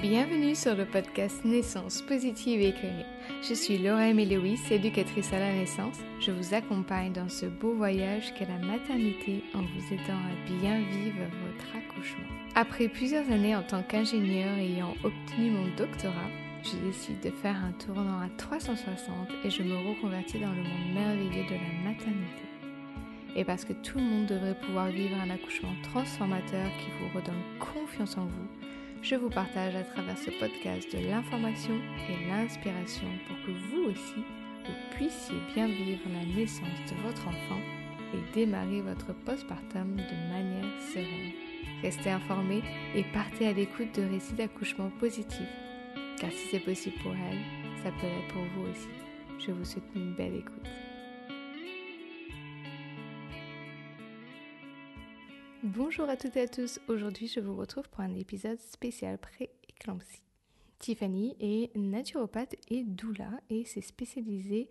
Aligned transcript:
Bienvenue 0.00 0.54
sur 0.54 0.76
le 0.76 0.84
podcast 0.84 1.44
Naissance 1.44 2.02
positive 2.02 2.60
et 2.60 2.68
éclairée. 2.68 3.04
Je 3.42 3.52
suis 3.52 3.78
Laura 3.78 4.12
Lewis, 4.12 4.60
éducatrice 4.70 5.32
à 5.32 5.40
la 5.40 5.52
naissance. 5.52 5.96
Je 6.20 6.30
vous 6.30 6.54
accompagne 6.54 7.12
dans 7.12 7.28
ce 7.28 7.46
beau 7.46 7.74
voyage 7.74 8.32
qu'est 8.34 8.46
la 8.46 8.64
maternité 8.64 9.42
en 9.54 9.62
vous 9.62 9.92
aidant 9.92 10.14
à 10.14 10.60
bien 10.60 10.78
vivre 10.78 11.18
votre 11.18 11.76
accouchement. 11.76 12.28
Après 12.54 12.86
plusieurs 12.86 13.28
années 13.32 13.56
en 13.56 13.64
tant 13.64 13.82
qu'ingénieur 13.82 14.56
ayant 14.58 14.94
obtenu 15.02 15.50
mon 15.50 15.66
doctorat, 15.76 16.30
je 16.62 16.76
décide 16.86 17.18
de 17.18 17.30
faire 17.30 17.56
un 17.56 17.72
tournant 17.72 18.20
à 18.20 18.28
360 18.36 19.10
et 19.44 19.50
je 19.50 19.64
me 19.64 19.76
reconvertis 19.76 20.38
dans 20.38 20.52
le 20.52 20.62
monde 20.62 20.94
merveilleux 20.94 21.44
de 21.44 21.54
la 21.54 21.90
maternité. 21.90 22.44
Et 23.34 23.44
parce 23.44 23.64
que 23.64 23.72
tout 23.72 23.98
le 23.98 24.04
monde 24.04 24.26
devrait 24.26 24.58
pouvoir 24.60 24.90
vivre 24.90 25.16
un 25.20 25.30
accouchement 25.30 25.74
transformateur 25.82 26.70
qui 26.78 26.86
vous 27.00 27.18
redonne 27.18 27.42
confiance 27.58 28.16
en 28.16 28.26
vous, 28.26 28.67
je 29.02 29.14
vous 29.14 29.30
partage 29.30 29.76
à 29.76 29.82
travers 29.82 30.18
ce 30.18 30.30
podcast 30.38 30.92
de 30.92 31.06
l'information 31.06 31.74
et 32.08 32.28
l'inspiration 32.28 33.08
pour 33.26 33.36
que 33.46 33.52
vous 33.52 33.90
aussi, 33.90 34.22
vous 34.64 34.96
puissiez 34.96 35.36
bien 35.54 35.66
vivre 35.66 36.00
la 36.12 36.34
naissance 36.34 36.66
de 36.90 37.06
votre 37.06 37.28
enfant 37.28 37.60
et 38.14 38.34
démarrer 38.34 38.80
votre 38.80 39.14
postpartum 39.24 39.96
de 39.96 40.32
manière 40.32 40.80
sereine. 40.92 41.32
Restez 41.82 42.10
informés 42.10 42.62
et 42.94 43.04
partez 43.12 43.48
à 43.48 43.52
l'écoute 43.52 43.94
de 43.98 44.08
récits 44.08 44.34
d'accouchement 44.34 44.90
positifs, 44.98 45.46
car 46.20 46.30
si 46.30 46.48
c'est 46.50 46.60
possible 46.60 46.96
pour 47.02 47.12
elle, 47.12 47.38
ça 47.82 47.90
peut 47.90 48.06
l'être 48.06 48.32
pour 48.32 48.42
vous 48.54 48.70
aussi. 48.70 48.88
Je 49.38 49.52
vous 49.52 49.64
souhaite 49.64 49.84
une 49.94 50.14
belle 50.14 50.34
écoute. 50.34 50.87
Bonjour 55.64 56.08
à 56.08 56.16
toutes 56.16 56.36
et 56.36 56.42
à 56.42 56.46
tous, 56.46 56.78
aujourd'hui 56.86 57.26
je 57.26 57.40
vous 57.40 57.56
retrouve 57.56 57.88
pour 57.88 57.98
un 57.98 58.14
épisode 58.14 58.60
spécial 58.60 59.18
pré-éclampsie. 59.18 60.22
Tiffany 60.78 61.34
est 61.40 61.76
naturopathe 61.76 62.54
et 62.68 62.84
doula 62.84 63.30
et 63.50 63.64
s'est 63.64 63.80
spécialisée 63.80 64.70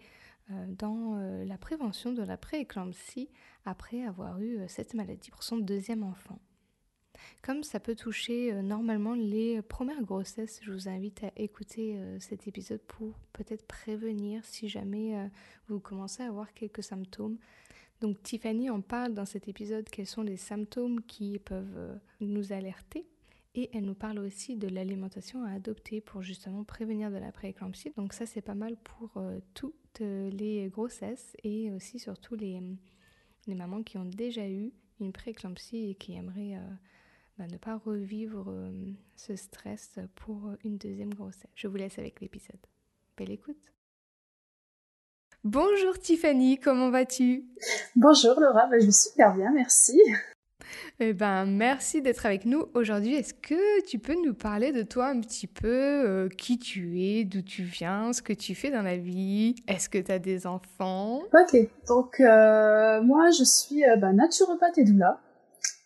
euh, 0.49 0.66
dans 0.69 1.17
euh, 1.17 1.44
la 1.44 1.57
prévention 1.57 2.13
de 2.13 2.23
la 2.23 2.38
pré-éclampsie 2.38 3.29
après 3.66 4.03
avoir 4.03 4.39
eu 4.39 4.59
euh, 4.59 4.67
cette 4.69 4.94
maladie 4.94 5.29
pour 5.29 5.44
son 5.44 5.57
deuxième 5.57 6.03
enfant. 6.03 6.39
Comme 7.41 7.63
ça 7.63 7.81
peut 7.81 7.95
toucher 7.95 8.53
normalement 8.61 9.13
les 9.13 9.61
premières 9.61 10.03
grossesses, 10.03 10.61
je 10.63 10.72
vous 10.72 10.88
invite 10.88 11.23
à 11.23 11.31
écouter 11.35 11.99
cet 12.19 12.47
épisode 12.47 12.81
pour 12.81 13.17
peut-être 13.33 13.66
prévenir 13.66 14.45
si 14.45 14.69
jamais 14.69 15.29
vous 15.67 15.79
commencez 15.79 16.22
à 16.22 16.27
avoir 16.27 16.53
quelques 16.53 16.83
symptômes 16.83 17.39
donc 18.00 18.22
Tiffany 18.22 18.70
en 18.70 18.81
parle 18.81 19.14
dans 19.14 19.26
cet 19.26 19.48
épisode 19.48 19.90
quels 19.90 20.08
sont 20.08 20.22
les 20.22 20.38
symptômes 20.38 21.02
qui 21.02 21.40
peuvent 21.40 21.78
euh, 21.78 21.95
nous 22.20 22.53
alerter. 22.53 23.08
Et 23.56 23.72
elle 23.73 23.86
nous 23.86 23.95
parle 23.95 24.20
aussi 24.20 24.56
de 24.56 24.67
l'alimentation 24.67 25.44
à 25.44 25.50
adopter 25.52 26.00
pour 26.00 26.22
justement 26.22 26.64
prévenir 26.64 27.09
de 27.09 27.18
la 27.18 27.31
prééclampsie. 27.31 27.92
Donc 27.98 28.14
ça 28.14 28.28
c'est 28.28 28.42
pas 28.42 28.53
mal 28.53 28.78
pour 28.78 29.18
euh, 29.18 29.40
toutes 29.56 29.73
les 30.00 30.70
grossesses 30.70 31.36
et 31.44 31.72
aussi 31.72 31.98
surtout 31.98 32.36
les, 32.36 32.62
mamans 33.48 33.81
qui 33.81 33.98
ont 33.98 34.06
déjà 34.06 34.48
eu 34.48 34.72
une 35.00 35.12
prééclampsie 35.12 35.90
et 35.90 35.95
qui 35.95 36.14
aimeraient 36.14 36.56
euh, 36.58 36.70
bah, 37.40 37.48
ne 37.48 37.58
pas 37.58 37.78
revivre 37.78 38.53
ce 39.16 39.36
stress 39.36 39.98
pour 40.14 40.52
une 40.64 40.78
deuxième 40.78 41.16
grossesse. 41.16 41.50
Je 41.56 41.68
vous 41.68 41.78
laisse 41.78 41.98
avec 41.98 42.22
l'épisode. 42.22 42.59
Belle 43.18 43.31
écoute 43.31 43.77
Bonjour 45.43 45.97
Tiffany, 45.99 46.57
comment 46.57 46.89
vas-tu? 46.89 47.45
Bonjour 47.95 48.39
Laura, 48.39 48.66
bah, 48.67 48.80
je 48.80 48.85
vais 48.85 48.91
super 48.91 49.35
bien, 49.35 49.52
merci. 49.53 50.02
Eh 50.99 51.13
ben, 51.13 51.45
merci 51.45 52.02
d'être 52.02 52.25
avec 52.25 52.45
nous 52.45 52.66
aujourd'hui. 52.73 53.13
Est-ce 53.13 53.35
que 53.35 53.85
tu 53.85 53.99
peux 53.99 54.16
nous 54.25 54.33
parler 54.33 54.71
de 54.71 54.81
toi 54.81 55.07
un 55.07 55.22
petit 55.22 55.45
peu, 55.45 55.67
euh, 55.67 56.28
qui 56.28 56.57
tu 56.57 57.01
es, 57.01 57.23
d'où 57.23 57.44
tu 57.44 57.62
viens, 57.62 58.13
ce 58.13 58.22
que 58.23 58.34
tu 58.34 58.56
fais 58.56 58.72
dans 58.72 58.81
la 58.81 58.97
vie? 58.97 59.56
Est-ce 59.67 59.89
que 59.89 60.00
tu 60.00 60.12
as 60.12 60.19
des 60.19 60.47
enfants? 60.47 61.22
Ok, 61.34 61.56
donc 61.88 62.19
euh, 62.19 63.01
moi 63.01 63.29
je 63.29 63.44
suis 63.44 63.85
euh, 63.85 63.95
bah, 63.95 64.12
naturopathe 64.12 64.79
et 64.79 64.83
doula. 64.83 65.22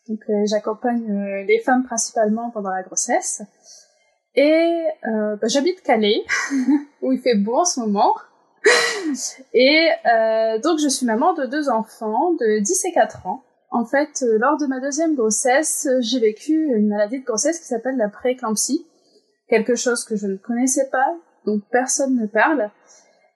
Donc 0.07 0.21
j'accompagne 0.45 1.45
les 1.47 1.59
femmes 1.59 1.83
principalement 1.83 2.49
pendant 2.49 2.71
la 2.71 2.81
grossesse. 2.81 3.43
Et 4.35 4.83
bah, 5.03 5.47
j'habite 5.47 5.83
Calais, 5.83 6.23
où 7.01 7.11
il 7.11 7.19
fait 7.19 7.35
beau 7.35 7.59
en 7.59 7.65
ce 7.65 7.79
moment. 7.81 8.15
Et 9.53 9.89
euh, 10.05 10.59
donc 10.59 10.79
je 10.79 10.87
suis 10.87 11.05
maman 11.05 11.33
de 11.33 11.45
deux 11.45 11.69
enfants 11.69 12.33
de 12.33 12.59
10 12.59 12.85
et 12.85 12.91
4 12.93 13.27
ans. 13.27 13.43
En 13.69 13.85
fait, 13.85 14.23
euh, 14.23 14.37
lors 14.37 14.57
de 14.57 14.65
ma 14.65 14.79
deuxième 14.79 15.15
grossesse, 15.15 15.87
j'ai 16.01 16.19
vécu 16.19 16.53
une 16.75 16.89
maladie 16.89 17.19
de 17.19 17.25
grossesse 17.25 17.59
qui 17.59 17.67
s'appelle 17.67 17.97
la 17.97 18.09
prééclampsie, 18.09 18.85
quelque 19.47 19.75
chose 19.75 20.03
que 20.03 20.15
je 20.15 20.27
ne 20.27 20.35
connaissais 20.35 20.89
pas, 20.91 21.15
dont 21.45 21.61
personne 21.71 22.17
ne 22.17 22.27
parle. 22.27 22.69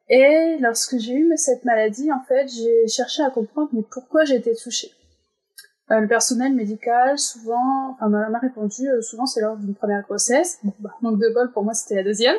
Et 0.10 0.58
lorsque 0.60 0.98
j'ai 0.98 1.14
eu 1.14 1.32
cette 1.38 1.66
maladie, 1.66 2.12
en 2.12 2.22
fait, 2.28 2.48
j'ai 2.48 2.88
cherché 2.88 3.24
à 3.24 3.30
comprendre 3.30 3.70
mais 3.74 3.84
pourquoi 3.90 4.24
j'étais 4.26 4.54
touchée. 4.54 4.92
Euh, 5.92 6.00
le 6.00 6.08
personnel 6.08 6.54
médical, 6.54 7.20
souvent, 7.20 7.92
enfin, 7.92 8.10
m'a 8.10 8.40
répondu, 8.40 8.90
euh, 8.90 9.02
souvent 9.02 9.28
c'est 9.28 9.42
lors 9.42 9.56
d'une 9.56 9.76
première 9.76 10.02
grossesse. 10.02 10.58
Bon, 10.64 10.74
bah, 10.80 10.92
manque 11.02 11.20
de 11.20 11.32
bol, 11.34 11.52
pour 11.52 11.64
moi, 11.64 11.74
c'était 11.74 11.96
la 11.96 12.04
deuxième. 12.04 12.38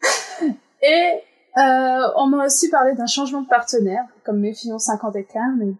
Et 0.82 1.20
euh, 1.56 2.08
on 2.16 2.26
m'a 2.28 2.46
aussi 2.46 2.70
parlé 2.70 2.94
d'un 2.94 3.06
changement 3.06 3.42
de 3.42 3.48
partenaire, 3.48 4.04
comme 4.24 4.40
mes 4.40 4.54
filles 4.54 4.72
ont 4.72 4.78
50 4.78 5.16
écarts, 5.16 5.52
mais 5.58 5.72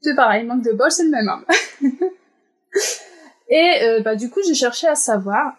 c'est 0.00 0.14
pareil, 0.14 0.44
manque 0.44 0.64
de 0.64 0.72
bol, 0.72 0.90
c'est 0.90 1.04
le 1.04 1.10
même 1.10 1.28
homme. 1.28 1.44
et 3.48 3.84
euh, 3.84 4.02
bah, 4.02 4.16
du 4.16 4.30
coup, 4.30 4.40
j'ai 4.46 4.54
cherché 4.54 4.88
à 4.88 4.94
savoir. 4.94 5.56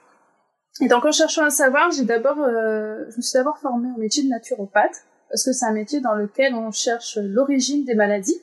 Et 0.82 0.88
donc, 0.88 1.06
en 1.06 1.12
cherchant 1.12 1.46
à 1.46 1.50
savoir, 1.50 1.92
j'ai 1.92 2.04
d'abord, 2.04 2.40
euh, 2.40 3.06
je 3.10 3.18
me 3.18 3.22
suis 3.22 3.34
d'abord 3.34 3.58
formée 3.60 3.90
au 3.96 4.00
métier 4.00 4.24
de 4.24 4.30
naturopathe, 4.30 5.06
parce 5.30 5.46
que 5.46 5.54
c'est 5.54 5.66
un 5.66 5.74
métier 5.74 6.02
dans 6.02 6.16
lequel 6.16 6.54
on 6.54 6.72
cherche 6.72 7.18
l'origine 7.18 7.86
des 7.86 7.96
maladies. 7.96 8.42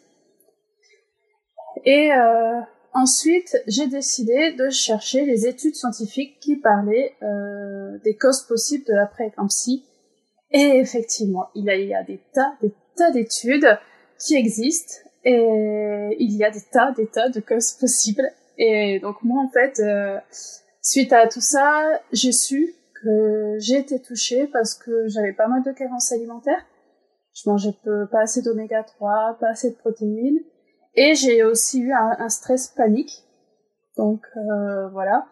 Et 1.85 2.13
euh, 2.13 2.61
ensuite, 2.93 3.57
j'ai 3.67 3.87
décidé 3.87 4.53
de 4.53 4.71
chercher 4.71 5.25
les 5.25 5.47
études 5.47 5.75
scientifiques 5.75 6.39
qui 6.41 6.57
parlaient 6.57 7.15
euh, 7.23 7.99
des 8.05 8.17
causes 8.17 8.43
possibles 8.43 8.85
de 8.87 8.95
la 8.95 9.07
prééclampsie 9.07 9.85
et 10.51 10.79
effectivement, 10.79 11.49
il 11.55 11.65
y 11.65 11.95
a 11.95 12.03
des 12.03 12.21
tas, 12.33 12.55
des 12.63 12.73
tas 12.97 13.11
d'études 13.11 13.79
qui 14.19 14.35
existent 14.37 14.95
et 15.25 16.17
il 16.19 16.37
y 16.37 16.45
a 16.45 16.51
des 16.51 16.63
tas, 16.73 16.93
des 16.93 17.07
tas 17.07 17.29
de 17.29 17.41
causes 17.41 17.73
possibles. 17.73 18.31
Et 18.57 18.99
donc 19.01 19.23
moi, 19.23 19.43
en 19.43 19.49
fait, 19.49 19.79
euh, 19.81 20.19
suite 20.83 21.13
à 21.13 21.29
tout 21.29 21.41
ça, 21.41 22.01
j'ai 22.13 22.33
su 22.33 22.75
que 23.03 23.57
j'ai 23.59 23.79
été 23.79 24.01
touchée 24.01 24.49
parce 24.49 24.75
que 24.75 25.07
j'avais 25.09 25.33
pas 25.33 25.47
mal 25.47 25.63
de 25.63 25.73
carences 25.73 26.13
alimentaires. 26.13 26.65
Je 27.35 27.49
mangeais 27.49 27.75
pas 28.11 28.23
assez 28.23 28.43
d'oméga 28.43 28.83
3, 28.83 29.37
pas 29.39 29.51
assez 29.51 29.71
de 29.71 29.77
protéines. 29.77 30.41
Et 30.95 31.15
j'ai 31.15 31.45
aussi 31.45 31.81
eu 31.81 31.93
un, 31.93 32.29
stress 32.29 32.69
panique. 32.69 33.23
Donc 33.97 34.27
euh, 34.37 34.89
voilà. 34.89 35.27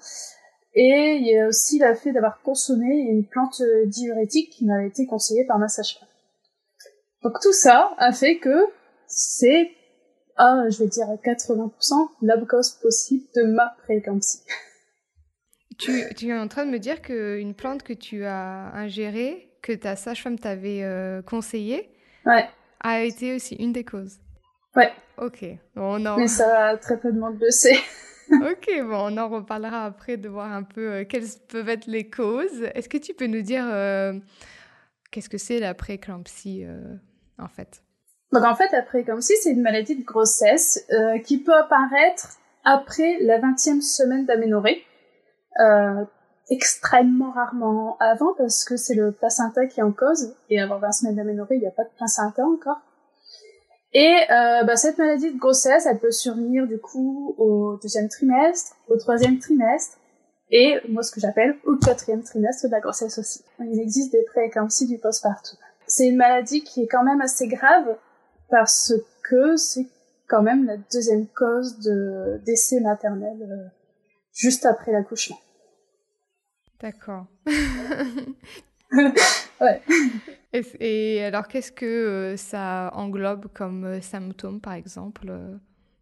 Et 0.79 1.17
il 1.19 1.27
y 1.27 1.39
a 1.39 1.49
aussi 1.49 1.79
le 1.79 1.95
fait 1.95 2.13
d'avoir 2.13 2.43
consommé 2.43 2.87
une 2.87 3.27
plante 3.27 3.63
diurétique 3.87 4.51
qui 4.51 4.67
m'avait 4.67 4.89
été 4.89 5.07
conseillée 5.07 5.47
par 5.47 5.59
ma 5.59 5.69
sage-femme. 5.69 6.09
Donc 7.23 7.41
tout 7.41 7.55
ça 7.55 7.95
a 7.97 8.13
fait 8.13 8.39
que 8.39 8.67
c'est, 9.07 9.71
ah, 10.37 10.65
je 10.69 10.79
vais 10.79 10.87
dire 10.87 11.09
à 11.09 11.17
80%, 11.17 12.09
la 12.21 12.37
cause 12.45 12.73
possible 12.83 13.25
de 13.35 13.45
ma 13.45 13.75
prééclampsie. 13.85 14.41
Tu, 15.79 15.93
tu, 16.17 16.29
es 16.29 16.39
en 16.39 16.49
train 16.49 16.65
de 16.65 16.71
me 16.71 16.79
dire 16.79 17.03
qu'une 17.03 17.53
plante 17.53 17.83
que 17.83 17.93
tu 17.93 18.25
as 18.25 18.73
ingérée, 18.75 19.51
que 19.61 19.73
ta 19.73 19.95
sage-femme 19.95 20.39
t'avait 20.39 20.83
euh, 20.83 21.21
conseillée, 21.21 21.91
ouais. 22.25 22.49
a 22.81 23.03
été 23.03 23.35
aussi 23.35 23.57
une 23.57 23.75
des 23.75 23.85
causes. 23.85 24.17
Ouais. 24.75 24.91
Ok. 25.19 25.45
Bon, 25.75 25.99
non. 25.99 26.17
Mais 26.17 26.29
ça, 26.29 26.79
très 26.79 26.99
peu 26.99 27.13
de 27.13 27.19
monde 27.19 27.37
le 27.39 27.51
sait. 27.51 27.77
ok, 28.31 28.81
bon, 28.83 29.13
on 29.13 29.17
en 29.17 29.29
reparlera 29.29 29.85
après 29.85 30.17
de 30.17 30.29
voir 30.29 30.53
un 30.53 30.63
peu 30.63 30.93
euh, 30.93 31.05
quelles 31.05 31.27
peuvent 31.49 31.69
être 31.69 31.87
les 31.87 32.09
causes. 32.09 32.63
Est-ce 32.75 32.89
que 32.89 32.99
tu 32.99 33.15
peux 33.15 33.27
nous 33.27 33.43
dire 33.43 33.65
euh, 33.67 34.15
qu'est-ce 35.11 35.29
que 35.29 35.39
c'est 35.39 35.61
la 35.61 35.75
prééclampsie 35.75 36.65
euh, 36.65 36.97
en 37.39 37.49
fait? 37.49 37.83
Donc 38.33 38.45
en 38.45 38.55
fait, 38.55 38.71
la 38.73 38.83
prééclampsie, 38.83 39.35
c'est 39.43 39.53
une 39.53 39.63
maladie 39.63 39.97
de 39.97 40.05
grossesse 40.05 40.87
qui 41.25 41.39
peut 41.39 41.55
apparaître 41.55 42.37
après 42.65 43.19
la 43.21 43.39
20e 43.39 43.81
semaine 43.81 44.27
d'aménorrhée. 44.27 44.83
extrêmement 46.51 47.31
rarement 47.31 47.97
avant 47.99 48.35
parce 48.37 48.65
que 48.65 48.77
c'est 48.77 48.95
le 48.95 49.13
placenta 49.13 49.67
qui 49.67 49.81
est 49.81 49.85
en 49.85 49.93
cause 49.93 50.35
et 50.51 50.61
avant 50.61 50.79
20 50.79 50.93
semaines 50.93 51.17
d'aménorrhée, 51.17 51.57
il 51.57 51.61
n'y 51.61 51.67
a 51.67 51.73
pas 51.73 51.85
de 51.85 51.91
placenta 51.97 52.45
encore. 52.45 52.81
Et 53.93 54.17
euh, 54.31 54.65
bah, 54.65 54.77
cette 54.77 54.99
maladie 54.99 55.33
de 55.33 55.39
grossesse, 55.39 55.87
elle 55.87 55.99
peut 55.99 56.11
survenir 56.11 56.67
du 56.67 56.79
coup 56.79 57.35
au 57.39 57.79
deuxième 57.83 58.09
trimestre, 58.09 58.77
au 58.89 58.97
troisième 58.97 59.39
trimestre, 59.39 59.99
et 60.51 60.77
moi 60.89 61.03
ce 61.03 61.11
que 61.11 61.21
j'appelle 61.21 61.57
au 61.65 61.77
quatrième 61.77 62.23
trimestre 62.23 62.67
de 62.67 62.73
la 62.73 62.81
grossesse 62.81 63.19
aussi. 63.19 63.43
Il 63.61 63.81
existe 63.81 64.13
des 64.13 64.25
prééclampsies 64.25 64.87
du 64.87 64.99
postpartum. 64.99 65.59
C'est 65.87 66.09
une 66.09 66.17
maladie 66.17 66.63
qui 66.63 66.83
est 66.83 66.89
quand 66.89 67.05
même 67.05 67.21
assez 67.21 67.47
grave 67.47 67.97
parce 68.51 68.93
que 69.23 69.57
c'est 69.57 69.87
quand 70.29 70.43
même 70.43 70.67
la 70.67 70.77
deuxième 70.77 71.27
cause 71.29 71.79
de 71.79 72.41
décès 72.45 72.81
maternel 72.81 73.39
euh, 73.43 73.69
juste 74.35 74.67
après 74.67 74.93
l'accouchement. 74.93 75.39
D'accord. 76.81 77.27
ouais. 79.61 79.83
Et, 80.81 81.25
alors, 81.25 81.49
qu'est-ce 81.49 81.73
que 81.73 81.87
euh, 81.87 82.37
ça 82.37 82.91
englobe 82.95 83.47
comme 83.53 83.85
euh, 83.85 84.01
symptômes, 84.01 84.61
par 84.61 84.75
exemple 84.75 85.33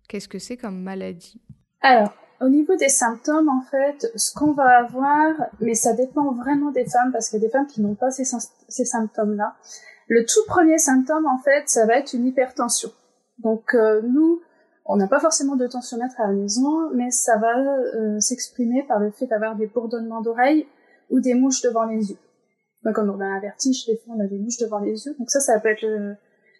Qu'est-ce 0.08 0.28
que 0.28 0.38
c'est 0.38 0.56
comme 0.56 0.80
maladie? 0.82 1.40
Alors, 1.80 2.12
au 2.40 2.48
niveau 2.48 2.76
des 2.76 2.88
symptômes, 2.88 3.48
en 3.48 3.62
fait, 3.62 4.10
ce 4.16 4.32
qu'on 4.34 4.52
va 4.52 4.84
avoir, 4.84 5.32
mais 5.60 5.74
ça 5.74 5.92
dépend 5.94 6.32
vraiment 6.32 6.70
des 6.70 6.84
femmes, 6.84 7.10
parce 7.12 7.28
qu'il 7.28 7.40
y 7.40 7.44
a 7.44 7.46
des 7.46 7.52
femmes 7.52 7.66
qui 7.66 7.80
n'ont 7.80 7.94
pas 7.94 8.10
ces, 8.10 8.24
ces 8.68 8.84
symptômes-là. 8.84 9.54
Le 10.08 10.24
tout 10.24 10.44
premier 10.46 10.78
symptôme, 10.78 11.26
en 11.26 11.38
fait, 11.38 11.68
ça 11.68 11.86
va 11.86 11.96
être 11.96 12.12
une 12.12 12.26
hypertension. 12.26 12.90
Donc, 13.38 13.74
euh, 13.74 14.02
nous, 14.02 14.40
on 14.84 14.96
n'a 14.96 15.08
pas 15.08 15.20
forcément 15.20 15.56
de 15.56 15.66
tensiomètre 15.66 16.20
à 16.20 16.26
la 16.26 16.32
maison, 16.34 16.90
mais 16.94 17.10
ça 17.10 17.38
va 17.38 17.58
euh, 17.58 18.20
s'exprimer 18.20 18.82
par 18.82 18.98
le 18.98 19.10
fait 19.10 19.26
d'avoir 19.26 19.56
des 19.56 19.66
bourdonnements 19.66 20.20
d'oreilles 20.20 20.66
ou 21.10 21.20
des 21.20 21.34
mouches 21.34 21.62
devant 21.62 21.84
les 21.84 22.10
yeux. 22.10 22.18
Donc, 22.84 22.96
quand 22.96 23.08
on 23.08 23.20
a 23.20 23.24
un 23.24 23.40
vertige, 23.40 23.86
des 23.86 23.96
fois, 23.96 24.14
on 24.16 24.20
a 24.20 24.26
des 24.26 24.38
mouches 24.38 24.58
devant 24.58 24.78
les 24.78 25.06
yeux. 25.06 25.14
Donc 25.18 25.30
ça, 25.30 25.40
ça 25.40 25.58
peut 25.60 25.70
être 25.70 25.84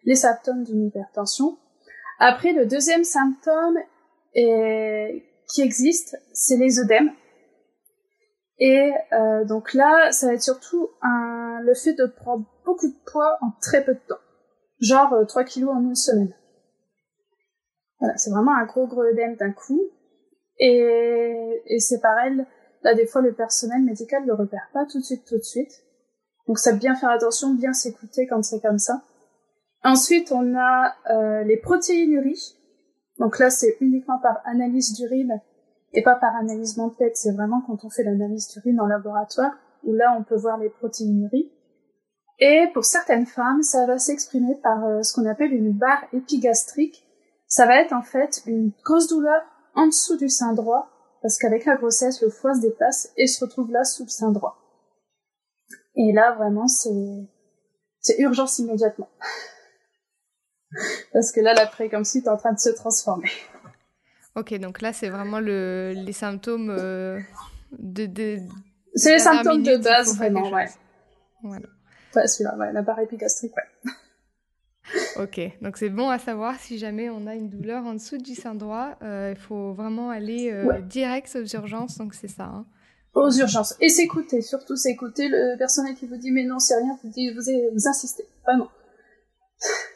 les 0.05 0.15
symptômes 0.15 0.65
d'une 0.65 0.87
hypertension. 0.87 1.59
Après, 2.19 2.53
le 2.53 2.67
deuxième 2.67 3.05
symptôme 3.05 3.79
est, 4.35 5.25
qui 5.49 5.62
existe, 5.62 6.17
c'est 6.32 6.56
les 6.56 6.79
œdèmes. 6.79 7.11
Et 8.59 8.93
euh, 9.12 9.44
donc 9.44 9.75
là, 9.75 10.12
ça 10.12 10.29
va 10.29 10.35
être 10.35 10.43
surtout 10.43 10.91
un, 11.03 11.61
le 11.62 11.75
fait 11.75 11.94
de 11.94 12.06
prendre 12.06 12.47
beaucoup 12.65 12.87
de 12.87 12.97
poids 13.11 13.37
en 13.41 13.50
très 13.61 13.85
peu 13.85 13.94
de 13.94 14.00
temps. 14.09 14.21
Genre 14.81 15.12
euh, 15.15 15.25
3 15.25 15.44
kilos 15.44 15.75
en 15.75 15.82
une 15.82 15.94
semaine. 15.94 16.35
Voilà, 17.99 18.17
c'est 18.17 18.31
vraiment 18.31 18.55
un 18.55 18.65
gros 18.65 18.87
gros 18.87 19.03
œdème 19.03 19.37
d'un 19.37 19.53
coup. 19.53 19.82
Et, 20.59 21.62
et 21.67 21.81
c'est 21.81 22.00
pareil, 22.00 22.44
là 22.82 22.94
des 22.94 23.06
fois 23.06 23.23
le 23.23 23.35
personnel 23.35 23.82
médical 23.82 24.23
ne 24.23 24.29
le 24.29 24.35
repère 24.35 24.69
pas 24.73 24.87
tout 24.87 25.00
de 25.00 25.05
suite, 25.05 25.25
tout 25.26 25.37
de 25.37 25.43
suite. 25.43 25.84
Donc 26.46 26.58
ça 26.58 26.73
bien 26.73 26.94
faire 26.94 27.11
attention, 27.11 27.55
bien 27.55 27.73
s'écouter 27.73 28.26
quand 28.26 28.43
c'est 28.43 28.61
comme 28.61 28.79
ça. 28.79 29.02
Ensuite, 29.82 30.32
on 30.32 30.56
a 30.56 30.94
euh, 31.11 31.44
les 31.44 31.56
protéinuries. 31.56 32.56
Donc 33.19 33.38
là, 33.38 33.50
c'est 33.50 33.76
uniquement 33.81 34.19
par 34.19 34.41
analyse 34.44 34.93
d'urine 34.94 35.41
et 35.93 36.02
pas 36.02 36.17
par 36.17 36.35
analyse 36.37 36.79
tête. 36.99 37.17
C'est 37.17 37.32
vraiment 37.32 37.62
quand 37.67 37.85
on 37.85 37.91
fait 37.91 38.02
l'analyse 38.02 38.49
d'urine 38.49 38.81
en 38.81 38.87
laboratoire 38.87 39.52
où 39.85 39.93
là, 39.93 40.17
on 40.19 40.25
peut 40.25 40.37
voir 40.37 40.58
les 40.58 40.70
protéinuries. 40.70 41.52
Et 42.38 42.67
pour 42.73 42.85
certaines 42.85 43.26
femmes, 43.26 43.62
ça 43.62 43.87
va 43.87 43.99
s'exprimer 43.99 44.56
par 44.62 44.85
euh, 44.85 45.02
ce 45.02 45.14
qu'on 45.14 45.29
appelle 45.29 45.52
une 45.52 45.73
barre 45.73 46.05
épigastrique. 46.12 47.05
Ça 47.47 47.67
va 47.67 47.81
être 47.81 47.93
en 47.93 48.02
fait 48.02 48.43
une 48.47 48.73
grosse 48.85 49.06
douleur 49.06 49.43
en 49.75 49.87
dessous 49.87 50.17
du 50.17 50.29
sein 50.29 50.55
droit 50.55 50.88
parce 51.23 51.38
qu'avec 51.38 51.64
la 51.64 51.76
grossesse, 51.76 52.23
le 52.23 52.31
foie 52.31 52.55
se 52.55 52.61
déplace 52.61 53.12
et 53.17 53.26
se 53.26 53.44
retrouve 53.44 53.70
là 53.70 53.85
sous 53.85 54.05
le 54.05 54.08
sein 54.08 54.31
droit. 54.31 54.63
Et 55.96 56.12
là, 56.12 56.32
vraiment, 56.32 56.67
c'est, 56.67 57.29
c'est 58.00 58.19
urgence 58.19 58.58
immédiatement. 58.58 59.08
Parce 61.12 61.31
que 61.32 61.41
là, 61.41 61.55
la 61.55 61.67
prééclampsie 61.67 62.19
est 62.19 62.29
en 62.29 62.37
train 62.37 62.52
de 62.52 62.58
se 62.58 62.70
transformer. 62.70 63.31
Ok, 64.35 64.52
donc 64.55 64.81
là, 64.81 64.93
c'est 64.93 65.08
vraiment 65.08 65.38
le, 65.38 65.93
les 65.94 66.12
symptômes 66.12 66.70
euh, 66.70 67.20
de, 67.79 68.06
de, 68.06 68.38
C'est 68.94 69.12
les 69.12 69.19
symptômes 69.20 69.62
de 69.62 69.76
base, 69.76 70.17
vraiment, 70.17 70.50
ouais. 70.50 70.69
Voilà. 71.43 71.67
Ouais, 72.17 72.26
celui-là, 72.26 72.56
ouais, 72.56 72.73
la 72.73 72.82
barre 72.82 72.99
épigastrique, 73.00 73.52
ouais. 73.56 73.93
Ok, 75.17 75.40
donc 75.62 75.76
c'est 75.76 75.88
bon 75.88 76.11
à 76.11 76.19
savoir 76.19 76.58
si 76.58 76.79
jamais 76.79 77.08
on 77.08 77.26
a 77.26 77.35
une 77.35 77.49
douleur 77.49 77.87
en 77.87 77.94
dessous 77.94 78.19
du 78.19 78.35
sein 78.35 78.55
droit, 78.55 78.97
euh, 79.02 79.32
il 79.35 79.40
faut 79.40 79.73
vraiment 79.73 80.11
aller 80.11 80.50
euh, 80.52 80.81
direct 80.81 81.35
aux 81.37 81.56
urgences, 81.56 81.97
donc 81.97 82.14
c'est 82.14 82.29
ça. 82.29 82.44
Hein. 82.44 82.67
Aux 83.14 83.31
urgences. 83.31 83.76
Et 83.81 83.88
s'écouter, 83.88 84.43
surtout 84.43 84.76
s'écouter. 84.76 85.28
Le 85.28 85.56
personnel 85.56 85.94
qui 85.94 86.06
vous 86.06 86.16
dit 86.16 86.31
mais 86.31 86.44
non, 86.44 86.58
c'est 86.58 86.76
rien, 86.76 86.99
vous, 87.02 87.11
dit, 87.11 87.32
vous, 87.32 87.43
vous 87.72 87.88
insistez. 87.88 88.25
Vraiment. 88.44 88.69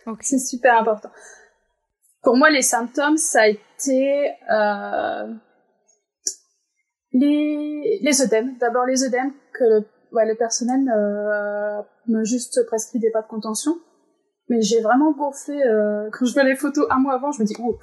C'est 0.20 0.38
super 0.38 0.80
important. 0.80 1.10
Pour 2.22 2.36
moi, 2.36 2.50
les 2.50 2.62
symptômes, 2.62 3.16
ça 3.16 3.42
a 3.42 3.48
été 3.48 4.30
euh, 4.50 5.34
les, 7.12 8.00
les 8.02 8.22
œdèmes. 8.22 8.56
D'abord 8.58 8.86
les 8.86 9.04
œdèmes 9.04 9.32
que 9.52 9.64
le, 9.64 9.86
ouais, 10.12 10.26
le 10.26 10.34
personnel 10.34 10.88
euh, 10.88 11.82
me 12.06 12.24
juste 12.24 12.64
prescrit 12.66 12.98
des 12.98 13.10
pas 13.10 13.22
de 13.22 13.28
contention. 13.28 13.78
Mais 14.48 14.62
j'ai 14.62 14.80
vraiment 14.80 15.12
gonflé, 15.12 15.60
euh, 15.62 16.08
quand 16.10 16.24
je 16.24 16.32
vois 16.32 16.42
les 16.42 16.56
photos 16.56 16.86
un 16.90 16.98
mois 16.98 17.14
avant, 17.14 17.32
je 17.32 17.42
me 17.42 17.46
dis, 17.46 17.54
oh, 17.60 17.78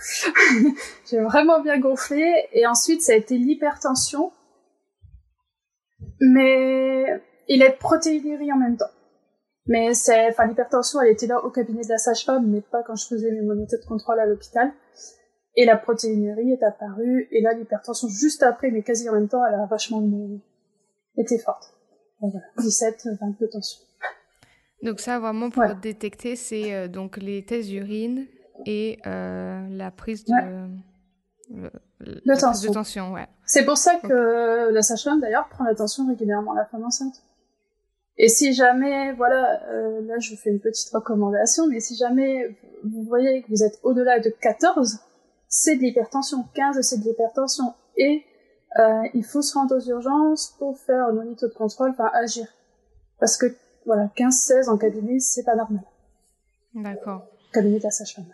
j'ai 1.10 1.20
vraiment 1.22 1.62
bien 1.62 1.80
gonflé. 1.80 2.26
Et 2.54 2.66
ensuite, 2.66 3.04
ça 3.04 3.14
a 3.14 3.16
été 3.16 3.38
l'hypertension. 3.38 4.32
Mais 6.20 7.06
il 7.48 7.62
est 7.62 7.78
protéinurie 7.78 8.52
en 8.52 8.58
même 8.58 8.78
temps. 8.78 8.86
Mais 9.68 9.94
c'est, 9.94 10.30
enfin, 10.30 10.46
l'hypertension, 10.46 11.02
elle 11.02 11.12
était 11.12 11.28
là 11.28 11.44
au 11.44 11.50
cabinet 11.50 11.82
de 11.82 11.90
la 11.90 11.98
sage-femme, 11.98 12.48
mais 12.48 12.62
pas 12.62 12.84
quand 12.84 12.96
je 12.96 13.08
faisais 13.08 13.32
mes 13.32 13.42
monétés 13.42 13.78
de 13.78 13.86
contrôle 13.86 14.20
à 14.20 14.26
l'hôpital. 14.26 14.72
Et 15.56 15.66
la 15.66 15.78
protéinurie 15.78 16.52
est 16.52 16.64
apparue, 16.64 17.28
et 17.32 17.42
là, 17.42 17.54
l'hypertension, 17.54 18.08
juste 18.10 18.44
après, 18.44 18.72
mais 18.72 18.84
quasi 18.84 19.10
en 19.10 19.14
même 19.14 19.30
temps, 19.30 19.44
elle 19.46 19.56
a 19.56 19.66
vachement 19.66 20.04
été 21.18 21.40
forte. 21.40 21.74
voilà, 22.20 22.46
17, 22.60 23.08
22 23.22 23.48
tensions. 23.50 23.82
Donc 24.84 25.00
ça, 25.00 25.18
vraiment, 25.20 25.50
pour 25.50 25.64
détecter, 25.82 26.36
c'est 26.36 26.74
euh, 26.74 26.88
donc 26.88 27.18
les 27.18 27.44
tests 27.46 27.70
d'urine 27.70 28.28
et 28.66 29.00
euh, 29.08 29.66
la 29.70 29.92
prise 29.92 30.26
de... 30.26 30.34
de 32.02 32.74
tension. 32.74 33.14
ouais. 33.14 33.28
C'est 33.46 33.66
pour 33.66 33.78
ça 33.78 33.96
que 33.96 34.72
la 34.72 34.82
sage-femme, 34.82 35.22
d'ailleurs, 35.22 35.48
prend 35.50 35.64
l'attention 35.64 36.08
régulièrement 36.08 36.54
à 36.54 36.56
la 36.56 36.66
femme 36.66 36.84
enceinte. 36.84 37.22
Et 38.18 38.30
si 38.30 38.54
jamais, 38.54 39.12
voilà, 39.14 39.62
euh, 39.70 40.02
là 40.06 40.20
je 40.20 40.32
vous 40.32 40.38
fais 40.38 40.50
une 40.50 40.62
petite 40.62 40.90
recommandation, 40.90 41.68
mais 41.68 41.82
si 41.82 41.96
jamais 41.96 42.58
vous 42.84 43.04
voyez 43.04 43.44
que 43.44 43.50
vous 43.50 43.64
êtes 43.64 43.80
au-delà 43.84 44.20
de 44.20 44.30
14, 44.30 45.00
c'est 45.50 45.76
de 45.76 45.82
l'hypertension. 45.82 46.46
15, 46.54 46.80
c'est 46.82 47.00
de 47.00 47.04
l'hypertension. 47.04 47.74
Et 47.98 48.24
euh, 48.80 49.04
il 49.14 49.24
faut 49.24 49.42
se 49.42 49.54
rendre 49.54 49.76
aux 49.76 49.90
urgences 49.90 50.56
pour 50.58 50.78
faire 50.80 51.08
un 51.08 51.12
monito 51.12 51.48
de 51.48 51.54
contrôle, 51.54 51.90
enfin 51.92 52.10
agir. 52.14 52.48
Parce 53.20 53.38
que, 53.38 53.48
voilà, 53.86 54.10
15-16 54.18 54.70
en 54.70 54.78
cabinet, 54.78 55.20
c'est 55.20 55.44
pas 55.44 55.56
normal. 55.56 55.84
D'accord. 56.74 57.28
Cabinet 57.54 57.80
de 57.80 57.84
la 57.84 57.92
sage-femme. 57.92 58.26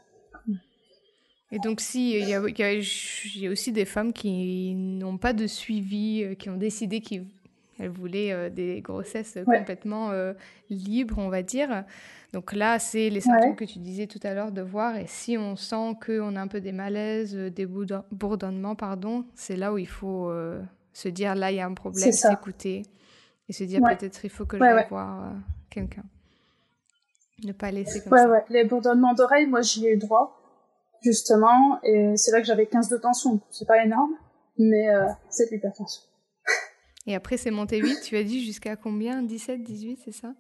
Et 1.52 1.60
donc, 1.60 1.82
si 1.82 2.12
il 2.12 2.28
y, 2.28 2.32
y, 2.32 3.48
a 3.48 3.52
aussi 3.52 3.72
des 3.72 3.86
femmes 3.86 4.14
qui 4.14 4.74
n'ont 4.76 5.18
pas 5.18 5.34
de 5.34 5.48
suivi, 5.48 6.24
euh, 6.24 6.36
qui 6.36 6.50
ont 6.50 6.58
décidé 6.58 7.02
qu'ils 7.02 7.26
elle 7.80 7.90
voulait 7.90 8.32
euh, 8.32 8.50
des 8.52 8.80
grossesses 8.82 9.40
complètement 9.44 10.12
euh, 10.12 10.34
libres, 10.70 11.18
on 11.18 11.30
va 11.30 11.42
dire. 11.42 11.84
Donc 12.32 12.54
là, 12.54 12.78
c'est 12.78 13.10
les 13.10 13.22
symptômes 13.22 13.56
que 13.56 13.66
tu 13.66 13.80
disais 13.80 14.06
tout 14.06 14.20
à 14.22 14.36
l'heure 14.36 14.52
de 14.52 14.62
voir. 14.62 14.98
Et 14.98 15.08
si 15.08 15.36
on 15.36 15.56
sent 15.56 15.96
qu'on 16.06 16.36
a 16.36 16.42
un 16.42 16.48
peu 16.48 16.62
des 16.62 16.72
malaises, 16.72 17.36
des 17.36 17.66
bourdonnements, 17.66 18.76
pardon, 18.76 19.26
c'est 19.34 19.56
là 19.56 19.74
où 19.74 19.80
il 19.80 19.88
faut 19.88 20.32
se 20.94 21.10
dire 21.10 21.34
là, 21.34 21.52
il 21.52 21.56
y 21.56 21.60
a 21.60 21.66
un 21.66 21.74
problème, 21.74 22.12
s'écouter 22.12 22.84
et 23.50 23.54
se 23.54 23.64
dire 23.64 23.82
peut-être 23.82 24.24
il 24.24 24.30
faut 24.30 24.46
que 24.46 24.58
je 24.58 24.64
vais 24.64 24.86
voir 24.88 25.34
quelqu'un. 25.72 26.04
Ne 27.44 27.54
pas 27.54 27.72
laisser 27.72 28.02
comme 28.04 28.16
ça. 28.16 28.46
Les 28.50 28.64
bourdonnements 28.64 29.16
d'oreilles, 29.16 29.48
moi 29.48 29.62
j'y 29.62 29.88
ai 29.88 29.94
eu 29.94 29.98
droit, 29.98 30.41
justement, 31.02 31.80
et 31.84 32.16
c'est 32.16 32.32
là 32.32 32.40
que 32.40 32.48
j'avais 32.48 32.66
15 32.66 32.90
de 32.90 32.98
tension. 32.98 33.40
C'est 33.50 33.68
pas 33.68 33.84
énorme, 33.84 34.14
mais 34.58 34.88
c'est 35.30 35.48
de 35.48 35.52
l'hypertension. 35.52 36.04
Et 37.08 37.16
après, 37.16 37.38
c'est 37.38 37.50
monté 37.50 37.80
8, 37.80 38.02
tu 38.02 38.16
as 38.16 38.24
dit 38.24 38.46
jusqu'à 38.46 38.76
combien? 38.76 39.24
17, 39.24 39.64
18, 39.64 40.00
c'est 40.06 40.12
ça? 40.12 40.34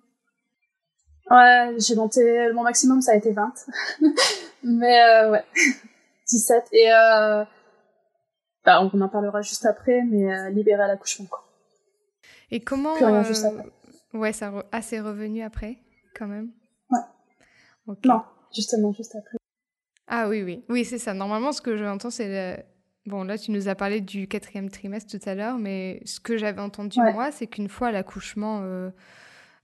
Ouais, 1.32 1.76
j'ai 1.80 1.96
monté, 1.96 2.52
mon 2.54 2.64
maximum 2.64 3.02
ça 3.02 3.14
a 3.14 3.16
été 3.16 3.32
20. 3.32 3.54
Mais 4.64 5.02
euh, 5.02 5.32
ouais, 5.32 5.46
17. 6.28 6.66
Et 6.72 6.92
euh, 6.92 7.44
bah, 8.66 8.82
on 8.82 9.02
en 9.02 9.10
parlera 9.10 9.42
juste 9.42 9.66
après, 9.66 10.04
mais 10.04 10.32
euh, 10.32 10.50
libéré 10.50 10.84
à 10.84 10.88
l'accouchement 10.88 11.26
quoi. 11.26 11.44
Et 12.52 12.60
comment 12.60 12.94
rien 12.94 13.24
juste 13.24 13.46
après. 13.46 13.72
Ouais, 14.14 14.34
ça 14.34 14.54
ah, 14.72 14.82
c'est 14.82 15.00
revenu 15.00 15.42
après, 15.42 15.78
quand 16.16 16.28
même? 16.28 16.52
Ouais. 16.90 17.96
Non, 18.06 18.22
justement, 18.54 18.94
juste 18.94 19.16
après. 19.16 19.38
Ah 20.14 20.28
oui, 20.28 20.44
oui. 20.44 20.64
Oui, 20.70 20.84
c'est 20.84 20.98
ça. 20.98 21.14
Normalement, 21.14 21.54
ce 21.54 21.62
que 21.62 21.78
j'entends, 21.78 22.10
c'est 22.10 22.28
le 22.28 22.62
Bon, 23.08 23.24
là, 23.24 23.38
tu 23.38 23.50
nous 23.50 23.68
as 23.68 23.74
parlé 23.74 24.00
du 24.00 24.28
quatrième 24.28 24.70
trimestre 24.70 25.18
tout 25.18 25.30
à 25.30 25.34
l'heure, 25.34 25.58
mais 25.58 26.02
ce 26.06 26.20
que 26.20 26.38
j'avais 26.38 26.62
entendu, 26.62 27.00
moi, 27.00 27.32
c'est 27.32 27.48
qu'une 27.48 27.70
fois 27.70 27.92
l'accouchement 27.92 28.62
euh, 28.62 28.92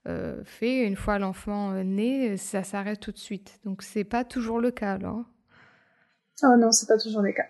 euh, 0.08 0.42
fait, 0.44 0.84
une 0.84 0.96
fois 0.96 1.20
l'enfant 1.20 1.72
euh, 1.72 1.84
né, 1.84 2.36
ça 2.36 2.64
s'arrête 2.64 2.98
tout 2.98 3.12
de 3.12 3.18
suite. 3.18 3.60
Donc, 3.64 3.82
c'est 3.82 4.02
pas 4.02 4.24
toujours 4.24 4.58
le 4.58 4.72
cas, 4.72 4.94
alors 4.94 5.22
Oh 6.42 6.56
non, 6.58 6.72
c'est 6.72 6.88
pas 6.88 6.98
toujours 6.98 7.22
le 7.22 7.32
cas. 7.32 7.46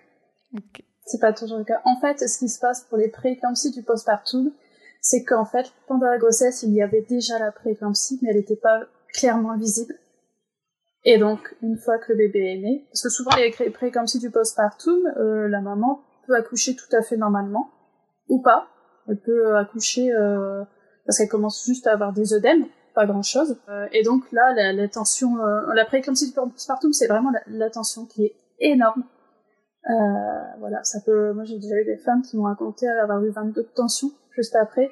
Ok. 0.55 0.83
C'est 1.07 1.21
pas 1.21 1.33
toujours 1.33 1.57
le 1.57 1.65
cas. 1.65 1.81
En 1.87 1.99
fait, 2.01 2.29
ce 2.29 2.39
qui 2.39 2.51
se 2.51 2.61
passe 2.61 2.85
pour 2.85 2.99
les 2.99 3.09
prééclampsies 3.09 3.71
du 3.71 3.83
postpartum, 3.83 4.53
c'est 5.01 5.25
qu'en 5.25 5.47
fait, 5.47 5.73
pendant 5.87 6.07
la 6.07 6.19
grossesse, 6.19 6.63
il 6.65 6.75
y 6.75 6.83
avait 6.83 7.07
déjà 7.09 7.39
la 7.39 7.51
prééclampsie, 7.51 8.19
mais 8.21 8.31
elle 8.31 8.37
n'était 8.37 8.57
pas 8.57 8.83
clairement 9.15 9.57
visible. 9.57 9.95
Et 11.11 11.17
donc, 11.17 11.57
une 11.63 11.79
fois 11.79 11.97
que 11.97 12.13
le 12.13 12.19
bébé 12.19 12.53
est 12.53 12.59
né, 12.59 12.87
parce 12.91 13.03
que 13.03 13.09
souvent 13.09 13.31
les 13.39 13.51
prééclampsies 13.71 14.19
du 14.19 14.31
postpartum, 14.31 15.07
euh, 15.17 15.49
la 15.49 15.63
maman 15.63 16.03
peut 16.27 16.37
accoucher 16.37 16.77
tout 16.77 16.95
à 16.95 17.01
fait 17.01 17.17
normalement, 17.17 17.71
ou 18.29 18.43
pas. 18.43 18.69
Elle 19.09 19.19
peut 19.19 19.57
accoucher 19.57 20.13
parce 21.07 21.17
qu'elle 21.17 21.31
commence 21.31 21.65
juste 21.65 21.87
à 21.87 21.93
avoir 21.93 22.13
des 22.13 22.35
œdèmes, 22.35 22.67
pas 22.95 23.07
grand-chose. 23.07 23.57
et 23.91 24.03
donc 24.03 24.31
là, 24.33 24.53
la, 24.53 24.75
la 24.75 24.87
tension, 24.87 25.37
la 25.39 25.87
prééclampsie 25.87 26.29
du 26.29 26.35
postpartum, 26.35 26.93
c'est 26.93 27.07
vraiment 27.07 27.33
la, 27.47 27.71
tension 27.71 28.05
qui 28.05 28.27
est 28.27 28.37
énorme. 28.59 29.05
voilà, 30.59 30.85
ça 30.85 31.01
peut. 31.07 31.33
Moi, 31.33 31.45
j'ai 31.45 31.59
déjà 31.59 31.77
eu 31.77 31.87
des 31.87 31.97
femmes 31.97 32.21
qui 32.21 32.37
m'ont 32.37 32.43
raconté 32.43 32.87
avoir 32.87 33.25
eu 33.25 33.31
22 33.31 33.63
de 33.63 33.67
tension 33.69 34.11
juste 34.33 34.55
après. 34.57 34.91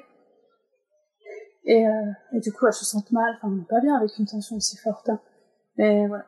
Et, 1.65 1.85
et, 2.33 2.39
du 2.39 2.51
coup, 2.51 2.65
elles 2.65 2.73
se 2.73 2.85
sentent 2.85 3.11
mal, 3.11 3.35
enfin, 3.35 3.55
pas 3.69 3.81
bien 3.81 3.95
avec 3.95 4.17
une 4.17 4.25
tension 4.25 4.55
aussi 4.55 4.77
forte. 4.77 5.09
Hein. 5.09 5.19
Voilà. 5.77 6.25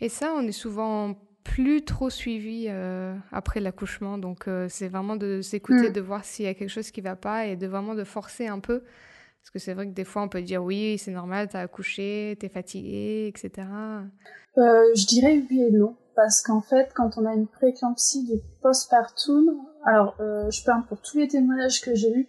Et 0.00 0.08
ça, 0.08 0.32
on 0.36 0.42
est 0.46 0.52
souvent 0.52 1.14
plus 1.44 1.84
trop 1.84 2.10
suivi 2.10 2.66
euh, 2.68 3.14
après 3.32 3.60
l'accouchement. 3.60 4.18
Donc, 4.18 4.48
euh, 4.48 4.66
c'est 4.68 4.88
vraiment 4.88 5.16
de 5.16 5.40
s'écouter, 5.42 5.90
mm. 5.90 5.92
de 5.92 6.00
voir 6.00 6.24
s'il 6.24 6.44
y 6.44 6.48
a 6.48 6.54
quelque 6.54 6.70
chose 6.70 6.90
qui 6.90 7.00
va 7.00 7.16
pas 7.16 7.46
et 7.46 7.56
de 7.56 7.66
vraiment 7.66 7.94
de 7.94 8.04
forcer 8.04 8.46
un 8.46 8.60
peu. 8.60 8.80
Parce 8.80 9.50
que 9.52 9.58
c'est 9.58 9.72
vrai 9.72 9.86
que 9.86 9.92
des 9.92 10.04
fois, 10.04 10.22
on 10.22 10.28
peut 10.28 10.42
dire 10.42 10.62
oui, 10.62 10.98
c'est 10.98 11.10
normal, 11.10 11.48
t'as 11.48 11.60
accouché, 11.60 12.36
t'es 12.38 12.50
fatigué, 12.50 13.26
etc. 13.34 13.66
Euh, 14.58 14.84
je 14.94 15.06
dirais 15.06 15.42
oui 15.50 15.62
et 15.62 15.70
non. 15.70 15.96
Parce 16.14 16.42
qu'en 16.42 16.60
fait, 16.60 16.90
quand 16.94 17.16
on 17.16 17.24
a 17.24 17.32
une 17.32 17.46
préclampsie 17.46 18.24
du 18.24 18.38
postpartum, 18.60 19.48
alors 19.86 20.16
je 20.18 20.64
parle 20.64 20.84
pour 20.86 21.00
tous 21.00 21.16
les 21.16 21.28
témoignages 21.28 21.80
que 21.80 21.94
j'ai 21.94 22.12
eus, 22.12 22.28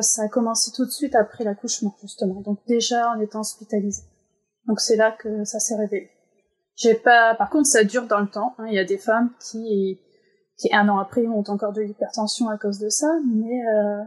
ça 0.00 0.22
a 0.24 0.28
commencé 0.28 0.72
tout 0.72 0.84
de 0.84 0.90
suite 0.90 1.14
après 1.14 1.44
l'accouchement, 1.44 1.94
justement. 2.02 2.40
Donc 2.40 2.58
déjà 2.66 3.10
en 3.10 3.20
étant 3.20 3.40
hospitalisé. 3.40 4.02
Donc 4.66 4.80
c'est 4.80 4.96
là 4.96 5.12
que 5.12 5.44
ça 5.44 5.58
s'est 5.58 5.76
révélé. 5.76 6.10
J'ai 6.76 6.94
pas. 6.94 7.34
Par 7.34 7.50
contre, 7.50 7.66
ça 7.66 7.84
dure 7.84 8.06
dans 8.06 8.20
le 8.20 8.28
temps. 8.28 8.54
Hein. 8.58 8.66
Il 8.68 8.74
y 8.74 8.78
a 8.78 8.84
des 8.84 8.98
femmes 8.98 9.30
qui, 9.40 10.00
qui 10.58 10.74
un 10.74 10.88
an 10.88 10.98
après 10.98 11.26
ont 11.26 11.44
encore 11.46 11.72
de 11.72 11.82
l'hypertension 11.82 12.48
à 12.48 12.58
cause 12.58 12.78
de 12.78 12.88
ça, 12.88 13.08
mais 13.26 13.66
euh, 13.68 14.02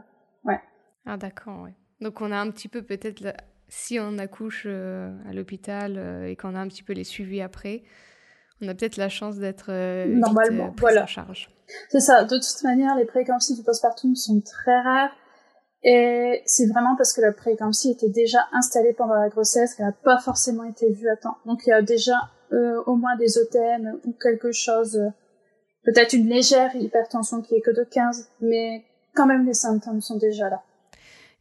ouais. 0.45 0.59
Ah 1.05 1.17
d'accord, 1.17 1.63
ouais. 1.63 1.73
Donc 2.01 2.21
on 2.21 2.31
a 2.31 2.37
un 2.37 2.51
petit 2.51 2.67
peu 2.67 2.81
peut-être 2.81 3.23
si 3.69 3.99
on 3.99 4.17
accouche 4.17 4.63
euh, 4.65 5.11
à 5.29 5.33
l'hôpital 5.33 5.95
euh, 5.97 6.27
et 6.27 6.35
qu'on 6.35 6.55
a 6.55 6.59
un 6.59 6.67
petit 6.67 6.83
peu 6.83 6.93
les 6.93 7.03
suivis 7.03 7.41
après, 7.41 7.83
on 8.61 8.67
a 8.67 8.75
peut-être 8.75 8.97
la 8.97 9.09
chance 9.09 9.37
d'être 9.37 9.71
normalement 10.07 10.73
voilà. 10.77 11.03
en 11.03 11.07
charge. 11.07 11.49
C'est 11.89 11.99
ça. 11.99 12.23
De 12.23 12.37
toute 12.37 12.63
manière, 12.63 12.95
les 12.95 13.05
prééclampsies 13.05 13.55
du 13.55 13.63
postpartum 13.63 14.15
sont 14.15 14.41
très 14.41 14.81
rares. 14.81 15.11
Et 15.84 16.41
c'est 16.46 16.67
vraiment 16.67 16.96
parce 16.96 17.13
que 17.13 17.22
la 17.22 17.31
prééclampsie 17.31 17.91
était 17.91 18.10
déjà 18.10 18.39
installée 18.51 18.93
pendant 18.93 19.15
la 19.15 19.29
grossesse 19.29 19.75
qu'elle 19.75 19.86
n'a 19.86 19.91
pas 19.91 20.17
forcément 20.19 20.63
été 20.63 20.91
vue 20.91 21.10
à 21.10 21.15
temps. 21.15 21.38
Donc 21.46 21.65
il 21.65 21.69
y 21.69 21.74
a 21.74 21.81
déjà 21.81 22.15
euh, 22.51 22.81
au 22.86 22.96
moins 22.96 23.15
des 23.17 23.38
OTM 23.38 24.00
ou 24.05 24.13
quelque 24.13 24.51
chose, 24.51 24.98
euh, 24.98 25.10
peut-être 25.84 26.13
une 26.13 26.27
légère 26.27 26.75
hypertension 26.75 27.41
qui 27.41 27.55
est 27.55 27.62
que 27.62 27.72
de 27.72 27.84
15, 27.84 28.29
mais 28.41 28.86
quand 29.13 29.27
même 29.27 29.46
les 29.46 29.53
symptômes 29.53 30.01
sont 30.01 30.17
déjà 30.17 30.50
là. 30.50 30.63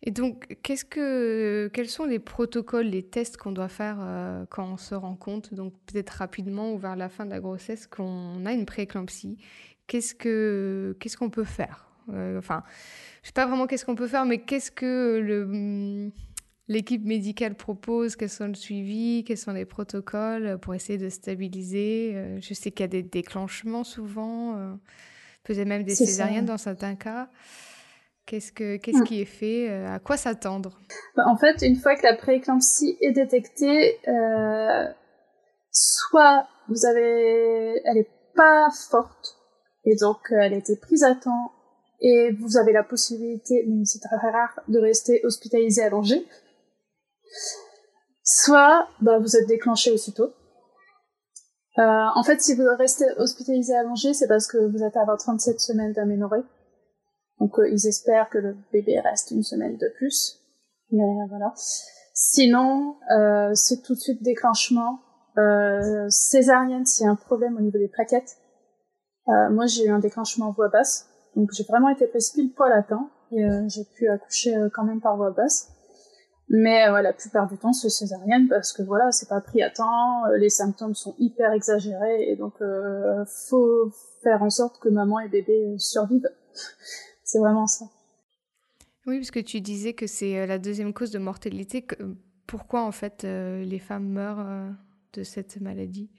Et 0.03 0.11
donc, 0.11 0.59
quels 0.63 1.89
sont 1.89 2.05
les 2.05 2.19
protocoles, 2.19 2.87
les 2.87 3.03
tests 3.03 3.39
qu'on 3.39 3.53
doit 3.53 3.69
faire 3.69 3.97
euh, 4.01 4.45
quand 4.51 4.65
on 4.73 4.77
se 4.77 4.95
rend 4.95 5.17
compte, 5.17 5.55
donc 5.55 5.73
peut-être 5.87 6.11
rapidement 6.11 6.73
ou 6.73 6.79
vers 6.79 6.97
la 6.97 7.09
fin 7.09 7.25
de 7.25 7.31
la 7.31 7.41
grossesse, 7.41 7.87
qu'on 7.87 8.45
a 8.45 8.53
une 8.53 8.67
prééclampsie 8.67 9.39
Qu'est-ce 9.87 10.15
que, 10.15 10.97
qu'est-ce 10.99 11.17
qu'on 11.17 11.31
peut 11.31 11.45
faire? 11.45 11.86
Enfin, 12.09 12.63
je 13.23 13.29
sais 13.29 13.33
pas 13.33 13.47
vraiment 13.47 13.67
qu'est-ce 13.67 13.85
qu'on 13.85 13.97
peut 13.97 14.07
faire, 14.07 14.25
mais 14.25 14.39
qu'est-ce 14.39 14.71
que 14.71 15.19
le 15.19 16.13
l'équipe 16.69 17.05
médicale 17.05 17.55
propose, 17.55 18.17
quels 18.17 18.31
sont 18.31 18.49
le 18.49 18.55
suivi, 18.55 19.25
quels 19.25 19.39
sont 19.39 19.53
les 19.53 19.65
protocoles 19.65 20.59
pour 20.59 20.75
essayer 20.75 20.99
de 20.99 21.09
stabiliser. 21.09 22.13
Euh, 22.15 22.39
je 22.41 22.55
sais 22.55 22.71
qu'il 22.71 22.83
y 22.83 22.85
a 22.85 22.89
des 22.89 23.03
déclenchements 23.03 23.85
souvent, 23.85 24.57
euh, 24.57 24.75
peut-être 25.45 25.67
même 25.67 25.85
des 25.85 25.95
césariennes 25.95 26.47
dans 26.47 26.59
certains 26.59 26.97
cas. 26.97 27.29
Qu'est-ce, 28.27 28.51
que, 28.51 28.77
qu'est-ce 28.77 29.05
qui 29.05 29.21
est 29.21 29.25
fait 29.25 29.71
euh, 29.71 29.95
À 29.95 30.01
quoi 30.01 30.17
s'attendre? 30.17 30.81
Bah, 31.17 31.23
En 31.29 31.37
fait, 31.37 31.63
une 31.63 31.77
fois 31.77 31.95
que 31.95 32.03
la 32.03 32.17
prééclampsie 32.17 32.97
est 33.01 33.13
détectée, 33.13 34.01
soit 35.71 36.49
vous 36.69 36.87
avez, 36.87 37.81
elle 37.85 37.99
est 37.99 38.11
pas 38.35 38.69
forte 38.91 39.37
et 39.85 39.95
donc 39.95 40.19
elle 40.31 40.55
a 40.55 40.57
été 40.57 40.77
prise 40.77 41.05
à 41.05 41.15
temps 41.15 41.53
et 42.01 42.33
vous 42.33 42.57
avez 42.57 42.73
la 42.73 42.83
possibilité, 42.83 43.65
mais 43.69 43.85
c'est 43.85 44.01
très 44.01 44.17
rare, 44.17 44.61
de 44.69 44.79
rester 44.79 45.21
hospitalisé 45.25 45.83
allongé. 45.83 46.27
Soit 48.23 48.89
bah, 49.01 49.19
vous 49.19 49.37
êtes 49.37 49.47
déclenché 49.47 49.91
aussitôt. 49.91 50.33
Euh, 51.79 51.83
en 52.15 52.23
fait, 52.23 52.41
si 52.41 52.55
vous 52.55 52.65
restez 52.79 53.07
hospitalisé 53.19 53.75
allongé, 53.75 54.15
c'est 54.15 54.29
parce 54.29 54.47
que 54.47 54.59
vous 54.59 54.83
êtes 54.83 54.97
à 54.97 55.05
votre 55.05 55.25
37 55.25 55.61
semaines 55.61 55.93
d'aménorrhée. 55.93 56.43
Donc 57.39 57.59
euh, 57.59 57.69
ils 57.69 57.87
espèrent 57.87 58.31
que 58.31 58.39
le 58.39 58.57
bébé 58.73 58.99
reste 59.01 59.31
une 59.31 59.43
semaine 59.43 59.77
de 59.77 59.89
plus. 59.97 60.41
Mais 60.91 61.05
voilà. 61.29 61.53
Sinon, 62.15 62.97
euh, 63.15 63.51
c'est 63.55 63.83
tout 63.83 63.95
de 63.95 64.01
suite 64.01 64.23
déclenchement. 64.23 65.01
Euh, 65.39 66.07
césarienne, 66.09 66.87
s'il 66.87 67.05
y 67.05 67.09
a 67.09 67.13
un 67.13 67.17
problème 67.17 67.59
au 67.59 67.61
niveau 67.61 67.77
des 67.77 67.89
plaquettes. 67.89 68.39
Euh, 69.29 69.51
moi, 69.51 69.67
j'ai 69.67 69.85
eu 69.85 69.91
un 69.91 69.99
déclenchement 69.99 70.51
voix 70.53 70.69
basse. 70.69 71.09
Donc 71.37 71.51
j'ai 71.53 71.65
vraiment 71.65 71.91
été 71.91 72.07
prise 72.07 72.31
pile 72.31 72.53
poil 72.53 72.73
à 72.73 72.83
temps. 72.83 73.11
Et 73.33 73.45
j'ai 73.69 73.85
pu 73.85 74.09
accoucher 74.09 74.55
quand 74.73 74.85
même 74.85 75.01
par 75.01 75.17
voix 75.17 75.33
basse. 75.33 75.77
Mais 76.49 76.89
euh, 76.89 77.03
la 77.03 77.13
plupart 77.13 77.49
du 77.49 77.59
temps, 77.59 77.73
c'est 77.73 77.91
césarienne 77.91 78.49
parce 78.49 78.73
que 78.73 78.83
voilà, 78.83 79.11
c'est 79.11 79.29
pas 79.29 79.41
pris 79.41 79.63
à 79.63 79.71
temps, 79.71 80.27
euh, 80.27 80.37
les 80.37 80.49
symptômes 80.49 80.95
sont 80.95 81.15
hyper 81.19 81.53
exagérés 81.53 82.31
et 82.31 82.37
donc 82.37 82.55
euh, 82.61 83.25
faut 83.49 83.91
faire 84.23 84.43
en 84.43 84.51
sorte 84.51 84.79
que 84.79 84.89
maman 84.89 85.19
et 85.21 85.29
bébé 85.29 85.75
survivent. 85.79 86.29
c'est 87.25 87.39
vraiment 87.41 87.67
ça. 87.67 87.87
Oui, 89.07 89.19
parce 89.19 89.31
que 89.31 89.41
tu 89.41 89.61
disais 89.61 89.93
que 89.93 90.07
c'est 90.07 90.47
la 90.47 90.59
deuxième 90.59 90.93
cause 90.93 91.11
de 91.11 91.19
mortalité. 91.19 91.87
Pourquoi 92.47 92.83
en 92.83 92.93
fait 92.93 93.23
les 93.23 93.79
femmes 93.79 94.09
meurent 94.09 94.75
de 95.13 95.23
cette 95.23 95.61
maladie? 95.61 96.11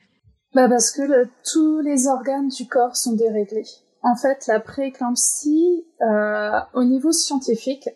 Bah 0.54 0.70
parce 0.70 0.92
que 0.92 1.02
le, 1.02 1.28
tous 1.52 1.82
les 1.82 2.08
organes 2.08 2.48
du 2.48 2.66
corps 2.66 2.96
sont 2.96 3.14
déréglés. 3.14 3.66
En 4.08 4.16
fait, 4.16 4.48
la 4.48 4.62
prééclampsie, 4.62 5.86
euh, 6.02 6.60
au 6.74 6.86
niveau 6.86 7.12
scientifique, 7.12 7.90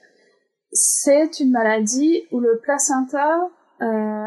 c'est 0.73 1.39
une 1.39 1.51
maladie 1.51 2.23
où 2.33 2.41
le 2.41 2.59
placenta 2.61 3.49
euh, 3.81 4.25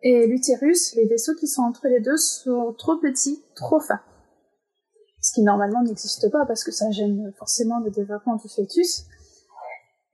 et 0.00 0.26
l'utérus, 0.28 0.94
les 0.94 1.04
vaisseaux 1.04 1.34
qui 1.34 1.46
sont 1.46 1.60
entre 1.60 1.88
les 1.88 2.00
deux, 2.00 2.16
sont 2.16 2.74
trop 2.78 2.96
petits, 2.96 3.44
trop 3.54 3.80
fins. 3.80 4.00
Ce 5.20 5.34
qui 5.34 5.42
normalement 5.42 5.82
n'existe 5.82 6.32
pas 6.32 6.46
parce 6.46 6.64
que 6.64 6.72
ça 6.72 6.90
gêne 6.90 7.30
forcément 7.36 7.80
le 7.80 7.90
développement 7.90 8.36
du 8.36 8.48
fœtus. 8.48 9.04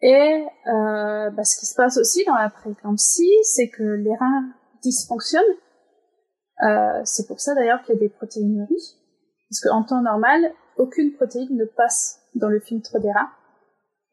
Et 0.01 0.45
euh, 0.67 1.31
bah, 1.31 1.45
ce 1.45 1.57
qui 1.57 1.67
se 1.67 1.77
passe 1.77 1.99
aussi 1.99 2.25
dans 2.25 2.35
la 2.35 2.51
prééclampsie, 2.51 3.31
c'est 3.45 3.69
que 3.69 3.85
les 3.85 4.17
reins 4.17 4.51
dysfonctionnent. 4.83 5.45
C'est 7.05 7.29
pour 7.29 7.41
ça 7.41 7.55
d'ailleurs 7.55 7.81
qu'il 7.85 7.95
y 7.95 7.99
a 7.99 8.01
des 8.01 8.09
protéinuries. 8.09 8.99
Parce 9.49 9.61
qu'en 9.61 9.85
temps 9.85 10.03
normal, 10.03 10.53
aucune 10.77 11.13
protéine 11.13 11.57
ne 11.57 11.65
passe 11.65 12.21
dans 12.35 12.49
le 12.49 12.61
filtre 12.61 12.99
des 12.99 13.11
reins. 13.11 13.31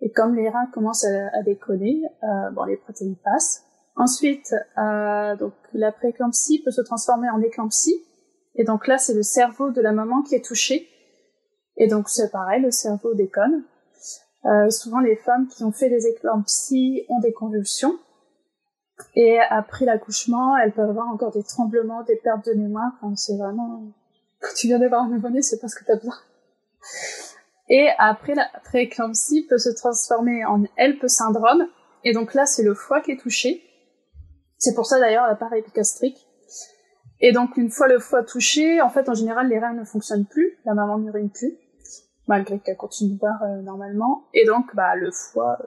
Et 0.01 0.11
comme 0.11 0.35
les 0.35 0.49
reins 0.49 0.67
commencent 0.73 1.05
à, 1.05 1.43
déconner, 1.43 2.03
euh, 2.23 2.51
bon, 2.51 2.63
les 2.63 2.77
protéines 2.77 3.17
passent. 3.17 3.63
Ensuite, 3.95 4.55
euh, 4.77 5.35
donc 5.35 5.53
la 5.73 5.91
prééclampsie 5.91 6.61
peut 6.63 6.71
se 6.71 6.81
transformer 6.81 7.29
en 7.29 7.41
éclampsie. 7.41 8.01
Et 8.55 8.63
donc 8.63 8.87
là, 8.87 8.97
c'est 8.97 9.13
le 9.13 9.23
cerveau 9.23 9.71
de 9.71 9.81
la 9.81 9.91
maman 9.91 10.21
qui 10.21 10.35
est 10.35 10.43
touché. 10.43 10.87
Et 11.75 11.87
donc 11.87 12.09
c'est 12.09 12.31
pareil, 12.31 12.61
le 12.61 12.71
cerveau 12.71 13.13
déconne. 13.13 13.63
Euh, 14.45 14.69
souvent, 14.69 14.99
les 14.99 15.17
femmes 15.17 15.47
qui 15.47 15.63
ont 15.63 15.71
fait 15.71 15.89
des 15.89 16.07
éclampsies 16.07 17.05
ont 17.09 17.19
des 17.19 17.33
convulsions. 17.33 17.97
Et 19.15 19.39
après 19.49 19.85
l'accouchement, 19.85 20.57
elles 20.57 20.73
peuvent 20.73 20.89
avoir 20.89 21.07
encore 21.07 21.31
des 21.31 21.43
tremblements, 21.43 22.03
des 22.03 22.17
pertes 22.17 22.45
de 22.45 22.53
mémoire. 22.53 22.91
Enfin, 23.01 23.15
c'est 23.15 23.37
vraiment... 23.37 23.83
Quand 24.41 24.53
tu 24.55 24.67
viens 24.67 24.79
d'avoir 24.79 25.03
un 25.03 25.09
nouveau-né, 25.09 25.41
c'est 25.41 25.59
pas 25.59 25.67
ce 25.67 25.75
que 25.75 25.83
t'as 25.85 25.95
besoin. 25.95 26.15
Et 27.69 27.87
après, 27.99 28.33
la 28.33 28.47
prééclampsie 28.63 29.45
peut 29.47 29.57
se 29.57 29.69
transformer 29.69 30.43
en 30.45 30.63
HELP 30.77 31.07
syndrome. 31.07 31.67
Et 32.03 32.13
donc 32.13 32.33
là, 32.33 32.45
c'est 32.45 32.63
le 32.63 32.73
foie 32.73 33.01
qui 33.01 33.11
est 33.11 33.19
touché. 33.19 33.63
C'est 34.57 34.73
pour 34.73 34.85
ça 34.85 34.99
d'ailleurs 34.99 35.27
l'appareil 35.27 35.61
épigastrique. 35.61 36.27
Et 37.21 37.31
donc 37.31 37.57
une 37.57 37.69
fois 37.69 37.87
le 37.87 37.99
foie 37.99 38.23
touché, 38.23 38.81
en 38.81 38.89
fait, 38.89 39.09
en 39.09 39.13
général, 39.13 39.49
les 39.49 39.59
reins 39.59 39.73
ne 39.73 39.83
fonctionnent 39.83 40.25
plus, 40.25 40.57
la 40.65 40.73
maman 40.73 40.97
n'urine 40.97 41.29
plus, 41.29 41.57
malgré 42.27 42.59
qu'elle 42.59 42.77
continue 42.77 43.13
de 43.13 43.19
boire 43.19 43.41
euh, 43.43 43.61
normalement. 43.61 44.23
Et 44.33 44.45
donc, 44.45 44.73
bah, 44.75 44.95
le 44.95 45.11
foie 45.11 45.57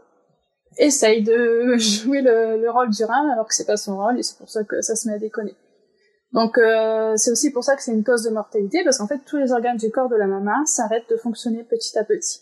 essaye 0.79 1.23
de 1.23 1.77
jouer 1.79 2.23
le, 2.23 2.61
le 2.61 2.71
rôle 2.71 2.91
du 2.91 3.05
rein 3.05 3.31
alors 3.31 3.47
que 3.47 3.55
c'est 3.55 3.67
pas 3.67 3.77
son 3.77 3.97
rôle 3.97 4.19
et 4.19 4.23
c'est 4.23 4.39
pour 4.39 4.49
ça 4.49 4.65
que 4.65 4.81
ça 4.81 4.97
se 4.97 5.09
met 5.09 5.15
à 5.15 5.19
déconner. 5.19 5.55
Donc 6.33 6.57
euh, 6.59 7.15
c'est 7.17 7.31
aussi 7.31 7.53
pour 7.53 7.63
ça 7.63 7.77
que 7.77 7.83
c'est 7.83 7.93
une 7.93 8.05
cause 8.05 8.25
de 8.25 8.31
mortalité, 8.31 8.83
parce 8.85 8.99
qu'en 8.99 9.07
fait 9.07 9.21
tous 9.27 9.37
les 9.37 9.53
organes 9.53 9.77
du 9.77 9.91
corps 9.91 10.09
de 10.09 10.17
la 10.17 10.27
maman 10.27 10.65
s'arrêtent 10.65 11.11
de 11.11 11.17
fonctionner 11.17 11.65
petit 11.65 11.99
à 11.99 12.05
petit. 12.05 12.41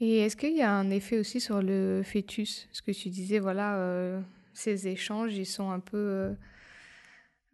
Et 0.00 0.20
est-ce 0.20 0.36
qu'il 0.36 0.56
y 0.56 0.62
a 0.62 0.72
un 0.72 0.90
effet 0.90 1.18
aussi 1.18 1.40
sur 1.40 1.62
le 1.62 2.02
fœtus? 2.04 2.68
Ce 2.72 2.82
que 2.82 2.90
tu 2.90 3.08
disais, 3.10 3.38
voilà, 3.38 3.78
euh, 3.78 4.20
ces 4.52 4.88
échanges, 4.88 5.36
ils 5.36 5.46
sont 5.46 5.70
un 5.70 5.80
peu 5.80 6.34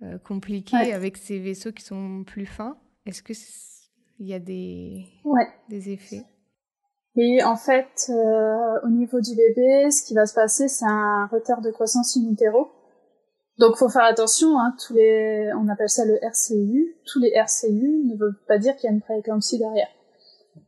euh, 0.03 0.19
compliqués 0.25 0.93
avec 0.93 1.17
ces 1.17 1.39
vaisseaux 1.39 1.73
qui 1.73 1.85
sont 1.85 2.25
plus 2.25 2.47
fins. 2.47 2.79
Est-ce 3.07 3.23
qu'il 3.23 4.27
y 4.27 4.33
a 4.33 4.39
des, 4.39 5.05
des 5.69 5.91
effets? 5.91 6.25
Et 7.17 7.43
en 7.43 7.57
fait, 7.57 8.09
euh, 8.09 8.81
au 8.85 8.89
niveau 8.89 9.21
du 9.21 9.35
bébé, 9.35 9.91
ce 9.91 10.05
qui 10.05 10.15
va 10.15 10.27
se 10.27 10.35
passer, 10.35 10.69
c'est 10.69 10.87
un 10.87 11.27
retard 11.27 11.61
de 11.61 11.71
croissance 11.71 12.17
in 12.17 12.31
utero. 12.31 12.71
Donc, 13.61 13.77
faut 13.77 13.91
faire 13.91 14.05
attention. 14.05 14.59
Hein, 14.59 14.75
tous 14.85 14.95
les, 14.95 15.53
on 15.55 15.69
appelle 15.69 15.91
ça 15.91 16.07
le 16.07 16.17
RCU. 16.25 16.97
Tous 17.05 17.21
les 17.21 17.29
RCU 17.29 18.05
ne 18.07 18.17
veulent 18.17 18.41
pas 18.49 18.57
dire 18.57 18.75
qu'il 18.77 18.89
y 18.89 18.91
a 18.91 18.95
une 18.95 19.03
prééclampsie 19.03 19.59
derrière. 19.59 19.89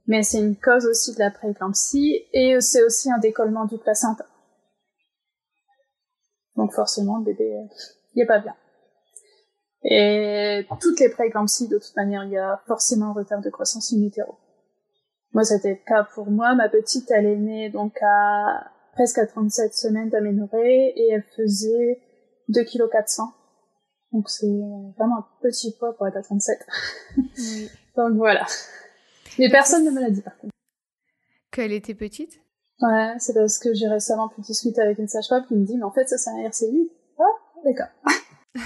Mais 0.06 0.22
c'est 0.22 0.40
une 0.40 0.56
cause 0.56 0.84
aussi 0.84 1.14
de 1.14 1.18
la 1.18 1.30
prééclampsie 1.30 2.26
et 2.34 2.60
c'est 2.60 2.82
aussi 2.82 3.10
un 3.10 3.16
décollement 3.16 3.64
du 3.64 3.78
placenta. 3.78 4.26
Donc 6.56 6.74
forcément, 6.74 7.16
le 7.16 7.24
bébé, 7.24 7.56
il 8.14 8.22
est 8.22 8.26
pas 8.26 8.40
bien. 8.40 8.54
Et 9.84 10.66
toutes 10.78 11.00
les 11.00 11.08
prééclampsies, 11.08 11.68
de 11.68 11.78
toute 11.78 11.96
manière, 11.96 12.24
il 12.24 12.32
y 12.32 12.38
a 12.38 12.60
forcément 12.66 13.06
un 13.06 13.12
retard 13.14 13.40
de 13.40 13.48
croissance 13.48 13.90
in. 13.94 14.06
Moi, 15.32 15.44
c'était 15.44 15.70
le 15.70 15.86
cas 15.86 16.06
pour 16.14 16.30
moi. 16.30 16.54
Ma 16.54 16.68
petite, 16.68 17.10
elle 17.10 17.24
est 17.24 17.36
née 17.36 17.70
donc 17.70 17.96
à 18.02 18.70
presque 18.92 19.16
à 19.16 19.26
37 19.26 19.72
semaines 19.72 20.10
d'aménorrhée 20.10 20.92
et 20.94 21.08
elle 21.12 21.24
faisait 21.34 22.02
2 22.52 22.64
kg 22.64 22.88
400. 22.90 23.32
Donc 24.12 24.28
c'est 24.28 24.46
vraiment 24.98 25.18
un 25.18 25.26
petit 25.40 25.72
poids 25.72 25.96
pour 25.96 26.06
être 26.06 26.16
à 26.16 26.22
37. 26.22 26.58
donc 27.96 28.12
voilà. 28.14 28.46
Mais 29.38 29.50
personne 29.50 29.84
ne 29.84 29.90
me 29.90 30.00
l'a 30.00 30.10
dit 30.10 30.20
par 30.20 30.36
contre. 30.36 30.52
Qu'elle 31.50 31.72
était 31.72 31.94
petite? 31.94 32.40
Ouais, 32.80 33.14
c'est 33.18 33.34
parce 33.34 33.58
que 33.58 33.72
j'ai 33.74 33.88
récemment 33.88 34.28
pu 34.28 34.40
discuter 34.40 34.80
avec 34.80 34.98
une 34.98 35.08
sage-femme 35.08 35.46
qui 35.46 35.54
me 35.54 35.64
dit 35.64 35.76
mais 35.76 35.84
en 35.84 35.92
fait 35.92 36.06
ça 36.08 36.18
c'est 36.18 36.30
un 36.30 36.48
RCU. 36.48 36.90
Ah, 37.18 37.22
d'accord. 37.64 37.86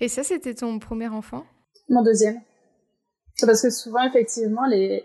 et 0.00 0.08
ça 0.08 0.22
c'était 0.22 0.54
ton 0.54 0.78
premier 0.78 1.08
enfant? 1.08 1.44
Mon 1.88 2.02
deuxième. 2.02 2.40
C'est 3.34 3.46
parce 3.46 3.62
que 3.62 3.70
souvent 3.70 4.02
effectivement 4.04 4.66
les 4.66 5.04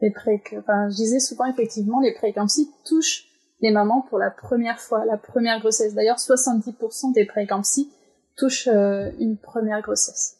les 0.00 0.10
pré 0.10 0.42
enfin 0.58 0.88
je 0.90 0.96
disais 0.96 1.20
souvent 1.20 1.46
effectivement 1.46 2.00
les 2.00 2.14
prééclampsies 2.14 2.70
touchent 2.84 3.26
les 3.60 3.70
mamans 3.70 4.02
pour 4.02 4.18
la 4.18 4.30
première 4.30 4.78
fois, 4.78 5.04
la 5.04 5.16
première 5.16 5.60
grossesse. 5.60 5.94
D'ailleurs 5.94 6.18
70% 6.18 7.12
des 7.14 7.24
prééclampsies 7.24 7.90
touchent 8.36 8.68
euh, 8.68 9.10
une 9.18 9.36
première 9.38 9.80
grossesse. 9.80 10.36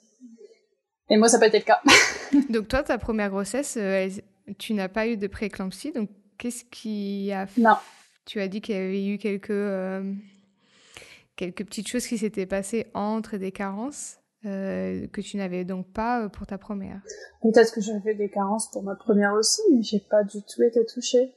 Et 1.08 1.16
moi 1.16 1.28
ça 1.28 1.36
n'a 1.36 1.40
pas 1.40 1.46
été 1.46 1.58
le 1.58 1.64
cas. 1.64 1.80
donc 2.50 2.68
toi 2.68 2.82
ta 2.82 2.98
première 2.98 3.30
grossesse 3.30 3.76
euh, 3.76 4.08
tu 4.58 4.74
n'as 4.74 4.88
pas 4.88 5.06
eu 5.06 5.16
de 5.16 5.26
prééclampsie 5.26 5.92
donc 5.92 6.10
qu'est-ce 6.38 6.64
qui 6.64 7.32
a 7.32 7.46
fait 7.46 7.60
Non. 7.60 7.76
Tu 8.24 8.40
as 8.40 8.48
dit 8.48 8.60
qu'il 8.60 8.74
y 8.74 8.78
avait 8.78 9.06
eu 9.06 9.18
quelques 9.18 9.50
euh, 9.50 10.12
quelques 11.36 11.64
petites 11.64 11.88
choses 11.88 12.06
qui 12.06 12.18
s'étaient 12.18 12.46
passées 12.46 12.86
entre 12.94 13.36
des 13.36 13.52
carences. 13.52 14.16
Euh, 14.44 15.08
que 15.08 15.20
tu 15.20 15.38
n'avais 15.38 15.64
donc 15.64 15.90
pas 15.92 16.28
pour 16.28 16.46
ta 16.46 16.56
première? 16.56 17.00
Peut-être 17.42 17.72
que 17.72 17.80
j'avais 17.80 18.14
des 18.14 18.28
carences 18.28 18.70
pour 18.70 18.82
ma 18.82 18.94
première 18.94 19.32
aussi, 19.32 19.60
mais 19.72 19.82
j'ai 19.82 19.98
pas 19.98 20.22
du 20.22 20.40
tout 20.42 20.62
été 20.62 20.84
touchée. 20.84 21.32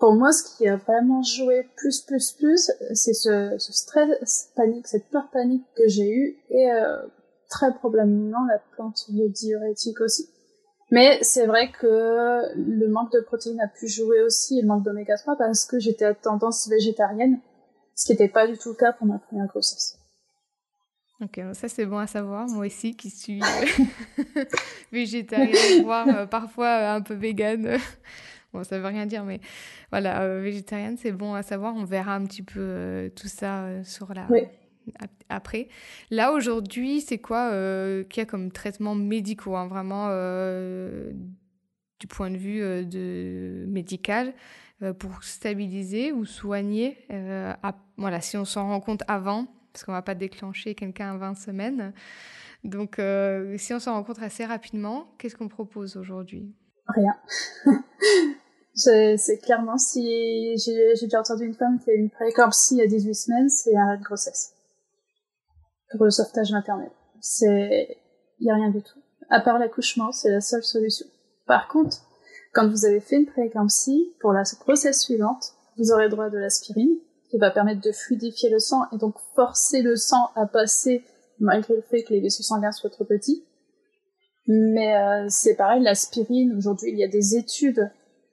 Pour 0.00 0.14
moi, 0.14 0.32
ce 0.32 0.42
qui 0.42 0.66
a 0.66 0.76
vraiment 0.76 1.22
joué 1.22 1.68
plus, 1.76 2.00
plus, 2.00 2.32
plus, 2.32 2.70
c'est 2.94 3.12
ce, 3.12 3.56
ce, 3.58 3.72
stress 3.72 4.50
panique, 4.56 4.86
cette 4.86 5.08
peur 5.10 5.28
panique 5.30 5.64
que 5.76 5.86
j'ai 5.86 6.10
eue 6.10 6.38
et 6.48 6.72
euh, 6.72 6.96
très 7.50 7.72
probablement 7.74 8.44
la 8.46 8.58
plante 8.74 9.10
de 9.10 9.28
diurétique 9.28 10.00
aussi. 10.00 10.28
Mais 10.90 11.18
c'est 11.22 11.46
vrai 11.46 11.70
que 11.70 12.56
le 12.56 12.88
manque 12.88 13.12
de 13.12 13.20
protéines 13.20 13.60
a 13.60 13.68
pu 13.68 13.86
jouer 13.86 14.22
aussi 14.22 14.58
et 14.58 14.62
le 14.62 14.68
manque 14.68 14.84
d'oméga 14.84 15.16
3 15.16 15.36
parce 15.36 15.64
que 15.64 15.78
j'étais 15.78 16.06
à 16.06 16.14
tendance 16.14 16.68
végétarienne, 16.68 17.38
ce 17.94 18.06
qui 18.06 18.12
n'était 18.12 18.28
pas 18.28 18.46
du 18.46 18.58
tout 18.58 18.70
le 18.70 18.74
cas 18.74 18.92
pour 18.92 19.06
ma 19.06 19.18
première 19.18 19.46
grossesse. 19.46 20.00
Ok, 21.22 21.38
ça 21.52 21.68
c'est 21.68 21.84
bon 21.84 21.98
à 21.98 22.06
savoir. 22.06 22.48
Moi 22.48 22.66
aussi, 22.66 22.96
qui 22.96 23.10
suis 23.10 23.42
euh, 23.42 24.44
végétarienne, 24.92 25.84
voire 25.84 26.08
euh, 26.08 26.26
parfois 26.26 26.66
euh, 26.66 26.96
un 26.96 27.02
peu 27.02 27.12
végane. 27.12 27.76
Bon, 28.52 28.64
ça 28.64 28.78
veut 28.78 28.86
rien 28.86 29.06
dire, 29.06 29.24
mais 29.24 29.40
voilà, 29.90 30.38
végétarienne, 30.40 30.96
c'est 30.96 31.12
bon 31.12 31.34
à 31.34 31.42
savoir. 31.42 31.74
On 31.74 31.84
verra 31.84 32.14
un 32.14 32.24
petit 32.24 32.42
peu 32.42 33.10
tout 33.16 33.28
ça 33.28 33.82
sur 33.84 34.12
la. 34.14 34.26
Après, 35.28 35.68
là 36.10 36.32
aujourd'hui, 36.32 37.00
c'est 37.00 37.18
quoi 37.18 37.50
qu'il 38.04 38.20
y 38.20 38.22
a 38.22 38.26
comme 38.26 38.50
traitement 38.50 38.94
médicaux, 38.94 39.56
hein, 39.56 39.68
vraiment 39.68 40.08
du 42.00 42.06
point 42.06 42.30
de 42.30 42.36
vue 42.36 42.84
de 42.86 43.64
médical, 43.68 44.32
pour 44.98 45.22
stabiliser 45.22 46.12
ou 46.12 46.24
soigner. 46.24 46.98
voilà, 47.96 48.20
si 48.20 48.36
on 48.36 48.44
s'en 48.44 48.66
rend 48.68 48.80
compte 48.80 49.02
avant, 49.06 49.46
parce 49.72 49.84
qu'on 49.84 49.92
va 49.92 50.02
pas 50.02 50.14
déclencher 50.14 50.74
quelqu'un 50.74 51.14
à 51.14 51.16
20 51.16 51.34
semaines. 51.34 51.92
Donc, 52.64 52.98
euh, 52.98 53.56
si 53.56 53.72
on 53.72 53.78
s'en 53.78 53.94
rencontre 53.94 54.22
assez 54.22 54.44
rapidement, 54.44 55.14
qu'est-ce 55.18 55.36
qu'on 55.36 55.48
propose 55.48 55.96
aujourd'hui? 55.96 56.52
Rien. 56.88 57.14
c'est 58.74 59.38
clairement 59.42 59.78
si 59.78 60.56
j'ai 60.58 60.94
déjà 61.02 61.20
entendu 61.20 61.44
une 61.44 61.54
femme 61.54 61.78
qui 61.78 61.90
a 61.90 61.94
eu 61.94 61.98
une 61.98 62.10
prééclampsie 62.10 62.80
à 62.80 62.86
18 62.86 63.14
semaines, 63.14 63.48
c'est 63.48 63.76
un 63.76 63.86
arrêt 63.86 63.98
de 63.98 64.02
grossesse 64.02 64.54
pour 65.96 66.04
le 66.04 66.10
sauvetage 66.10 66.52
maternel. 66.52 66.90
C'est 67.20 67.98
il 68.38 68.46
y 68.46 68.50
a 68.50 68.54
rien 68.54 68.70
du 68.70 68.82
tout. 68.82 68.98
À 69.28 69.40
part 69.40 69.58
l'accouchement, 69.58 70.12
c'est 70.12 70.30
la 70.30 70.40
seule 70.40 70.64
solution. 70.64 71.06
Par 71.46 71.68
contre, 71.68 71.98
quand 72.52 72.68
vous 72.68 72.84
avez 72.84 73.00
fait 73.00 73.16
une 73.16 73.26
prééclampsie, 73.26 74.14
pour 74.20 74.32
la 74.32 74.42
grossesse 74.60 75.02
suivante, 75.02 75.52
vous 75.76 75.92
aurez 75.92 76.08
droit 76.08 76.30
de 76.30 76.38
l'aspirine, 76.38 76.96
qui 77.28 77.38
va 77.38 77.50
permettre 77.50 77.80
de 77.80 77.92
fluidifier 77.92 78.50
le 78.50 78.58
sang 78.58 78.86
et 78.92 78.98
donc 78.98 79.14
forcer 79.36 79.82
le 79.82 79.94
sang 79.94 80.30
à 80.34 80.46
passer 80.46 81.04
malgré 81.38 81.76
le 81.76 81.82
fait 81.82 82.02
que 82.02 82.12
les 82.12 82.20
vaisseaux 82.20 82.42
sanguins 82.42 82.72
soient 82.72 82.90
trop 82.90 83.04
petits. 83.04 83.44
Mais 84.52 84.96
euh, 84.96 85.26
c'est 85.28 85.54
pareil, 85.54 85.80
l'aspirine, 85.80 86.56
aujourd'hui 86.56 86.90
il 86.90 86.98
y 86.98 87.04
a 87.04 87.08
des 87.08 87.36
études 87.36 87.88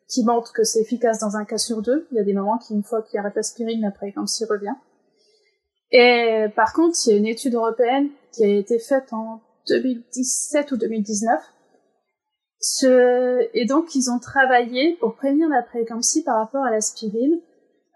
qui 0.09 0.23
montrent 0.23 0.51
que 0.51 0.63
c'est 0.63 0.81
efficace 0.81 1.19
dans 1.19 1.35
un 1.35 1.45
cas 1.45 1.59
sur 1.59 1.83
deux. 1.83 2.07
Il 2.11 2.17
y 2.17 2.19
a 2.19 2.23
des 2.23 2.33
moments 2.33 2.57
qui, 2.57 2.73
une 2.73 2.81
fois 2.81 3.03
qu'ils 3.03 3.19
arrêtent 3.19 3.35
l'aspirine, 3.35 3.85
après 3.85 4.11
quand 4.13 4.25
revient. 4.49 4.73
Et 5.91 6.47
par 6.55 6.73
contre, 6.73 6.97
il 7.05 7.11
y 7.11 7.13
a 7.13 7.17
une 7.17 7.27
étude 7.27 7.53
européenne 7.53 8.09
qui 8.31 8.43
a 8.43 8.47
été 8.47 8.79
faite 8.79 9.13
en 9.13 9.41
2017 9.67 10.71
ou 10.71 10.77
2019. 10.77 11.39
Ce... 12.61 13.47
Et 13.53 13.65
donc, 13.65 13.93
ils 13.93 14.09
ont 14.09 14.17
travaillé 14.17 14.97
pour 14.99 15.15
prévenir 15.17 15.47
la 15.49 15.61
prééclampsie 15.61 16.23
par 16.23 16.37
rapport 16.37 16.63
à 16.63 16.71
l'aspirine 16.71 17.39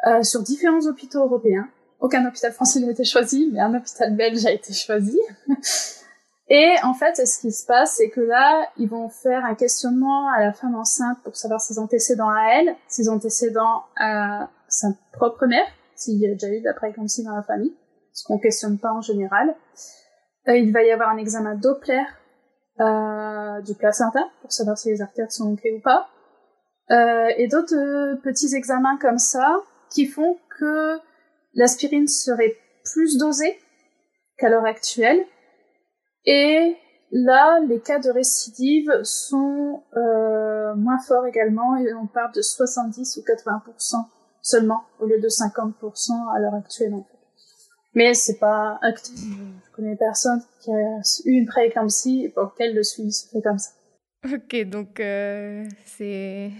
euh, 0.06 0.22
sur 0.22 0.44
différents 0.44 0.86
hôpitaux 0.86 1.24
européens. 1.24 1.68
Aucun 2.00 2.28
hôpital 2.28 2.52
français 2.54 2.82
n'a 2.82 2.92
été 2.92 3.04
choisi, 3.04 3.50
mais 3.52 3.62
un 3.62 3.74
hôpital 3.74 4.16
belge 4.16 4.46
a 4.46 4.52
été 4.52 4.74
choisi. 4.74 5.20
Et 6.54 6.76
en 6.84 6.94
fait, 6.94 7.16
ce 7.16 7.40
qui 7.40 7.54
se 7.54 7.66
passe, 7.66 7.96
c'est 7.96 8.10
que 8.10 8.20
là, 8.20 8.68
ils 8.76 8.90
vont 8.90 9.08
faire 9.08 9.46
un 9.46 9.56
questionnement 9.56 10.28
à 10.28 10.42
la 10.42 10.52
femme 10.52 10.76
enceinte 10.76 11.18
pour 11.24 11.34
savoir 11.34 11.62
ses 11.62 11.80
antécédents 11.80 12.28
à 12.28 12.56
elle, 12.56 12.76
ses 12.90 13.08
antécédents 13.08 13.84
à 13.96 14.50
sa 14.68 14.90
propre 15.14 15.46
mère, 15.46 15.66
s'il 15.96 16.20
y 16.20 16.26
a 16.26 16.34
déjà 16.34 16.50
eu 16.50 16.60
d'après 16.60 16.92
comme 16.92 17.08
si 17.08 17.24
dans 17.24 17.38
la 17.38 17.42
famille, 17.42 17.74
ce 18.12 18.26
qu'on 18.26 18.38
questionne 18.38 18.78
pas 18.80 18.92
en 18.92 19.00
général. 19.00 19.56
Euh, 20.50 20.58
il 20.58 20.74
va 20.74 20.84
y 20.84 20.92
avoir 20.92 21.08
un 21.08 21.18
examen 21.18 21.56
Doppler 21.56 22.04
euh, 22.82 23.62
du 23.62 23.74
placenta 23.74 24.28
pour 24.42 24.52
savoir 24.52 24.78
si 24.78 24.90
les 24.90 25.02
artères 25.02 25.32
sont 25.32 25.54
ok 25.54 25.66
ou 25.74 25.80
pas. 25.80 26.10
Euh, 26.90 27.30
et 27.38 27.48
d'autres 27.48 28.22
petits 28.24 28.54
examens 28.56 28.98
comme 28.98 29.20
ça 29.20 29.62
qui 29.90 30.06
font 30.06 30.38
que 30.60 31.00
l'aspirine 31.54 32.10
serait 32.10 32.58
plus 32.84 33.18
dosée 33.18 33.58
qu'à 34.38 34.50
l'heure 34.50 34.66
actuelle. 34.66 35.26
Et 36.26 36.78
là, 37.12 37.60
les 37.68 37.80
cas 37.80 38.00
de 38.00 38.10
récidive 38.10 38.92
sont 39.04 39.84
euh, 39.96 40.76
moins 40.76 41.00
forts 41.00 41.26
également 41.26 41.78
et 41.78 41.94
on 41.94 42.08
parle 42.08 42.34
de 42.34 42.42
70 42.42 43.18
ou 43.18 43.22
80% 43.22 44.06
seulement 44.42 44.84
au 45.00 45.06
lieu 45.06 45.20
de 45.20 45.28
50% 45.28 46.36
à 46.36 46.40
l'heure 46.40 46.56
actuelle 46.56 46.94
en 46.94 47.04
fait. 47.04 47.18
Mais 47.94 48.14
c'est 48.14 48.40
pas 48.40 48.80
actif. 48.82 49.20
Je 49.20 49.76
connais 49.76 49.96
personne 49.96 50.42
qui 50.62 50.72
a 50.72 51.02
eu 51.26 51.32
une 51.32 51.46
prééclampsie 51.46 52.26
et 52.26 52.30
pour 52.30 52.44
lequel 52.44 52.74
le 52.74 52.84
suivi 52.84 53.12
se 53.12 53.28
fait 53.28 53.42
comme 53.42 53.58
ça. 53.58 53.72
Ok, 54.32 54.56
donc 54.70 55.00
euh, 55.00 55.68
c'est 55.86 56.52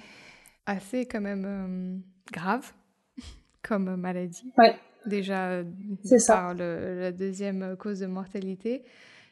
assez 0.66 1.06
quand 1.06 1.22
même 1.22 1.46
euh, 1.46 1.98
grave 2.32 2.74
comme 3.64 3.96
maladie. 3.96 4.52
Ouais. 4.58 4.76
Déjà, 5.06 5.64
c'est 6.04 6.20
ça. 6.20 6.54
la 6.54 7.12
deuxième 7.12 7.76
cause 7.78 8.00
de 8.02 8.06
mortalité. 8.06 8.84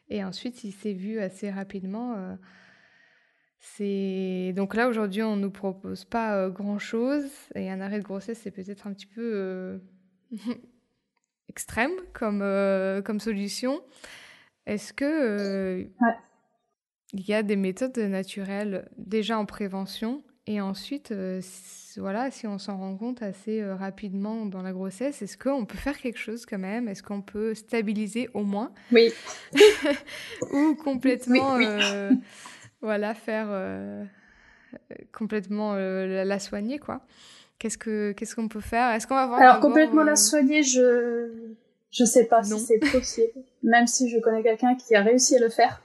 Et 0.09 0.23
ensuite, 0.23 0.63
il 0.63 0.71
s'est 0.71 0.93
vu 0.93 1.19
assez 1.19 1.49
rapidement. 1.51 2.15
Euh, 2.15 2.35
c'est 3.59 4.53
donc 4.55 4.75
là 4.75 4.87
aujourd'hui, 4.87 5.21
on 5.21 5.35
nous 5.35 5.51
propose 5.51 6.05
pas 6.05 6.35
euh, 6.35 6.49
grand 6.49 6.79
chose 6.79 7.29
et 7.55 7.69
un 7.69 7.81
arrêt 7.81 7.99
de 7.99 8.03
grossesse, 8.03 8.39
c'est 8.41 8.51
peut-être 8.51 8.87
un 8.87 8.93
petit 8.93 9.05
peu 9.05 9.81
extrême 11.49 11.91
comme 12.13 12.39
comme 13.03 13.19
solution. 13.19 13.81
Est-ce 14.65 14.93
que 14.93 15.89
il 17.13 17.27
y 17.27 17.33
a 17.33 17.43
des 17.43 17.55
méthodes 17.55 17.97
naturelles 17.97 18.89
déjà 18.97 19.37
en 19.37 19.45
prévention 19.45 20.23
et 20.49 20.61
ensuite, 20.61 21.11
euh, 21.11 21.41
voilà, 21.97 22.31
si 22.31 22.47
on 22.47 22.57
s'en 22.57 22.75
rend 22.75 22.97
compte 22.97 23.21
assez 23.21 23.61
euh, 23.61 23.75
rapidement 23.75 24.47
dans 24.47 24.63
la 24.63 24.71
grossesse, 24.71 25.21
est-ce 25.21 25.37
qu'on 25.37 25.65
peut 25.65 25.77
faire 25.77 25.95
quelque 25.95 26.17
chose 26.17 26.47
quand 26.47 26.57
même? 26.57 26.87
Est-ce 26.87 27.03
qu'on 27.03 27.21
peut 27.21 27.53
stabiliser 27.53 28.31
au 28.33 28.41
moins? 28.41 28.71
Oui. 28.91 29.13
Ou 30.51 30.73
complètement, 30.73 31.55
euh, 31.59 32.09
voilà, 32.81 33.13
faire 33.13 33.49
complètement 35.13 35.75
la, 35.75 36.39
soigner, 36.39 36.79
quoi? 36.79 37.01
Qu'est-ce 37.59 37.77
que 37.77 38.13
qu'est-ce 38.13 38.33
qu'on 38.33 38.47
peut 38.47 38.59
faire? 38.59 38.95
Est-ce 38.95 39.05
qu'on 39.05 39.13
va 39.13 39.27
voir 39.27 39.39
Alors 39.39 39.59
complètement 39.59 40.01
la 40.01 40.15
soigner, 40.15 40.63
je 40.63 41.29
je 41.91 42.05
sais 42.05 42.25
pas 42.25 42.41
si 42.41 42.57
c'est 42.57 42.79
possible, 42.91 43.33
même 43.61 43.85
si 43.85 44.09
je 44.09 44.17
connais 44.17 44.41
quelqu'un 44.41 44.73
qui 44.73 44.95
a 44.95 45.03
réussi 45.03 45.35
à 45.35 45.39
le 45.41 45.49
faire. 45.49 45.79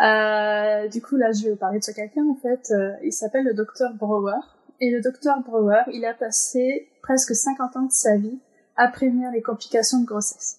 Euh, 0.00 0.88
du 0.88 1.00
coup, 1.00 1.16
là, 1.16 1.32
je 1.32 1.44
vais 1.44 1.50
vous 1.50 1.56
parler 1.56 1.78
de 1.78 1.84
ce 1.84 1.92
quelqu'un, 1.92 2.26
en 2.28 2.34
fait. 2.34 2.72
Euh, 2.72 2.92
il 3.02 3.12
s'appelle 3.12 3.44
le 3.44 3.54
docteur 3.54 3.94
Brower. 3.94 4.40
Et 4.80 4.90
le 4.90 5.00
docteur 5.00 5.40
Brower, 5.40 5.82
il 5.92 6.04
a 6.04 6.14
passé 6.14 6.88
presque 7.02 7.34
50 7.34 7.76
ans 7.76 7.82
de 7.82 7.92
sa 7.92 8.16
vie 8.16 8.38
à 8.76 8.88
prévenir 8.88 9.30
les 9.30 9.42
complications 9.42 10.00
de 10.00 10.06
grossesse. 10.06 10.58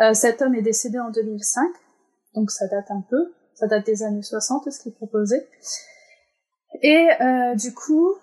Euh, 0.00 0.12
cet 0.12 0.42
homme 0.42 0.54
est 0.54 0.62
décédé 0.62 0.98
en 0.98 1.10
2005, 1.10 1.68
donc 2.34 2.50
ça 2.50 2.66
date 2.66 2.90
un 2.90 3.04
peu. 3.08 3.32
Ça 3.54 3.68
date 3.68 3.86
des 3.86 4.02
années 4.02 4.22
60, 4.22 4.70
ce 4.70 4.82
qu'il 4.82 4.92
proposait. 4.92 5.46
Et 6.82 7.08
euh, 7.20 7.54
du 7.54 7.72
coup, 7.72 8.14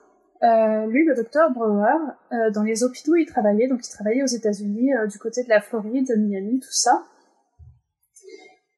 euh, 0.44 0.86
lui, 0.88 1.06
le 1.06 1.16
docteur 1.16 1.52
Brower, 1.52 1.96
euh, 2.34 2.52
dans 2.52 2.64
les 2.64 2.84
hôpitaux, 2.84 3.16
il 3.16 3.26
travaillait, 3.26 3.68
donc 3.68 3.86
il 3.86 3.90
travaillait 3.90 4.24
aux 4.24 4.28
États-Unis, 4.28 4.92
du 5.10 5.18
côté 5.20 5.44
de 5.44 5.50
la 5.50 5.62
Floride, 5.62 6.08
de 6.10 6.16
Miami, 6.16 6.60
tout 6.60 6.72
ça. 6.72 7.06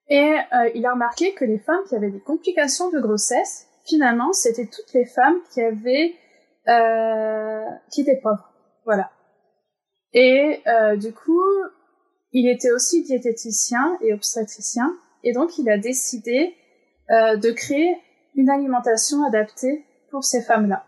Et 0.09 0.35
euh, 0.53 0.69
il 0.75 0.85
a 0.85 0.93
remarqué 0.93 1.33
que 1.33 1.45
les 1.45 1.59
femmes 1.59 1.83
qui 1.87 1.95
avaient 1.95 2.11
des 2.11 2.19
complications 2.19 2.89
de 2.89 2.99
grossesse, 2.99 3.67
finalement, 3.85 4.33
c'était 4.33 4.67
toutes 4.67 4.93
les 4.93 5.05
femmes 5.05 5.37
qui 5.53 5.61
avaient, 5.61 6.13
euh, 6.67 7.65
qui 7.91 8.01
étaient 8.01 8.19
pauvres. 8.21 8.51
Voilà. 8.85 9.11
Et 10.13 10.61
euh, 10.67 10.95
du 10.95 11.13
coup, 11.13 11.41
il 12.31 12.49
était 12.49 12.71
aussi 12.71 13.03
diététicien 13.03 13.97
et 14.01 14.13
obstétricien, 14.13 14.93
et 15.23 15.33
donc 15.33 15.57
il 15.57 15.69
a 15.69 15.77
décidé 15.77 16.55
euh, 17.11 17.37
de 17.37 17.51
créer 17.51 17.95
une 18.35 18.49
alimentation 18.49 19.23
adaptée 19.23 19.85
pour 20.09 20.23
ces 20.23 20.41
femmes-là. 20.41 20.85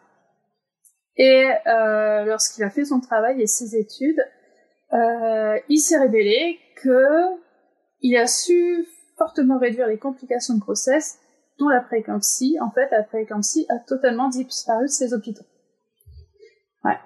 Et 1.17 1.49
euh, 1.67 2.25
lorsqu'il 2.25 2.63
a 2.63 2.69
fait 2.69 2.85
son 2.85 2.99
travail 2.99 3.41
et 3.41 3.47
ses 3.47 3.75
études, 3.75 4.21
euh, 4.93 5.59
il 5.69 5.79
s'est 5.79 5.97
révélé 5.97 6.59
que 6.81 7.05
il 8.01 8.17
a 8.17 8.27
su 8.27 8.85
fortement 9.25 9.57
réduire 9.57 9.87
les 9.87 9.97
complications 9.97 10.53
de 10.53 10.59
grossesse, 10.59 11.17
dont 11.57 11.67
la 11.67 11.81
prééclampsie. 11.81 12.57
En 12.61 12.69
fait, 12.69 12.87
la 12.91 13.01
prééclampsie 13.01 13.65
a 13.69 13.79
totalement 13.79 14.29
disparu 14.29 14.85
de 14.85 14.91
ces 14.91 15.13
hôpitaux. 15.13 15.45
Ouais. 16.83 16.99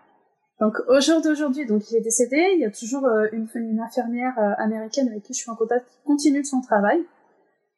Donc 0.60 0.74
au 0.90 1.00
jour 1.00 1.22
d'aujourd'hui, 1.22 1.66
donc 1.66 1.90
il 1.90 1.98
est 1.98 2.02
décédé. 2.02 2.52
Il 2.56 2.60
y 2.60 2.66
a 2.66 2.72
toujours 2.72 3.06
euh, 3.06 3.28
une, 3.32 3.80
infirmière 3.80 4.38
euh, 4.38 4.52
américaine 4.58 5.08
avec 5.08 5.24
qui 5.24 5.34
je 5.34 5.40
suis 5.40 5.50
en 5.50 5.56
contact 5.56 5.88
qui 5.88 5.98
continue 6.04 6.44
son 6.44 6.60
travail, 6.62 7.06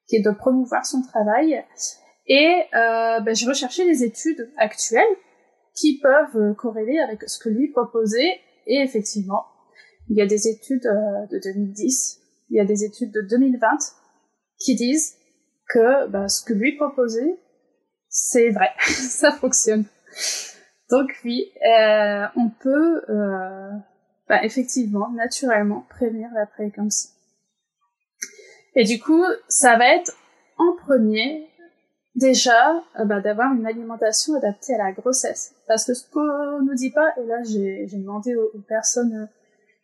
qui 0.07 0.15
est 0.15 0.23
de 0.23 0.31
promouvoir 0.31 0.85
son 0.85 1.03
travail. 1.03 1.63
Et 2.27 2.63
euh, 2.73 3.19
ben, 3.19 3.35
j'ai 3.35 3.47
recherché 3.47 3.85
les 3.85 4.03
études 4.03 4.51
actuelles 4.57 5.03
qui 5.75 5.99
peuvent 5.99 6.37
euh, 6.37 6.53
corréler 6.55 6.97
avec 6.97 7.29
ce 7.29 7.37
que 7.37 7.49
lui 7.49 7.69
proposait. 7.69 8.39
Et 8.65 8.81
effectivement, 8.81 9.45
il 10.09 10.17
y 10.17 10.21
a 10.21 10.25
des 10.25 10.47
études 10.47 10.83
de 10.83 11.39
2010, 11.39 12.21
il 12.49 12.57
y 12.57 12.59
a 12.59 12.65
des 12.65 12.83
études 12.83 13.11
de 13.11 13.21
2020 13.21 14.00
qui 14.63 14.75
disent 14.75 15.15
que 15.69 16.07
bah, 16.07 16.27
ce 16.27 16.43
que 16.43 16.53
lui 16.53 16.75
proposait, 16.75 17.39
c'est 18.09 18.49
vrai, 18.49 18.69
ça 18.79 19.31
fonctionne. 19.31 19.85
Donc 20.89 21.09
oui, 21.23 21.51
euh, 21.65 22.25
on 22.35 22.49
peut 22.49 23.01
euh, 23.09 23.71
bah, 24.27 24.43
effectivement, 24.43 25.09
naturellement, 25.11 25.85
prévenir 25.89 26.29
la 26.35 26.45
prééclampsie. 26.45 27.09
Et 28.75 28.83
du 28.83 28.99
coup, 28.99 29.23
ça 29.47 29.77
va 29.77 29.95
être 29.95 30.13
en 30.57 30.75
premier 30.75 31.47
déjà 32.15 32.83
euh, 32.99 33.05
bah, 33.05 33.21
d'avoir 33.21 33.53
une 33.53 33.65
alimentation 33.65 34.35
adaptée 34.35 34.75
à 34.75 34.77
la 34.77 34.91
grossesse. 34.91 35.53
Parce 35.67 35.85
que 35.85 35.93
ce 35.93 36.09
qu'on 36.09 36.61
nous 36.61 36.75
dit 36.75 36.91
pas, 36.91 37.13
et 37.17 37.25
là 37.25 37.41
j'ai 37.43 37.85
demandé 37.93 38.35
aux, 38.35 38.51
aux 38.53 38.61
personnes 38.67 39.29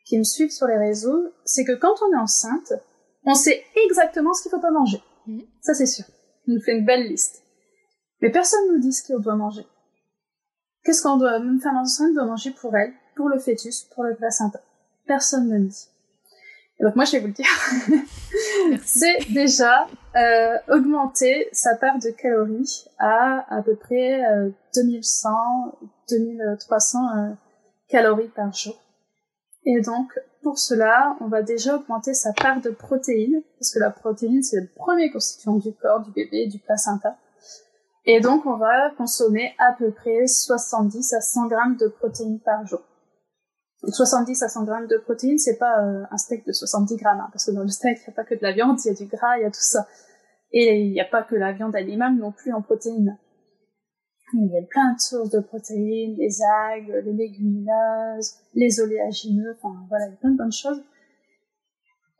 qui 0.05 0.17
me 0.17 0.23
suivent 0.23 0.51
sur 0.51 0.67
les 0.67 0.77
réseaux, 0.77 1.31
c'est 1.45 1.63
que 1.63 1.73
quand 1.73 1.95
on 2.01 2.13
est 2.13 2.21
enceinte, 2.21 2.73
on 3.27 3.35
sait 3.35 3.63
exactement 3.85 4.33
ce 4.33 4.41
qu'il 4.41 4.51
faut 4.51 4.59
pas 4.59 4.71
manger. 4.71 5.01
Mhm. 5.27 5.43
Ça, 5.61 5.73
c'est 5.73 5.85
sûr. 5.85 6.05
On 6.47 6.53
nous 6.53 6.61
fait 6.61 6.77
une 6.77 6.85
belle 6.85 7.07
liste. 7.07 7.43
Mais 8.21 8.31
personne 8.31 8.71
nous 8.71 8.79
dit 8.79 8.93
ce 8.93 9.05
qu'on 9.05 9.19
doit 9.19 9.35
manger. 9.35 9.65
Qu'est-ce 10.83 11.03
qu'on 11.03 11.17
doit, 11.17 11.37
même 11.39 11.59
femme 11.59 11.75
enceinte 11.75 12.13
doit 12.13 12.25
manger 12.25 12.51
pour 12.51 12.75
elle, 12.75 12.93
pour 13.15 13.27
le 13.27 13.37
fœtus, 13.37 13.81
pour 13.93 14.05
le 14.05 14.15
placenta. 14.15 14.61
Personne 15.05 15.49
ne 15.49 15.57
le 15.57 15.65
dit. 15.65 15.89
Et 16.79 16.83
donc 16.83 16.95
moi, 16.95 17.03
je 17.03 17.11
vais 17.13 17.19
vous 17.19 17.27
le 17.27 17.33
dire. 17.33 18.79
c'est 18.85 19.29
déjà 19.33 19.87
euh, 20.15 20.57
augmenter 20.69 21.49
sa 21.51 21.75
part 21.75 21.99
de 21.99 22.11
calories 22.11 22.85
à 22.97 23.45
à 23.53 23.61
peu 23.61 23.75
près 23.75 24.23
euh, 24.31 24.49
2100, 24.73 25.77
2300 26.09 26.99
euh, 26.99 27.33
calories 27.89 28.29
par 28.29 28.53
jour. 28.53 28.79
Et 29.69 29.82
donc, 29.82 30.17
pour 30.43 30.58
cela, 30.60 31.17
on 31.19 31.27
va 31.27 31.41
déjà 31.41 31.75
augmenter 31.75 32.13
sa 32.13 32.32
part 32.32 32.62
de 32.62 32.69
protéines, 32.69 33.43
parce 33.60 33.69
que 33.69 33.80
la 33.80 33.91
protéine, 33.91 34.41
c'est 34.41 34.62
le 34.62 34.67
premier 34.73 35.12
constituant 35.12 35.58
du 35.58 35.73
corps 35.73 35.99
du 35.99 36.12
bébé, 36.12 36.47
du 36.47 36.58
placenta. 36.58 37.17
Et 38.06 38.21
donc, 38.21 38.45
on 38.45 38.56
va 38.56 38.91
consommer 38.91 39.53
à 39.60 39.73
peu 39.77 39.91
près 39.91 40.25
70 40.25 41.13
à 41.13 41.19
100 41.19 41.47
grammes 41.47 41.75
de 41.75 41.89
protéines 41.89 42.39
par 42.39 42.65
jour. 42.65 42.80
70 43.84 44.41
à 44.41 44.47
100 44.47 44.63
grammes 44.63 44.88
de 44.88 44.95
protéines, 44.99 45.38
c'est 45.38 45.58
pas 45.58 45.84
euh, 45.84 46.06
un 46.12 46.17
steak 46.17 46.47
de 46.47 46.53
70 46.53 46.95
grammes, 46.95 47.19
hein, 47.19 47.30
parce 47.34 47.45
que 47.47 47.51
dans 47.51 47.63
le 47.63 47.67
steak, 47.67 47.97
il 47.97 48.10
n'y 48.10 48.13
a 48.13 48.15
pas 48.15 48.23
que 48.23 48.36
de 48.36 48.43
la 48.43 48.53
viande, 48.53 48.77
il 48.86 48.88
y 48.88 48.91
a 48.91 48.93
du 48.93 49.06
gras, 49.06 49.38
il 49.38 49.41
y 49.41 49.45
a 49.45 49.51
tout 49.51 49.60
ça. 49.60 49.86
Et 50.53 50.80
il 50.80 50.93
n'y 50.93 51.01
a 51.01 51.06
pas 51.06 51.23
que 51.23 51.36
la 51.36 51.51
viande 51.51 51.75
animale 51.75 52.15
non 52.15 52.32
plus 52.32 52.53
en 52.53 52.62
protéines. 52.62 53.17
Il 54.33 54.51
y 54.51 54.57
a 54.57 54.61
plein 54.61 54.93
de 54.93 54.99
sources 54.99 55.29
de 55.29 55.39
protéines, 55.39 56.15
les 56.17 56.37
algues, 56.41 57.01
les 57.05 57.13
légumineuses, 57.13 58.35
les 58.53 58.79
oléagineux, 58.81 59.55
enfin 59.57 59.73
voilà, 59.87 60.07
il 60.07 60.11
y 60.11 60.13
a 60.13 60.17
plein 60.17 60.31
de 60.31 60.37
bonnes 60.37 60.51
choses 60.51 60.83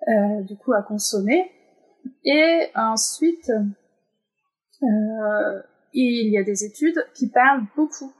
euh, 0.08 0.41
du 0.43 0.56
coup 0.56 0.74
à 0.74 0.84
consommer. 0.84 1.52
Et 2.24 2.67
ensuite, 2.76 3.52
euh, 4.84 5.62
il 5.93 6.30
y 6.30 6.38
a 6.38 6.43
des 6.43 6.63
études 6.63 7.06
qui 7.13 7.30
parlent 7.30 7.65
beaucoup 7.76 8.13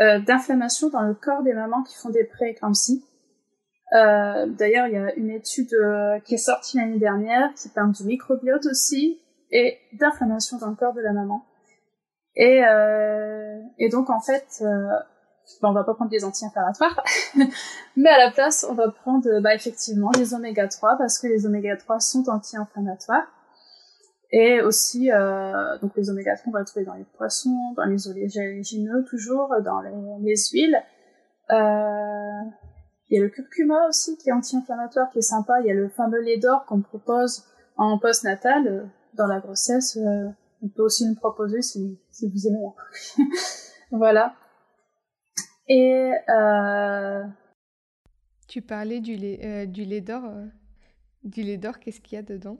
euh, 0.00 0.20
d'inflammation 0.20 0.90
dans 0.90 1.02
le 1.02 1.14
corps 1.14 1.42
des 1.42 1.54
mamans 1.54 1.82
qui 1.82 1.96
font 1.96 2.10
des 2.10 2.24
prééclampsies. 2.24 3.04
Euh, 3.94 4.46
D'ailleurs, 4.46 4.86
il 4.86 4.94
y 4.94 4.96
a 4.96 5.14
une 5.14 5.30
étude 5.30 5.72
euh, 5.74 6.20
qui 6.20 6.34
est 6.34 6.38
sortie 6.38 6.76
l'année 6.76 6.98
dernière 6.98 7.52
qui 7.54 7.68
parle 7.68 7.92
du 7.92 8.04
microbiote 8.04 8.66
aussi 8.66 9.20
et 9.50 9.78
d'inflammation 9.94 10.58
dans 10.58 10.68
le 10.68 10.76
corps 10.76 10.94
de 10.94 11.00
la 11.00 11.12
maman. 11.12 11.44
Et, 12.38 12.64
euh, 12.64 13.60
et 13.78 13.88
donc 13.90 14.08
en 14.10 14.20
fait, 14.20 14.46
euh, 14.62 14.88
on 15.62 15.72
va 15.72 15.84
pas 15.84 15.94
prendre 15.94 16.10
des 16.10 16.24
anti-inflammatoires, 16.24 17.02
mais 17.96 18.10
à 18.10 18.18
la 18.18 18.30
place, 18.30 18.64
on 18.68 18.74
va 18.74 18.90
prendre 18.90 19.40
bah, 19.40 19.54
effectivement 19.54 20.10
les 20.16 20.34
oméga 20.34 20.68
3 20.68 20.96
parce 20.96 21.18
que 21.18 21.26
les 21.26 21.46
oméga 21.46 21.76
3 21.76 22.00
sont 22.00 22.28
anti-inflammatoires. 22.28 23.26
Et 24.30 24.60
aussi, 24.60 25.10
euh, 25.10 25.78
donc 25.78 25.96
les 25.96 26.10
oméga 26.10 26.36
3, 26.36 26.50
on 26.50 26.52
va 26.52 26.64
trouver 26.64 26.84
dans 26.84 26.94
les 26.94 27.06
poissons, 27.16 27.72
dans 27.76 27.84
les 27.84 28.08
oléagineux 28.08 29.04
toujours, 29.08 29.54
dans 29.64 29.80
les, 29.80 29.90
les 30.20 30.36
huiles. 30.52 30.78
Euh, 31.50 32.42
il 33.08 33.16
y 33.16 33.18
a 33.18 33.22
le 33.22 33.30
curcuma 33.30 33.88
aussi 33.88 34.18
qui 34.18 34.28
est 34.28 34.32
anti-inflammatoire, 34.32 35.08
qui 35.10 35.18
est 35.18 35.22
sympa. 35.22 35.60
Il 35.60 35.66
y 35.66 35.70
a 35.70 35.74
le 35.74 35.88
fameux 35.88 36.20
lait 36.20 36.36
d'or 36.36 36.66
qu'on 36.66 36.82
propose 36.82 37.44
en 37.78 37.98
post-natal 37.98 38.68
euh, 38.68 38.84
dans 39.14 39.26
la 39.26 39.40
grossesse. 39.40 39.98
On 40.62 40.68
peut 40.68 40.82
aussi 40.82 41.06
nous 41.06 41.14
proposer 41.14 41.62
si, 41.62 41.98
si 42.10 42.28
vous 42.28 42.46
aimez. 42.46 42.58
voilà. 43.92 44.34
Et 45.68 46.12
euh... 46.30 47.24
tu 48.48 48.62
parlais 48.62 49.00
du 49.00 49.16
lait, 49.16 49.40
euh, 49.44 49.66
du 49.66 49.84
lait 49.84 50.00
d'or. 50.00 50.24
Euh, 50.24 50.46
du 51.24 51.42
lait 51.42 51.58
d'or, 51.58 51.78
qu'est-ce 51.78 52.00
qu'il 52.00 52.16
y 52.16 52.18
a 52.18 52.22
dedans? 52.22 52.58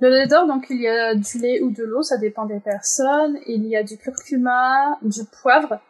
Le 0.00 0.08
lait 0.08 0.26
d'or, 0.26 0.46
donc 0.46 0.66
il 0.70 0.80
y 0.80 0.88
a 0.88 1.14
du 1.14 1.38
lait 1.38 1.60
ou 1.60 1.70
de 1.70 1.84
l'eau, 1.84 2.02
ça 2.02 2.16
dépend 2.16 2.46
des 2.46 2.60
personnes. 2.60 3.38
Il 3.46 3.66
y 3.66 3.76
a 3.76 3.82
du 3.82 3.98
curcuma, 3.98 4.98
du 5.02 5.24
poivre. 5.42 5.80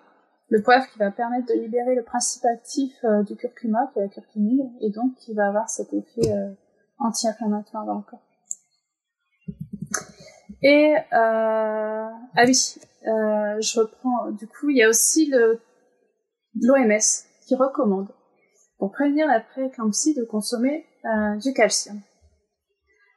Le 0.49 0.63
poivre 0.63 0.87
qui 0.93 0.99
va 0.99 1.11
permettre 1.11 1.49
de 1.49 1.55
libérer 1.61 1.95
le 1.95 2.03
principe 2.03 2.45
actif 2.45 2.93
du 3.27 3.37
curcuma, 3.37 3.91
qui 3.93 3.99
est 3.99 4.03
la 4.03 4.09
curcumine, 4.09 4.73
et 4.81 4.91
donc 4.91 5.15
qui 5.17 5.35
va 5.35 5.49
avoir 5.49 5.69
cet 5.69 5.93
effet 5.93 6.33
anti-inflammatoire 6.99 7.87
dans 7.87 7.97
le 7.97 8.03
corps. 8.03 8.24
Et 10.65 10.95
euh, 10.97 10.97
ah 11.13 12.45
oui, 12.47 12.75
euh, 13.07 13.61
je 13.61 13.81
reprends. 13.81 14.31
Du 14.31 14.49
coup, 14.49 14.71
il 14.71 14.79
y 14.79 14.83
a 14.83 14.89
aussi 14.89 15.27
le 15.27 15.61
l'OMS 16.61 17.27
qui 17.47 17.55
recommande 17.55 18.09
pour 18.79 18.91
prévenir 18.91 19.27
la 19.27 19.41
prééclampsie 19.41 20.15
de 20.15 20.25
consommer 20.25 20.87
euh, 21.05 21.37
du 21.37 21.53
calcium. 21.53 22.01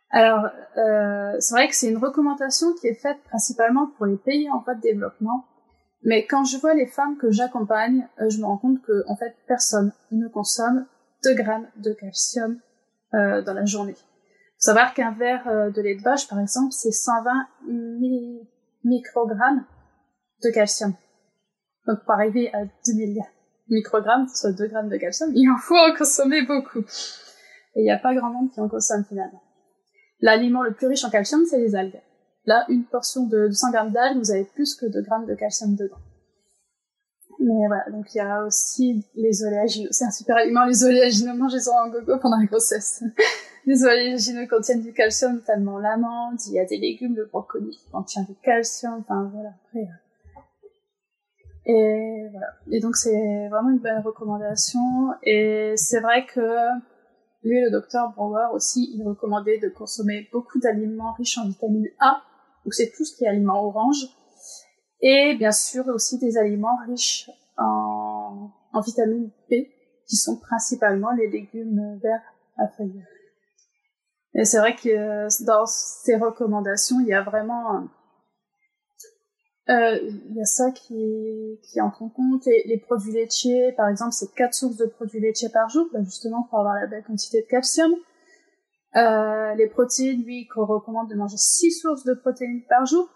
Alors, 0.10 0.50
euh, 0.78 1.36
c'est 1.40 1.54
vrai 1.54 1.68
que 1.70 1.76
c'est 1.76 1.90
une 1.90 1.98
recommandation 1.98 2.74
qui 2.74 2.88
est 2.88 3.00
faite 3.00 3.18
principalement 3.30 3.88
pour 3.98 4.06
les 4.06 4.18
pays 4.18 4.50
en 4.50 4.60
voie 4.60 4.76
de 4.76 4.82
développement, 4.82 5.46
mais 6.04 6.26
quand 6.26 6.44
je 6.44 6.58
vois 6.58 6.74
les 6.74 6.88
femmes 6.88 7.18
que 7.18 7.32
j'accompagne, 7.32 8.08
euh, 8.22 8.30
je 8.30 8.40
me 8.40 8.46
rends 8.46 8.58
compte 8.58 8.82
que 8.82 9.04
en 9.08 9.16
fait 9.16 9.36
personne 9.48 9.94
ne 10.12 10.28
consomme 10.28 10.86
2 11.24 11.34
grammes 11.34 11.68
de 11.78 11.94
calcium 11.94 12.60
euh, 13.14 13.42
dans 13.42 13.54
la 13.54 13.66
journée. 13.66 13.96
Faut 14.60 14.72
savoir 14.72 14.93
qu'un 14.96 15.12
verre 15.12 15.48
euh, 15.48 15.70
de 15.70 15.82
lait 15.82 15.96
de 15.96 16.02
vache, 16.02 16.28
par 16.28 16.39
exemple, 16.39 16.72
c'est 16.72 16.91
120 16.91 17.32
microgrammes 18.84 19.65
de 20.43 20.50
calcium. 20.50 20.93
Donc 21.86 22.04
pour 22.04 22.13
arriver 22.13 22.52
à 22.54 22.65
2000 22.88 23.22
microgrammes, 23.70 24.28
soit 24.28 24.54
2 24.54 24.67
grammes 24.67 24.89
de 24.89 24.98
calcium, 24.98 25.32
il 25.36 25.48
en 25.50 25.58
faut 25.58 25.78
en 25.78 25.96
consommer 25.96 26.43
beaucoup. 26.46 26.80
Et 27.76 27.82
il 27.82 27.84
n'y 27.84 27.91
a 27.91 28.00
pas 28.00 28.15
grand 28.15 28.32
monde 28.32 28.52
qui 28.52 28.60
en 28.60 28.67
consomme 28.67 29.06
finalement. 29.08 29.43
L'aliment 30.22 30.63
le 30.63 30.74
plus 30.74 30.88
riche 30.88 31.06
en 31.06 31.12
calcium, 31.12 31.46
c'est 31.46 31.60
les 31.60 31.76
algues. 31.76 32.02
Là, 32.46 32.65
une 32.70 32.86
portion 32.86 33.28
de 33.28 33.52
100 33.52 33.72
grammes 33.72 33.91
d'algues, 33.91 34.17
vous 34.17 34.32
avez 34.32 34.46
plus 34.46 34.74
que 34.74 34.88
2 34.88 35.02
grammes 35.04 35.28
de 35.28 35.36
calcium 35.36 35.76
dedans. 35.76 36.00
Mais 37.39 37.67
voilà, 37.67 37.84
donc 37.91 38.08
il 38.15 38.17
y 38.17 38.22
a 38.22 38.43
aussi 38.43 39.06
les 39.13 39.43
oléagineux. 39.43 39.89
C'est 39.91 40.06
un 40.06 40.12
super 40.12 40.38
aliment, 40.38 40.65
les 40.65 40.84
oléagineux. 40.84 41.34
Mangez-en 41.34 41.72
en 41.72 41.89
gogo 41.89 42.17
pendant 42.20 42.38
la 42.38 42.46
grossesse. 42.46 43.04
les 43.68 43.84
oléagineux 43.84 44.48
contiennent 44.48 44.82
du 44.82 44.94
calcium, 44.94 45.36
notamment 45.36 45.78
l'amande. 45.78 46.38
Il 46.48 46.54
y 46.54 46.60
a 46.60 46.66
des 46.66 46.78
légumes, 46.78 47.16
le 47.16 47.26
brocoli 47.26 47.70
qui 47.70 47.92
contient 47.92 48.24
du 48.24 48.34
calcium. 48.42 49.00
Enfin 49.02 49.30
voilà, 49.34 49.50
après. 49.50 49.82
Euh. 49.82 50.42
Et 51.66 52.30
voilà. 52.32 52.48
Et 52.72 52.80
donc 52.80 52.96
c'est 52.96 53.48
vraiment 53.50 53.70
une 53.70 53.80
bonne 53.80 54.02
recommandation. 54.06 54.80
Et 55.22 55.74
c'est 55.76 56.00
vrai 56.00 56.26
que 56.26 56.40
lui, 57.44 57.62
le 57.62 57.70
docteur 57.70 58.14
Brouwer 58.14 58.48
aussi, 58.54 58.90
il 58.96 59.04
recommandait 59.04 59.60
de 59.60 59.68
consommer 59.68 60.30
beaucoup 60.32 60.60
d'aliments 60.60 61.12
riches 61.14 61.38
en 61.38 61.46
vitamine 61.46 61.90
A. 62.00 62.22
Donc 62.64 62.74
c'est 62.74 62.92
tout 62.96 63.04
ce 63.04 63.18
qui 63.18 63.26
est 63.26 63.28
aliments 63.28 63.66
orange 63.66 64.08
et 65.02 65.36
bien 65.38 65.52
sûr 65.52 65.86
aussi 65.90 66.18
des 66.20 66.38
aliments 66.38 66.78
riches 66.88 67.30
en, 67.58 68.50
en 68.74 68.82
vitamine 68.82 69.30
B, 69.52 69.56
qui 70.08 70.16
sont 70.16 70.38
principalement 70.38 71.12
les 71.12 71.30
légumes 71.30 72.00
verts 72.02 72.34
à 72.58 72.68
feuilles. 72.70 73.04
Et 74.38 74.45
c'est 74.45 74.60
vrai 74.60 74.76
que 74.76 74.88
euh, 74.88 75.28
dans 75.45 75.65
ces 75.65 76.15
recommandations, 76.15 77.00
il 77.02 77.08
y 77.08 77.13
a 77.13 77.23
vraiment 77.23 77.88
euh, 79.69 80.00
il 80.02 80.36
y 80.36 80.41
a 80.41 80.45
ça 80.45 80.71
qui, 80.71 81.60
qui 81.63 81.82
en 81.82 81.89
compte. 81.89 82.47
Et 82.47 82.63
les 82.67 82.78
produits 82.78 83.12
laitiers, 83.12 83.73
par 83.76 83.89
exemple, 83.89 84.13
c'est 84.13 84.34
quatre 84.34 84.54
sources 84.54 84.78
de 84.78 84.86
produits 84.86 85.19
laitiers 85.19 85.50
par 85.50 85.69
jour, 85.69 85.88
bah, 85.91 86.00
justement 86.04 86.43
pour 86.43 86.60
avoir 86.60 86.76
la 86.76 86.88
belle 86.88 87.04
quantité 87.04 87.41
de 87.41 87.47
calcium. 87.47 87.91
Euh, 88.95 89.54
les 89.56 89.67
protéines, 89.67 90.23
lui, 90.23 90.47
qu'on 90.47 90.65
recommande 90.65 91.10
de 91.10 91.15
manger 91.15 91.38
six 91.38 91.71
sources 91.71 92.04
de 92.06 92.13
protéines 92.13 92.63
par 92.69 92.86
jour. 92.86 93.10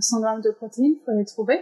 100 0.00 0.16
euh, 0.16 0.20
grammes 0.20 0.40
de 0.42 0.50
protéines, 0.50 0.96
faut 1.04 1.12
les 1.12 1.24
trouver. 1.24 1.58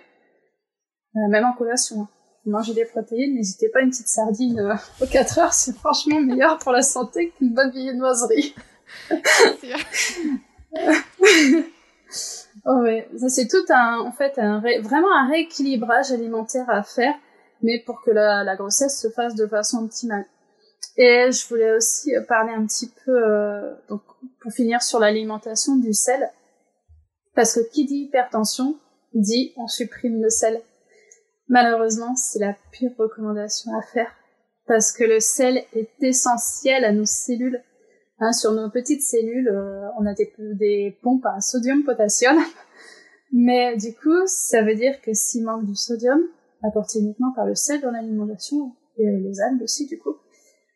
Euh, 1.17 1.29
même 1.31 1.45
en 1.45 1.53
collation. 1.53 2.03
Hein. 2.03 2.09
Manger 2.45 2.75
des 2.75 2.85
protéines, 2.85 3.35
n'hésitez 3.35 3.69
pas 3.69 3.81
une 3.81 3.91
petite 3.91 4.09
sardine 4.09 4.59
euh, 4.59 4.75
aux 5.03 5.07
4 5.07 5.39
heures, 5.39 5.53
c'est 5.53 5.75
franchement 5.77 6.21
meilleur 6.21 6.59
pour 6.59 6.73
la 6.73 6.83
santé 6.83 7.31
qu'une 7.37 7.53
bonne 7.53 7.71
viennoiserie. 7.71 8.55
Oh 12.67 12.81
ouais, 12.83 13.09
ça 13.19 13.29
c'est 13.29 13.49
tout 13.49 13.65
un, 13.71 14.01
en 14.01 14.13
fait, 14.13 14.39
un 14.39 14.61
vraiment 14.61 15.15
un 15.15 15.29
rééquilibrage 15.29 16.13
alimentaire 16.13 16.69
à 16.69 16.83
faire, 16.83 17.15
mais 17.63 17.83
pour 17.85 18.03
que 18.03 18.11
la, 18.11 18.57
grossesse 18.57 19.01
se 19.01 19.09
fasse 19.11 19.35
de 19.35 19.47
façon 19.47 19.85
optimale. 19.85 20.27
Et 20.97 21.31
je 21.31 21.49
voulais 21.49 21.77
aussi 21.77 22.13
parler 22.27 22.53
un 22.53 22.67
petit 22.67 22.91
peu, 23.05 23.13
euh, 23.13 23.75
donc 23.89 24.03
pour 24.41 24.53
finir 24.53 24.83
sur 24.83 24.99
l'alimentation 24.99 25.77
du 25.77 25.95
sel. 25.95 26.31
Parce 27.35 27.55
que 27.55 27.61
qui 27.71 27.85
dit 27.85 28.07
hypertension 28.07 28.77
dit 29.15 29.53
on 29.57 29.69
supprime 29.69 30.23
le 30.23 30.31
sel. 30.31 30.61
Malheureusement, 31.49 32.15
c'est 32.17 32.41
la 32.41 32.55
pire 32.73 32.91
recommandation 32.99 33.73
à 33.79 33.83
faire 33.83 34.13
parce 34.69 34.93
que 34.93 35.03
le 35.03 35.19
sel 35.19 35.65
est 35.75 35.91
essentiel 36.03 36.85
à 36.85 36.93
nos 36.93 37.07
cellules. 37.07 37.63
Hein, 38.21 38.33
sur 38.33 38.53
nos 38.53 38.69
petites 38.71 39.03
cellules, 39.03 39.49
euh, 39.49 39.89
on 39.99 40.07
a 40.07 40.15
des, 40.15 40.99
pompes 41.03 41.27
à 41.27 41.41
sodium-potassium. 41.41 42.37
Mais 43.33 43.77
du 43.77 43.95
coup, 43.95 44.27
ça 44.27 44.63
veut 44.63 44.75
dire 44.75 45.01
que 45.01 45.13
s'il 45.13 45.45
manque 45.45 45.67
du 45.67 45.77
sodium, 45.77 46.21
apporté 46.63 46.99
uniquement 46.99 47.33
par 47.33 47.47
le 47.47 47.55
sel 47.55 47.81
dans 47.81 47.91
l'alimentation, 47.91 48.73
et 48.97 49.07
les 49.07 49.41
algues 49.41 49.63
aussi 49.63 49.87
du 49.87 49.99
coup, 49.99 50.17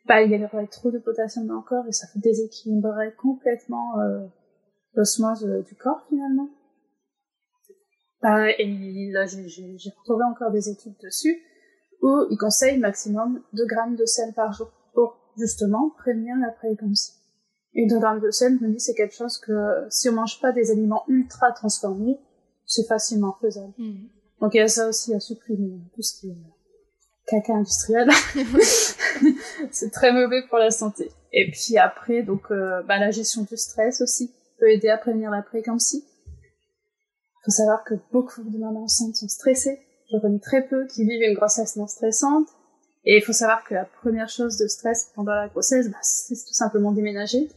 bah, 0.07 0.23
il 0.23 0.33
y 0.33 0.45
aurait 0.45 0.67
trop 0.67 0.91
de 0.91 0.99
potassium 0.99 1.47
dans 1.47 1.57
le 1.57 1.63
corps 1.63 1.87
et 1.87 1.93
ça 1.93 2.07
déséquilibrerait 2.17 3.15
complètement 3.15 4.01
euh, 4.01 4.27
l'osmose 4.95 5.45
euh, 5.45 5.63
du 5.63 5.77
corps 5.77 6.05
finalement. 6.09 6.49
Euh, 8.25 8.53
et 8.59 9.11
là, 9.13 9.27
j'ai 9.27 9.91
retrouvé 9.99 10.25
encore 10.25 10.51
des 10.51 10.69
études 10.69 10.97
dessus 11.03 11.41
où 12.03 12.27
ils 12.31 12.37
conseillent 12.37 12.79
maximum 12.79 13.43
2 13.53 13.67
grammes 13.67 13.97
de 13.97 14.05
sel 14.05 14.33
par 14.35 14.53
jour 14.53 14.73
pour 14.95 15.19
justement 15.37 15.91
prévenir 15.99 16.37
la 16.37 16.51
prééclampsie. 16.51 17.22
Et 17.75 17.87
2 17.87 17.99
grammes 17.99 18.21
de 18.21 18.31
sel, 18.31 18.59
je 18.61 18.67
me 18.67 18.73
dis, 18.73 18.81
c'est 18.81 18.95
quelque 18.95 19.15
chose 19.15 19.39
que 19.39 19.87
si 19.89 20.09
on 20.09 20.13
mange 20.13 20.41
pas 20.41 20.53
des 20.53 20.71
aliments 20.71 21.05
ultra 21.09 21.53
transformés, 21.53 22.19
c'est 22.67 22.87
facilement 22.87 23.37
faisable. 23.41 23.73
Hmm. 23.79 24.09
Donc 24.41 24.55
il 24.55 24.59
y 24.59 24.61
a 24.61 24.69
ça 24.69 24.89
aussi 24.89 25.15
à 25.15 25.21
supprimer, 25.21 25.81
tout 25.95 26.03
ce 26.03 26.21
qui 26.21 26.31
est 26.31 26.37
caca 27.27 27.55
industriel. 27.55 28.11
c'est 29.71 29.91
très 29.91 30.13
mauvais 30.13 30.43
pour 30.49 30.59
la 30.59 30.71
santé. 30.71 31.11
Et 31.33 31.51
puis 31.51 31.79
après, 31.79 32.23
donc 32.23 32.51
euh, 32.51 32.83
bah, 32.83 32.99
la 32.99 33.11
gestion 33.11 33.43
du 33.43 33.57
stress 33.57 34.01
aussi 34.01 34.33
peut 34.59 34.71
aider 34.71 34.89
à 34.89 34.99
prévenir 34.99 35.31
la 35.31 35.43
prééclampsie. 35.43 36.05
Il 36.05 37.45
faut 37.45 37.51
savoir 37.51 37.85
que 37.85 37.95
beaucoup 38.13 38.43
de 38.43 38.59
mamans 38.59 38.85
enceintes 38.85 39.17
sont 39.17 39.29
stressées. 39.29 39.81
Je 40.13 40.19
connais 40.19 40.39
très 40.39 40.63
peu 40.67 40.87
qui 40.87 41.05
vivent 41.05 41.23
une 41.23 41.35
grossesse 41.35 41.77
non 41.77 41.87
stressante. 41.87 42.49
Et 43.05 43.17
il 43.17 43.23
faut 43.23 43.33
savoir 43.33 43.65
que 43.65 43.75
la 43.75 43.85
première 43.85 44.29
chose 44.29 44.59
de 44.59 44.69
stress 44.69 45.11
pendant 45.15 45.35
la 45.35 45.49
grossesse, 45.49 45.89
bah, 45.89 45.99
c'est 46.03 46.35
tout 46.35 46.53
simplement 46.53 46.93
déménager. 46.93 47.49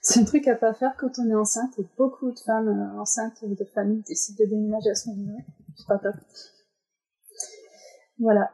C'est 0.00 0.20
un 0.20 0.24
truc 0.24 0.46
à 0.48 0.54
pas 0.54 0.74
faire 0.74 0.94
quand 0.98 1.18
on 1.18 1.28
est 1.28 1.34
enceinte 1.34 1.78
et 1.78 1.86
beaucoup 1.96 2.30
de 2.30 2.38
femmes 2.38 2.68
euh, 2.68 3.00
enceintes 3.00 3.38
ou 3.42 3.54
de 3.54 3.64
familles 3.64 4.02
décident 4.06 4.44
de 4.44 4.50
déménager 4.50 4.90
à 4.90 4.94
ce 4.94 5.08
moment-là. 5.10 5.44
C'est 5.76 5.86
pas 5.86 5.98
top. 5.98 6.14
Voilà. 8.18 8.52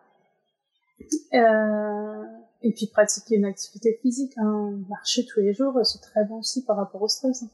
Euh, 1.35 2.25
et 2.63 2.73
puis 2.73 2.87
pratiquer 2.87 3.37
une 3.37 3.45
activité 3.45 3.99
physique, 4.03 4.33
hein. 4.39 4.79
marcher 4.89 5.27
tous 5.27 5.41
les 5.41 5.53
jours, 5.53 5.79
c'est 5.85 6.01
très 6.01 6.25
bon 6.25 6.39
aussi 6.39 6.65
par 6.65 6.77
rapport 6.77 7.03
au 7.03 7.09
stress. 7.09 7.43
Hein. 7.43 7.49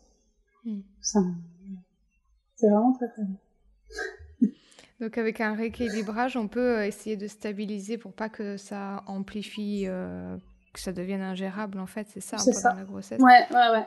Hmm. 0.65 0.81
c'est 2.57 2.69
vraiment 2.69 2.93
très 2.93 3.09
très 3.09 3.23
bon. 3.23 3.37
Donc 5.01 5.17
avec 5.17 5.41
un 5.41 5.55
rééquilibrage, 5.55 6.37
on 6.37 6.49
peut 6.49 6.85
essayer 6.85 7.17
de 7.17 7.29
stabiliser 7.29 7.99
pour 7.99 8.13
pas 8.13 8.29
que 8.29 8.57
ça 8.57 9.05
amplifie, 9.07 9.85
euh, 9.87 10.37
que 10.79 10.85
ça 10.85 10.93
devienne 10.93 11.23
ingérable 11.23 11.79
en 11.81 11.87
fait, 11.87 12.07
c'est 12.13 12.21
ça, 12.21 12.37
pendant 12.37 12.77
la 12.77 12.85
grossesse. 12.85 13.21
Ouais, 13.21 13.47
ouais, 13.51 13.71
ouais. 13.73 13.87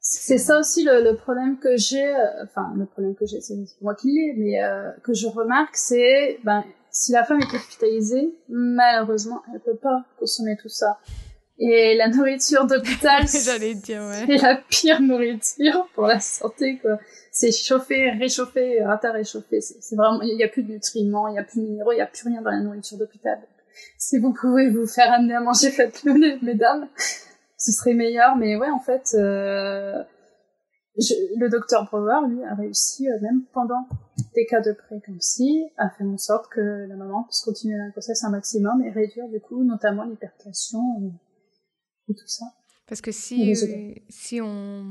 C'est 0.00 0.38
ça 0.38 0.58
aussi 0.58 0.84
le, 0.84 1.02
le 1.02 1.16
problème 1.16 1.58
que 1.58 1.76
j'ai, 1.76 2.06
euh, 2.06 2.44
enfin 2.44 2.72
le 2.76 2.86
problème 2.86 3.14
que 3.14 3.26
j'ai, 3.26 3.40
c'est 3.40 3.54
moi 3.80 3.94
qui 3.94 4.08
l'ai, 4.08 4.34
mais 4.36 4.62
euh, 4.62 4.90
que 5.02 5.14
je 5.14 5.26
remarque, 5.26 5.76
c'est 5.76 6.38
ben 6.44 6.64
si 6.90 7.12
la 7.12 7.24
femme 7.24 7.40
est 7.40 7.54
hospitalisée, 7.54 8.34
malheureusement, 8.48 9.42
elle 9.52 9.60
peut 9.60 9.76
pas 9.76 10.04
consommer 10.18 10.56
tout 10.56 10.68
ça. 10.68 10.98
Et 11.58 11.94
la 11.96 12.08
nourriture 12.08 12.66
d'hôpital, 12.66 13.26
j'allais 13.44 13.74
dire, 13.74 14.02
ouais. 14.02 14.24
c'est 14.26 14.42
la 14.42 14.56
pire 14.68 15.00
nourriture 15.00 15.88
pour 15.94 16.06
la 16.06 16.20
santé, 16.20 16.78
quoi. 16.78 16.98
C'est 17.32 17.52
chauffer, 17.52 18.10
réchauffer, 18.10 18.82
rata 18.82 19.12
réchauffer. 19.12 19.60
C'est 19.60 19.96
vraiment, 19.96 20.20
il 20.22 20.38
y 20.38 20.44
a 20.44 20.48
plus 20.48 20.62
de 20.62 20.72
nutriments, 20.72 21.28
il 21.28 21.34
y 21.34 21.38
a 21.38 21.44
plus 21.44 21.60
de 21.60 21.66
minéraux, 21.66 21.92
il 21.92 21.98
y 21.98 22.02
a 22.02 22.06
plus 22.06 22.28
rien 22.28 22.42
dans 22.42 22.50
la 22.50 22.60
nourriture 22.60 22.98
d'hôpital. 22.98 23.38
Si 23.98 24.18
vous 24.18 24.32
pouvez 24.32 24.70
vous 24.70 24.86
faire 24.86 25.12
amener 25.12 25.34
à 25.34 25.40
manger, 25.40 25.70
faites-le, 25.70 26.38
mesdames. 26.44 26.88
Ce 27.58 27.72
serait 27.72 27.94
meilleur, 27.94 28.36
mais 28.36 28.56
ouais, 28.56 28.70
en 28.70 28.80
fait, 28.80 29.14
euh, 29.14 30.02
le 30.96 31.48
docteur 31.48 31.84
Brewer, 31.90 32.28
lui, 32.28 32.42
a 32.44 32.54
réussi, 32.54 33.08
euh, 33.08 33.18
même 33.20 33.42
pendant 33.52 33.86
des 34.34 34.46
cas 34.46 34.60
de 34.60 34.72
prééclampsie, 34.72 35.64
à 35.76 35.90
faire 35.90 36.06
en 36.06 36.18
sorte 36.18 36.48
que 36.48 36.86
la 36.88 36.96
maman 36.96 37.24
puisse 37.24 37.42
continuer 37.42 37.76
la 37.76 37.90
grossesse 37.90 38.24
un 38.24 38.30
maximum 38.30 38.82
et 38.82 38.90
réduire, 38.90 39.28
du 39.28 39.40
coup, 39.40 39.62
notamment 39.64 40.04
l'hypertension 40.04 41.12
et, 42.08 42.14
tout 42.14 42.26
ça. 42.26 42.46
Parce 42.86 43.00
que 43.00 43.10
si, 43.10 43.52
euh, 43.52 43.92
si 44.08 44.40
on, 44.40 44.84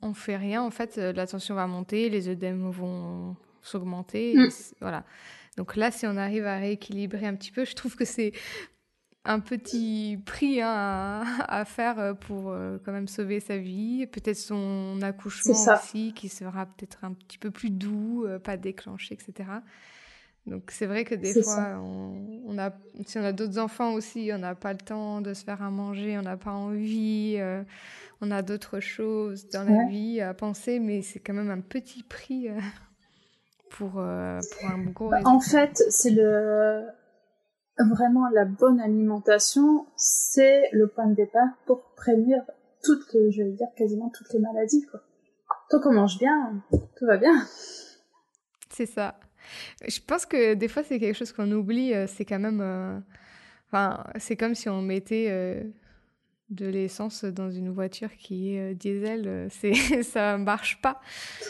on 0.00 0.14
fait 0.14 0.36
rien, 0.36 0.62
en 0.62 0.70
fait, 0.70 0.96
euh, 0.96 1.12
la 1.12 1.26
tension 1.26 1.54
va 1.54 1.66
monter, 1.66 2.08
les 2.08 2.28
œdèmes 2.28 2.70
vont 2.70 3.36
s'augmenter. 3.60 4.34
Mm. 4.34 4.48
Voilà. 4.80 5.04
Donc 5.56 5.76
là, 5.76 5.90
si 5.90 6.06
on 6.06 6.16
arrive 6.16 6.46
à 6.46 6.58
rééquilibrer 6.58 7.26
un 7.26 7.34
petit 7.34 7.50
peu, 7.50 7.64
je 7.64 7.74
trouve 7.74 7.94
que 7.94 8.04
c'est 8.04 8.32
un 9.24 9.40
petit 9.40 10.18
prix 10.24 10.60
hein, 10.60 11.22
à, 11.46 11.64
faire 11.64 11.98
euh, 11.98 12.14
pour 12.14 12.50
euh, 12.50 12.78
quand 12.84 12.92
même 12.92 13.08
sauver 13.08 13.40
sa 13.40 13.56
vie. 13.56 14.06
Peut-être 14.06 14.36
son 14.36 15.00
accouchement 15.02 15.54
aussi, 15.74 16.12
qui 16.14 16.28
sera 16.28 16.66
peut-être 16.66 17.04
un 17.04 17.12
petit 17.12 17.38
peu 17.38 17.50
plus 17.50 17.70
doux, 17.70 18.24
euh, 18.26 18.38
pas 18.38 18.56
déclenché, 18.56 19.14
etc. 19.14 19.48
Donc 20.46 20.72
c'est 20.72 20.86
vrai 20.86 21.04
que 21.04 21.14
des 21.14 21.40
fois, 21.40 21.80
on, 21.80 22.58
a, 22.58 22.72
si 23.06 23.16
on 23.16 23.22
a 23.22 23.30
d'autres 23.30 23.58
enfants 23.58 23.92
aussi, 23.92 24.30
on 24.34 24.38
n'a 24.38 24.56
pas 24.56 24.72
le 24.72 24.80
temps 24.80 25.20
de 25.20 25.34
se 25.34 25.44
faire 25.44 25.62
à 25.62 25.70
manger, 25.70 26.18
on 26.18 26.22
n'a 26.22 26.36
pas 26.36 26.50
envie, 26.50 27.38
on 28.20 28.28
a 28.32 28.42
d'autres 28.42 28.80
choses 28.80 29.48
dans 29.50 29.62
la 29.62 29.86
vie 29.86 30.20
à 30.20 30.34
penser, 30.34 30.80
mais 30.80 31.00
c'est 31.02 31.20
quand 31.20 31.32
même 31.32 31.52
un 31.52 31.60
petit 31.60 32.02
prix 32.02 32.48
pour, 33.76 33.92
pour 33.92 34.00
un 34.00 34.82
gros... 34.92 35.10
Bah, 35.10 35.20
en 35.24 35.40
fait, 35.40 35.82
c'est 35.90 36.10
le 36.10 36.84
vraiment 37.90 38.28
la 38.28 38.44
bonne 38.44 38.80
alimentation, 38.80 39.86
c'est 39.96 40.68
le 40.72 40.88
point 40.88 41.06
de 41.06 41.14
départ 41.14 41.48
pour 41.66 41.82
prévenir 41.96 42.42
toutes, 42.84 43.16
je 43.30 43.42
vais 43.42 43.52
dire 43.52 43.68
quasiment 43.76 44.10
toutes 44.10 44.32
les 44.32 44.40
maladies. 44.40 44.86
Quoi. 44.90 45.00
Tant 45.70 45.80
qu'on 45.80 45.92
mange 45.92 46.18
bien, 46.18 46.62
tout 46.70 47.06
va 47.06 47.16
bien. 47.16 47.34
C'est 48.70 48.86
ça. 48.86 49.18
Je 49.86 50.00
pense 50.00 50.26
que 50.26 50.54
des 50.54 50.68
fois, 50.68 50.82
c'est 50.82 50.98
quelque 50.98 51.16
chose 51.16 51.32
qu'on 51.32 51.50
oublie. 51.50 51.92
C'est 52.06 52.24
quand 52.24 52.38
même. 52.38 53.02
Enfin, 53.68 54.04
c'est 54.18 54.36
comme 54.36 54.54
si 54.54 54.68
on 54.68 54.82
mettait 54.82 55.64
de 56.50 56.66
l'essence 56.66 57.24
dans 57.24 57.50
une 57.50 57.70
voiture 57.70 58.14
qui 58.16 58.54
est 58.54 58.74
diesel, 58.74 59.48
c'est 59.50 60.02
ça 60.02 60.38
marche 60.38 60.80
pas. 60.80 61.00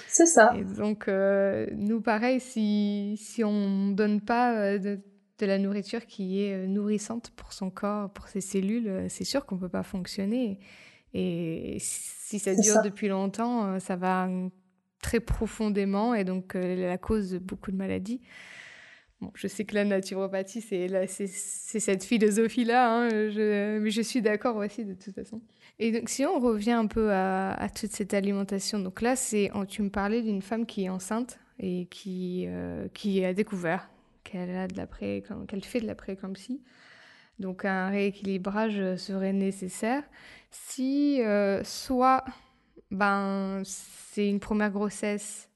C'est 0.09 0.27
ça. 0.27 0.55
Et 0.57 0.65
donc 0.65 1.09
nous 1.09 2.01
pareil 2.01 2.41
si 2.41 3.17
si 3.21 3.43
on 3.45 3.91
donne 3.91 4.21
pas 4.21 4.79
de, 4.79 5.01
de, 5.39 5.47
la 5.47 5.59
nourriture 5.59 6.07
qui 6.07 6.43
est 6.43 6.67
nourrissante 6.67 7.31
pour 7.31 7.53
son 7.53 7.71
corps, 7.71 8.11
pour 8.11 8.29
ses 8.29 8.41
cellules, 8.41 9.07
c'est 9.09 9.25
sûr 9.25 9.45
qu'on 9.47 9.59
peut 9.59 9.69
pas 9.69 9.83
fonctionner. 9.83 10.61
Et 11.15 11.77
si 11.81 12.39
ça 12.39 12.55
dure 12.55 12.83
depuis 12.83 13.09
longtemps, 13.09 13.79
ça 13.81 13.97
va 13.97 14.29
très 15.03 15.21
profondément 15.21 16.15
et 16.15 16.25
donc 16.25 16.55
la 16.55 16.97
cause 16.97 17.33
de 17.33 17.39
beaucoup 17.39 17.73
de 17.73 17.77
maladies 17.77 18.21
je 19.35 19.47
sais 19.47 19.65
que 19.65 19.75
la 19.75 19.85
naturopathie, 19.85 20.61
c'est, 20.61 20.89
c'est, 21.07 21.81
cette 21.81 22.05
philosophie-là, 22.05 22.93
hein, 22.93 23.09
mais 23.81 23.91
je 23.91 24.03
suis 24.03 24.23
d'accord 24.23 24.57
aussi 24.57 24.85
de 24.85 24.95
toute 24.95 25.15
façon. 25.15 25.41
Et 25.79 25.93
donc, 25.93 26.09
si 26.09 26.25
on 26.25 26.39
revient 26.39 26.73
un 26.73 26.87
peu 26.87 27.13
à, 27.13 27.69
toute 27.75 27.93
cette 27.93 28.15
alimentation, 28.15 28.79
donc 28.79 29.01
là, 29.01 29.17
c'est, 29.17 29.51
tu 29.69 29.83
me 29.83 29.91
parlais 29.91 30.23
d'une 30.23 30.43
femme 30.43 30.67
qui 30.67 30.85
est 30.85 30.89
enceinte 30.89 31.39
et 31.59 31.87
qui, 31.91 32.45
euh, 32.49 32.89
qui 32.95 33.25
a 33.25 33.35
découvert 33.35 33.89
qu'elle, 34.25 34.55
a 34.57 34.69
de 34.69 34.77
la 34.77 34.87
pré, 34.87 35.23
qu'elle 35.49 35.65
fait 35.65 35.81
de 35.81 35.87
la 35.87 35.95
prééclampsie. 35.95 36.63
Donc, 37.39 37.65
un 37.65 37.89
rééquilibrage 37.89 38.97
serait 38.97 39.33
nécessaire. 39.33 40.03
Si 40.51 41.23
euh, 41.23 41.65
soit 41.65 42.25
ben, 42.93 43.63
c'est 43.65 44.29
une 44.29 44.39
première 44.39 44.71
grossesse 44.71 45.49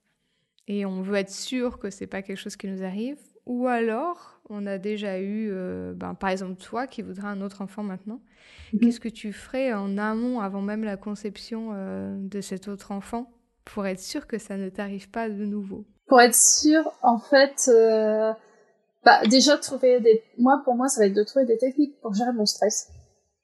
et 0.66 0.86
on 0.86 1.02
veut 1.02 1.16
être 1.16 1.30
sûr 1.30 1.78
que 1.78 1.90
c'est 1.90 2.06
pas 2.06 2.22
quelque 2.22 2.38
chose 2.38 2.56
qui 2.56 2.66
nous 2.66 2.82
arrive, 2.82 3.18
ou 3.46 3.68
alors, 3.68 4.40
on 4.50 4.66
a 4.66 4.76
déjà 4.76 5.20
eu, 5.20 5.50
euh, 5.52 5.92
ben, 5.94 6.14
par 6.14 6.30
exemple, 6.30 6.56
toi 6.56 6.86
qui 6.86 7.02
voudrais 7.02 7.28
un 7.28 7.40
autre 7.40 7.62
enfant 7.62 7.84
maintenant. 7.84 8.20
Mhm. 8.72 8.80
Qu'est-ce 8.80 9.00
que 9.00 9.08
tu 9.08 9.32
ferais 9.32 9.72
en 9.72 9.98
amont, 9.98 10.40
avant 10.40 10.60
même 10.60 10.82
la 10.82 10.96
conception 10.96 11.70
euh, 11.72 12.16
de 12.18 12.40
cet 12.40 12.66
autre 12.66 12.90
enfant, 12.90 13.30
pour 13.64 13.86
être 13.86 14.00
sûr 14.00 14.26
que 14.26 14.38
ça 14.38 14.56
ne 14.56 14.68
t'arrive 14.68 15.10
pas 15.10 15.28
de 15.28 15.44
nouveau? 15.44 15.84
Pour 16.08 16.20
être 16.20 16.34
sûr, 16.34 16.92
en 17.02 17.18
fait, 17.18 17.68
euh, 17.68 18.32
bah, 19.04 19.20
déjà 19.28 19.56
trouver 19.58 20.00
des. 20.00 20.22
Moi, 20.38 20.60
pour 20.64 20.74
moi, 20.74 20.88
ça 20.88 21.00
va 21.00 21.06
être 21.06 21.14
de 21.14 21.24
trouver 21.24 21.46
des 21.46 21.58
techniques 21.58 22.00
pour 22.00 22.14
gérer 22.14 22.32
mon 22.32 22.46
stress, 22.46 22.88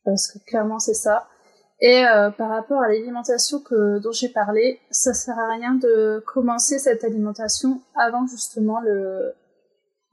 parce 0.05 0.31
que 0.33 0.39
clairement, 0.47 0.81
c'est 0.81 0.95
ça. 0.95 1.29
Et 1.85 2.05
par 2.39 2.51
rapport 2.51 2.81
à 2.81 2.87
l'alimentation 2.87 3.59
que 3.59 3.99
dont 3.99 4.13
j'ai 4.13 4.29
parlé, 4.29 4.79
ça 4.93 5.13
sert 5.15 5.37
à 5.37 5.49
rien 5.49 5.75
de 5.75 6.23
commencer 6.33 6.79
cette 6.79 7.03
alimentation 7.03 7.83
avant 7.97 8.25
justement 8.29 8.79
le 8.81 9.35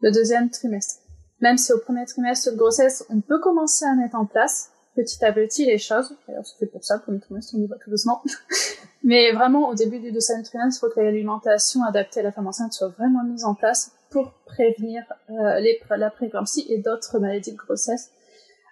le 0.02 0.12
deuxième 0.12 0.50
trimestre. 0.50 1.02
Même 1.42 1.58
si 1.58 1.72
au 1.72 1.80
premier 1.80 2.06
trimestre 2.06 2.52
de 2.52 2.58
grossesse, 2.58 3.06
on 3.10 3.22
peut 3.22 3.40
commencer 3.40 3.86
à 3.86 3.96
mettre 3.96 4.16
en 4.16 4.26
place 4.26 4.72
petit 4.96 5.24
à 5.24 5.32
petit 5.32 5.66
les 5.66 5.78
choses. 5.78 6.16
D'ailleurs, 6.28 6.46
c'est 6.46 6.66
pour 6.72 6.84
ça, 6.84 6.96
le 6.96 7.02
premier 7.02 7.20
trimestre, 7.20 7.54
on 7.56 7.62
y 7.62 7.68
va 7.68 7.78
tout 7.78 7.90
doucement. 7.90 8.22
Mais 9.04 9.32
vraiment, 9.32 9.70
au 9.70 9.76
début 9.76 10.00
du 10.00 10.12
deuxième 10.12 10.44
trimestre, 10.44 10.78
il 10.78 10.88
faut 10.88 10.94
que 10.94 11.00
l'alimentation 11.00 11.84
adaptée 11.84 12.20
à 12.20 12.24
la 12.24 12.32
femme 12.32 12.48
enceinte 12.48 12.74
soit 12.74 12.90
vraiment 12.90 13.24
mise 13.24 13.46
en 13.46 13.56
place 13.56 13.92
pour 14.10 14.34
prévenir 14.46 15.04
euh, 15.30 15.60
les, 15.60 15.80
la 15.90 16.10
prééclampsie 16.10 16.66
et 16.70 16.80
d'autres 16.80 17.20
maladies 17.20 17.54
de 17.54 17.58
grossesse. 17.58 18.12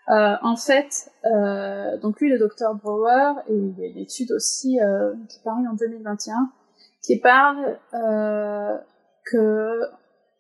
Euh, 0.10 0.36
en 0.42 0.56
fait, 0.56 1.12
euh, 1.26 1.98
donc 1.98 2.20
lui, 2.22 2.30
le 2.30 2.40
docteur 2.40 2.76
Brower, 2.76 3.34
et 3.50 3.54
il 3.54 3.78
y 3.78 3.84
a 3.84 3.88
une 3.88 3.98
étude 3.98 4.32
aussi 4.32 4.80
euh, 4.80 5.14
qui 5.30 5.38
est 5.38 5.44
parue 5.44 5.68
en 5.68 5.74
2021, 5.74 6.50
qui 7.02 7.20
parle 7.20 7.78
euh, 7.94 8.78
que 9.26 9.82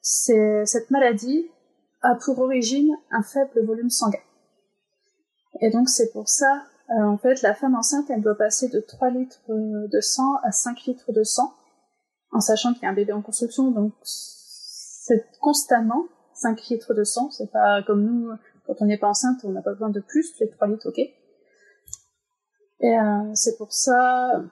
cette 0.07 0.89
maladie 0.89 1.49
a 2.01 2.15
pour 2.15 2.39
origine 2.39 2.95
un 3.11 3.23
faible 3.23 3.65
volume 3.65 3.89
sanguin. 3.89 4.19
Et 5.59 5.69
donc 5.69 5.89
c'est 5.89 6.11
pour 6.11 6.29
ça, 6.29 6.63
euh, 6.91 7.03
en 7.03 7.17
fait, 7.17 7.41
la 7.41 7.53
femme 7.53 7.75
enceinte, 7.75 8.09
elle 8.09 8.21
doit 8.21 8.37
passer 8.37 8.69
de 8.69 8.79
3 8.79 9.09
litres 9.09 9.41
de 9.49 9.99
sang 10.01 10.35
à 10.43 10.51
5 10.51 10.85
litres 10.85 11.11
de 11.11 11.23
sang, 11.23 11.53
en 12.31 12.39
sachant 12.39 12.73
qu'il 12.73 12.83
y 12.83 12.85
a 12.85 12.89
un 12.89 12.93
bébé 12.93 13.11
en 13.11 13.21
construction, 13.21 13.71
donc 13.71 13.93
c'est 14.03 15.25
constamment 15.39 16.05
5 16.35 16.67
litres 16.69 16.93
de 16.93 17.03
sang, 17.03 17.29
c'est 17.31 17.51
pas 17.51 17.83
comme 17.83 18.03
nous, 18.03 18.31
quand 18.65 18.75
on 18.79 18.85
n'est 18.85 18.97
pas 18.97 19.09
enceinte, 19.09 19.39
on 19.43 19.49
n'a 19.49 19.61
pas 19.61 19.71
besoin 19.71 19.89
de 19.89 19.99
plus, 19.99 20.39
les 20.39 20.49
3 20.49 20.67
litres, 20.67 20.87
ok? 20.87 20.99
Et 22.79 22.99
euh, 22.99 23.33
c'est 23.33 23.57
pour 23.57 23.73
ça 23.73 24.43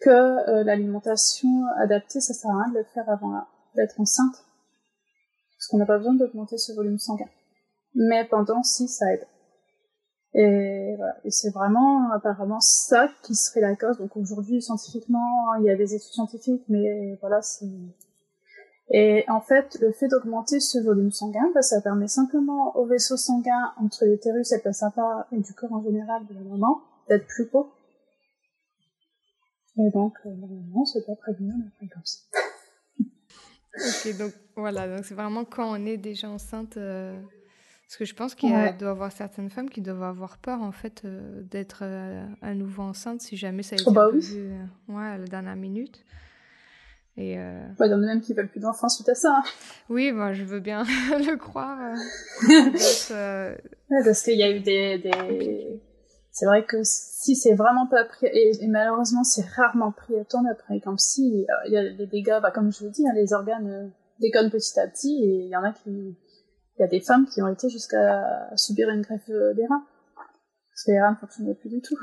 que 0.00 0.10
euh, 0.10 0.64
l'alimentation 0.64 1.66
adaptée, 1.76 2.20
ça 2.20 2.32
sert 2.32 2.50
à 2.50 2.64
rien 2.64 2.72
de 2.72 2.78
le 2.78 2.84
faire 2.84 3.08
avant 3.10 3.44
d'être 3.76 4.00
enceinte, 4.00 4.34
parce 5.56 5.68
qu'on 5.68 5.78
n'a 5.78 5.86
pas 5.86 5.98
besoin 5.98 6.14
d'augmenter 6.14 6.58
ce 6.58 6.72
volume 6.72 6.98
sanguin. 6.98 7.28
Mais 7.94 8.24
pendant, 8.24 8.62
si, 8.62 8.88
ça 8.88 9.12
aide. 9.12 9.26
Et 10.34 10.94
voilà. 10.96 11.16
Et 11.24 11.30
c'est 11.30 11.50
vraiment 11.50 12.10
apparemment 12.12 12.60
ça 12.60 13.08
qui 13.22 13.34
serait 13.34 13.62
la 13.62 13.74
cause. 13.74 13.96
Donc 13.98 14.16
aujourd'hui, 14.16 14.60
scientifiquement, 14.60 15.54
il 15.60 15.64
y 15.64 15.70
a 15.70 15.76
des 15.76 15.94
études 15.94 16.12
scientifiques, 16.12 16.64
mais 16.68 17.16
voilà, 17.20 17.40
c'est... 17.42 17.66
Et 18.90 19.24
en 19.28 19.40
fait, 19.40 19.76
le 19.80 19.90
fait 19.92 20.06
d'augmenter 20.06 20.60
ce 20.60 20.78
volume 20.78 21.10
sanguin, 21.10 21.50
bah, 21.54 21.62
ça 21.62 21.80
permet 21.80 22.06
simplement 22.06 22.76
au 22.76 22.84
vaisseau 22.86 23.16
sanguin 23.16 23.72
entre 23.82 24.04
l'utérus 24.04 24.52
et 24.52 24.56
le 24.56 24.62
placenta 24.62 25.26
et 25.32 25.38
du 25.38 25.54
corps 25.54 25.72
en 25.72 25.82
général 25.82 26.24
de 26.26 26.34
la 26.34 26.40
maman 26.40 26.80
d'être 27.08 27.26
plus 27.26 27.50
beau. 27.50 27.72
Et 29.78 29.90
donc, 29.90 30.14
euh, 30.24 30.30
normalement, 30.30 30.84
ça 30.84 31.00
doit 31.00 31.16
prévenir 31.16 31.54
la 31.58 31.70
fréquence. 31.76 32.28
Ok, 33.76 34.16
donc 34.18 34.32
voilà, 34.56 34.88
donc 34.88 35.04
c'est 35.04 35.14
vraiment 35.14 35.44
quand 35.44 35.70
on 35.70 35.84
est 35.84 35.96
déjà 35.96 36.28
enceinte. 36.28 36.76
Euh, 36.76 37.18
parce 37.86 37.98
que 37.98 38.04
je 38.04 38.14
pense 38.14 38.34
qu'il 38.34 38.50
doit 38.50 38.74
y 38.80 38.84
avoir 38.84 39.12
certaines 39.12 39.50
femmes 39.50 39.70
qui 39.70 39.80
doivent 39.80 40.02
avoir 40.02 40.38
peur 40.38 40.60
en 40.60 40.72
fait 40.72 41.02
euh, 41.04 41.42
d'être 41.42 41.80
euh, 41.82 42.26
à 42.42 42.54
nouveau 42.54 42.82
enceinte 42.82 43.20
si 43.20 43.36
jamais 43.36 43.62
ça 43.62 43.76
a 43.76 43.78
été 43.78 43.84
oh 43.86 43.92
bah 43.92 44.08
ouais, 44.08 45.04
à 45.04 45.18
la 45.18 45.26
dernière 45.26 45.56
minute. 45.56 46.04
Et 47.18 47.32
il 47.32 47.36
y 47.36 47.38
en 47.38 47.92
a 47.92 47.96
même 47.96 48.20
qui 48.20 48.34
veulent 48.34 48.50
plus 48.50 48.60
d'enfants 48.60 48.90
suite 48.90 49.08
à 49.08 49.14
ça. 49.14 49.38
Hein. 49.38 49.42
Oui, 49.88 50.12
bah, 50.12 50.34
je 50.34 50.44
veux 50.44 50.60
bien 50.60 50.82
le 51.10 51.36
croire. 51.36 51.94
parce 54.04 54.22
qu'il 54.22 54.36
y 54.36 54.42
a 54.42 54.50
eu 54.50 54.60
des, 54.60 54.98
des... 54.98 55.80
C'est 56.36 56.44
vrai 56.44 56.66
que 56.66 56.76
si 56.82 57.34
c'est 57.34 57.54
vraiment 57.54 57.86
pas 57.86 58.04
pris, 58.04 58.26
et, 58.26 58.66
malheureusement 58.66 59.24
c'est 59.24 59.46
rarement 59.56 59.90
pris 59.90 60.18
à 60.18 60.24
temps 60.26 60.44
après, 60.44 60.80
comme 60.80 60.98
si 60.98 61.46
il 61.66 61.72
y 61.72 61.78
a 61.78 61.94
des 61.94 62.06
dégâts, 62.06 62.40
bah, 62.42 62.50
comme 62.50 62.70
je 62.70 62.84
vous 62.84 62.90
dis, 62.90 63.08
hein, 63.08 63.12
les 63.14 63.32
organes 63.32 63.70
euh, 63.70 63.88
déconnent 64.20 64.50
petit 64.50 64.78
à 64.78 64.86
petit, 64.86 65.24
et 65.24 65.44
il 65.44 65.48
y 65.48 65.56
en 65.56 65.64
a 65.64 65.72
qui, 65.72 65.88
il 65.88 66.80
y 66.80 66.82
a 66.82 66.88
des 66.88 67.00
femmes 67.00 67.24
qui 67.24 67.40
ont 67.40 67.48
été 67.48 67.70
jusqu'à 67.70 68.54
subir 68.54 68.90
une 68.90 69.00
greffe 69.00 69.30
euh, 69.30 69.54
des 69.54 69.64
reins. 69.64 69.86
Parce 70.14 70.84
que 70.84 70.90
les 70.90 71.00
reins 71.00 71.12
ne 71.12 71.16
fonctionnaient 71.16 71.54
plus 71.54 71.70
du 71.70 71.80
tout. 71.80 71.96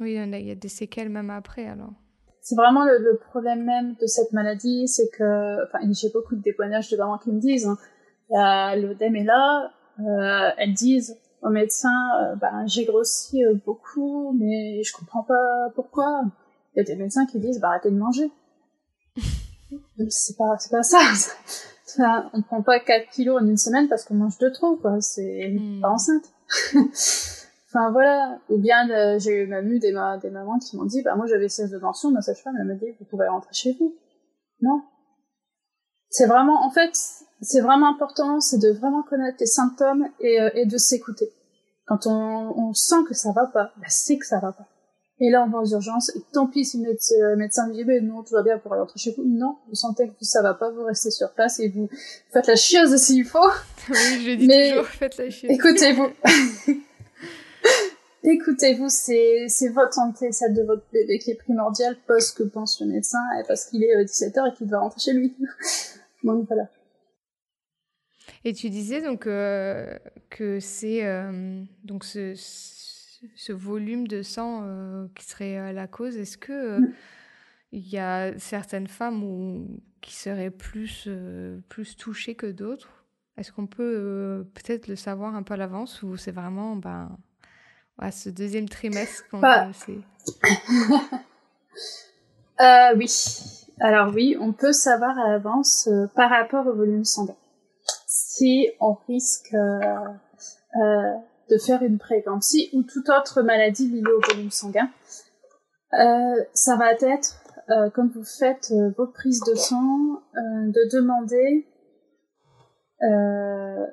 Oui, 0.00 0.14
il 0.14 0.46
y 0.46 0.50
a 0.50 0.54
des 0.54 0.68
séquelles 0.68 1.10
même 1.10 1.28
après 1.28 1.66
alors. 1.66 1.92
C'est 2.40 2.56
vraiment 2.56 2.86
le, 2.86 3.18
problème 3.18 3.64
même 3.64 3.96
de 4.00 4.06
cette 4.06 4.32
maladie, 4.32 4.88
c'est 4.88 5.10
que, 5.10 5.62
enfin, 5.66 5.80
j'ai 5.92 6.08
beaucoup 6.08 6.34
de 6.34 6.40
témoignages 6.40 6.88
de 6.90 6.96
mamans 6.96 7.18
qui 7.18 7.32
me 7.32 7.38
disent, 7.38 7.68
hein, 8.30 8.76
l'œdème 8.76 9.16
est 9.16 9.24
là, 9.24 9.72
euh, 10.00 10.50
elles 10.56 10.72
disent, 10.72 11.18
au 11.42 11.50
médecin, 11.50 12.10
euh, 12.20 12.34
ben, 12.36 12.66
j'ai 12.66 12.84
grossi 12.84 13.44
euh, 13.44 13.54
beaucoup, 13.64 14.32
mais 14.38 14.82
je 14.82 14.92
comprends 14.92 15.22
pas 15.22 15.70
pourquoi. 15.74 16.22
Il 16.74 16.78
y 16.78 16.80
a 16.80 16.84
des 16.84 16.96
médecins 16.96 17.26
qui 17.26 17.38
disent, 17.38 17.60
bah, 17.60 17.68
arrêtez 17.68 17.90
de 17.90 17.96
manger. 17.96 18.30
c'est 20.08 20.36
pas, 20.36 20.56
c'est 20.58 20.70
pas 20.70 20.82
ça. 20.82 20.98
enfin, 21.88 22.30
on 22.32 22.42
prend 22.42 22.62
pas 22.62 22.80
4 22.80 23.10
kilos 23.10 23.40
en 23.40 23.46
une 23.46 23.56
semaine 23.56 23.88
parce 23.88 24.04
qu'on 24.04 24.14
mange 24.14 24.38
de 24.38 24.48
trop, 24.48 24.76
quoi. 24.76 25.00
C'est 25.00 25.50
hmm. 25.50 25.80
pas 25.80 25.90
enceinte. 25.90 26.24
enfin, 26.74 27.90
voilà. 27.90 28.38
Ou 28.48 28.58
bien, 28.58 28.88
euh, 28.90 29.18
j'ai 29.18 29.46
même 29.46 29.70
eu 29.70 29.78
des, 29.78 29.92
des 30.22 30.30
mamans 30.30 30.58
qui 30.58 30.76
m'ont 30.76 30.84
dit, 30.84 31.02
bah, 31.02 31.14
moi, 31.16 31.26
j'avais 31.26 31.48
16 31.48 31.70
de 31.70 31.78
tension, 31.78 32.10
ma 32.10 32.22
sage-femme, 32.22 32.56
elle 32.58 32.66
m'a 32.66 32.74
dit, 32.74 32.86
vous 32.98 33.04
pouvez 33.06 33.28
rentrer 33.28 33.52
chez 33.52 33.76
vous. 33.78 33.94
Non. 34.60 34.82
C'est 36.08 36.26
vraiment, 36.26 36.64
en 36.64 36.70
fait, 36.70 36.92
c'est 37.40 37.60
vraiment 37.60 37.88
important, 37.94 38.40
c'est 38.40 38.58
de 38.58 38.70
vraiment 38.70 39.02
connaître 39.02 39.36
les 39.40 39.46
symptômes 39.46 40.08
et, 40.20 40.40
euh, 40.40 40.50
et 40.54 40.66
de 40.66 40.78
s'écouter. 40.78 41.30
Quand 41.86 42.06
on, 42.06 42.12
on, 42.58 42.72
sent 42.74 43.04
que 43.08 43.14
ça 43.14 43.32
va 43.32 43.46
pas, 43.46 43.72
bah 43.76 43.86
c'est 43.88 44.18
que 44.18 44.26
ça 44.26 44.40
va 44.40 44.52
pas. 44.52 44.66
Et 45.18 45.30
là, 45.30 45.44
on 45.46 45.50
va 45.50 45.60
aux 45.60 45.70
urgences, 45.70 46.14
et 46.14 46.20
tant 46.32 46.46
pis 46.46 46.64
si 46.64 46.82
le 46.82 46.90
euh, 46.90 47.36
médecin, 47.36 47.68
dit, 47.68 47.84
mais 47.84 48.00
non, 48.00 48.22
tout 48.22 48.34
va 48.34 48.42
bien 48.42 48.58
pour 48.58 48.72
aller 48.72 48.82
rentrer 48.82 48.98
chez 48.98 49.14
vous. 49.16 49.24
Non, 49.24 49.56
vous 49.68 49.74
sentez 49.74 50.08
que 50.08 50.12
ça 50.20 50.42
va 50.42 50.52
pas, 50.52 50.70
vous 50.70 50.84
restez 50.84 51.10
sur 51.10 51.32
place 51.32 51.58
et 51.58 51.68
vous 51.68 51.88
faites 52.32 52.46
la 52.46 52.56
chieuse 52.56 52.96
s'il 52.96 53.24
faut. 53.24 53.38
Oui, 53.88 54.24
je 54.24 54.34
dis 54.34 54.46
mais 54.48 54.70
toujours, 54.70 54.86
faites 54.86 55.16
la 55.16 55.30
chieuse. 55.30 55.52
Écoutez-vous. 55.52 56.08
Écoutez-vous, 58.24 58.88
c'est, 58.88 59.46
c'est 59.48 59.68
votre 59.68 59.94
santé, 59.94 60.32
celle 60.32 60.54
de 60.54 60.62
votre 60.62 60.82
bébé 60.92 61.18
qui 61.18 61.30
est 61.30 61.36
primordiale, 61.36 61.96
pas 62.06 62.18
ce 62.18 62.32
que 62.32 62.42
pense 62.42 62.80
le 62.80 62.88
médecin, 62.88 63.20
et 63.38 63.44
parce 63.46 63.66
qu'il 63.66 63.84
est 63.84 64.04
17h 64.04 64.38
euh, 64.38 64.50
et 64.50 64.56
qu'il 64.56 64.66
doit 64.66 64.80
rentrer 64.80 65.00
chez 65.00 65.12
lui. 65.12 65.34
Donc 66.24 66.46
voilà. 66.48 66.68
Et 68.46 68.52
tu 68.52 68.70
disais 68.70 69.02
donc 69.02 69.26
euh, 69.26 69.98
que 70.30 70.60
c'est 70.60 71.04
euh, 71.04 71.64
donc 71.82 72.04
ce, 72.04 72.34
ce, 72.36 73.52
volume 73.52 74.06
de 74.06 74.22
sang 74.22 74.60
euh, 74.62 75.08
qui 75.16 75.24
serait 75.24 75.72
la 75.72 75.88
cause. 75.88 76.16
Est-ce 76.16 76.38
que 76.38 76.78
il 77.72 77.88
y 77.88 77.98
a 77.98 78.38
certaines 78.38 78.86
femmes 78.86 79.24
où, 79.24 79.80
qui 80.00 80.14
seraient 80.14 80.52
plus, 80.52 81.08
plus 81.68 81.96
touchées 81.96 82.36
que 82.36 82.46
d'autres? 82.46 83.04
Est-ce 83.36 83.50
qu'on 83.50 83.66
peut 83.66 84.46
peut-être 84.54 84.86
le 84.86 84.94
savoir 84.94 85.34
un 85.34 85.42
peu 85.42 85.54
à 85.54 85.56
l'avance 85.56 86.04
ou 86.04 86.16
c'est 86.16 86.30
vraiment 86.30 86.76
ben, 86.76 87.18
à 87.98 88.12
ce 88.12 88.28
deuxième 88.28 88.68
trimestre 88.68 89.24
qu'on 89.28 89.42
sait? 89.72 89.98
Oui. 92.94 93.10
Alors 93.80 94.14
oui, 94.14 94.36
on 94.40 94.52
peut 94.52 94.72
savoir 94.72 95.18
à 95.18 95.32
l'avance 95.32 95.88
par 96.14 96.30
rapport 96.30 96.64
au 96.68 96.74
volume 96.74 97.04
sanguin. 97.04 97.34
Si 98.38 98.68
on 98.80 98.94
risque 99.08 99.54
de 101.48 101.58
faire 101.58 101.82
une 101.82 101.98
prééclampsie 101.98 102.70
ou 102.72 102.82
toute 102.82 103.08
autre 103.08 103.42
maladie 103.42 103.88
liée 103.88 104.02
au 104.02 104.20
volume 104.20 104.50
sanguin. 104.50 104.90
Euh, 105.94 106.44
ça 106.52 106.76
va 106.76 106.92
être, 106.92 107.40
euh, 107.70 107.88
quand 107.90 108.10
vous 108.12 108.24
faites 108.24 108.70
euh, 108.72 108.90
vos 108.98 109.06
prises 109.06 109.42
de 109.44 109.54
sang, 109.54 110.20
euh, 110.34 110.66
de 110.66 110.96
demander 110.96 111.66
euh, 113.02 113.86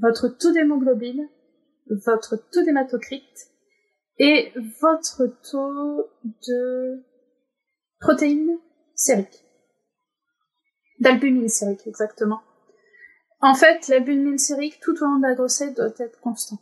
votre 0.00 0.28
taux 0.28 0.52
d'hémoglobine, 0.52 1.28
votre 2.06 2.36
taux 2.36 2.62
d'hématocrite 2.62 3.50
et 4.18 4.52
votre 4.80 5.26
taux 5.50 6.06
de 6.46 7.04
protéines 8.00 8.58
sériques. 8.94 9.44
D'albumine 11.00 11.48
sérique, 11.48 11.86
exactement. 11.86 12.40
En 13.40 13.54
fait, 13.54 13.86
l'albumine 13.88 14.38
sérique 14.38 14.80
tout 14.80 15.00
au 15.00 15.04
long 15.04 15.18
de 15.18 15.26
la 15.26 15.34
grossesse 15.34 15.74
doit 15.74 15.92
être 15.98 16.20
constant. 16.20 16.58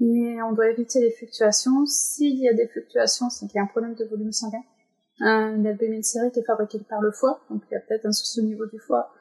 Et 0.00 0.36
on 0.42 0.52
doit 0.52 0.68
éviter 0.68 1.00
les 1.00 1.10
fluctuations. 1.10 1.86
S'il 1.86 2.38
y 2.38 2.48
a 2.48 2.52
des 2.52 2.68
fluctuations, 2.68 3.30
c'est 3.30 3.46
qu'il 3.46 3.56
y 3.56 3.58
a 3.58 3.62
un 3.62 3.66
problème 3.66 3.94
de 3.94 4.04
volume 4.04 4.32
sanguin. 4.32 4.62
Un 5.20 5.64
albumine 5.64 6.02
sérique 6.02 6.36
est 6.36 6.44
fabriqué 6.44 6.78
par 6.88 7.00
le 7.00 7.10
foie, 7.10 7.40
donc 7.50 7.62
il 7.68 7.74
y 7.74 7.76
a 7.76 7.80
peut-être 7.80 8.06
un 8.06 8.12
souci 8.12 8.40
au 8.40 8.44
niveau 8.44 8.66
du 8.66 8.78
foie. 8.78 9.12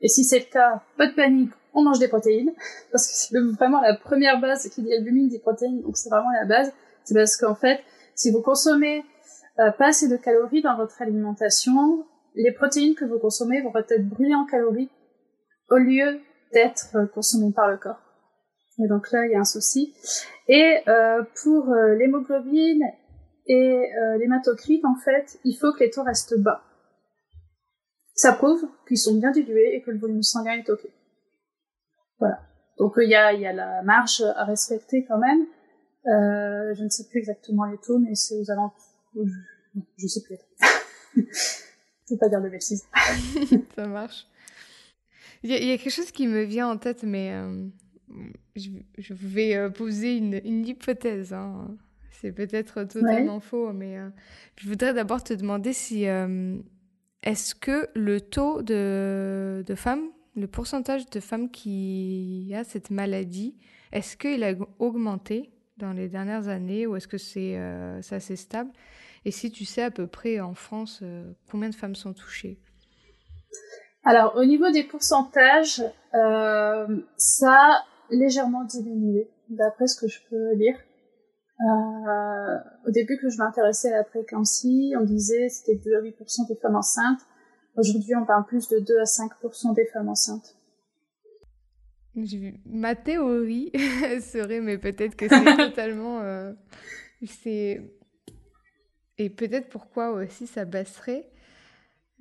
Et 0.00 0.08
si 0.08 0.24
c'est 0.24 0.38
le 0.38 0.46
cas, 0.46 0.82
pas 0.96 1.08
de 1.08 1.14
panique, 1.14 1.50
on 1.74 1.82
mange 1.82 1.98
des 1.98 2.08
protéines, 2.08 2.52
parce 2.92 3.06
que 3.06 3.12
c'est 3.14 3.38
vraiment 3.56 3.80
la 3.80 3.94
première 3.94 4.40
base 4.40 4.68
qui 4.70 4.82
dit 4.82 4.94
albumine, 4.94 5.28
dit 5.28 5.40
protéines, 5.40 5.82
donc 5.82 5.96
c'est 5.96 6.08
vraiment 6.08 6.30
la 6.30 6.46
base. 6.46 6.72
C'est 7.04 7.14
parce 7.14 7.36
qu'en 7.36 7.54
fait, 7.54 7.80
si 8.14 8.30
vous 8.30 8.40
consommez 8.40 9.04
euh, 9.58 9.70
pas 9.72 9.88
assez 9.88 10.08
de 10.08 10.16
calories 10.16 10.62
dans 10.62 10.76
votre 10.76 11.02
alimentation, 11.02 12.06
les 12.34 12.52
protéines 12.52 12.94
que 12.94 13.04
vous 13.04 13.18
consommez 13.18 13.60
vont 13.60 13.74
être 13.76 14.08
brûlées 14.08 14.34
en 14.34 14.46
calories 14.46 14.88
au 15.72 15.78
lieu 15.78 16.20
d'être 16.52 17.10
consommées 17.14 17.52
par 17.52 17.70
le 17.70 17.78
corps. 17.78 18.00
Et 18.78 18.88
donc 18.88 19.10
là, 19.10 19.26
il 19.26 19.32
y 19.32 19.34
a 19.34 19.40
un 19.40 19.44
souci. 19.44 19.94
Et 20.48 20.78
euh, 20.88 21.22
pour 21.42 21.70
euh, 21.70 21.94
l'hémoglobine 21.94 22.82
et 23.46 23.54
euh, 23.54 24.18
l'hématocrite, 24.18 24.84
en 24.84 24.96
fait, 24.96 25.38
il 25.44 25.56
faut 25.56 25.72
que 25.72 25.80
les 25.80 25.90
taux 25.90 26.02
restent 26.02 26.38
bas. 26.38 26.62
Ça 28.14 28.32
prouve 28.32 28.68
qu'ils 28.86 28.98
sont 28.98 29.14
bien 29.14 29.30
dilués 29.30 29.74
et 29.74 29.82
que 29.82 29.90
le 29.90 29.98
volume 29.98 30.22
sanguin 30.22 30.58
est 30.58 30.68
OK. 30.68 30.86
Voilà. 32.18 32.40
Donc 32.78 32.94
il 32.98 33.08
y 33.08 33.14
a, 33.14 33.32
la 33.52 33.82
marge 33.82 34.22
à 34.36 34.44
respecter 34.44 35.04
quand 35.06 35.18
même. 35.18 35.46
Euh, 36.06 36.74
je 36.74 36.84
ne 36.84 36.88
sais 36.88 37.04
plus 37.08 37.20
exactement 37.20 37.64
les 37.64 37.78
taux, 37.78 37.98
mais 37.98 38.14
c'est 38.14 38.34
aux 38.34 38.50
alentours. 38.50 38.76
Je, 39.14 39.80
je 39.96 40.06
sais 40.06 40.22
plus. 40.22 40.36
je 41.16 42.14
ne 42.14 42.18
pas 42.18 42.28
dire 42.28 42.42
de 42.42 42.48
bêtises. 42.48 42.84
Ça 43.76 43.86
marche. 43.86 44.26
Il 45.42 45.50
y, 45.50 45.54
y, 45.54 45.72
a 45.72 45.78
quelque 45.78 45.90
chose 45.90 46.12
qui 46.12 46.26
me 46.26 46.42
vient 46.42 46.68
en 46.68 46.76
tête, 46.76 47.02
mais 47.02 47.32
euh, 47.32 47.66
je, 48.56 49.14
vais 49.14 49.56
euh, 49.56 49.70
poser 49.70 50.16
une, 50.16 50.40
une 50.44 50.66
hypothèse. 50.66 51.32
Hein. 51.32 51.76
C'est 52.10 52.32
peut-être 52.32 52.84
totalement 52.84 53.40
faux, 53.40 53.72
mais 53.72 53.98
euh, 53.98 54.08
je 54.56 54.68
voudrais 54.68 54.94
d'abord 54.94 55.24
te 55.24 55.32
demander 55.34 55.72
si 55.72 56.06
euh, 56.06 56.56
est-ce 57.22 57.54
que 57.54 57.88
le 57.94 58.20
taux 58.20 58.62
de, 58.62 59.64
de, 59.66 59.74
femmes, 59.74 60.08
le 60.36 60.46
pourcentage 60.46 61.06
de 61.06 61.20
femmes 61.20 61.50
qui 61.50 62.52
a 62.54 62.64
cette 62.64 62.90
maladie, 62.90 63.56
est-ce 63.90 64.16
qu'il 64.16 64.44
a 64.44 64.54
augmenté 64.78 65.50
dans 65.78 65.92
les 65.92 66.08
dernières 66.08 66.48
années 66.48 66.86
ou 66.86 66.96
est-ce 66.96 67.08
que 67.08 67.18
c'est 67.18 67.56
assez 67.56 68.36
stable? 68.36 68.70
Et 69.24 69.30
si 69.30 69.50
tu 69.50 69.64
sais 69.64 69.82
à 69.82 69.90
peu 69.90 70.06
près 70.06 70.38
en 70.40 70.54
France 70.54 71.02
combien 71.50 71.70
de 71.70 71.74
femmes 71.74 71.94
sont 71.94 72.12
touchées? 72.12 72.58
Alors, 74.04 74.36
au 74.36 74.44
niveau 74.44 74.70
des 74.70 74.84
pourcentages, 74.84 75.82
ça 77.16 77.84
légèrement 78.12 78.64
diminué, 78.64 79.30
d'après 79.48 79.86
ce 79.86 80.00
que 80.00 80.08
je 80.08 80.20
peux 80.28 80.54
lire. 80.54 80.76
Euh, 81.60 82.58
au 82.86 82.90
début 82.90 83.18
que 83.18 83.28
je 83.28 83.38
m'intéressais 83.38 83.92
à 83.92 83.98
la 83.98 84.04
préclampsie, 84.04 84.94
on 84.98 85.04
disait 85.04 85.48
c'était 85.48 85.76
2 85.76 85.96
à 85.96 86.00
8% 86.00 86.48
des 86.48 86.56
femmes 86.56 86.76
enceintes. 86.76 87.20
Aujourd'hui, 87.76 88.14
on 88.16 88.26
parle 88.26 88.44
plus 88.46 88.68
de 88.68 88.78
2 88.78 88.98
à 88.98 89.04
5% 89.04 89.74
des 89.74 89.86
femmes 89.86 90.08
enceintes. 90.08 90.56
Ma 92.66 92.94
théorie 92.94 93.70
serait, 94.20 94.60
mais 94.60 94.78
peut-être 94.78 95.16
que 95.16 95.28
c'est 95.28 95.56
totalement... 95.56 96.20
Euh, 96.20 96.52
c'est... 97.24 97.80
Et 99.18 99.30
peut-être 99.30 99.68
pourquoi 99.68 100.10
aussi 100.10 100.46
ça 100.46 100.64
baisserait. 100.64 101.30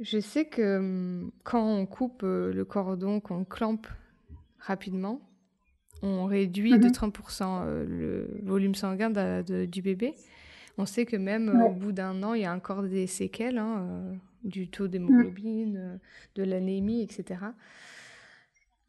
Je 0.01 0.19
sais 0.19 0.45
que 0.45 0.77
hum, 0.77 1.31
quand 1.43 1.65
on 1.65 1.85
coupe 1.85 2.23
euh, 2.23 2.51
le 2.51 2.65
cordon, 2.65 3.19
qu'on 3.19 3.43
clampe 3.45 3.87
rapidement, 4.59 5.21
on 6.03 6.25
réduit 6.25 6.77
de 6.77 6.89
30% 6.89 7.43
mhm. 7.43 7.63
euh, 7.65 7.85
le 7.85 8.41
volume 8.43 8.75
sanguin 8.75 9.11
du 9.43 9.81
bébé. 9.81 10.15
On 10.77 10.85
sait 10.85 11.05
que 11.05 11.17
même 11.17 11.49
euh, 11.49 11.67
au 11.67 11.71
bout 11.71 11.91
d'un 11.91 12.23
an, 12.23 12.33
il 12.33 12.41
y 12.41 12.45
a 12.45 12.53
encore 12.53 12.83
des 12.83 13.07
séquelles 13.07 13.57
hein, 13.57 13.87
euh, 13.87 14.13
du 14.43 14.67
taux 14.67 14.87
d'hémoglobine, 14.87 15.99
de 16.35 16.43
l'anémie, 16.43 17.01
etc. 17.03 17.39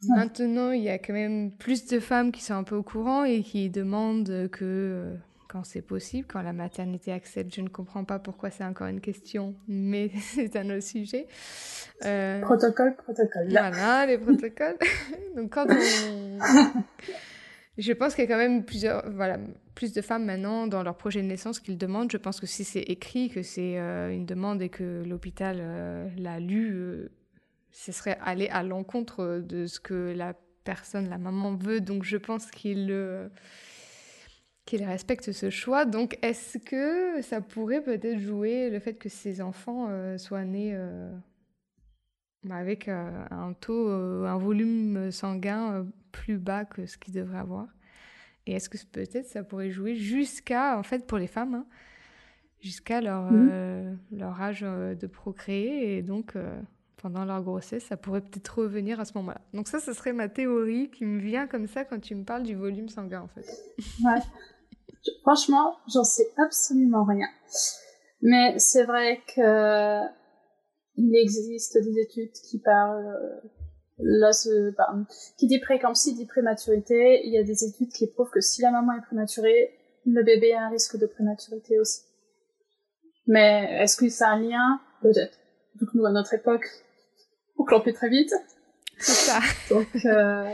Maintenant, 0.09 0.73
il 0.73 0.83
y 0.83 0.89
a 0.89 0.99
quand 0.99 1.13
même 1.13 1.53
plus 1.53 1.87
de 1.87 2.01
femmes 2.01 2.33
qui 2.33 2.43
sont 2.43 2.55
un 2.55 2.65
peu 2.65 2.75
au 2.75 2.83
courant 2.83 3.25
et 3.25 3.43
qui 3.43 3.71
demandent 3.71 4.49
que 4.51 5.15
quand 5.53 5.65
c'est 5.65 5.83
possible, 5.83 6.27
quand 6.27 6.41
la 6.41 6.55
maternité 6.55 7.13
accepte. 7.13 7.55
Je 7.55 7.61
ne 7.61 7.69
comprends 7.69 8.05
pas 8.05 8.19
pourquoi 8.19 8.51
c'est 8.51 8.65
encore 8.65 8.87
une 8.87 9.03
question, 9.03 9.55
mais 9.69 10.11
c'est 10.21 10.57
un 10.57 10.71
autre 10.71 10.83
sujet. 10.83 11.27
Euh... 12.07 12.41
Protocole, 12.41 12.97
protocole. 12.97 13.49
Voilà, 13.49 14.07
les 14.07 14.17
protocoles. 14.17 14.79
Donc 15.37 15.53
quand 15.53 15.67
on... 15.69 16.39
Je 17.79 17.93
pense 17.93 18.15
qu'il 18.15 18.25
y 18.25 18.27
a 18.27 18.31
quand 18.31 18.39
même 18.39 18.65
plusieurs, 18.65 19.11
voilà, 19.11 19.39
plus 19.75 19.93
de 19.93 20.03
femmes 20.03 20.27
maintenant 20.27 20.67
dans 20.67 20.83
leur 20.83 20.97
projet 20.97 21.23
de 21.23 21.27
naissance 21.27 21.59
qui 21.59 21.71
le 21.71 21.79
demandent. 21.79 22.11
Je 22.11 22.19
pense 22.19 22.39
que 22.39 22.47
si 22.47 22.65
c'est 22.65 22.83
écrit, 22.83 23.31
que 23.31 23.43
c'est 23.43 23.79
euh, 23.79 24.11
une 24.11 24.27
demande 24.27 24.61
et 24.61 24.69
que 24.69 25.03
l'hôpital 25.07 25.57
euh, 25.61 26.09
l'a 26.19 26.39
lu, 26.39 26.71
euh, 26.75 27.11
ce 27.71 27.91
serait 27.93 28.19
aller 28.23 28.49
à 28.49 28.63
l'encontre 28.63 29.43
de 29.43 29.67
ce 29.67 29.81
que 29.81 30.13
la 30.15 30.35
personne, 30.65 31.09
la 31.09 31.17
maman 31.17 31.55
veut. 31.55 31.81
Donc 31.81 32.05
je 32.05 32.19
pense 32.19 32.51
qu'il 32.51 32.91
qu'il 34.65 34.85
respecte 34.85 35.33
ce 35.33 35.51
choix. 35.51 35.85
Donc, 35.85 36.19
est-ce 36.23 36.59
que 36.59 37.21
ça 37.23 37.41
pourrait 37.41 37.83
peut-être 37.83 38.19
jouer 38.19 38.71
le 38.71 38.79
fait 38.79 38.95
que 38.95 39.09
ces 39.09 39.41
enfants 39.41 39.89
euh, 39.91 40.19
soient 40.19 40.45
nés 40.45 40.73
euh, 40.75 41.13
bah, 42.45 42.57
avec 42.57 42.89
euh, 42.89 43.25
un 43.31 43.53
taux, 43.55 43.89
un 43.89 44.39
volume 44.39 45.11
sanguin 45.11 45.87
plus 46.13 46.39
bas 46.39 46.65
que 46.65 46.87
ce 46.87 46.97
qu'ils 46.97 47.15
devraient 47.15 47.39
avoir? 47.39 47.69
Et 48.47 48.55
est-ce 48.55 48.69
que 48.69 48.79
peut-être 48.91 49.27
ça 49.27 49.43
pourrait 49.43 49.71
jouer 49.71 49.95
jusqu'à, 49.95 50.79
en 50.79 50.83
fait, 50.83 51.07
pour 51.07 51.19
les 51.19 51.29
femmes, 51.29 51.55
hein, 51.55 51.67
jusqu'à 52.61 53.01
leur, 53.01 53.31
mmh. 53.31 53.99
leur 54.13 54.41
âge 54.41 54.63
de 54.63 55.07
procréer 55.07 55.97
et 55.97 56.03
donc 56.03 56.37
pendant 57.03 57.25
leur 57.25 57.43
grossesse, 57.43 57.85
ça 57.85 57.97
pourrait 57.97 58.21
peut-être 58.21 58.61
revenir 58.61 59.01
à 59.01 59.05
ce 59.05 59.13
moment-là. 59.19 59.41
Donc 59.53 59.67
ça, 59.67 59.81
ce 59.81 59.93
serait 59.93 60.13
ma 60.13 60.29
théorie 60.29 60.89
qui 60.89 61.05
me 61.05 61.19
vient 61.19 61.49
comme 61.49 61.67
ça 61.67 61.85
quand 61.85 62.01
tu 62.01 62.15
me 62.15 62.25
parles 62.25 62.45
du 62.45 62.55
volume 62.55 62.89
sanguin, 62.89 63.23
en 63.23 63.27
fait. 63.27 63.45
Ouais. 64.05 64.21
Franchement, 65.23 65.77
j'en 65.93 66.05
sais 66.05 66.33
absolument 66.37 67.05
rien. 67.05 67.29
Mais 68.21 68.59
c'est 68.59 68.85
vrai 68.85 69.21
que 69.35 70.03
il 70.97 71.17
existe 71.17 71.79
des 71.83 71.99
études 71.99 72.33
qui 72.33 72.61
parlent 72.61 73.07
euh, 73.07 73.49
là 73.99 74.31
qui 75.39 75.47
dit 75.47 75.59
préclampsie 75.59 76.15
dit 76.15 76.27
prématurité. 76.27 77.23
Il 77.25 77.33
y 77.33 77.39
a 77.39 77.43
des 77.43 77.65
études 77.65 77.91
qui 77.91 78.07
prouvent 78.07 78.31
que 78.31 78.41
si 78.41 78.63
la 78.63 78.71
maman 78.71 78.93
est 78.99 79.03
prématurée, 79.03 79.75
le 80.07 80.23
bébé 80.23 80.53
a 80.53 80.67
un 80.67 80.71
risque 80.71 80.99
de 80.99 81.07
prématurité 81.07 81.79
aussi. 81.79 82.03
Mais 83.27 83.83
est-ce 83.83 83.97
que 83.97 84.09
ça 84.09 84.29
a 84.29 84.31
un 84.33 84.41
lien? 84.41 84.81
Peut-être. 85.01 85.39
Donc 85.81 85.89
nous 85.95 86.05
à 86.05 86.13
notre 86.13 86.35
époque, 86.35 86.67
on 87.57 87.65
clampait 87.65 87.93
très 87.93 88.09
vite. 88.09 88.33
C'est 88.99 89.31
ça. 89.31 89.41
Donc 89.71 89.89
euh... 90.05 90.45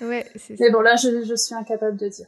ouais, 0.02 0.26
c'est 0.36 0.56
ça. 0.56 0.64
Mais 0.64 0.70
bon 0.70 0.80
là, 0.80 0.96
je, 0.96 1.24
je 1.24 1.34
suis 1.34 1.54
incapable 1.54 1.96
de 1.96 2.08
dire. 2.08 2.26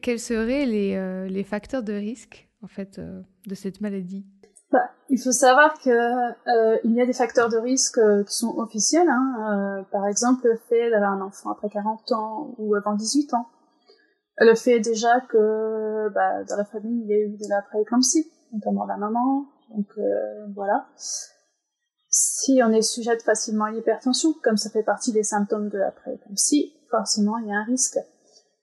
Quels 0.00 0.20
seraient 0.20 0.66
les, 0.66 0.94
euh, 0.96 1.26
les 1.26 1.44
facteurs 1.44 1.82
de 1.82 1.92
risque 1.92 2.48
en 2.62 2.68
fait 2.68 2.98
euh, 2.98 3.22
de 3.46 3.54
cette 3.54 3.80
maladie? 3.80 4.24
Bah, 4.70 4.90
Il 5.08 5.18
faut 5.18 5.32
savoir 5.32 5.78
que 5.80 5.90
euh, 5.90 6.78
il 6.84 6.92
y 6.92 7.00
a 7.00 7.06
des 7.06 7.12
facteurs 7.12 7.48
de 7.48 7.56
risque 7.56 8.00
qui 8.26 8.34
sont 8.34 8.56
officiels. 8.58 9.08
Hein, 9.08 9.84
par 9.90 10.06
exemple, 10.06 10.46
le 10.46 10.56
fait 10.68 10.90
d'avoir 10.90 11.12
un 11.12 11.22
enfant 11.22 11.50
après 11.50 11.70
40 11.70 12.12
ans 12.12 12.54
ou 12.58 12.74
avant 12.74 12.94
18 12.94 13.34
ans. 13.34 13.46
Le 14.40 14.54
fait 14.54 14.78
déjà 14.78 15.20
que 15.20 16.08
bah, 16.14 16.44
dans 16.44 16.56
la 16.56 16.64
famille 16.64 17.02
il 17.02 17.08
y 17.08 17.14
a 17.14 17.18
eu 17.18 17.36
de 17.36 17.48
la 17.48 17.62
prééclampsie, 17.62 18.30
notamment 18.52 18.84
la 18.86 18.96
maman, 18.96 19.46
Donc 19.74 19.86
euh, 19.98 20.46
voilà. 20.54 20.86
Si 22.10 22.60
on 22.64 22.70
est 22.70 22.82
sujet 22.82 23.18
facilement 23.18 23.64
à 23.64 23.70
l'hypertension, 23.72 24.32
comme 24.42 24.56
ça 24.56 24.70
fait 24.70 24.82
partie 24.82 25.12
des 25.12 25.24
symptômes 25.24 25.68
de 25.68 25.78
la 25.78 25.90
prééclampsie, 25.90 26.72
forcément 26.90 27.38
il 27.38 27.48
y 27.48 27.52
a 27.52 27.56
un 27.56 27.64
risque. 27.64 27.98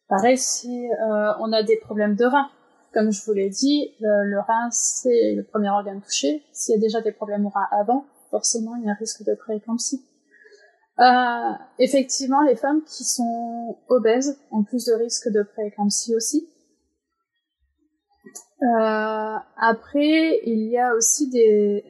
Pareil 0.08 0.38
si 0.38 0.88
euh, 0.88 1.34
on 1.39 1.51
a 1.51 1.64
des 1.64 1.78
problèmes 1.78 2.16
de 2.16 2.26
rein. 2.26 2.49
Comme 2.93 3.12
je 3.12 3.26
vous 3.26 3.34
l'ai 3.34 3.49
dit, 3.49 3.91
le, 3.99 4.39
rein 4.39 4.70
c'est 4.72 5.34
le 5.34 5.43
premier 5.43 5.70
organe 5.70 6.01
touché. 6.01 6.43
S'il 6.53 6.76
y 6.76 6.78
a 6.78 6.82
déjà 6.82 7.01
des 7.01 7.12
problèmes 7.12 7.45
au 7.45 7.49
rein 7.49 7.68
avant, 7.72 8.06
forcément 8.30 8.76
il 8.76 8.86
y 8.86 8.89
a 8.89 8.91
un 8.91 8.95
risque 8.95 9.24
de 9.24 9.34
prééclampsie. 9.34 10.06
Euh, 10.99 11.51
effectivement, 11.78 12.41
les 12.41 12.56
femmes 12.56 12.82
qui 12.84 13.03
sont 13.03 13.78
obèses 13.89 14.39
ont 14.51 14.64
plus 14.64 14.86
de 14.86 14.93
risques 14.93 15.30
de 15.30 15.43
prééclampsie 15.43 16.16
aussi. 16.16 16.47
Euh, 18.62 19.36
après, 19.58 20.39
il 20.45 20.70
y 20.70 20.78
a 20.78 20.93
aussi 20.95 21.30
des, 21.30 21.84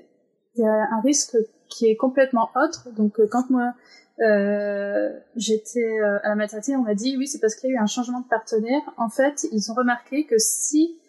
un 0.64 1.02
risque 1.02 1.38
qui 1.70 1.88
est 1.88 1.96
complètement 1.96 2.50
autre. 2.56 2.90
Donc, 2.98 3.20
quand 3.30 3.50
moi 3.52 3.74
euh, 4.22 5.20
j'étais 5.36 6.00
euh, 6.00 6.20
à 6.24 6.30
la 6.30 6.36
maternité, 6.36 6.76
on 6.76 6.84
m'a 6.84 6.96
dit 6.96 7.18
oui, 7.18 7.28
c'est 7.28 7.40
parce 7.40 7.56
qu'il 7.56 7.70
y 7.70 7.74
a 7.74 7.76
eu 7.76 7.80
un 7.80 7.88
changement 7.88 8.22
de 8.22 8.28
partenaire. 8.28 8.82
En 8.98 9.10
fait, 9.10 9.46
ils 9.52 9.72
ont 9.72 9.74
remarqué 9.74 10.26
que 10.26 10.38
si 10.38 11.00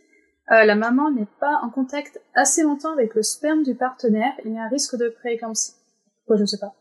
euh, 0.51 0.65
la 0.65 0.75
maman 0.75 1.11
n'est 1.11 1.29
pas 1.41 1.61
en 1.63 1.71
contact 1.71 2.21
assez 2.35 2.63
longtemps 2.63 2.93
avec 2.93 3.15
le 3.15 3.23
sperme 3.23 3.63
du 3.63 3.75
partenaire, 3.75 4.33
il 4.45 4.53
y 4.53 4.59
a 4.59 4.63
un 4.63 4.69
risque 4.69 4.97
de 4.97 5.09
prééclampsie. 5.09 5.73
Pourquoi 6.19 6.37
je 6.37 6.43
ne 6.43 6.47
sais 6.47 6.59
pas. 6.59 6.75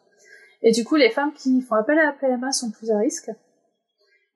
Et 0.61 0.71
du 0.71 0.83
coup, 0.83 0.95
les 0.95 1.11
femmes 1.11 1.33
qui 1.33 1.61
font 1.61 1.75
appel 1.75 1.97
à 1.99 2.05
la 2.05 2.13
PMA 2.13 2.51
sont 2.51 2.71
plus 2.71 2.91
à 2.91 2.97
risque. 2.97 3.31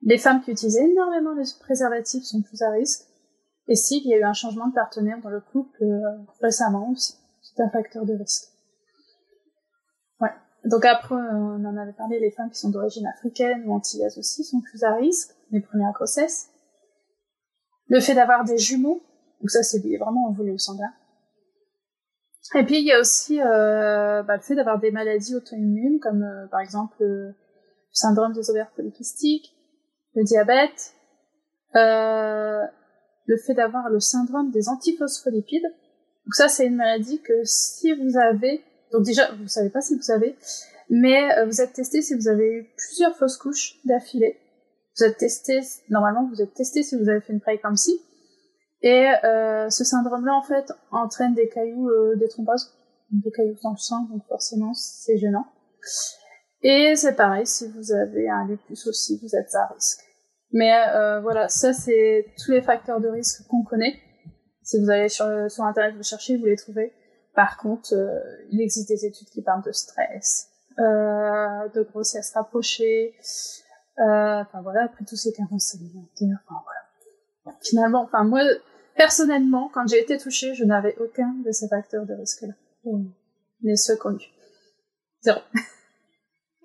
Les 0.02 0.18
femmes 0.18 0.42
qui 0.42 0.52
utilisent 0.52 0.78
énormément 0.78 1.34
de 1.34 1.42
préservatifs 1.60 2.24
sont 2.24 2.42
plus 2.42 2.62
à 2.62 2.70
risque. 2.70 3.02
Et 3.68 3.74
s'il 3.74 4.06
y 4.06 4.14
a 4.14 4.18
eu 4.18 4.24
un 4.24 4.32
changement 4.32 4.68
de 4.68 4.74
partenaire 4.74 5.20
dans 5.22 5.28
le 5.28 5.40
couple 5.40 5.82
euh, 5.82 6.00
récemment 6.40 6.90
aussi, 6.90 7.14
c'est 7.42 7.62
un 7.62 7.70
facteur 7.70 8.04
de 8.04 8.14
risque. 8.14 8.49
Donc 10.64 10.84
après, 10.84 11.14
on 11.14 11.64
en 11.64 11.76
avait 11.76 11.92
parlé, 11.92 12.20
les 12.20 12.30
femmes 12.30 12.50
qui 12.50 12.58
sont 12.58 12.70
d'origine 12.70 13.06
africaine 13.06 13.62
ou 13.66 13.72
antillaises 13.72 14.18
aussi 14.18 14.44
sont 14.44 14.60
plus 14.60 14.84
à 14.84 14.94
risque, 14.94 15.30
les 15.50 15.60
premières 15.60 15.92
grossesses. 15.92 16.50
Le 17.88 18.00
fait 18.00 18.14
d'avoir 18.14 18.44
des 18.44 18.58
jumeaux, 18.58 19.02
donc 19.40 19.50
ça 19.50 19.62
c'est 19.62 19.80
vraiment 19.96 20.28
en 20.28 20.32
volume 20.32 20.58
sanguin. 20.58 20.92
Et 22.54 22.64
puis 22.64 22.80
il 22.80 22.86
y 22.86 22.92
a 22.92 23.00
aussi 23.00 23.40
euh, 23.40 24.22
bah, 24.22 24.36
le 24.36 24.42
fait 24.42 24.54
d'avoir 24.54 24.78
des 24.78 24.90
maladies 24.90 25.36
auto-immunes 25.36 26.00
comme 26.00 26.22
euh, 26.22 26.46
par 26.48 26.60
exemple 26.60 26.96
le 27.00 27.34
syndrome 27.92 28.32
des 28.32 28.50
ovaires 28.50 28.70
polykystiques, 28.74 29.54
le 30.14 30.24
diabète, 30.24 30.94
euh, 31.76 32.62
le 33.26 33.36
fait 33.36 33.54
d'avoir 33.54 33.88
le 33.88 34.00
syndrome 34.00 34.50
des 34.50 34.68
antiphospholipides. 34.68 35.62
Donc 35.62 36.34
ça 36.34 36.48
c'est 36.48 36.66
une 36.66 36.76
maladie 36.76 37.20
que 37.22 37.44
si 37.44 37.92
vous 37.92 38.16
avez, 38.16 38.62
donc 38.92 39.04
déjà 39.04 39.32
vous 39.34 39.48
savez 39.48 39.70
pas 39.70 39.80
si 39.80 39.96
vous 39.96 40.10
avez, 40.10 40.36
mais 40.88 41.32
euh, 41.38 41.46
vous 41.46 41.60
êtes 41.60 41.72
testé 41.72 42.02
si 42.02 42.14
vous 42.14 42.28
avez 42.28 42.50
eu 42.50 42.70
plusieurs 42.76 43.16
fausses 43.16 43.36
couches 43.36 43.78
d'affilée. 43.84 44.38
Vous 44.98 45.04
êtes 45.04 45.18
testé, 45.18 45.60
normalement 45.88 46.28
vous 46.28 46.42
êtes 46.42 46.54
testé 46.54 46.82
si 46.82 46.96
vous 46.96 47.08
avez 47.08 47.20
fait 47.20 47.32
une 47.32 47.40
prééclampsie. 47.40 48.00
Et 48.82 49.08
euh, 49.24 49.68
ce 49.68 49.84
syndrome-là, 49.84 50.34
en 50.34 50.42
fait, 50.42 50.72
entraîne 50.90 51.34
des 51.34 51.48
cailloux, 51.48 51.88
euh, 51.88 52.16
des 52.16 52.28
thromboses, 52.28 52.72
des 53.10 53.30
cailloux 53.30 53.56
dans 53.62 53.72
le 53.72 53.76
sang, 53.76 54.06
donc 54.10 54.22
forcément, 54.26 54.72
c'est 54.74 55.18
gênant. 55.18 55.44
Et 56.62 56.94
c'est 56.96 57.14
pareil, 57.14 57.46
si 57.46 57.68
vous 57.68 57.92
avez 57.92 58.28
un 58.28 58.46
lupus 58.46 58.86
aussi, 58.86 59.18
vous 59.22 59.36
êtes 59.36 59.54
à 59.54 59.66
risque. 59.74 60.00
Mais 60.52 60.72
euh, 60.94 61.20
voilà, 61.20 61.48
ça, 61.48 61.72
c'est 61.72 62.26
tous 62.42 62.52
les 62.52 62.62
facteurs 62.62 63.00
de 63.00 63.08
risque 63.08 63.46
qu'on 63.48 63.64
connaît. 63.64 63.98
Si 64.62 64.78
vous 64.78 64.90
allez 64.90 65.08
sur, 65.08 65.26
sur 65.50 65.64
Internet, 65.64 65.94
vous 65.96 66.02
cherchez, 66.02 66.36
vous 66.36 66.46
les 66.46 66.56
trouvez. 66.56 66.92
Par 67.34 67.56
contre, 67.56 67.94
euh, 67.94 68.18
il 68.50 68.60
existe 68.60 68.88
des 68.88 69.06
études 69.06 69.28
qui 69.28 69.42
parlent 69.42 69.62
de 69.62 69.72
stress, 69.72 70.48
euh, 70.78 71.68
de 71.74 71.82
grossesse 71.82 72.32
rapprochée, 72.34 73.14
enfin 73.96 74.62
voilà, 74.62 74.84
après 74.84 75.04
tous 75.04 75.16
ces 75.16 75.32
carences 75.32 75.74
alimentaires, 75.74 76.38
enfin 76.46 76.60
voilà. 76.64 77.58
Finalement, 77.62 78.02
enfin 78.04 78.24
moi, 78.24 78.42
Personnellement, 79.00 79.70
quand 79.72 79.88
j'ai 79.88 79.98
été 79.98 80.18
touchée, 80.18 80.54
je 80.54 80.62
n'avais 80.62 80.94
aucun 80.98 81.34
de 81.42 81.52
ces 81.52 81.68
facteurs 81.68 82.04
de 82.04 82.12
risque-là. 82.12 82.52
Les 83.62 83.76
ceux 83.76 83.96
connus. 83.96 84.30
Zéro. 85.22 85.40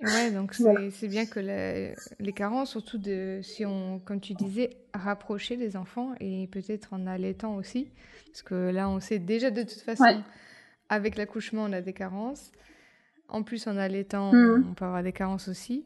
Ouais, 0.01 0.29
donc 0.29 0.53
c'est 0.53 1.07
bien 1.07 1.25
que 1.25 1.39
les 1.39 2.33
carences, 2.33 2.71
surtout 2.71 2.97
de, 2.97 3.39
si 3.41 3.65
on, 3.65 3.99
comme 3.99 4.19
tu 4.19 4.33
disais, 4.33 4.71
rapprocher 4.93 5.55
les 5.55 5.77
enfants 5.77 6.13
et 6.19 6.47
peut-être 6.51 6.93
en 6.93 7.07
allaitant 7.07 7.55
aussi, 7.55 7.87
parce 8.27 8.41
que 8.41 8.71
là, 8.71 8.89
on 8.89 8.99
sait 8.99 9.19
déjà 9.19 9.51
de 9.51 9.63
toute 9.63 9.79
façon, 9.79 10.21
avec 10.89 11.17
l'accouchement, 11.17 11.63
on 11.63 11.73
a 11.73 11.81
des 11.81 11.93
carences. 11.93 12.51
En 13.27 13.43
plus, 13.43 13.67
en 13.67 13.77
allaitant, 13.77 14.31
hmm. 14.31 14.67
on 14.69 14.73
peut 14.73 14.85
avoir 14.85 15.03
des 15.03 15.13
carences 15.13 15.47
aussi. 15.47 15.85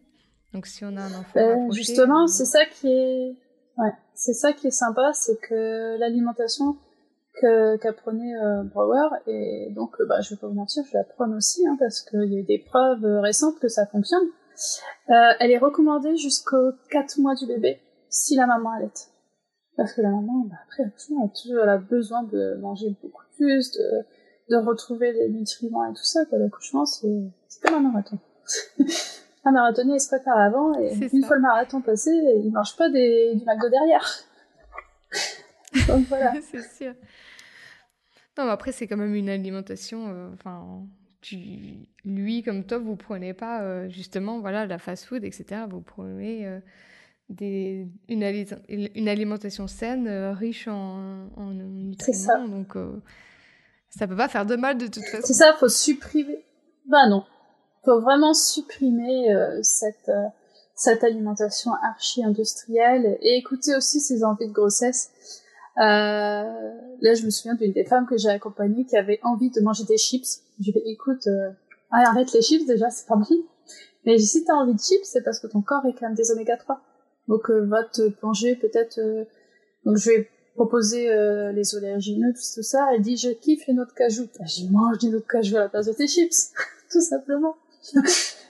Donc, 0.53 0.65
si 0.65 0.83
on 0.83 0.97
a 0.97 1.01
un 1.01 1.13
enfant 1.13 1.39
rapproché, 1.39 1.77
Justement, 1.77 2.27
c'est 2.27 2.45
ça 2.45 2.65
qui 2.65 2.87
est 2.87 3.35
Ouais, 3.79 3.93
c'est 4.13 4.33
ça 4.33 4.51
qui 4.51 4.67
est 4.67 4.71
sympa, 4.71 5.13
c'est 5.13 5.39
que 5.39 5.97
l'alimentation 5.99 6.75
qu'apprenait 7.79 8.35
euh, 8.35 8.63
Brower 8.63 9.07
et 9.25 9.71
donc 9.73 9.95
euh, 10.01 10.05
bah 10.05 10.19
je 10.19 10.31
vais 10.31 10.35
pas 10.35 10.47
vous 10.47 10.53
mentir, 10.53 10.83
je 10.91 10.97
la 10.97 11.05
prône 11.05 11.33
aussi 11.33 11.65
hein, 11.65 11.77
parce 11.79 12.01
qu'il 12.01 12.25
y 12.25 12.35
a 12.35 12.39
eu 12.39 12.43
des 12.43 12.59
preuves 12.59 13.05
récentes 13.21 13.57
que 13.59 13.69
ça 13.69 13.85
fonctionne. 13.85 14.27
Euh, 15.09 15.13
elle 15.39 15.51
est 15.51 15.57
recommandée 15.57 16.17
jusqu'aux 16.17 16.73
4 16.91 17.19
mois 17.19 17.35
du 17.35 17.45
bébé 17.45 17.79
si 18.09 18.35
la 18.35 18.45
maman 18.45 18.71
allait. 18.71 18.91
Parce 19.77 19.93
que 19.93 20.01
la 20.01 20.09
maman, 20.09 20.45
bah, 20.49 20.57
après, 20.67 20.83
elle 20.83 21.69
a 21.69 21.77
besoin 21.77 22.23
de 22.23 22.55
manger 22.59 22.93
beaucoup 23.01 23.23
plus, 23.37 23.71
de, 23.71 24.05
de 24.49 24.55
retrouver 24.55 25.13
les 25.13 25.29
nutriments 25.29 25.85
et 25.85 25.93
tout 25.93 26.03
ça. 26.03 26.21
L'accouchement, 26.31 26.85
c'est 26.85 27.31
comme 27.63 27.75
un 27.75 27.91
marathon. 27.91 28.19
un 29.45 29.51
marathonnier 29.51 29.95
il 29.95 29.99
se 29.99 30.07
prépare 30.07 30.37
avant 30.37 30.77
et 30.79 30.93
une 31.13 31.23
fois 31.23 31.35
le 31.35 31.41
marathon 31.41 31.81
passé, 31.81 32.11
il 32.11 32.51
mange 32.51 32.75
pas 32.75 32.89
des, 32.89 33.35
du 33.35 33.45
McDo 33.45 33.69
derrière. 33.69 34.05
Donc 35.87 36.07
voilà. 36.07 36.33
c'est 36.51 36.63
sûr. 36.63 36.93
Non, 38.37 38.45
mais 38.45 38.51
après, 38.51 38.71
c'est 38.71 38.87
quand 38.87 38.97
même 38.97 39.15
une 39.15 39.29
alimentation. 39.29 40.07
Euh, 40.07 40.29
enfin, 40.33 40.85
tu, 41.21 41.37
lui, 42.05 42.43
comme 42.43 42.63
toi, 42.63 42.77
vous 42.77 42.95
prenez 42.95 43.33
pas 43.33 43.61
euh, 43.61 43.89
justement 43.89 44.39
voilà, 44.39 44.65
la 44.65 44.77
fast-food, 44.77 45.23
etc. 45.23 45.63
Vous 45.69 45.81
prenez 45.81 46.47
euh, 46.47 46.59
des, 47.29 47.87
une, 48.07 48.23
une, 48.69 49.07
alimentation 49.09 49.67
saine, 49.67 50.07
riche 50.31 50.67
en, 50.67 51.27
en 51.35 51.51
nutriments. 51.51 52.17
Ça. 52.17 52.47
Donc, 52.47 52.77
ça 53.89 54.07
peut 54.07 54.15
pas 54.15 54.27
faire 54.27 54.45
de 54.45 54.55
mal 54.55 54.77
de 54.77 54.87
toute 54.87 55.03
façon. 55.05 55.25
C'est 55.25 55.33
ça, 55.33 55.53
faut 55.59 55.69
supprimer. 55.69 56.45
Bah 56.87 57.07
non, 57.09 57.23
faut 57.85 58.01
vraiment 58.01 58.33
supprimer 58.33 59.33
euh, 59.33 59.59
cette 59.63 60.09
euh, 60.09 60.27
cette 60.75 61.03
alimentation 61.03 61.71
archi-industrielle 61.83 63.17
et 63.21 63.37
écouter 63.37 63.75
aussi 63.75 63.99
ses 63.99 64.23
envies 64.23 64.47
de 64.47 64.53
grossesse. 64.53 65.11
Euh, 65.77 65.81
là, 65.81 67.13
je 67.13 67.25
me 67.25 67.29
souviens 67.29 67.55
d'une 67.55 67.73
des 67.73 67.83
femmes 67.83 68.05
que 68.05 68.17
j'ai 68.17 68.29
accompagnée 68.29 68.85
qui 68.85 68.95
avait 68.95 69.19
envie 69.23 69.51
de 69.51 69.59
manger 69.61 69.83
des 69.83 69.97
chips. 69.97 70.39
Je 70.59 70.71
lui 70.71 70.79
ai 70.79 70.81
dit, 70.81 70.91
écoute, 70.91 71.27
euh, 71.27 71.51
arrête 71.91 72.31
les 72.31 72.41
chips 72.41 72.65
déjà, 72.65 72.89
c'est 72.89 73.07
pas 73.07 73.17
bon. 73.17 73.25
Mais 74.05 74.17
si 74.17 74.45
t'as 74.45 74.53
envie 74.53 74.73
de 74.73 74.79
chips, 74.79 75.03
c'est 75.03 75.21
parce 75.21 75.39
que 75.39 75.47
ton 75.47 75.61
corps 75.61 75.83
même 76.01 76.13
des 76.13 76.31
oméga 76.31 76.55
3. 76.55 76.79
Donc, 77.27 77.49
va 77.49 77.83
te 77.83 78.09
plonger 78.09 78.55
peut-être... 78.55 78.99
Donc, 79.83 79.97
je 79.97 80.09
vais 80.09 80.29
proposer 80.55 81.09
les 81.53 81.75
oléagineux, 81.75 82.33
tout, 82.33 82.63
ça. 82.63 82.87
Elle 82.93 83.01
dit, 83.01 83.17
je 83.17 83.29
kiffe 83.29 83.67
les 83.67 83.73
noix 83.73 83.85
de 83.85 83.91
cajou. 83.91 84.27
Bah, 84.37 84.45
je 84.45 84.65
mange 84.65 84.97
des 84.99 85.09
noix 85.09 85.19
de 85.19 85.25
cajou 85.25 85.57
à 85.57 85.61
la 85.61 85.69
place 85.69 85.85
de 85.85 85.93
tes 85.93 86.07
chips, 86.07 86.51
tout 86.91 87.01
simplement. 87.01 87.55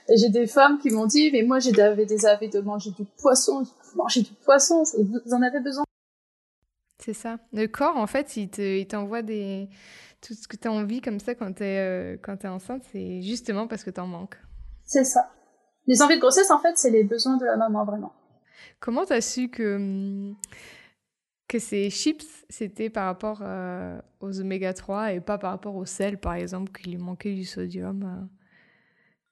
et 0.08 0.16
j'ai 0.16 0.28
des 0.28 0.46
femmes 0.46 0.78
qui 0.78 0.90
m'ont 0.90 1.06
dit, 1.06 1.30
mais 1.32 1.42
moi 1.42 1.58
j'avais 1.58 2.06
des 2.06 2.26
avis 2.26 2.48
de 2.48 2.60
manger 2.60 2.90
du 2.90 3.04
poisson, 3.04 3.62
manger 3.94 4.22
du 4.22 4.32
poisson, 4.44 4.82
vous 4.98 5.34
en 5.34 5.42
avez 5.42 5.60
besoin. 5.60 5.84
C'est 6.98 7.14
ça. 7.14 7.38
Le 7.52 7.66
corps, 7.66 7.96
en 7.96 8.06
fait, 8.06 8.36
il 8.36 8.86
t'envoie 8.86 9.22
des... 9.22 9.68
tout 10.20 10.34
ce 10.34 10.46
que 10.46 10.56
tu 10.56 10.68
as 10.68 10.72
envie 10.72 11.00
comme 11.00 11.18
ça 11.18 11.34
quand 11.34 11.52
tu 11.54 11.64
es, 11.64 11.78
euh, 11.78 12.16
es 12.42 12.46
enceinte, 12.46 12.82
c'est 12.92 13.22
justement 13.22 13.66
parce 13.66 13.84
que 13.84 13.90
tu 13.90 14.00
en 14.00 14.06
manques. 14.06 14.36
C'est 14.84 15.04
ça. 15.04 15.30
Les 15.86 16.02
envies 16.02 16.16
de 16.16 16.20
grossesse, 16.20 16.50
en 16.50 16.60
fait, 16.60 16.76
c'est 16.76 16.90
les 16.90 17.04
besoins 17.04 17.36
de 17.38 17.44
la 17.46 17.56
maman, 17.56 17.84
vraiment. 17.84 18.12
Comment 18.80 19.06
tu 19.06 19.12
as 19.14 19.22
su 19.22 19.48
que, 19.48 19.76
hum, 19.76 20.36
que 21.50 21.58
ces 21.58 21.90
chips, 21.90 22.44
c'était 22.48 22.90
par 22.90 23.06
rapport 23.06 23.40
euh, 23.42 24.00
aux 24.20 24.40
oméga 24.40 24.72
3 24.72 25.14
et 25.14 25.20
pas 25.20 25.36
par 25.36 25.50
rapport 25.50 25.74
au 25.74 25.84
sel, 25.84 26.18
par 26.18 26.34
exemple, 26.34 26.70
qu'il 26.70 26.92
lui 26.92 26.98
manquait 26.98 27.34
du 27.34 27.44
sodium 27.44 28.04
euh? 28.04 28.24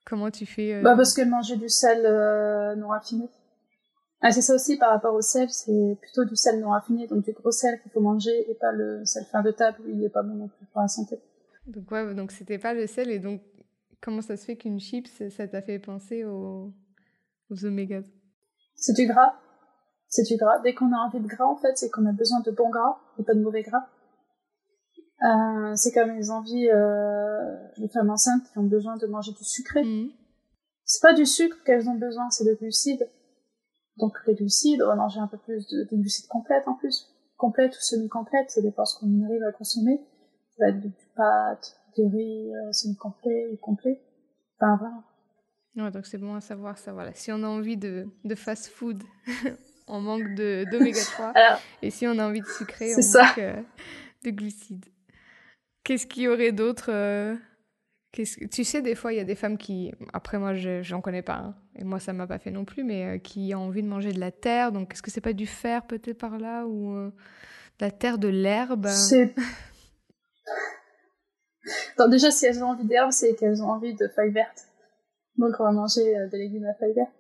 Comment 0.05 0.31
tu 0.31 0.45
fais 0.45 0.75
euh, 0.75 0.83
Bah 0.83 0.97
parce 0.97 1.15
qu'elle 1.15 1.29
mangeait 1.29 1.57
du 1.57 1.69
sel 1.69 2.05
euh, 2.05 2.75
non 2.75 2.89
raffiné. 2.89 3.29
Ah, 4.21 4.33
c'est 4.33 4.43
ça 4.43 4.55
aussi 4.55 4.77
par 4.79 4.91
rapport 4.91 5.15
au 5.15 5.21
sel, 5.21 5.49
c'est 5.49 5.97
plutôt 6.01 6.25
du 6.25 6.35
sel 6.35 6.59
non 6.59 6.71
raffiné, 6.71 7.07
donc 7.07 7.25
du 7.25 7.33
gros 7.33 7.53
sel 7.53 7.81
qu'il 7.83 7.93
faut 7.93 8.01
manger 8.01 8.51
et 8.51 8.55
pas 8.55 8.73
le 8.73 9.05
sel 9.05 9.25
fin 9.31 9.43
de 9.43 9.53
table 9.53 9.79
il 9.87 9.99
n'est 9.99 10.09
pas 10.09 10.23
bon 10.23 10.35
non 10.35 10.49
plus 10.49 10.67
pour 10.73 10.81
la 10.81 10.89
santé. 10.89 11.21
Donc 11.69 11.89
ouais, 11.93 12.15
donc 12.15 12.33
c'était 12.33 12.59
pas 12.59 12.75
le 12.75 12.89
sel 12.89 13.11
et 13.11 13.21
donc 13.21 13.43
comment 14.01 14.23
ça 14.23 14.37
se 14.37 14.45
fait 14.45 14.57
qu'une 14.57 14.81
chips 14.81 15.23
ça 15.31 15.47
t'a 15.47 15.63
fait 15.63 15.79
penser 15.79 16.25
aux, 16.25 16.73
aux 17.51 17.65
omégas 17.65 18.03
C'est 18.75 18.95
du 18.95 19.07
gras. 19.07 19.39
C'est 20.09 20.23
du 20.23 20.37
gras. 20.37 20.59
Dès 20.61 20.75
qu'on 20.75 20.93
a 20.93 20.97
envie 20.97 21.21
de 21.21 21.27
gras 21.27 21.47
en 21.47 21.57
fait, 21.57 21.77
c'est 21.77 21.91
qu'on 21.91 22.07
a 22.07 22.13
besoin 22.13 22.41
de 22.41 22.51
bons 22.51 22.71
gras 22.71 22.99
et 23.19 23.23
pas 23.23 23.35
de 23.35 23.41
mauvais 23.41 23.63
gras. 23.63 23.87
Euh, 25.23 25.75
c'est 25.75 25.93
comme 25.93 26.13
les 26.13 26.31
envies 26.31 26.71
euh, 26.71 27.57
des 27.77 27.89
femmes 27.89 28.11
enceintes 28.11 28.45
qui 28.53 28.59
ont 28.59 28.65
besoin 28.65 28.97
de 28.97 29.07
manger 29.07 29.33
du 29.33 29.45
sucré. 29.45 29.83
Mhm. 29.83 30.11
C'est 30.85 31.03
pas 31.03 31.13
du 31.13 31.27
sucre 31.27 31.57
qu'elles 31.65 31.89
ont 31.89 31.97
besoin, 31.97 32.31
c'est 32.31 32.45
de 32.45 32.55
glucides. 32.55 33.09
Donc 33.97 34.15
les 34.27 34.35
glucides, 34.35 34.81
on 34.83 34.87
va 34.87 34.95
manger 34.95 35.19
un 35.21 35.27
peu 35.27 35.39
plus 35.39 35.67
de, 35.69 35.85
de 35.85 35.97
glucides 35.97 36.29
complètes 36.29 36.69
en 36.69 36.75
plus. 36.75 37.07
Complètes 37.37 37.77
ou 37.77 37.81
semi-complètes, 37.81 38.51
ça 38.51 38.63
dépend 38.63 38.85
ce 38.85 38.99
qu'on 38.99 39.25
arrive 39.25 39.43
à 39.43 39.53
consommer. 39.53 40.01
Ça 40.57 40.65
va 40.65 40.71
être 40.71 40.81
du 40.81 40.93
pâte, 41.15 41.77
du 41.97 42.05
riz 42.07 42.55
euh, 42.55 42.73
semi-complet 42.73 43.49
ou 43.53 43.57
complet. 43.57 44.01
Enfin 44.57 44.77
voilà. 44.77 45.03
Ouais, 45.77 45.91
donc 45.91 46.07
c'est 46.07 46.19
bon 46.19 46.35
à 46.35 46.41
savoir 46.41 46.79
ça. 46.79 46.93
Voilà. 46.93 47.13
Si 47.15 47.31
on 47.31 47.43
a 47.43 47.49
envie 47.49 47.77
de, 47.77 48.07
de 48.25 48.35
fast-food, 48.35 49.03
on 49.89 50.01
manque 50.01 50.35
de 50.35 50.65
d'oméga 50.71 51.01
3. 51.03 51.27
Alors, 51.35 51.61
Et 51.83 51.91
si 51.91 52.07
on 52.07 52.19
a 52.19 52.27
envie 52.27 52.41
de 52.41 52.47
sucré, 52.47 52.93
on 52.97 53.03
ça. 53.03 53.25
manque 53.25 53.39
euh, 53.39 53.63
de 54.25 54.31
glucides. 54.31 54.87
Qu'est-ce 55.85 56.07
qu'il 56.07 56.25
y 56.25 56.29
aurait 56.29 56.53
d'autre 56.53 56.91
euh, 56.91 57.35
Tu 58.13 58.25
sais, 58.27 58.83
des 58.83 58.95
fois, 58.95 59.13
il 59.13 59.17
y 59.17 59.21
a 59.21 59.25
des 59.25 59.35
femmes 59.35 59.57
qui... 59.59 59.93
Après, 60.13 60.39
moi, 60.39 60.55
je 60.55 60.83
j'en 60.83 61.01
connais 61.01 61.23
pas. 61.23 61.37
hein, 61.37 61.55
et 61.77 61.85
moi, 61.85 61.99
ça 62.01 62.13
m'a 62.13 62.27
pas 62.27 62.39
fait 62.39 62.51
non 62.51 62.65
plus, 62.65 62.85
mais 62.85 63.05
euh, 63.05 63.19
qui 63.19 63.53
ont 63.55 63.61
envie 63.67 63.83
de 63.83 63.89
manger 63.89 64.13
de 64.13 64.21
la 64.21 64.31
terre. 64.31 64.73
Donc, 64.73 64.93
est-ce 64.93 65.03
que 65.03 65.11
c'est 65.11 65.21
pas 65.21 65.33
du 65.33 65.47
fer 65.47 65.87
peut-être 65.87 66.19
par 66.19 66.39
là 66.39 66.67
Ou 66.67 66.95
de 66.95 67.13
la 67.81 67.91
terre, 67.91 68.19
de 68.19 68.29
l'herbe? 68.29 68.87
Déjà, 72.11 72.31
si 72.31 72.47
elles 72.47 72.63
ont 72.63 72.69
envie 72.69 72.85
d'herbe, 72.87 73.11
c'est 73.13 73.35
qu'elles 73.35 73.63
ont 73.63 73.71
envie 73.71 73.95
de 73.95 74.09
feuilles 74.09 74.33
vertes. 74.33 74.65
Donc 75.37 75.55
on 75.61 75.65
va 75.65 75.73
manger 75.73 76.03
des 76.31 76.39
légumes 76.39 76.67
à 76.67 76.75
feuilles 76.75 76.95
vertes. 76.95 77.13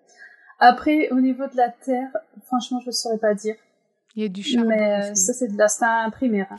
Après, 0.58 1.08
au 1.10 1.20
niveau 1.20 1.46
de 1.46 1.56
la 1.56 1.68
terre, 1.70 2.10
franchement, 2.46 2.80
je 2.84 2.90
saurais 2.90 3.18
pas 3.18 3.34
dire. 3.34 3.54
Il 4.16 4.22
y 4.22 4.26
a 4.26 4.28
du 4.28 4.42
charbon 4.42 4.68
Mais 4.68 5.08
euh, 5.08 5.12
aussi. 5.12 5.22
ça, 5.26 5.32
c'est 5.32 5.48
de 5.48 5.56
l'instinct 5.56 6.10
primaire. 6.10 6.48
hein. 6.50 6.56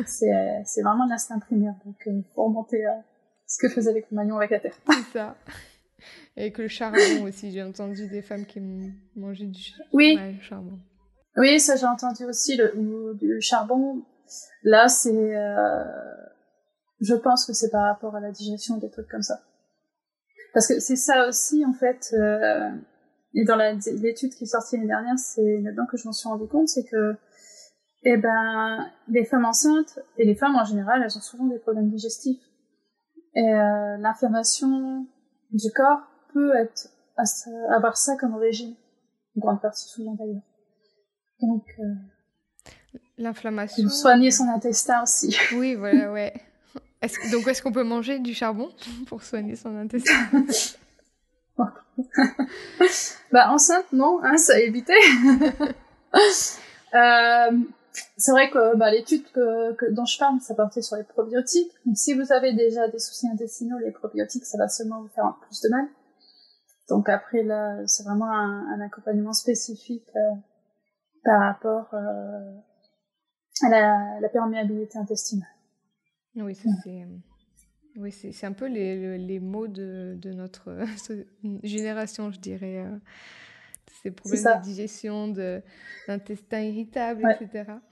c'est, 0.06 0.32
euh, 0.34 0.60
c'est 0.64 0.82
vraiment 0.82 1.04
de 1.04 1.10
l'instinct 1.10 1.38
primaire. 1.38 1.74
Donc, 1.84 1.96
il 2.06 2.24
faut 2.34 2.44
remonter 2.44 2.84
à 2.86 3.02
ce 3.46 3.58
que 3.58 3.68
faisait 3.68 3.92
les 3.92 4.02
compagnons 4.02 4.36
avec 4.36 4.50
la 4.50 4.60
terre. 4.60 4.74
C'est 4.88 5.18
ça. 5.18 5.36
Et 6.36 6.50
que 6.52 6.62
le 6.62 6.68
charbon 6.68 7.24
aussi. 7.24 7.52
J'ai 7.52 7.62
entendu 7.62 8.08
des 8.08 8.22
femmes 8.22 8.46
qui 8.46 8.60
mangeaient 9.16 9.44
du 9.46 9.60
ch- 9.62 9.78
Oui, 9.92 10.16
ouais, 10.18 10.36
charbon. 10.40 10.78
oui, 11.36 11.60
ça 11.60 11.76
j'ai 11.76 11.84
entendu 11.86 12.24
aussi. 12.24 12.56
Le, 12.56 12.72
du 13.20 13.40
charbon, 13.42 14.02
là, 14.62 14.88
c'est... 14.88 15.10
euh, 15.36 15.84
je 17.00 17.14
pense 17.14 17.44
que 17.44 17.52
c'est 17.52 17.70
par 17.70 17.82
rapport 17.84 18.16
à 18.16 18.20
la 18.20 18.30
digestion, 18.30 18.78
des 18.78 18.88
trucs 18.90 19.08
comme 19.08 19.22
ça. 19.22 19.40
Parce 20.54 20.66
que 20.68 20.80
c'est 20.80 20.96
ça 20.96 21.28
aussi, 21.28 21.66
en 21.66 21.74
fait... 21.74 22.14
euh, 22.14 22.70
et 23.34 23.44
dans 23.44 23.56
l'étude 23.56 24.34
qui 24.34 24.44
est 24.44 24.46
sortie 24.46 24.76
l'année 24.76 24.88
dernière, 24.88 25.18
c'est 25.18 25.60
là-dedans 25.62 25.86
que 25.90 25.96
je 25.96 26.04
m'en 26.06 26.12
suis 26.12 26.28
rendu 26.28 26.46
compte, 26.48 26.68
c'est 26.68 26.84
que 26.84 27.14
eh 28.04 28.16
ben, 28.16 28.90
les 29.08 29.24
femmes 29.24 29.44
enceintes 29.44 29.98
et 30.18 30.24
les 30.24 30.34
femmes 30.34 30.56
en 30.56 30.64
général, 30.64 31.02
elles 31.04 31.16
ont 31.16 31.20
souvent 31.20 31.46
des 31.46 31.58
problèmes 31.58 31.88
digestifs. 31.88 32.42
Et 33.34 33.40
euh, 33.54 33.96
l'inflammation 33.98 35.06
du 35.52 35.70
corps 35.72 36.00
peut 36.34 36.54
être 36.56 36.88
avoir 37.74 37.96
ça 37.96 38.16
comme 38.16 38.34
origine, 38.34 38.74
une 39.36 39.40
grande 39.40 39.60
partie 39.62 39.88
souvent 39.88 40.14
d'ailleurs. 40.14 40.42
Donc, 41.40 41.64
euh, 41.78 41.94
L'inflammation. 43.18 43.88
soigner 43.88 44.30
son 44.30 44.48
intestin 44.48 45.02
aussi. 45.02 45.36
Oui, 45.56 45.74
voilà, 45.74 46.12
ouais. 46.12 46.32
Est-ce 47.00 47.18
que- 47.18 47.30
donc, 47.32 47.46
est-ce 47.48 47.62
qu'on 47.62 47.72
peut 47.72 47.84
manger 47.84 48.18
du 48.18 48.34
charbon 48.34 48.68
pour 49.06 49.22
soigner 49.22 49.56
son 49.56 49.76
intestin? 49.76 50.12
bah 53.32 53.50
enceinte, 53.50 53.92
non, 53.92 54.20
hein, 54.22 54.36
ça 54.36 54.54
a 54.54 54.58
évité. 54.58 54.94
Euh, 56.94 57.58
c'est 58.18 58.32
vrai 58.32 58.50
que 58.50 58.76
bah, 58.76 58.90
l'étude 58.90 59.24
que, 59.32 59.72
que- 59.76 59.90
dont 59.92 60.04
je 60.04 60.18
parle, 60.18 60.38
ça 60.42 60.54
portait 60.54 60.82
sur 60.82 60.96
les 60.96 61.04
probiotiques. 61.04 61.72
Donc, 61.86 61.96
si 61.96 62.12
vous 62.12 62.32
avez 62.34 62.52
déjà 62.52 62.86
des 62.88 62.98
soucis 62.98 63.26
intestinaux, 63.32 63.78
les 63.78 63.92
probiotiques, 63.92 64.44
ça 64.44 64.58
va 64.58 64.68
seulement 64.68 65.00
vous 65.00 65.08
faire 65.08 65.34
plus 65.40 65.62
de 65.62 65.70
mal. 65.70 65.86
Donc 66.90 67.08
après, 67.08 67.42
là, 67.44 67.78
c'est 67.86 68.02
vraiment 68.02 68.30
un, 68.30 68.74
un 68.74 68.80
accompagnement 68.82 69.32
spécifique 69.32 70.06
euh, 70.16 70.34
par 71.24 71.40
rapport 71.40 71.88
euh, 71.94 72.56
à 73.64 73.68
la, 73.70 74.20
la 74.20 74.28
perméabilité 74.28 74.98
intestinale. 74.98 75.48
Oui, 76.36 76.54
ça, 76.54 76.68
c'est. 76.84 77.06
Oui, 77.96 78.10
c'est 78.10 78.46
un 78.46 78.52
peu 78.52 78.66
les, 78.68 78.96
le- 78.96 79.16
les 79.16 79.38
mots 79.38 79.68
de, 79.68 80.16
de 80.18 80.32
notre 80.32 80.68
euh, 80.70 81.24
génération, 81.62 82.30
je 82.30 82.40
dirais. 82.40 82.78
euh, 82.86 82.96
Ces 84.02 84.10
problèmes 84.10 84.42
de 84.44 84.56
digestion, 84.62 85.28
d'intestin 86.08 86.60
irritable, 86.62 87.24
Ouais. 87.24 87.34
etc. 87.34 87.82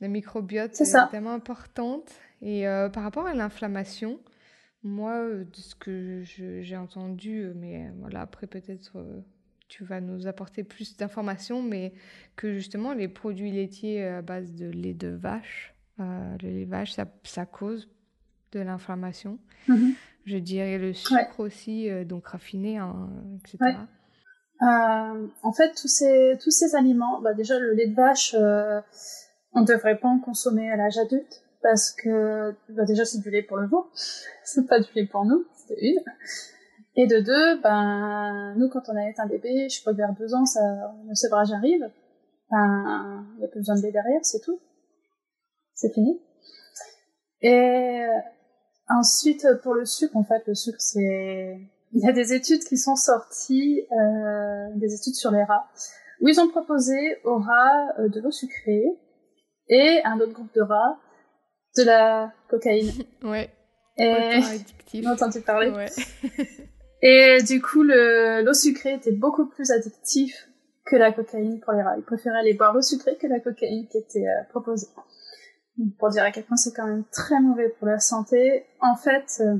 La 0.00 0.08
microbiote 0.08 0.74
C'est 0.74 0.84
est 0.84 1.08
tellement 1.08 1.32
importante. 1.32 2.12
Et 2.42 2.68
euh, 2.68 2.88
par 2.88 3.02
rapport 3.04 3.26
à 3.26 3.34
l'inflammation, 3.34 4.20
moi, 4.82 5.14
euh, 5.20 5.44
de 5.44 5.56
ce 5.56 5.74
que 5.74 6.22
j'ai 6.24 6.76
entendu, 6.76 7.52
mais 7.56 7.90
voilà, 8.00 8.22
après 8.22 8.46
peut-être 8.46 8.92
tu 9.68 9.84
vas 9.84 10.00
nous 10.00 10.26
apporter 10.26 10.64
plus 10.64 10.96
d'informations, 10.96 11.62
mais 11.62 11.92
que 12.36 12.54
justement 12.54 12.92
les 12.94 13.08
produits 13.08 13.50
laitiers 13.52 14.04
à 14.04 14.22
base 14.22 14.54
de 14.54 14.66
lait 14.66 14.94
de 14.94 15.08
vache, 15.08 15.74
le 15.98 16.36
lait 16.42 16.64
de 16.66 16.70
vache, 16.70 16.92
ça, 16.92 17.06
ça 17.24 17.46
cause 17.46 17.88
de 18.54 18.60
l'inflammation. 18.60 19.38
Mhm. 19.68 19.94
Je 20.26 20.38
dirais 20.38 20.78
le 20.78 20.94
sucre 20.94 21.40
aussi, 21.40 21.90
euh, 21.90 22.04
donc 22.04 22.26
raffiné, 22.28 22.78
hein, 22.78 23.10
etc. 23.40 23.58
Ouais. 23.60 23.76
Euh, 24.62 25.26
en 25.42 25.52
fait, 25.52 25.74
tous 25.74 25.88
ces, 25.88 26.38
tous 26.42 26.50
ces 26.50 26.74
aliments, 26.74 27.20
bah 27.20 27.34
déjà 27.34 27.58
le 27.58 27.72
lait 27.74 27.88
de 27.88 27.94
vache, 27.94 28.34
euh, 28.38 28.80
on 29.52 29.60
ne 29.60 29.66
devrait 29.66 29.98
pas 29.98 30.08
en 30.08 30.18
consommer 30.20 30.70
à 30.70 30.76
l'âge 30.76 30.96
adulte 30.96 31.42
parce 31.62 31.90
que 31.92 32.54
bah 32.70 32.84
déjà 32.84 33.04
c'est 33.04 33.18
du 33.18 33.30
lait 33.30 33.42
pour 33.42 33.58
le 33.58 33.66
veau, 33.66 33.90
c'est 34.44 34.66
pas 34.66 34.80
du 34.80 34.88
lait 34.94 35.06
pour 35.06 35.24
nous, 35.26 35.44
c'est 35.66 35.76
une. 35.78 36.00
Et 36.96 37.06
de 37.06 37.18
deux, 37.18 37.60
ben 37.60 38.54
nous 38.56 38.68
quand 38.70 38.88
on 38.88 38.96
a 38.96 39.22
un 39.22 39.26
bébé, 39.26 39.68
je 39.68 39.82
pas 39.82 39.92
vers 39.92 40.14
deux 40.14 40.34
ans, 40.34 40.46
ça, 40.46 40.60
le 41.06 41.14
sevrage 41.14 41.52
arrive, 41.52 41.90
ben 42.50 43.26
il 43.36 43.42
y 43.42 43.44
a 43.44 43.48
plus 43.48 43.60
besoin 43.60 43.74
de 43.74 43.82
lait 43.82 43.92
derrière, 43.92 44.20
c'est 44.22 44.40
tout, 44.40 44.60
c'est 45.74 45.92
fini. 45.92 46.20
Et 47.42 48.06
ensuite 48.88 49.46
pour 49.62 49.74
le 49.74 49.84
sucre, 49.84 50.16
en 50.16 50.24
fait, 50.24 50.42
le 50.46 50.54
sucre 50.54 50.80
c'est 50.80 51.58
il 51.96 52.00
y 52.04 52.08
a 52.08 52.12
des 52.12 52.32
études 52.32 52.64
qui 52.64 52.76
sont 52.76 52.96
sorties, 52.96 53.86
euh, 53.92 54.66
des 54.74 54.94
études 54.94 55.14
sur 55.14 55.30
les 55.30 55.44
rats, 55.44 55.68
où 56.20 56.28
ils 56.28 56.40
ont 56.40 56.48
proposé 56.48 57.18
aux 57.24 57.38
rats 57.38 57.86
euh, 58.00 58.08
de 58.08 58.20
l'eau 58.20 58.32
sucrée 58.32 58.84
et 59.68 60.00
un 60.04 60.18
autre 60.18 60.32
groupe 60.32 60.52
de 60.54 60.60
rats 60.62 60.98
de 61.76 61.84
la 61.84 62.32
cocaïne. 62.48 62.90
Ouais, 63.22 63.50
Et 63.96 65.02
on 65.04 65.08
a 65.10 65.12
entendu 65.12 65.40
parler. 65.40 65.70
Ouais. 65.70 65.86
Et 67.02 67.42
du 67.42 67.62
coup, 67.62 67.82
le- 67.82 68.42
l'eau 68.42 68.54
sucrée 68.54 68.94
était 68.94 69.12
beaucoup 69.12 69.46
plus 69.46 69.70
addictif 69.70 70.34
que 70.86 70.96
la 70.96 71.12
cocaïne 71.12 71.60
pour 71.60 71.72
les 71.74 71.82
rats. 71.82 71.96
Ils 71.96 72.02
préféraient 72.04 72.38
aller 72.40 72.54
boire 72.54 72.72
l'eau 72.74 72.82
sucrée 72.82 73.16
que 73.16 73.26
la 73.28 73.40
cocaïne 73.40 73.86
qui 73.88 73.98
était 73.98 74.26
euh, 74.26 74.42
proposée. 74.50 74.88
Pour 75.98 76.10
dire 76.10 76.22
à 76.22 76.30
quel 76.30 76.44
point 76.44 76.56
c'est 76.56 76.72
quand 76.72 76.86
même 76.86 77.04
très 77.10 77.40
mauvais 77.40 77.68
pour 77.68 77.86
la 77.86 77.98
santé. 77.98 78.64
En 78.80 78.96
fait, 78.96 79.40
euh, 79.40 79.56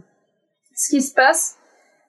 ce 0.76 0.90
qui 0.90 1.02
se 1.02 1.12
passe, 1.12 1.56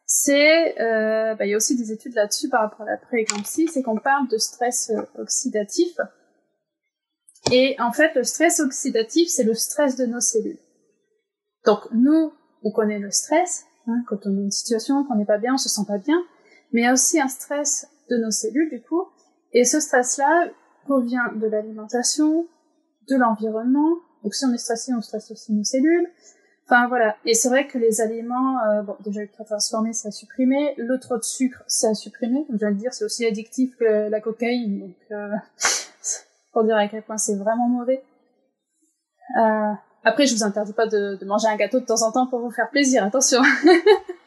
c'est, 0.06 0.80
euh, 0.80 1.34
bah, 1.34 1.46
il 1.46 1.50
y 1.50 1.54
a 1.54 1.58
aussi 1.58 1.76
des 1.76 1.92
études 1.92 2.14
là-dessus 2.14 2.50
par 2.50 2.62
rapport 2.62 2.82
à 2.82 2.92
la 2.92 2.98
prééclampsie, 2.98 3.68
c'est 3.68 3.82
qu'on 3.82 3.98
parle 3.98 4.28
de 4.28 4.38
stress 4.38 4.92
euh, 4.92 5.02
oxydatif. 5.20 5.98
Et 7.52 7.76
en 7.80 7.92
fait, 7.92 8.14
le 8.16 8.24
stress 8.24 8.60
oxydatif, 8.60 9.30
c'est 9.30 9.44
le 9.44 9.56
stress 9.56 9.96
de 9.96 10.06
nos 10.06 10.20
cellules. 10.20 10.60
Donc 11.66 11.80
nous, 11.92 12.32
on 12.64 12.72
connaît 12.72 13.00
le 13.00 13.12
stress, 13.12 13.66
hein, 13.88 14.04
quand 14.08 14.26
on 14.26 14.38
est 14.38 14.44
une 14.44 14.52
situation, 14.52 15.04
qu'on 15.04 15.16
n'est 15.16 15.26
pas 15.26 15.40
bien, 15.40 15.56
on 15.56 15.58
se 15.58 15.70
sent 15.70 15.86
pas 15.88 15.98
bien, 15.98 16.22
mais 16.72 16.82
il 16.82 16.84
y 16.84 16.88
a 16.88 16.94
aussi 16.94 17.20
un 17.20 17.28
stress 17.28 17.88
de 18.10 18.18
nos 18.18 18.32
cellules 18.32 18.70
du 18.70 18.82
coup, 18.82 19.08
et 19.54 19.66
ce 19.66 19.80
stress-là 19.80 20.50
provient 20.86 21.32
de 21.34 21.48
l'alimentation, 21.48 22.48
de 23.10 23.16
l'environnement. 23.16 23.98
Donc 24.24 24.34
si 24.34 24.46
on 24.46 24.54
est 24.54 24.58
stressé, 24.58 24.94
on 24.94 25.02
stresse 25.02 25.32
aussi 25.32 25.54
nos 25.54 25.64
cellules. 25.64 26.10
Enfin 26.66 26.88
voilà. 26.88 27.16
Et 27.26 27.36
c'est 27.36 27.50
vrai 27.50 27.68
que 27.68 27.78
les 27.78 28.02
aliments, 28.02 28.60
euh, 28.64 28.82
bon 28.82 28.96
déjà 29.04 29.22
ultra 29.22 29.44
transformés, 29.44 29.94
c'est 29.94 30.08
à 30.08 30.12
supprimer. 30.12 30.74
Le 30.78 31.00
trop 31.00 31.18
de 31.18 31.24
sucre, 31.24 31.64
c'est 31.68 31.88
à 31.88 31.94
supprimer. 31.94 32.46
Comme 32.48 32.56
je 32.56 32.66
viens 32.66 32.72
de 32.72 32.80
dire, 32.80 32.94
c'est 32.94 33.06
aussi 33.06 33.26
addictif 33.26 33.76
que 33.78 34.10
la 34.10 34.20
cocaïne. 34.20 34.80
Donc 34.80 34.96
euh, 35.12 35.30
pour 36.54 36.64
dire 36.64 36.76
à 36.76 36.88
quel 36.88 37.04
point 37.04 37.18
c'est 37.18 37.36
vraiment 37.36 37.68
mauvais. 37.68 38.04
Euh, 39.38 39.74
après, 40.06 40.26
je 40.28 40.36
vous 40.36 40.44
interdis 40.44 40.74
pas 40.74 40.88
de, 40.88 41.16
de 41.20 41.26
manger 41.26 41.48
un 41.48 41.56
gâteau 41.58 41.80
de 41.80 41.86
temps 41.86 42.02
en 42.04 42.12
temps 42.12 42.28
pour 42.28 42.40
vous 42.40 42.52
faire 42.52 42.70
plaisir. 42.70 43.04
Attention, 43.04 43.42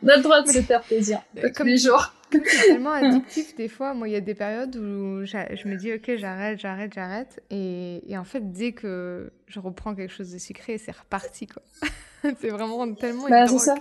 on 0.02 0.08
a 0.08 0.16
le 0.16 0.22
droit 0.22 0.42
de 0.42 0.48
se 0.48 0.60
faire 0.60 0.82
plaisir 0.82 1.20
Euh, 1.38 1.42
tous 1.48 1.52
comme- 1.58 1.66
les 1.68 1.78
jours. 1.78 2.12
Comme 2.30 2.42
c'est 2.44 2.66
tellement 2.66 2.90
addictif, 2.92 3.56
des 3.56 3.68
fois, 3.68 3.94
moi, 3.94 4.06
il 4.06 4.12
y 4.12 4.16
a 4.16 4.20
des 4.20 4.34
périodes 4.34 4.76
où 4.76 5.24
je 5.24 5.66
me 5.66 5.76
dis, 5.78 5.94
ok, 5.94 6.16
j'arrête, 6.16 6.58
j'arrête, 6.58 6.92
j'arrête. 6.92 7.42
Et, 7.48 8.02
et 8.06 8.18
en 8.18 8.24
fait, 8.24 8.52
dès 8.52 8.72
que 8.72 9.32
je 9.46 9.58
reprends 9.60 9.94
quelque 9.94 10.12
chose 10.12 10.30
de 10.30 10.36
sucré, 10.36 10.76
c'est 10.76 10.92
reparti, 10.94 11.46
quoi. 11.46 11.62
c'est 12.40 12.50
vraiment 12.50 12.92
tellement 12.94 13.28
Bah, 13.30 13.46
drogue. 13.46 13.58
ça. 13.60 13.76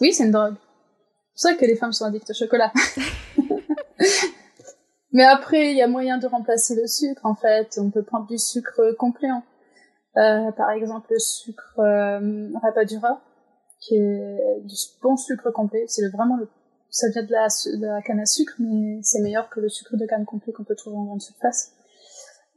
Oui, 0.00 0.14
c'est 0.14 0.24
une 0.24 0.30
drogue. 0.30 0.54
C'est 1.34 1.48
vrai 1.50 1.56
que 1.60 1.66
les 1.66 1.76
femmes 1.76 1.92
sont 1.92 2.06
addictes 2.06 2.30
au 2.30 2.34
chocolat. 2.34 2.72
Mais 5.12 5.24
après, 5.24 5.70
il 5.70 5.76
y 5.76 5.82
a 5.82 5.86
moyen 5.86 6.18
de 6.18 6.26
remplacer 6.26 6.74
le 6.74 6.86
sucre, 6.86 7.24
en 7.24 7.34
fait. 7.34 7.78
On 7.78 7.90
peut 7.90 8.02
prendre 8.02 8.26
du 8.26 8.38
sucre 8.38 8.92
complément. 8.98 9.44
Euh, 10.16 10.52
par 10.52 10.70
exemple, 10.70 11.08
le 11.10 11.18
sucre 11.18 11.78
euh, 11.78 12.48
Rapadura, 12.62 13.20
qui 13.80 13.96
est 13.96 14.60
du 14.62 14.74
bon 15.02 15.16
sucre 15.16 15.50
complet. 15.50 15.84
C'est 15.88 16.08
vraiment 16.10 16.36
le, 16.36 16.48
ça 16.90 17.08
vient 17.08 17.24
de 17.24 17.32
la, 17.32 17.48
de 17.48 17.86
la 17.86 18.02
canne 18.02 18.20
à 18.20 18.26
sucre, 18.26 18.54
mais 18.60 19.00
c'est 19.02 19.20
meilleur 19.20 19.50
que 19.50 19.60
le 19.60 19.68
sucre 19.68 19.96
de 19.96 20.06
canne 20.06 20.24
complet 20.24 20.52
qu'on 20.52 20.64
peut 20.64 20.76
trouver 20.76 20.96
en 20.96 21.04
grande 21.04 21.20
surface. 21.20 21.72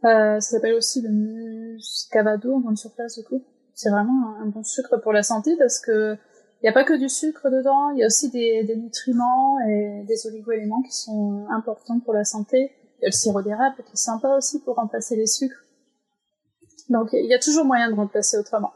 Euh, 0.05 0.39
ça 0.39 0.51
s'appelle 0.51 0.75
aussi 0.75 1.01
le 1.01 1.09
muscavado 1.09 2.53
en 2.53 2.59
grande 2.59 2.77
surface 2.77 3.17
du 3.17 3.23
coup. 3.23 3.43
C'est 3.73 3.89
vraiment 3.89 4.35
un, 4.39 4.45
bon 4.45 4.63
sucre 4.63 4.97
pour 4.97 5.11
la 5.11 5.23
santé 5.23 5.55
parce 5.57 5.79
que 5.79 6.15
il 6.61 6.65
n'y 6.65 6.69
a 6.69 6.73
pas 6.73 6.83
que 6.83 6.93
du 6.93 7.09
sucre 7.09 7.49
dedans, 7.49 7.91
il 7.91 7.99
y 7.99 8.03
a 8.03 8.07
aussi 8.07 8.31
des, 8.31 8.63
des 8.63 8.75
nutriments 8.75 9.59
et 9.67 10.03
des 10.07 10.27
oligo-éléments 10.27 10.81
qui 10.81 10.91
sont 10.91 11.45
importants 11.51 11.99
pour 11.99 12.13
la 12.13 12.23
santé. 12.23 12.71
Il 12.99 13.03
y 13.03 13.05
a 13.05 13.09
le 13.09 13.11
sirop 13.11 13.41
d'érable 13.43 13.75
qui 13.85 13.93
est 13.93 13.95
sympa 13.95 14.35
aussi 14.35 14.59
pour 14.61 14.75
remplacer 14.75 15.15
les 15.15 15.27
sucres. 15.27 15.66
Donc 16.89 17.09
il 17.13 17.25
y 17.25 17.33
a 17.33 17.39
toujours 17.39 17.65
moyen 17.65 17.89
de 17.89 17.95
remplacer 17.95 18.37
autrement. 18.37 18.73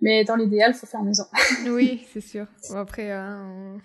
Mais 0.00 0.24
dans 0.24 0.36
l'idéal, 0.36 0.72
il 0.74 0.78
faut 0.78 0.86
faire 0.86 1.02
maison. 1.02 1.24
oui, 1.68 2.06
c'est 2.12 2.20
sûr. 2.20 2.46
Bon, 2.68 2.76
après, 2.76 3.10
hein, 3.10 3.78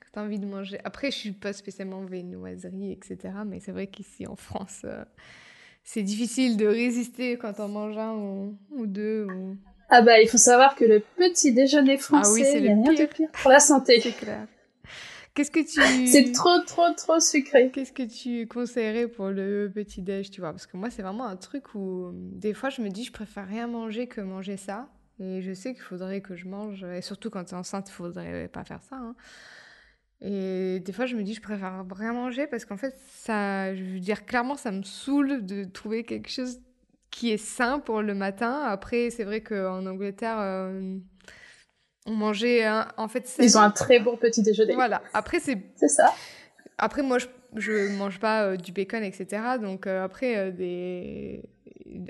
quand 0.00 0.08
tu 0.12 0.18
as 0.18 0.22
envie 0.22 0.38
de 0.38 0.46
manger. 0.46 0.78
Après, 0.84 1.10
je 1.10 1.16
suis 1.16 1.32
pas 1.32 1.52
spécialement 1.52 2.02
viennoiserie, 2.04 2.92
etc. 2.92 3.34
Mais 3.46 3.60
c'est 3.60 3.72
vrai 3.72 3.86
qu'ici 3.86 4.26
en 4.26 4.36
France, 4.36 4.82
euh, 4.84 5.04
c'est 5.82 6.02
difficile 6.02 6.56
de 6.56 6.66
résister 6.66 7.38
quand 7.38 7.58
on 7.60 7.68
mange 7.68 7.96
un 7.96 8.14
ou, 8.14 8.86
deux. 8.86 9.26
Ah 9.88 10.02
bah, 10.02 10.20
il 10.20 10.28
faut 10.28 10.36
savoir 10.36 10.74
que 10.74 10.84
le 10.84 11.02
petit 11.16 11.52
déjeuner 11.52 11.96
français, 11.96 12.30
ah 12.30 12.34
oui, 12.34 12.44
c'est 12.44 12.60
le 12.60 12.68
rien 12.68 12.76
de 12.76 13.06
pire 13.06 13.28
pour 13.32 13.50
la 13.50 13.60
santé. 13.60 14.00
C'est 14.00 14.12
clair. 14.12 14.46
Qu'est-ce 15.34 15.50
que 15.50 15.60
tu... 15.60 16.06
C'est 16.06 16.32
trop, 16.32 16.58
trop, 16.66 16.92
trop 16.96 17.20
sucré. 17.20 17.70
Qu'est-ce 17.70 17.92
que 17.92 18.02
tu 18.02 18.46
conseillerais 18.46 19.08
pour 19.08 19.28
le 19.28 19.70
petit-déj, 19.72 20.30
tu 20.30 20.40
vois? 20.40 20.50
Parce 20.50 20.66
que 20.66 20.76
moi, 20.76 20.90
c'est 20.90 21.02
vraiment 21.02 21.26
un 21.26 21.36
truc 21.36 21.74
où, 21.74 22.10
des 22.14 22.54
fois, 22.54 22.68
je 22.70 22.82
me 22.82 22.88
dis, 22.88 23.04
je 23.04 23.12
préfère 23.12 23.46
rien 23.46 23.66
manger 23.66 24.06
que 24.06 24.20
manger 24.20 24.56
ça. 24.56 24.88
Et 25.20 25.42
je 25.42 25.52
sais 25.52 25.74
qu'il 25.74 25.82
faudrait 25.82 26.22
que 26.22 26.34
je 26.34 26.48
mange, 26.48 26.82
et 26.82 27.02
surtout 27.02 27.28
quand 27.28 27.44
tu 27.44 27.54
es 27.54 27.56
enceinte, 27.56 27.88
il 27.90 27.92
faudrait 27.92 28.48
pas 28.48 28.64
faire 28.64 28.82
ça. 28.82 28.96
Hein. 28.96 29.14
Et 30.22 30.80
des 30.80 30.92
fois, 30.92 31.06
je 31.06 31.16
me 31.16 31.22
dis, 31.22 31.34
je 31.34 31.40
préfère 31.40 31.84
rien 31.94 32.12
manger 32.12 32.46
parce 32.46 32.64
qu'en 32.64 32.76
fait, 32.76 32.94
ça, 33.08 33.74
je 33.74 33.82
veux 33.82 34.00
dire, 34.00 34.26
clairement, 34.26 34.56
ça 34.56 34.70
me 34.70 34.82
saoule 34.82 35.44
de 35.46 35.64
trouver 35.64 36.04
quelque 36.04 36.28
chose 36.28 36.60
qui 37.10 37.30
est 37.30 37.38
sain 37.38 37.78
pour 37.78 38.02
le 38.02 38.14
matin. 38.14 38.62
Après, 38.64 39.10
c'est 39.10 39.24
vrai 39.24 39.42
qu'en 39.42 39.86
Angleterre, 39.86 40.38
euh, 40.38 40.98
on 42.06 42.12
mangeait, 42.12 42.68
en 42.96 43.08
fait... 43.08 43.30
Ils 43.38 43.58
ont 43.58 43.60
un 43.60 43.70
très 43.70 44.00
bon 44.00 44.16
petit 44.16 44.42
déjeuner. 44.42 44.74
Voilà. 44.74 45.02
Après, 45.12 45.40
c'est... 45.40 45.58
C'est 45.76 45.88
ça. 45.88 46.14
Après, 46.78 47.02
moi, 47.02 47.18
je, 47.18 47.26
je 47.56 47.96
mange 47.96 48.18
pas 48.20 48.44
euh, 48.44 48.56
du 48.56 48.72
bacon, 48.72 49.02
etc. 49.02 49.42
Donc, 49.60 49.86
euh, 49.86 50.04
après, 50.04 50.36
euh, 50.36 50.50
des... 50.50 51.42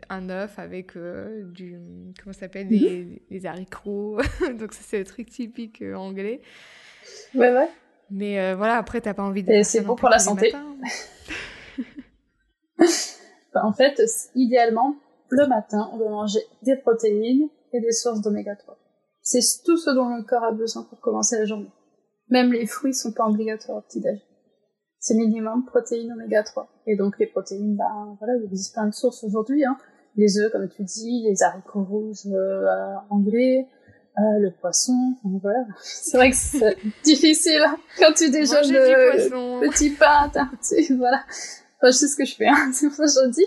un 0.09 0.31
œuf 0.31 0.59
avec 0.59 0.97
du... 0.97 1.79
Comment 2.23 2.33
ça 2.33 2.41
s'appelle? 2.41 2.69
Des, 2.69 3.23
des, 3.31 3.47
haricots. 3.47 4.19
donc, 4.59 4.73
ça, 4.73 4.81
c'est 4.83 4.99
le 4.99 5.05
truc 5.05 5.31
typique 5.31 5.83
anglais. 5.95 6.41
Ouais, 7.35 7.53
ouais. 7.53 7.69
Mais 8.11 8.55
voilà, 8.55 8.77
après, 8.77 9.01
t'as 9.01 9.15
pas 9.15 9.23
envie 9.23 9.43
de... 9.43 9.53
Et 9.53 9.63
c'est 9.65 9.81
bon 9.81 9.97
pour 9.97 10.09
la 10.09 10.19
santé. 10.19 10.53
Bah, 13.53 13.63
en 13.65 13.73
fait, 13.73 14.01
idéalement, 14.37 14.95
le 15.29 15.47
matin, 15.49 15.91
on 15.93 15.99
doit 15.99 16.09
manger 16.09 16.39
des 16.63 16.77
protéines 16.77 17.49
et 17.73 17.81
des 17.81 17.93
sources 17.93 18.21
d'oméga 18.21 18.55
3. 18.55 18.79
C'est 19.23 19.41
tout 19.65 19.77
ce 19.77 19.91
dont 19.91 20.09
le 20.15 20.23
corps 20.23 20.45
a 20.45 20.53
besoin 20.53 20.83
pour 20.83 21.01
commencer 21.01 21.39
la 21.39 21.45
journée. 21.45 21.71
Même 22.29 22.53
les 22.53 22.67
fruits 22.67 22.95
sont 22.95 23.13
pas 23.13 23.27
obligatoires 23.27 23.79
au 23.79 23.81
petit-déj. 23.83 24.21
C'est 24.99 25.15
minimum 25.15 25.65
protéines 25.65 26.13
oméga 26.13 26.43
3. 26.43 26.69
Et 26.87 26.97
donc 26.97 27.19
les 27.19 27.27
protéines, 27.27 27.77
bah 27.77 27.85
voilà, 28.19 28.35
il 28.37 28.45
existe 28.45 28.75
plein 28.75 28.87
de 28.87 28.95
sources 28.95 29.25
aujourd'hui. 29.25 29.65
Hein. 29.65 29.77
Les 30.17 30.39
œufs, 30.39 30.53
comme 30.53 30.69
tu 30.69 30.83
dis, 30.85 31.25
les 31.29 31.43
haricots 31.43 31.85
rouges 31.85 32.27
euh, 32.27 32.95
anglais, 33.09 33.67
euh, 34.19 34.39
le 34.41 34.51
poisson. 34.61 35.15
voilà. 35.25 35.65
C'est 35.83 36.17
vrai 36.17 36.31
que 36.31 36.37
c'est 36.37 36.77
difficile 37.05 37.63
hein, 37.67 37.77
quand 37.99 38.13
tu 38.13 38.31
déjeunes 38.31 38.71
le 38.71 39.69
petit 39.71 39.91
pain, 39.91 40.31
voilà. 40.97 41.21
Enfin, 41.79 41.91
je 41.91 41.97
sais 41.97 42.09
ce 42.09 42.17
que 42.17 42.25
je 42.27 42.35
fais, 42.35 42.49
hein, 42.49 42.71
c'est 42.75 42.89
pour 42.89 42.97
ça 42.97 43.23
que 43.23 43.29
je 43.29 43.31
dis. 43.31 43.47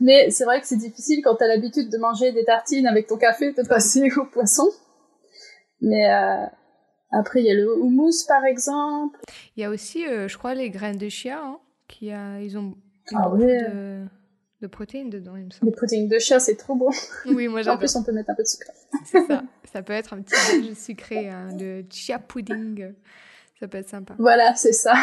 Mais 0.00 0.30
c'est 0.30 0.44
vrai 0.44 0.60
que 0.60 0.66
c'est 0.66 0.76
difficile 0.76 1.22
quand 1.24 1.36
t'as 1.36 1.46
l'habitude 1.46 1.88
de 1.90 1.96
manger 1.96 2.32
des 2.32 2.44
tartines 2.44 2.86
avec 2.86 3.06
ton 3.06 3.16
café 3.16 3.52
de 3.52 3.62
passer 3.66 4.10
au 4.18 4.26
poisson. 4.26 4.68
Mais 5.80 6.10
euh, 6.10 6.46
après, 7.12 7.40
il 7.40 7.46
y 7.46 7.50
a 7.50 7.54
le 7.54 7.72
houmous, 7.72 8.24
par 8.26 8.44
exemple. 8.44 9.18
Il 9.56 9.60
y 9.60 9.64
a 9.64 9.70
aussi, 9.70 10.06
euh, 10.06 10.28
je 10.28 10.36
crois, 10.36 10.54
les 10.54 10.70
graines 10.70 10.98
de 10.98 11.08
chia, 11.08 11.38
hein, 11.38 11.58
qui 11.88 12.10
a, 12.10 12.40
ils 12.40 12.58
ont 12.58 12.74
ah, 13.14 13.28
beaucoup 13.28 13.42
de, 13.42 14.04
de, 14.60 14.66
protéines 14.66 15.10
dedans, 15.10 15.36
il 15.36 15.44
me 15.44 15.50
semble. 15.50 15.70
Les 15.70 15.76
protéines 15.76 16.08
de 16.08 16.18
chia, 16.18 16.40
c'est 16.40 16.56
trop 16.56 16.74
bon. 16.74 16.90
Oui, 17.26 17.48
moi 17.48 17.62
j'adore. 17.62 17.76
en 17.76 17.78
plus, 17.78 17.94
on 17.96 18.02
peut 18.02 18.12
mettre 18.12 18.30
un 18.30 18.34
peu 18.34 18.42
de 18.42 18.48
sucre. 18.48 18.70
C'est 19.04 19.26
ça. 19.26 19.42
Ça 19.72 19.82
peut 19.82 19.92
être 19.92 20.14
un 20.14 20.22
petit 20.22 20.74
sucré, 20.74 21.28
hein, 21.28 21.52
de 21.52 21.84
chia 21.90 22.18
pudding. 22.18 22.92
Ça 23.60 23.68
peut 23.68 23.78
être 23.78 23.88
sympa. 23.88 24.14
Voilà, 24.18 24.54
c'est 24.54 24.72
ça. 24.72 24.94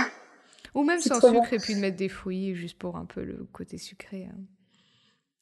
Ou 0.75 0.83
même 0.83 0.99
sans 0.99 1.21
sucre 1.21 1.53
et 1.53 1.57
puis 1.57 1.75
de 1.75 1.79
mettre 1.79 1.97
des 1.97 2.09
fruits 2.09 2.55
juste 2.55 2.77
pour 2.77 2.97
un 2.97 3.05
peu 3.05 3.23
le 3.23 3.47
côté 3.51 3.77
sucré. 3.77 4.27
Hein. 4.31 4.39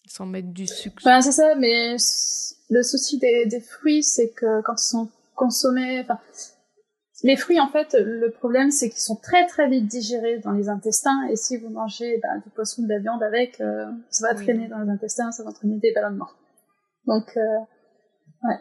Sans 0.05 0.25
mettre 0.25 0.49
du 0.49 0.67
sucre. 0.67 1.01
Enfin, 1.05 1.21
c'est 1.21 1.31
ça, 1.31 1.55
mais 1.55 1.95
le 2.69 2.83
souci 2.83 3.17
des, 3.17 3.45
des 3.45 3.61
fruits, 3.61 4.03
c'est 4.03 4.29
que 4.29 4.61
quand 4.61 4.73
ils 4.81 4.85
sont 4.85 5.09
consommer. 5.41 6.01
Enfin, 6.01 6.19
les 7.23 7.35
fruits, 7.35 7.59
en 7.59 7.67
fait, 7.67 7.95
le 7.99 8.31
problème, 8.31 8.71
c'est 8.71 8.89
qu'ils 8.89 9.01
sont 9.01 9.17
très 9.17 9.45
très 9.47 9.67
vite 9.67 9.87
digérés 9.87 10.39
dans 10.39 10.51
les 10.51 10.69
intestins. 10.69 11.27
Et 11.29 11.35
si 11.35 11.57
vous 11.57 11.69
mangez 11.69 12.19
ben, 12.21 12.41
du 12.43 12.49
poisson, 12.51 12.83
de 12.83 12.89
la 12.89 12.99
viande 12.99 13.23
avec, 13.23 13.59
euh, 13.59 13.85
ça 14.09 14.27
va 14.27 14.35
traîner 14.35 14.67
dans 14.67 14.79
les 14.79 14.89
intestins, 14.89 15.31
ça 15.31 15.43
va 15.43 15.49
entraîner 15.49 15.77
des 15.79 15.91
ballonnements. 15.93 16.29
Donc, 17.05 17.35
euh, 17.37 17.41
ouais. 18.43 18.59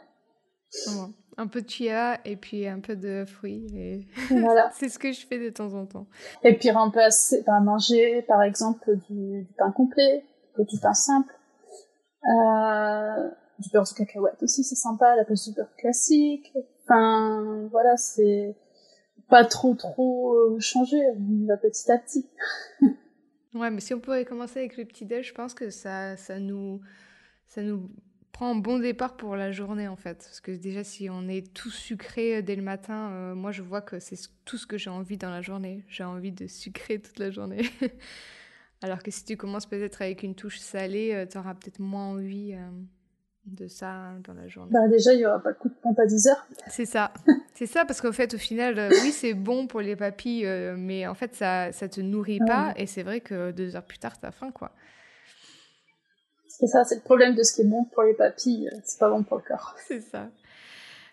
Un 1.36 1.46
peu 1.46 1.62
de 1.62 1.68
chia 1.68 2.18
et 2.24 2.36
puis 2.36 2.66
un 2.66 2.80
peu 2.80 2.96
de 2.96 3.24
fruits. 3.24 3.66
Et... 3.74 4.06
Voilà. 4.30 4.70
c'est 4.74 4.88
ce 4.88 4.98
que 4.98 5.12
je 5.12 5.26
fais 5.26 5.38
de 5.38 5.50
temps 5.50 5.74
en 5.74 5.86
temps. 5.86 6.06
Et 6.44 6.56
puis 6.56 6.70
remplacer, 6.70 7.42
ben, 7.46 7.60
manger 7.60 8.22
par 8.22 8.42
exemple 8.42 8.96
du, 9.08 9.44
du 9.44 9.54
pain 9.56 9.72
complet, 9.72 10.24
du 10.58 10.78
pain 10.80 10.94
simple. 10.94 11.32
Euh, 12.24 13.30
du 13.60 13.68
beurre 13.70 13.84
de 13.84 13.94
cacahuète 13.94 14.42
aussi, 14.42 14.64
c'est 14.64 14.74
sympa, 14.74 15.14
la 15.16 15.24
place 15.24 15.48
du 15.48 15.54
beurre 15.54 15.74
classique. 15.76 16.52
Enfin, 16.82 17.68
voilà, 17.70 17.96
c'est 17.96 18.56
pas 19.28 19.44
trop 19.44 19.74
trop 19.74 20.34
euh, 20.34 20.58
changer, 20.58 21.00
on 21.16 21.46
va 21.46 21.56
petit 21.56 21.90
à 21.90 21.98
petit. 21.98 22.26
ouais, 23.54 23.70
mais 23.70 23.80
si 23.80 23.94
on 23.94 24.00
pouvait 24.00 24.24
commencer 24.24 24.58
avec 24.58 24.76
le 24.76 24.84
petit 24.84 25.06
déj, 25.06 25.28
je 25.28 25.34
pense 25.34 25.54
que 25.54 25.70
ça, 25.70 26.16
ça 26.16 26.38
nous, 26.38 26.80
ça 27.46 27.62
nous 27.62 27.90
prend 28.32 28.50
un 28.50 28.56
bon 28.56 28.78
départ 28.78 29.16
pour 29.16 29.36
la 29.36 29.52
journée 29.52 29.88
en 29.88 29.96
fait. 29.96 30.18
Parce 30.18 30.40
que 30.40 30.52
déjà, 30.52 30.82
si 30.82 31.08
on 31.10 31.28
est 31.28 31.52
tout 31.54 31.70
sucré 31.70 32.36
euh, 32.36 32.42
dès 32.42 32.56
le 32.56 32.62
matin, 32.62 33.12
euh, 33.12 33.34
moi 33.34 33.52
je 33.52 33.62
vois 33.62 33.82
que 33.82 34.00
c'est 34.00 34.18
tout 34.44 34.56
ce 34.56 34.66
que 34.66 34.78
j'ai 34.78 34.90
envie 34.90 35.16
dans 35.16 35.30
la 35.30 35.42
journée. 35.42 35.84
J'ai 35.88 36.04
envie 36.04 36.32
de 36.32 36.46
sucrer 36.46 37.00
toute 37.00 37.18
la 37.18 37.30
journée. 37.30 37.62
Alors 38.82 39.02
que 39.02 39.10
si 39.10 39.24
tu 39.26 39.36
commences 39.36 39.66
peut-être 39.66 40.00
avec 40.00 40.22
une 40.22 40.34
touche 40.34 40.58
salée, 40.58 41.26
tu 41.30 41.36
auras 41.36 41.52
peut-être 41.52 41.80
moins 41.80 42.06
envie 42.06 42.56
de 43.46 43.68
ça 43.68 44.12
dans 44.24 44.34
la 44.34 44.48
journée 44.48 44.70
bah 44.72 44.88
Déjà, 44.88 45.12
il 45.12 45.18
n'y 45.18 45.26
aura 45.26 45.40
pas 45.40 45.52
de 45.52 45.58
coup 45.58 45.68
de 45.68 45.74
pompe 45.74 45.98
à 45.98 46.06
10 46.06 46.28
heures. 46.28 46.46
C'est 46.68 46.84
ça. 46.84 47.12
c'est 47.54 47.66
ça, 47.66 47.84
parce 47.84 48.00
qu'en 48.00 48.12
fait, 48.12 48.34
au 48.34 48.38
final, 48.38 48.78
euh, 48.78 48.90
oui, 49.02 49.12
c'est 49.12 49.34
bon 49.34 49.66
pour 49.66 49.80
les 49.80 49.96
papilles, 49.96 50.46
euh, 50.46 50.74
mais 50.76 51.06
en 51.06 51.14
fait, 51.14 51.34
ça 51.34 51.72
ça 51.72 51.88
te 51.88 52.00
nourrit 52.00 52.40
pas. 52.46 52.72
Et 52.76 52.86
c'est 52.86 53.02
vrai 53.02 53.20
que 53.20 53.50
deux 53.50 53.76
heures 53.76 53.84
plus 53.84 53.98
tard, 53.98 54.18
tu 54.18 54.26
as 54.26 54.30
faim, 54.30 54.50
quoi. 54.52 54.72
C'est 56.48 56.66
ça, 56.66 56.84
c'est 56.84 56.96
le 56.96 57.00
problème 57.00 57.34
de 57.34 57.42
ce 57.42 57.54
qui 57.54 57.62
est 57.62 57.68
bon 57.68 57.84
pour 57.84 58.02
les 58.02 58.14
papilles, 58.14 58.68
euh, 58.68 58.78
c'est 58.84 58.98
pas 58.98 59.08
bon 59.08 59.22
pour 59.24 59.38
le 59.38 59.42
corps. 59.42 59.74
C'est 59.88 60.00
ça. 60.00 60.28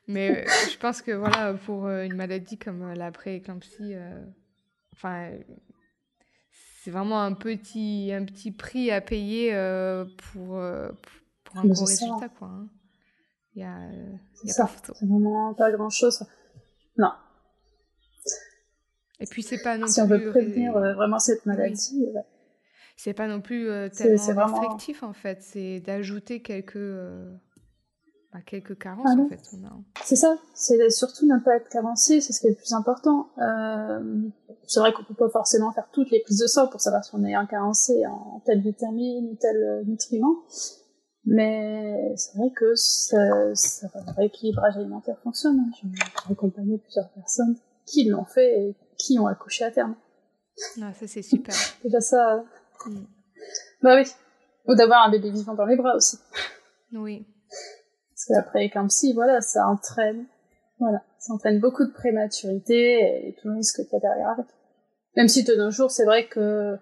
Mais 0.09 0.45
je 0.71 0.77
pense 0.77 1.01
que 1.01 1.11
voilà, 1.11 1.53
pour 1.53 1.89
une 1.89 2.15
maladie 2.15 2.57
comme 2.57 2.93
la 2.93 3.11
pré-éclampsie, 3.11 3.93
enfin, 4.93 5.31
c'est 6.81 6.91
vraiment 6.91 7.21
un 7.21 7.33
petit, 7.33 8.11
un 8.13 8.23
petit 8.23 8.51
prix 8.51 8.89
à 8.89 9.01
payer 9.01 9.51
pour, 10.31 10.61
pour 11.47 11.57
un 11.59 11.65
gros 11.65 11.85
résultat, 11.85 12.29
quoi. 12.29 12.47
Hein. 12.47 12.67
Il 13.55 13.61
y 13.61 13.65
a, 13.65 13.79
y 14.43 14.49
a 14.51 14.53
ça. 14.53 14.65
pas 14.65 14.93
C'est 14.93 15.07
vraiment 15.07 15.53
pas 15.55 15.71
grand 15.71 15.89
chose. 15.89 16.23
Non. 16.97 17.11
Et 19.19 19.25
puis 19.25 19.41
c'est 19.41 19.61
pas 19.61 19.77
non 19.77 19.87
si 19.87 19.99
plus. 19.99 20.07
Si 20.07 20.13
on 20.13 20.17
veut 20.17 20.29
prévenir 20.29 20.77
euh, 20.77 20.93
vraiment 20.93 21.19
cette 21.19 21.45
maladie. 21.45 22.05
Ouais. 22.13 22.21
C'est 22.97 23.13
pas 23.13 23.27
non 23.27 23.41
plus 23.41 23.67
euh, 23.67 23.89
tellement 23.89 24.45
restrictif 24.45 25.03
en 25.03 25.13
fait. 25.13 25.41
C'est 25.41 25.79
d'ajouter 25.79 26.41
quelques. 26.41 26.75
Euh, 26.75 27.33
bah, 28.31 28.39
quelques 28.45 28.77
carences 28.77 29.09
ah 29.09 29.21
en 29.21 29.27
fait. 29.27 29.39
C'est 30.03 30.17
ça, 30.17 30.37
c'est 30.53 30.89
surtout 30.89 31.25
ne 31.25 31.39
pas 31.39 31.55
être 31.55 31.69
carencé, 31.69 32.19
c'est 32.19 32.33
ce 32.33 32.41
qui 32.41 32.47
est 32.47 32.51
le 32.51 32.55
plus 32.57 32.73
important. 32.73 33.29
c'est 34.67 34.79
vrai 34.81 34.91
qu'on 34.91 35.03
peut 35.03 35.15
pas 35.15 35.29
forcément 35.29 35.71
faire 35.71 35.87
toutes 35.93 36.11
les 36.11 36.19
prises 36.19 36.39
de 36.39 36.47
sang 36.47 36.67
pour 36.67 36.81
savoir 36.81 37.05
si 37.05 37.11
on 37.15 37.23
est 37.23 37.33
un 37.33 37.45
carencé 37.45 38.05
en 38.05 38.41
telle 38.45 38.59
vitamine 38.59 39.29
ou 39.31 39.35
tel 39.39 39.83
nutriment, 39.87 40.43
mais 41.29 42.13
c'est 42.15 42.37
vrai 42.37 42.49
que 42.55 42.73
ça, 42.75 43.53
ça, 43.53 43.89
le 43.93 44.13
rééquilibrage 44.15 44.77
alimentaire 44.77 45.17
fonctionne. 45.23 45.59
Hein. 45.59 45.71
J'ai 45.75 46.31
accompagné 46.31 46.77
plusieurs 46.77 47.09
personnes 47.09 47.57
qui 47.85 48.05
l'ont 48.05 48.23
fait 48.23 48.61
et 48.61 48.75
qui 48.97 49.19
ont 49.19 49.27
accouché 49.27 49.65
à 49.65 49.71
terme. 49.71 49.95
Ah, 50.81 50.93
ça 50.93 51.05
c'est 51.05 51.21
super. 51.21 51.53
Déjà 51.83 51.99
ça. 51.99 52.45
Mm. 52.85 53.05
Bah 53.81 53.97
oui. 53.97 54.09
Ou 54.67 54.75
d'avoir 54.75 55.05
un 55.05 55.11
bébé 55.11 55.29
vivant 55.31 55.53
dans 55.53 55.65
les 55.65 55.75
bras 55.75 55.95
aussi. 55.95 56.17
Oui. 56.93 57.25
Parce 58.09 58.25
que 58.25 58.33
la 58.33 58.43
prééclampsie, 58.43 59.13
voilà, 59.13 59.41
ça 59.41 59.67
entraîne, 59.67 60.25
voilà, 60.79 61.03
ça 61.19 61.33
entraîne 61.33 61.59
beaucoup 61.59 61.85
de 61.85 61.91
prématurité 61.91 63.27
et 63.27 63.35
tout 63.41 63.49
le 63.49 63.55
risque 63.55 63.83
qu'il 63.83 63.93
y 63.93 63.95
a 63.97 63.99
derrière 63.99 64.35
Même 65.17 65.27
si 65.27 65.43
de 65.43 65.55
nos 65.55 65.71
jours, 65.71 65.91
c'est 65.91 66.05
vrai 66.05 66.27
que 66.27 66.77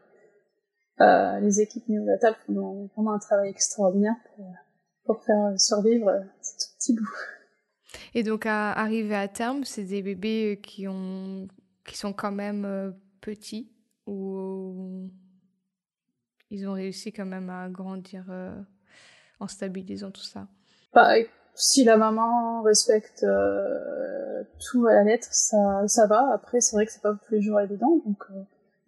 euh, 1.02 1.40
les 1.40 1.62
équipes 1.62 1.88
néonatales 1.90 2.36
font 2.46 2.90
vraiment 2.96 3.14
un 3.14 3.20
travail 3.20 3.50
extraordinaire 3.50 4.16
pour, 4.36 4.54
pour 5.06 5.24
faire 5.24 5.60
survivre 5.60 6.24
ces 6.42 6.58
tout 6.58 6.74
petits 6.78 6.96
bouts. 6.96 7.10
Et 8.14 8.24
donc, 8.24 8.46
à 8.46 8.72
arriver 8.72 9.16
à 9.16 9.28
terme, 9.28 9.64
c'est 9.64 9.84
des 9.84 10.02
bébés 10.02 10.60
qui, 10.64 10.88
ont, 10.88 11.48
qui 11.86 11.98
sont 11.98 12.14
quand 12.14 12.32
même 12.32 12.66
euh, 12.66 12.92
petits 13.22 13.72
ou 14.08 15.10
ils 16.50 16.68
ont 16.68 16.74
réussi 16.74 17.12
quand 17.12 17.26
même 17.26 17.50
à 17.50 17.68
grandir 17.70 18.26
euh, 18.30 18.56
en 19.40 19.48
stabilisant 19.48 20.12
tout 20.12 20.24
ça? 20.24 20.48
Bah, 20.94 21.16
Si 21.56 21.84
la 21.84 21.98
maman 21.98 22.62
respecte 22.62 23.24
euh, 23.24 24.44
tout 24.60 24.86
à 24.86 24.94
la 24.94 25.04
lettre, 25.04 25.28
ça, 25.32 25.88
ça 25.88 26.08
va. 26.08 26.32
Après, 26.34 26.62
c'est 26.62 26.76
vrai 26.76 26.86
que 26.86 26.92
c'est 26.92 27.02
pas 27.02 27.18
toujours 27.28 27.60
évident. 27.60 28.02
Donc, 28.06 28.24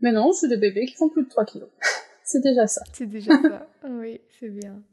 Mais 0.02 0.12
non, 0.12 0.32
c'est 0.32 0.48
des 0.48 0.58
bébés 0.58 0.86
qui 0.86 0.96
font 0.96 1.10
plus 1.10 1.24
de 1.24 1.30
3 1.30 1.46
kilos. 1.46 1.70
c'est 2.28 2.44
déjà 2.44 2.68
ça. 2.68 2.84
C'est 2.92 3.08
déjà 3.08 3.32
ça. 3.42 3.70
oui, 3.90 4.20
c'est 4.38 4.50
bien. 4.50 4.84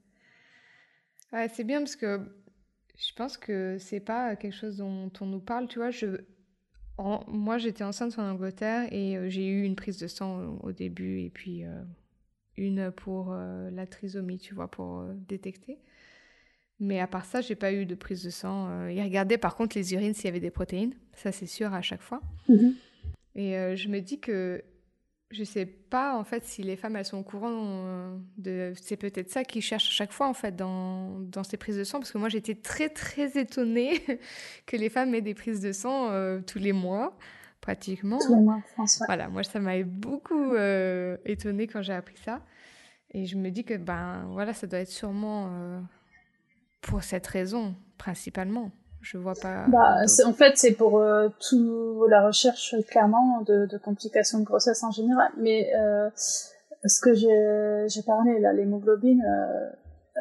Ouais, 1.33 1.49
c'est 1.53 1.65
bien 1.65 1.81
parce 1.81 1.97
que 1.97 2.21
je 2.97 3.13
pense 3.15 3.37
que 3.37 3.77
c'est 3.79 4.01
pas 4.01 4.37
quelque 4.37 4.55
chose 4.55 4.77
dont 4.77 5.11
on 5.21 5.27
nous 5.27 5.41
parle, 5.41 5.67
tu 5.67 5.81
vois. 5.81 5.91
Je, 5.91 6.21
moi, 7.27 7.59
j'étais 7.59 7.83
enceinte 7.83 8.17
en 8.21 8.31
Angleterre 8.31 8.87
et 8.93 9.17
euh, 9.17 9.29
j'ai 9.29 9.49
eu 9.49 9.65
une 9.65 9.75
prise 9.75 9.99
de 9.99 10.07
sang 10.07 10.59
au 10.63 10.71
début 10.71 11.23
et 11.23 11.31
puis 11.31 11.65
euh, 11.65 11.83
une 12.57 12.93
pour 12.93 13.33
euh, 13.33 13.69
la 13.71 13.89
trisomie, 13.89 14.39
tu 14.39 14.55
vois, 14.55 14.71
pour 14.71 15.05
détecter. 15.29 15.81
Mais 16.79 17.01
à 17.01 17.09
part 17.09 17.25
ça, 17.25 17.41
j'ai 17.41 17.57
pas 17.57 17.73
eu 17.73 17.85
de 17.85 17.97
prise 17.97 18.23
de 18.23 18.31
sang. 18.31 18.89
ils 18.89 19.03
regardaient 19.03 19.39
par 19.39 19.57
contre 19.57 19.77
les 19.77 19.93
urines 19.93 20.15
s'il 20.15 20.27
y 20.27 20.29
avait 20.29 20.41
des 20.41 20.51
protéines, 20.51 20.95
ça 21.15 21.33
c'est 21.33 21.47
sûr 21.47 21.73
à 21.73 21.83
chaque 21.83 22.03
fois. 22.03 22.21
Mm-hmm. 22.49 22.75
Et 23.37 23.77
je 23.77 23.89
me 23.89 24.01
dis 24.01 24.19
que 24.19 24.63
je 25.35 25.45
sais 25.45 25.67
pas 25.67 26.17
en 26.17 26.25
fait 26.25 26.45
si 26.45 26.63
les 26.63 26.77
femmes 26.77 26.97
elles 26.97 27.05
sont 27.05 27.19
au 27.19 27.23
courant 27.23 27.51
euh, 27.53 28.17
de 28.39 28.73
c'est 28.81 28.97
peut-être 28.97 29.31
ça 29.31 29.45
qu'ils 29.45 29.63
cherchent 29.63 29.89
à 29.89 29.93
chaque 29.93 30.13
fois 30.13 30.29
en 30.29 30.35
fait 30.35 30.55
dans, 30.55 31.19
dans 31.21 31.43
ces 31.43 31.57
prises 31.57 31.77
de 31.77 31.85
sang 31.85 31.99
parce 31.99 32.13
que 32.13 32.19
moi 32.19 32.29
j'étais 32.29 32.55
très 32.55 32.89
très 32.89 33.39
étonnée 33.39 34.01
que 34.67 34.77
les 34.77 34.89
femmes 34.89 35.15
aient 35.15 35.23
des 35.23 35.35
prises 35.35 35.61
de 35.61 35.73
sang 35.73 36.11
euh, 36.11 36.41
tous 36.41 36.59
les 36.59 36.73
mois 36.73 37.17
pratiquement. 37.61 38.19
Tous 38.19 38.35
les 38.35 38.43
mois, 38.43 38.61
François. 38.75 39.07
Voilà, 39.07 39.29
moi 39.29 39.43
ça 39.43 39.59
m'avait 39.59 39.85
beaucoup 39.85 40.53
euh, 40.55 41.17
étonnée 41.25 41.67
quand 41.67 41.83
j'ai 41.83 41.95
appris 41.95 42.17
ça 42.17 42.41
et 43.11 43.27
je 43.27 43.37
me 43.37 43.51
dis 43.51 43.65
que 43.65 43.75
ben 43.75 44.27
voilà 44.31 44.55
ça 44.55 44.67
doit 44.67 44.81
être 44.81 44.89
sûrement 44.89 45.51
pour 46.81 47.03
cette 47.03 47.27
raison 47.27 47.75
principalement. 47.99 48.71
Je 49.05 49.19
vois 49.19 49.35
pas. 49.35 49.67
Bah, 49.69 50.01
en 50.25 50.33
fait, 50.33 50.57
c'est 50.57 50.73
pour 50.73 50.99
euh, 50.99 51.29
tout 51.49 52.07
la 52.09 52.27
recherche 52.27 52.75
clairement 52.89 53.43
de, 53.43 53.67
de, 53.67 53.77
complications 53.77 54.39
de 54.39 54.45
grossesse 54.45 54.83
en 54.83 54.91
général. 54.91 55.31
Mais 55.37 55.71
euh, 55.77 56.09
ce 56.87 57.01
que 57.01 57.15
j'ai 57.15 58.03
parlé 58.03 58.41
là, 58.41 58.53
l'hémoglobine, 58.53 59.23
euh, 59.23 59.71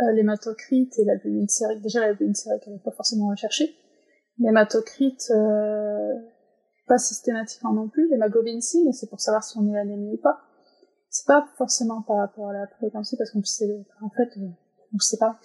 euh, 0.02 0.12
l'hématocrite 0.14 0.98
et 1.00 1.06
l'albumine 1.06 1.48
sérique. 1.48 1.82
Déjà, 1.82 2.02
l'albumine 2.02 2.36
sérique, 2.36 2.64
elle 2.68 2.74
n'est 2.74 2.80
pas 2.80 2.92
forcément 2.92 3.30
recherchée. 3.30 3.74
L'hématocrite, 4.40 5.32
euh, 5.32 6.14
pas 6.88 6.98
systématiquement 6.98 7.74
non 7.74 7.88
plus. 7.88 8.10
L'hémoglobine, 8.10 8.62
si, 8.62 8.84
mais 8.86 8.92
c'est 8.92 9.10
pour 9.10 9.22
savoir 9.22 9.44
si 9.44 9.58
on 9.58 9.74
est 9.74 9.80
anémie 9.80 10.14
ou 10.14 10.22
pas. 10.22 10.40
C'est 11.10 11.28
pas 11.28 11.48
forcément 11.58 12.02
par 12.02 12.18
rapport 12.18 12.50
à 12.50 12.54
la 12.54 12.68
prééclampsie 12.68 13.16
parce 13.18 13.32
qu'on 13.32 13.44
sait, 13.44 13.86
en 14.02 14.10
fait, 14.10 14.30
on 14.94 15.00
sait 15.00 15.18
pas. 15.18 15.40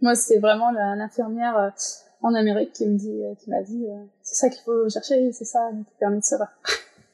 Moi, 0.00 0.14
c'est 0.14 0.38
vraiment 0.38 0.70
l'infirmière 0.70 1.74
en 2.22 2.34
Amérique 2.34 2.72
qui 2.72 2.86
me 2.86 2.96
dit, 2.96 3.22
euh, 3.24 3.34
qui 3.36 3.50
m'a 3.50 3.62
dit, 3.62 3.84
euh, 3.88 4.04
c'est 4.22 4.34
ça 4.34 4.48
qu'il 4.48 4.62
faut 4.62 4.88
chercher, 4.88 5.32
c'est 5.32 5.44
ça 5.44 5.70
qui 5.72 5.94
permet 5.98 6.18
de 6.18 6.24
savoir. 6.24 6.50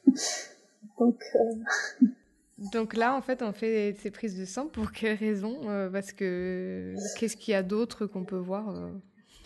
Donc. 0.99 1.21
Euh... 1.35 2.07
Donc 2.73 2.95
là, 2.95 3.15
en 3.15 3.21
fait, 3.21 3.43
on 3.43 3.53
fait 3.53 3.95
ces 4.01 4.09
prises 4.09 4.35
de 4.35 4.43
sang 4.43 4.65
pour 4.65 4.91
quelle 4.91 5.15
raison 5.15 5.69
euh, 5.69 5.91
Parce 5.91 6.11
que 6.11 6.95
qu'est-ce 7.15 7.37
qu'il 7.37 7.51
y 7.51 7.55
a 7.55 7.61
d'autre 7.61 8.07
qu'on 8.07 8.23
peut 8.23 8.37
voir 8.37 8.75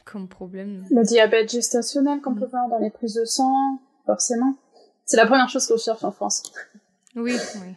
comme 0.05 0.29
problème? 0.29 0.85
Le 0.89 1.03
diabète 1.03 1.51
gestationnel 1.51 2.21
qu'on 2.21 2.35
peut 2.35 2.45
voir 2.45 2.69
dans 2.69 2.77
les 2.77 2.89
prises 2.89 3.15
de 3.15 3.25
sang, 3.25 3.81
forcément. 4.05 4.55
C'est 5.03 5.17
la 5.17 5.25
première 5.25 5.49
chose 5.49 5.67
qu'on 5.67 5.77
cherche 5.77 6.05
en 6.05 6.13
France. 6.13 6.41
Oui, 7.17 7.35
oui. 7.55 7.75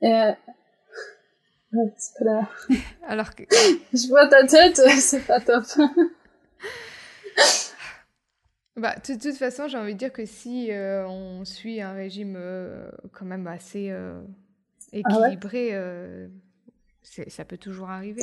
Et, 0.00 0.32
Ouais, 1.72 1.92
c'est 1.96 2.18
pas 2.18 2.24
là. 2.24 2.48
Alors 3.06 3.34
que... 3.34 3.44
Je 3.92 4.08
vois 4.08 4.26
ta 4.26 4.44
tête, 4.44 4.76
c'est 4.98 5.24
pas 5.24 5.40
top. 5.40 5.64
Bah, 8.76 8.94
de 8.96 9.14
toute 9.14 9.36
façon, 9.36 9.68
j'ai 9.68 9.78
envie 9.78 9.94
de 9.94 9.98
dire 9.98 10.12
que 10.12 10.24
si 10.24 10.70
euh, 10.70 11.06
on 11.06 11.44
suit 11.44 11.80
un 11.80 11.92
régime 11.92 12.34
euh, 12.36 12.88
quand 13.12 13.26
même 13.26 13.46
assez 13.46 13.90
euh, 13.90 14.20
ah 14.92 14.96
équilibré, 14.98 15.74
ça 17.02 17.44
peut 17.44 17.58
toujours 17.58 17.90
arriver. 17.90 18.22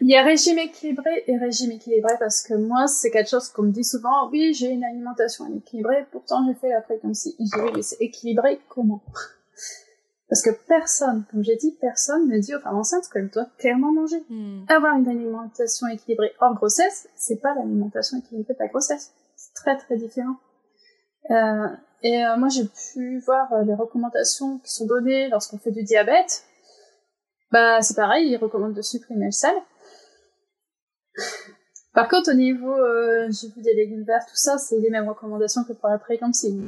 il 0.00 0.10
y 0.10 0.16
a 0.16 0.22
régime 0.22 0.58
équilibré 0.58 1.24
et 1.26 1.36
régime 1.36 1.72
équilibré 1.72 2.14
parce 2.18 2.42
que 2.42 2.54
moi, 2.54 2.86
c'est 2.86 3.10
quelque 3.10 3.28
chose 3.28 3.50
qu'on 3.50 3.64
me 3.64 3.72
dit 3.72 3.84
souvent. 3.84 4.30
Oui, 4.30 4.54
j'ai 4.54 4.70
une 4.70 4.84
alimentation 4.84 5.44
équilibrée, 5.54 6.06
pourtant 6.10 6.46
j'ai 6.46 6.54
fait 6.54 6.70
la 6.70 6.80
préclampsie. 6.80 7.36
Je 7.38 7.44
dis 7.44 7.72
mais 7.74 7.82
c'est 7.82 8.00
équilibré 8.00 8.58
comment 8.70 9.02
Parce 10.30 10.40
que 10.40 10.50
personne, 10.66 11.24
comme 11.30 11.44
j'ai 11.44 11.56
dit, 11.56 11.76
personne 11.78 12.26
ne 12.26 12.38
dit 12.38 12.54
aux 12.54 12.60
femmes 12.60 12.78
enceintes 12.78 13.08
qu'elles 13.12 13.28
doivent 13.28 13.54
clairement 13.58 13.92
manger. 13.92 14.24
Hmm. 14.30 14.64
Avoir 14.68 14.96
une 14.96 15.08
alimentation 15.08 15.88
équilibrée 15.88 16.32
hors 16.40 16.54
grossesse, 16.54 17.06
c'est 17.14 17.42
pas 17.42 17.54
l'alimentation 17.54 18.16
équilibrée 18.16 18.54
de 18.54 18.58
la 18.58 18.68
grossesse 18.68 19.12
très 19.62 19.76
très 19.76 19.96
différent. 19.96 20.36
Euh, 21.30 21.68
et 22.02 22.24
euh, 22.24 22.36
moi 22.36 22.48
j'ai 22.48 22.64
pu 22.64 23.20
voir 23.20 23.52
euh, 23.52 23.64
les 23.64 23.74
recommandations 23.74 24.58
qui 24.58 24.72
sont 24.72 24.86
données 24.86 25.28
lorsqu'on 25.28 25.58
fait 25.58 25.70
du 25.70 25.82
diabète. 25.84 26.44
Bah 27.50 27.82
c'est 27.82 27.94
pareil, 27.94 28.28
ils 28.30 28.36
recommandent 28.36 28.74
de 28.74 28.82
supprimer 28.82 29.26
le 29.26 29.32
sel. 29.32 29.54
Par 31.92 32.08
contre 32.08 32.30
au 32.30 32.34
niveau, 32.34 32.74
j'ai 33.28 33.48
vu 33.48 33.60
des 33.60 33.74
légumes 33.74 34.04
verts, 34.04 34.24
tout 34.26 34.36
ça, 34.36 34.56
c'est 34.56 34.78
les 34.78 34.88
mêmes 34.88 35.08
recommandations 35.08 35.62
que 35.64 35.74
pour 35.74 35.90
la 35.90 35.98
prééclampsie. 35.98 36.58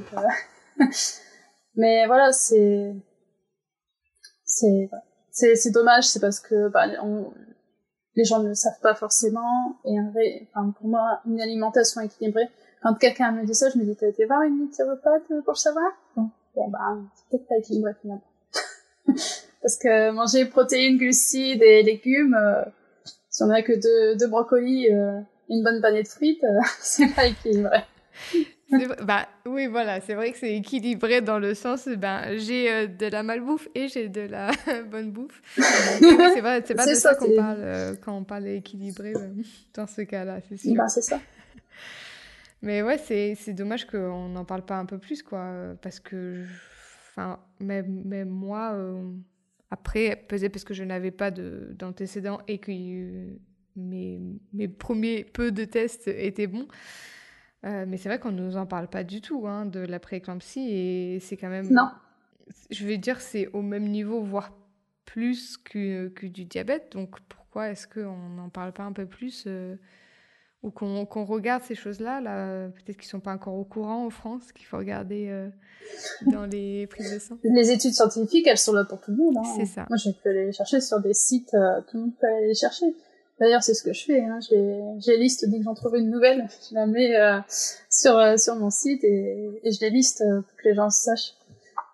Mais 1.76 2.07
voilà, 2.07 2.32
c'est 2.32 2.95
c'est 4.45 4.90
c'est 5.30 5.70
dommage, 5.70 6.07
c'est 6.07 6.20
parce 6.20 6.40
que 6.40 6.68
bah, 6.68 6.86
les 8.16 8.24
gens 8.24 8.40
ne 8.40 8.49
le 8.49 8.55
savent 8.55 8.80
pas 8.82 8.95
forcément. 8.95 9.78
Et 9.86 9.99
enfin, 10.55 10.70
pour 10.78 10.86
moi, 10.86 11.20
une 11.26 11.40
alimentation 11.40 12.03
équilibrée, 12.03 12.49
quand 12.85 12.95
quelqu'un 12.97 13.32
me 13.32 13.47
dit 13.47 13.55
ça, 13.55 13.70
je 13.70 13.78
me 13.78 13.85
dis, 13.85 13.97
t'as 13.97 14.09
été 14.09 14.26
voir 14.26 14.43
une 14.43 14.66
naturopathe 14.66 15.32
pour 15.47 15.57
savoir? 15.57 15.91
Non. 16.18 16.28
Bon, 16.55 16.68
bah, 16.68 16.99
c'est 17.14 17.30
peut-être 17.30 17.49
pas 17.49 17.57
équilibré 17.57 17.93
finalement. 18.01 18.22
Parce 19.62 19.78
que 19.78 20.11
manger 20.11 20.45
protéines, 20.45 20.99
glucides 20.99 21.62
et 21.62 21.82
légumes, 21.82 22.35
euh, 22.39 22.62
si 23.30 23.43
on 23.43 23.49
a 23.49 23.62
que 23.62 23.72
deux, 23.72 24.18
deux 24.18 24.26
brocolis, 24.28 24.93
euh, 24.93 25.18
une 25.49 25.64
bonne 25.64 25.80
panier 25.80 26.03
de 26.03 26.09
frites, 26.09 26.45
euh, 26.45 26.61
c'est 26.80 27.09
pas 27.14 27.26
équilibré. 27.26 27.78
bah 29.03 29.28
oui, 29.47 29.66
voilà, 29.66 30.03
c'est 30.03 30.12
vrai 30.12 30.32
que 30.32 30.39
c'est 30.39 30.55
équilibré 30.55 31.22
dans 31.22 31.39
le 31.39 31.55
sens, 31.55 31.89
ben 31.89 32.37
j'ai 32.37 32.87
de 32.87 33.07
la 33.07 33.22
malbouffe 33.22 33.68
et 33.74 33.89
j'ai 33.89 34.11
de 34.11 34.22
la 34.22 34.51
bonne 34.91 35.11
bouffe. 35.11 35.41
c'est 35.55 36.43
pas, 36.43 36.61
c'est 36.62 36.74
pas 36.74 36.87
de 36.87 36.95
ça, 36.95 37.14
qu'on 37.14 37.35
parle 37.35 37.97
quand 38.05 38.14
on 38.14 38.24
parle 38.24 38.49
équilibré 38.49 39.14
dans 39.72 39.87
ce 39.87 40.03
cas-là, 40.03 40.41
c'est 40.51 40.59
sûr. 40.59 40.74
Bah, 40.74 40.89
c'est 40.89 41.03
ça. 41.03 41.18
Mais 42.64 42.82
ouais, 42.82 42.98
c'est, 42.98 43.52
dommage 43.52 43.86
qu'on 43.86 44.28
n'en 44.28 44.44
parle 44.44 44.64
pas 44.64 44.78
un 44.78 44.86
peu 44.86 44.98
plus, 44.98 45.22
quoi, 45.22 45.74
parce 45.82 46.00
que, 46.00 46.44
enfin, 47.10 47.38
même, 47.60 48.02
même 48.04 48.30
moi, 48.30 48.76
après, 49.70 50.24
peut-être 50.28 50.52
parce 50.52 50.64
que 50.64 50.74
je 50.74 50.82
n'avais 50.82 51.10
pas 51.10 51.30
de, 51.30 51.74
d'antécédents 51.78 52.40
et 52.48 52.58
que 52.58 52.72
mes, 53.76 54.20
mes 54.52 54.68
premiers 54.68 55.24
peu 55.24 55.52
de 55.52 55.64
tests 55.64 56.08
étaient 56.08 56.46
bons. 56.46 56.68
Euh, 57.64 57.84
mais 57.88 57.96
c'est 57.96 58.08
vrai 58.08 58.18
qu'on 58.18 58.32
ne 58.32 58.42
nous 58.42 58.56
en 58.56 58.66
parle 58.66 58.88
pas 58.88 59.04
du 59.04 59.20
tout 59.20 59.46
hein, 59.46 59.64
de 59.64 59.80
la 59.80 59.98
prééclampsie 59.98 60.68
et 60.70 61.18
c'est 61.20 61.36
quand 61.36 61.48
même. 61.48 61.68
Non. 61.70 61.88
Je 62.70 62.86
vais 62.86 62.98
dire 62.98 63.20
c'est 63.20 63.48
au 63.48 63.62
même 63.62 63.88
niveau, 63.88 64.20
voire 64.22 64.52
plus 65.06 65.56
que, 65.56 66.08
que 66.08 66.26
du 66.26 66.44
diabète. 66.44 66.92
Donc 66.92 67.18
pourquoi 67.28 67.70
est-ce 67.70 67.88
qu'on 67.88 68.28
n'en 68.36 68.50
parle 68.50 68.72
pas 68.72 68.82
un 68.82 68.92
peu 68.92 69.06
plus 69.06 69.44
euh, 69.46 69.76
ou 70.64 70.70
qu'on 70.70 71.24
regarde 71.24 71.62
ces 71.62 71.74
choses-là 71.74 72.20
là, 72.20 72.68
Peut-être 72.68 72.96
qu'ils 72.96 73.06
ne 73.06 73.10
sont 73.10 73.20
pas 73.20 73.32
encore 73.32 73.54
au 73.54 73.64
courant 73.64 74.06
en 74.06 74.10
France, 74.10 74.50
qu'il 74.52 74.66
faut 74.66 74.78
regarder 74.78 75.28
euh, 75.28 75.48
dans 76.26 76.46
les 76.46 76.86
prises 76.86 77.12
de 77.12 77.18
sang. 77.18 77.36
Les 77.44 77.70
études 77.70 77.94
scientifiques, 77.94 78.46
elles 78.46 78.58
sont 78.58 78.72
là 78.72 78.84
pour 78.84 79.00
tout 79.00 79.12
le 79.12 79.18
monde. 79.18 79.36
Hein. 79.38 79.54
C'est 79.56 79.66
ça. 79.66 79.86
Moi, 79.88 79.96
j'ai 79.96 80.12
pu 80.12 80.28
aller 80.28 80.46
les 80.46 80.52
chercher 80.52 80.80
sur 80.80 81.00
des 81.00 81.14
sites, 81.14 81.50
tout 81.50 81.96
le 81.96 82.00
monde 82.00 82.12
peut 82.20 82.26
aller 82.26 82.48
les 82.48 82.54
chercher. 82.54 82.94
D'ailleurs, 83.40 83.62
c'est 83.62 83.74
ce 83.74 83.82
que 83.82 83.92
je 83.92 84.04
fais. 84.04 84.20
Hein. 84.20 84.38
J'ai 84.40 85.16
liste 85.16 85.48
dès 85.48 85.58
que 85.58 85.64
j'en 85.64 85.74
trouve 85.74 85.96
une 85.96 86.10
nouvelle, 86.10 86.46
je 86.70 86.74
la 86.74 86.86
mets 86.86 87.16
euh, 87.16 87.40
sur 87.90 88.16
euh, 88.16 88.36
sur 88.36 88.56
mon 88.56 88.70
site 88.70 89.02
et, 89.04 89.60
et 89.62 89.72
je 89.72 89.80
les 89.80 89.90
liste 89.90 90.22
euh, 90.22 90.42
pour 90.42 90.56
que 90.56 90.68
les 90.68 90.74
gens 90.74 90.90
sachent. 90.90 91.34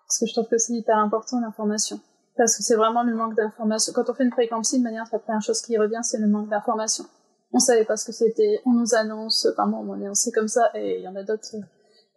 Parce 0.07 0.19
que 0.19 0.25
je 0.27 0.33
trouve 0.33 0.47
que 0.47 0.57
c'est 0.57 0.73
hyper 0.73 0.97
important 0.97 1.39
l'information. 1.39 1.99
Parce 2.37 2.57
que 2.57 2.63
c'est 2.63 2.75
vraiment 2.75 3.03
le 3.03 3.15
manque 3.15 3.35
d'information. 3.35 3.93
Quand 3.93 4.09
on 4.09 4.13
fait 4.13 4.23
une 4.23 4.29
prééclampsie, 4.29 4.77
de 4.79 4.83
manière, 4.83 5.05
la 5.11 5.19
première 5.19 5.41
chose 5.41 5.61
qui 5.61 5.77
revient, 5.77 5.99
c'est 6.03 6.17
le 6.17 6.27
manque 6.27 6.49
d'information. 6.49 7.05
On 7.53 7.59
savait 7.59 7.85
pas 7.85 7.97
ce 7.97 8.05
que 8.05 8.11
c'était. 8.11 8.61
On 8.65 8.71
nous 8.71 8.95
annonce, 8.95 9.47
enfin 9.51 9.67
moi, 9.67 9.79
on 9.79 9.83
m'a 9.83 9.95
annoncé 9.95 10.31
comme 10.31 10.47
ça, 10.47 10.71
et 10.75 10.99
il 10.99 11.03
y 11.03 11.07
en 11.07 11.15
a 11.15 11.23
d'autres, 11.23 11.55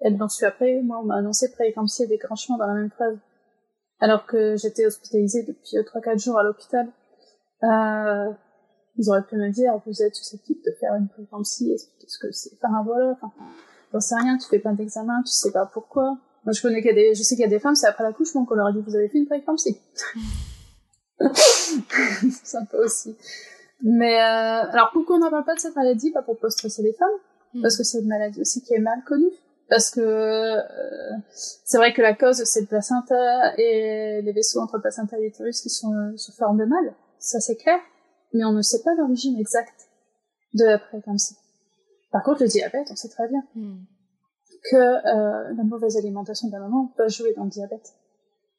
elles 0.01 0.17
l'ont 0.17 0.29
su 0.29 0.45
après. 0.45 0.81
Moi, 0.83 0.99
on 1.01 1.05
m'a 1.05 1.17
annoncé 1.17 1.51
prééclampsie 1.51 2.05
et 2.05 2.07
déclenchement 2.07 2.57
dans 2.57 2.67
la 2.67 2.75
même 2.75 2.91
phrase. 2.91 3.17
Alors 4.01 4.27
que 4.27 4.57
j'étais 4.57 4.87
hospitalisée 4.87 5.43
depuis 5.45 5.77
3-4 5.77 6.23
jours 6.23 6.39
à 6.39 6.43
l'hôpital. 6.43 6.89
Euh, 7.63 8.33
ils 8.97 9.09
auraient 9.11 9.25
pu 9.25 9.37
me 9.37 9.51
dire, 9.51 9.73
vous 9.87 10.03
êtes 10.03 10.15
susceptible 10.15 10.61
de 10.65 10.71
faire 10.79 10.95
une 10.95 11.09
prééclampsie, 11.09 11.73
expliquez 11.73 12.07
ce 12.09 12.19
que 12.19 12.31
c'est. 12.31 12.51
Enfin, 12.63 12.83
voilà, 12.85 13.11
enfin, 13.13 13.33
j'en 13.93 14.01
sais 14.01 14.15
rien, 14.15 14.39
tu 14.39 14.47
fais 14.49 14.61
pas 14.61 14.73
d'examen, 14.73 15.23
tu 15.23 15.33
sais 15.33 15.51
pas 15.51 15.67
pourquoi. 15.67 16.19
Moi, 16.45 16.53
je 16.53 16.63
connais 16.63 16.81
qu'il 16.81 16.91
y 16.91 16.93
a 16.93 16.95
des, 16.95 17.15
je 17.15 17.23
sais 17.23 17.35
qu'il 17.35 17.43
y 17.43 17.47
a 17.47 17.51
des 17.51 17.59
femmes, 17.59 17.75
c'est 17.75 17.87
après 17.87 18.05
l'accouchement 18.05 18.45
qu'on 18.45 18.55
leur 18.55 18.69
a 18.69 18.73
dit, 18.73 18.81
vous 18.87 18.95
avez 18.95 19.09
fait 19.09 19.19
une 19.19 19.27
prééclampsie. 19.27 19.81
un 21.21 22.65
peu 22.71 22.85
aussi. 22.85 23.17
Mais 23.85 24.19
euh, 24.19 24.71
alors 24.71 24.91
pourquoi 24.93 25.17
on 25.17 25.19
n'en 25.19 25.31
parle 25.31 25.45
pas 25.45 25.55
de 25.55 25.61
cette 25.61 25.77
maladie? 25.77 26.11
Pas 26.11 26.23
pour 26.23 26.39
pas 26.39 26.49
stresser 26.49 26.83
les 26.83 26.95
femmes, 26.95 27.09
mm. 27.53 27.63
parce 27.63 27.77
que 27.77 27.85
c'est 27.85 28.01
une 28.01 28.09
maladie 28.09 28.41
aussi 28.41 28.63
qui 28.63 28.75
est 28.75 28.81
mal 28.81 29.05
connue. 29.07 29.31
Parce 29.69 29.91
que 29.91 30.01
euh, 30.01 30.63
c'est 31.31 31.77
vrai 31.77 31.93
que 31.93 32.03
la 32.03 32.15
cause 32.15 32.43
c'est 32.45 32.63
le 32.63 32.67
placenta 32.67 33.55
et 33.59 34.21
les 34.23 34.33
vaisseaux 34.33 34.61
entre 34.61 34.77
le 34.77 34.83
placenta 34.83 35.19
et 35.19 35.23
l'utérus 35.23 35.61
qui 35.61 35.69
sont 35.69 35.93
euh, 35.95 36.17
sous 36.17 36.33
forme 36.33 36.59
de 36.59 36.65
mal, 36.65 36.95
ça 37.19 37.41
c'est 37.41 37.57
clair. 37.57 37.79
Mais 38.33 38.45
on 38.45 38.53
ne 38.53 38.63
sait 38.63 38.83
pas 38.83 38.95
l'origine 38.95 39.39
exacte 39.39 39.89
de 40.55 40.65
la 40.65 40.79
prééclampsie. 40.79 41.37
Par 42.11 42.23
contre, 42.23 42.43
le 42.43 42.49
diabète, 42.49 42.89
on 42.91 42.97
sait 42.97 43.09
très 43.09 43.29
bien 43.29 43.43
mm. 43.55 43.85
que 44.71 44.77
euh, 44.77 45.55
la 45.55 45.65
mauvaise 45.65 45.99
alimentation 45.99 46.49
de 46.49 46.53
la 46.53 46.61
maman 46.61 46.91
peut 46.97 47.09
jouer 47.09 47.35
dans 47.37 47.45
le 47.45 47.51
diabète. 47.51 47.93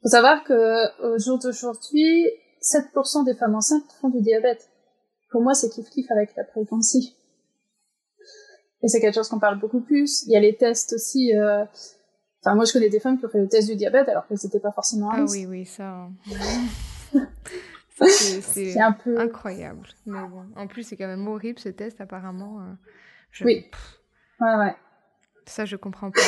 Faut 0.04 0.10
savoir 0.10 0.44
que 0.44 1.02
au 1.04 1.18
jour 1.18 1.40
d'aujourd'hui, 1.40 2.30
7% 2.62 3.26
des 3.26 3.34
femmes 3.34 3.56
enceintes 3.56 3.92
font 4.02 4.10
du 4.10 4.22
diabète. 4.22 4.70
Pour 5.36 5.44
moi, 5.44 5.54
c'est 5.54 5.68
kiff-kiff 5.68 6.10
avec 6.14 6.34
la 6.38 6.46
prééclampsie. 6.46 7.18
Et 8.82 8.88
c'est 8.88 9.02
quelque 9.02 9.16
chose 9.16 9.28
qu'on 9.28 9.38
parle 9.38 9.60
beaucoup 9.60 9.82
plus. 9.82 10.24
Il 10.28 10.32
y 10.32 10.38
a 10.38 10.40
les 10.40 10.56
tests 10.56 10.94
aussi. 10.94 11.36
Euh... 11.36 11.66
Enfin, 12.42 12.56
moi, 12.56 12.64
je 12.64 12.72
connais 12.72 12.88
des 12.88 13.02
femmes 13.02 13.20
qui 13.20 13.26
ont 13.26 13.30
fait 13.30 13.42
le 13.42 13.50
test 13.50 13.68
du 13.68 13.76
diabète 13.76 14.08
alors 14.08 14.26
qu'elles 14.28 14.38
n'étaient 14.42 14.62
pas 14.62 14.72
forcément 14.72 15.10
Ah 15.12 15.26
oui, 15.30 15.46
oui, 15.46 15.66
ça. 15.66 16.08
c'est 18.08 18.80
un 18.80 18.94
peu 18.94 19.20
incroyable. 19.20 19.86
Mais 20.06 20.26
bon, 20.26 20.46
en 20.56 20.68
plus, 20.68 20.84
c'est 20.84 20.96
quand 20.96 21.08
même 21.08 21.28
horrible 21.28 21.60
ce 21.60 21.68
test, 21.68 22.00
apparemment. 22.00 22.62
Euh, 22.62 23.44
oui. 23.44 23.70
Ouais, 24.40 24.56
ouais. 24.56 24.76
Ça, 25.48 25.66
je 25.66 25.76
comprends 25.76 26.10
pas. 26.10 26.22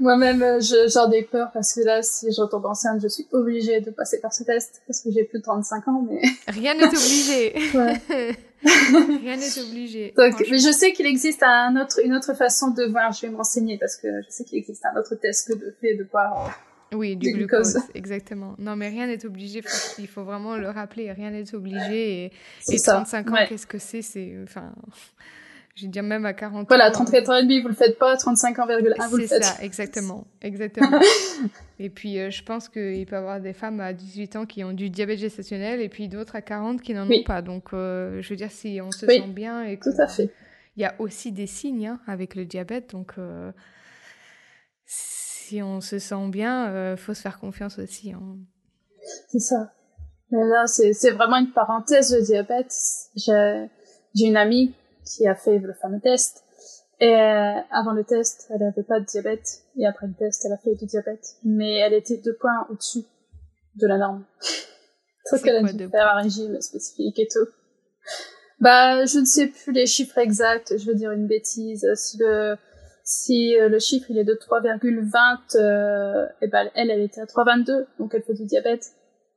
Moi-même, 0.00 0.42
euh, 0.42 0.60
j'en 0.60 1.10
ai 1.12 1.22
peur 1.22 1.50
parce 1.52 1.74
que 1.74 1.80
là, 1.82 2.02
si 2.02 2.32
je 2.32 2.40
retombe 2.40 2.66
enceinte, 2.66 3.00
je 3.00 3.06
suis 3.06 3.26
obligée 3.30 3.80
de 3.80 3.90
passer 3.90 4.20
par 4.20 4.32
ce 4.32 4.42
test 4.42 4.82
parce 4.86 5.00
que 5.00 5.10
j'ai 5.12 5.24
plus 5.24 5.38
de 5.38 5.44
35 5.44 5.88
ans, 5.88 6.04
mais... 6.08 6.20
Rien 6.48 6.74
n'est 6.74 6.88
obligé. 6.88 7.52
Rien 8.64 9.36
n'est 9.36 9.58
obligé. 9.60 10.14
mais 10.16 10.58
je 10.58 10.72
sais 10.72 10.92
qu'il 10.92 11.06
existe 11.06 11.42
un 11.42 11.80
autre, 11.80 12.00
une 12.04 12.14
autre 12.14 12.34
façon 12.34 12.70
de 12.70 12.84
voir. 12.84 13.12
Je 13.12 13.26
vais 13.26 13.32
m'enseigner 13.32 13.78
parce 13.78 13.96
que 13.96 14.08
je 14.22 14.30
sais 14.30 14.44
qu'il 14.44 14.58
existe 14.58 14.84
un 14.86 14.98
autre 14.98 15.14
test 15.14 15.48
que 15.48 15.58
le 15.58 15.76
fait 15.80 15.94
de 15.94 16.04
voir. 16.10 16.46
Euh, 16.92 16.96
oui, 16.96 17.16
du 17.16 17.32
glucose. 17.32 17.78
exactement. 17.94 18.56
Non, 18.58 18.74
mais 18.74 18.88
rien 18.88 19.06
n'est 19.06 19.24
obligé. 19.24 19.62
il 19.98 20.08
faut 20.08 20.24
vraiment 20.24 20.56
le 20.56 20.68
rappeler. 20.68 21.12
Rien 21.12 21.30
n'est 21.30 21.54
obligé. 21.54 22.24
Et, 22.24 22.32
et 22.68 22.80
35 22.80 23.30
ans, 23.30 23.36
qu'est-ce 23.48 23.66
que 23.66 23.78
c'est? 23.78 24.02
C'est, 24.02 24.34
enfin, 24.42 24.72
je 25.74 25.86
veux 25.86 25.90
dire 25.90 26.04
même 26.04 26.24
à 26.24 26.34
40 26.34 26.68
voilà, 26.68 26.86
ans. 26.86 26.92
Voilà, 26.92 26.92
34 26.92 27.30
ans 27.30 27.36
et 27.36 27.42
demi, 27.42 27.60
vous 27.60 27.68
le 27.68 27.74
faites 27.74 27.98
pas, 27.98 28.16
35 28.16 28.58
ans, 28.60 28.66
vous 28.66 29.16
le 29.16 29.26
faites. 29.26 29.42
C'est 29.42 29.42
ça, 29.42 29.62
exactement, 29.62 30.26
exactement. 30.42 31.00
et 31.80 31.90
puis, 31.90 32.18
euh, 32.20 32.30
je 32.30 32.44
pense 32.44 32.68
qu'il 32.68 33.06
peut 33.06 33.16
y 33.16 33.18
avoir 33.18 33.40
des 33.40 33.52
femmes 33.52 33.80
à 33.80 33.92
18 33.92 34.36
ans 34.36 34.46
qui 34.46 34.62
ont 34.62 34.72
du 34.72 34.88
diabète 34.88 35.18
gestationnel 35.18 35.80
et 35.80 35.88
puis 35.88 36.08
d'autres 36.08 36.36
à 36.36 36.42
40 36.42 36.80
qui 36.80 36.94
n'en 36.94 37.10
ont 37.10 37.22
pas. 37.24 37.42
Donc, 37.42 37.72
euh, 37.72 38.22
je 38.22 38.28
veux 38.30 38.36
dire, 38.36 38.52
si 38.52 38.80
on 38.80 38.92
se 38.92 39.06
sent 39.06 39.28
bien 39.28 39.64
et 39.64 39.76
que... 39.76 39.90
Tout 39.90 40.00
à 40.00 40.06
fait. 40.06 40.30
Il 40.76 40.82
y 40.82 40.86
a 40.86 40.94
aussi 40.98 41.32
des 41.32 41.46
signes 41.46 41.86
hein, 41.86 42.00
avec 42.06 42.34
le 42.34 42.44
diabète, 42.44 42.90
donc 42.90 43.12
euh, 43.18 43.52
si 44.86 45.62
on 45.62 45.80
se 45.80 46.00
sent 46.00 46.28
bien, 46.28 46.92
il 46.92 46.96
faut 46.96 47.14
se 47.14 47.20
faire 47.20 47.38
confiance 47.38 47.78
aussi. 47.78 48.12
Hein. 48.12 48.38
C'est 49.28 49.38
ça. 49.38 49.72
Mais 50.30 50.44
là, 50.44 50.66
c'est 50.66 51.10
vraiment 51.10 51.36
une 51.36 51.52
parenthèse, 51.52 52.12
le 52.12 52.22
diabète. 52.22 52.72
J'ai 53.16 54.26
une 54.26 54.36
amie 54.36 54.74
qui 55.04 55.26
a 55.26 55.34
fait 55.34 55.58
le 55.58 55.72
fameux 55.74 56.00
test. 56.00 56.44
Et 57.00 57.14
euh, 57.14 57.60
avant 57.70 57.92
le 57.92 58.04
test, 58.04 58.46
elle 58.50 58.60
n'avait 58.60 58.82
pas 58.82 59.00
de 59.00 59.04
diabète. 59.04 59.62
Et 59.76 59.86
après 59.86 60.06
le 60.06 60.14
test, 60.14 60.44
elle 60.44 60.52
a 60.52 60.58
fait 60.58 60.74
du 60.74 60.86
diabète. 60.86 61.36
Mais 61.44 61.78
elle 61.78 61.92
était 61.92 62.18
deux 62.18 62.36
points 62.36 62.66
au-dessus 62.70 63.04
de 63.76 63.86
la 63.86 63.98
norme. 63.98 64.24
Donc 65.32 65.46
elle 65.46 65.56
a 65.56 65.72
dû 65.72 65.88
faire 65.88 66.08
un 66.08 66.22
régime 66.22 66.60
spécifique 66.60 67.18
et 67.18 67.28
tout. 67.28 67.48
Bah, 68.60 69.04
je 69.06 69.18
ne 69.18 69.24
sais 69.24 69.48
plus 69.48 69.72
les 69.72 69.86
chiffres 69.86 70.18
exacts. 70.18 70.74
Je 70.76 70.86
veux 70.86 70.94
dire 70.94 71.12
une 71.12 71.26
bêtise. 71.26 71.86
Si 71.94 72.18
le 72.18 72.56
si 73.04 73.58
euh, 73.58 73.68
le 73.68 73.78
chiffre 73.78 74.06
il 74.08 74.18
est 74.18 74.24
de 74.24 74.32
3,20, 74.32 75.56
euh, 75.56 76.26
et 76.40 76.48
ben 76.48 76.70
elle, 76.74 76.90
elle 76.90 77.02
était 77.02 77.20
à 77.20 77.26
3,22, 77.26 77.86
donc 77.98 78.14
elle 78.14 78.22
fait 78.22 78.32
du 78.32 78.46
diabète. 78.46 78.92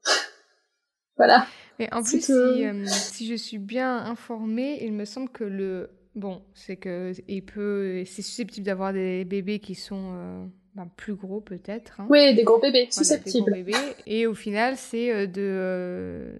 voilà. 1.17 1.45
Mais 1.79 1.93
en 1.93 2.03
plus, 2.03 2.29
euh, 2.29 2.83
si, 2.85 3.27
je 3.27 3.35
suis 3.35 3.57
bien 3.57 3.97
informée, 3.97 4.83
il 4.83 4.93
me 4.93 5.05
semble 5.05 5.29
que 5.29 5.43
le. 5.43 5.89
Bon, 6.15 6.41
c'est 6.53 6.77
que 6.77 7.13
il 7.27 7.43
peut, 7.43 8.03
c'est 8.05 8.23
susceptible 8.23 8.65
d'avoir 8.65 8.91
des 8.91 9.23
bébés 9.23 9.59
qui 9.59 9.75
sont 9.75 10.13
euh, 10.15 10.45
ben, 10.73 10.89
plus 10.97 11.13
gros 11.13 11.41
peut-être. 11.41 12.01
Hein. 12.01 12.07
Oui, 12.09 12.33
des 12.33 12.43
gros 12.43 12.59
bébés, 12.59 12.87
susceptibles. 12.89 13.53
Des 13.53 13.61
gros 13.61 13.71
bébés. 13.71 13.95
Et 14.07 14.25
au 14.25 14.33
final, 14.33 14.77
c'est 14.77 15.11
euh, 15.13 15.27
de, 15.27 16.39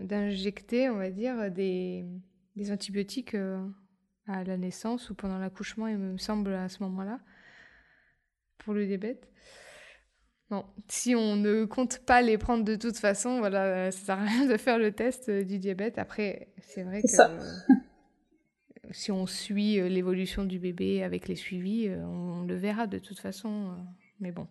d'injecter, 0.00 0.88
on 0.88 0.96
va 0.96 1.10
dire, 1.10 1.50
des, 1.50 2.06
des 2.56 2.72
antibiotiques 2.72 3.36
à 4.26 4.44
la 4.44 4.56
naissance 4.56 5.10
ou 5.10 5.14
pendant 5.14 5.38
l'accouchement, 5.38 5.86
il 5.86 5.98
me 5.98 6.18
semble 6.18 6.54
à 6.54 6.68
ce 6.68 6.82
moment-là, 6.82 7.18
pour 8.58 8.72
le 8.72 8.86
diabète. 8.86 9.28
Non, 10.50 10.64
si 10.88 11.14
on 11.14 11.36
ne 11.36 11.66
compte 11.66 11.98
pas 11.98 12.22
les 12.22 12.38
prendre 12.38 12.64
de 12.64 12.74
toute 12.74 12.96
façon, 12.96 13.38
voilà, 13.38 13.90
ça 13.90 13.98
sert 13.98 14.18
à 14.18 14.24
rien 14.24 14.46
de 14.46 14.56
faire 14.56 14.78
le 14.78 14.92
test 14.92 15.28
euh, 15.28 15.44
du 15.44 15.58
diabète. 15.58 15.98
Après, 15.98 16.48
c'est 16.58 16.84
vrai 16.84 17.02
que 17.02 17.08
si 18.90 19.12
on 19.12 19.26
suit 19.26 19.78
euh, 19.78 19.88
l'évolution 19.88 20.44
du 20.44 20.58
bébé 20.58 21.02
avec 21.02 21.28
les 21.28 21.36
suivis, 21.36 21.88
euh, 21.88 22.02
on, 22.06 22.42
le 22.44 22.54
verra 22.54 22.86
de 22.86 22.98
toute 22.98 23.18
façon. 23.18 23.74
Mais 24.20 24.32
bon. 24.32 24.46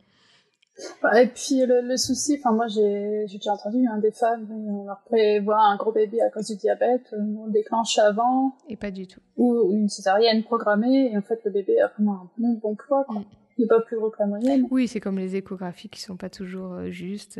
Et 1.15 1.25
puis 1.25 1.65
le, 1.65 1.97
souci, 1.97 2.37
enfin 2.37 2.53
moi 2.53 2.67
j'ai 2.67 3.25
déjà 3.25 3.53
entendu 3.53 3.83
hein, 3.87 3.97
des 3.97 4.11
femmes, 4.11 4.47
on 4.51 4.85
leur 4.85 5.01
prévoit 5.05 5.59
un 5.59 5.75
gros 5.75 5.91
bébé 5.91 6.21
à 6.21 6.29
cause 6.29 6.45
du 6.45 6.55
diabète, 6.55 7.01
on 7.13 7.47
le 7.47 7.51
déclenche 7.51 7.97
avant. 7.97 8.55
Et 8.69 8.75
pas 8.75 8.91
du 8.91 9.07
tout. 9.07 9.19
Ou 9.37 9.71
une 9.71 9.89
césarienne 9.89 10.43
programmée, 10.43 11.11
et 11.11 11.17
en 11.17 11.23
fait 11.23 11.39
le 11.45 11.49
bébé 11.49 11.81
a 11.81 11.87
vraiment 11.87 12.13
un 12.13 12.29
bon, 12.37 12.53
bon 12.61 12.75
poids. 12.75 13.05
Quoi. 13.05 13.21
Mm 13.21 13.25
n'est 13.61 13.67
pas 13.67 13.81
plus 13.81 13.97
gros 13.97 14.09
que 14.09 14.17
la 14.19 14.27
moyenne. 14.27 14.67
Oui, 14.69 14.87
c'est 14.87 14.99
comme 14.99 15.17
les 15.17 15.35
échographies 15.35 15.89
qui 15.89 16.01
sont 16.01 16.17
pas 16.17 16.29
toujours 16.29 16.73
euh, 16.73 16.89
justes. 16.89 17.39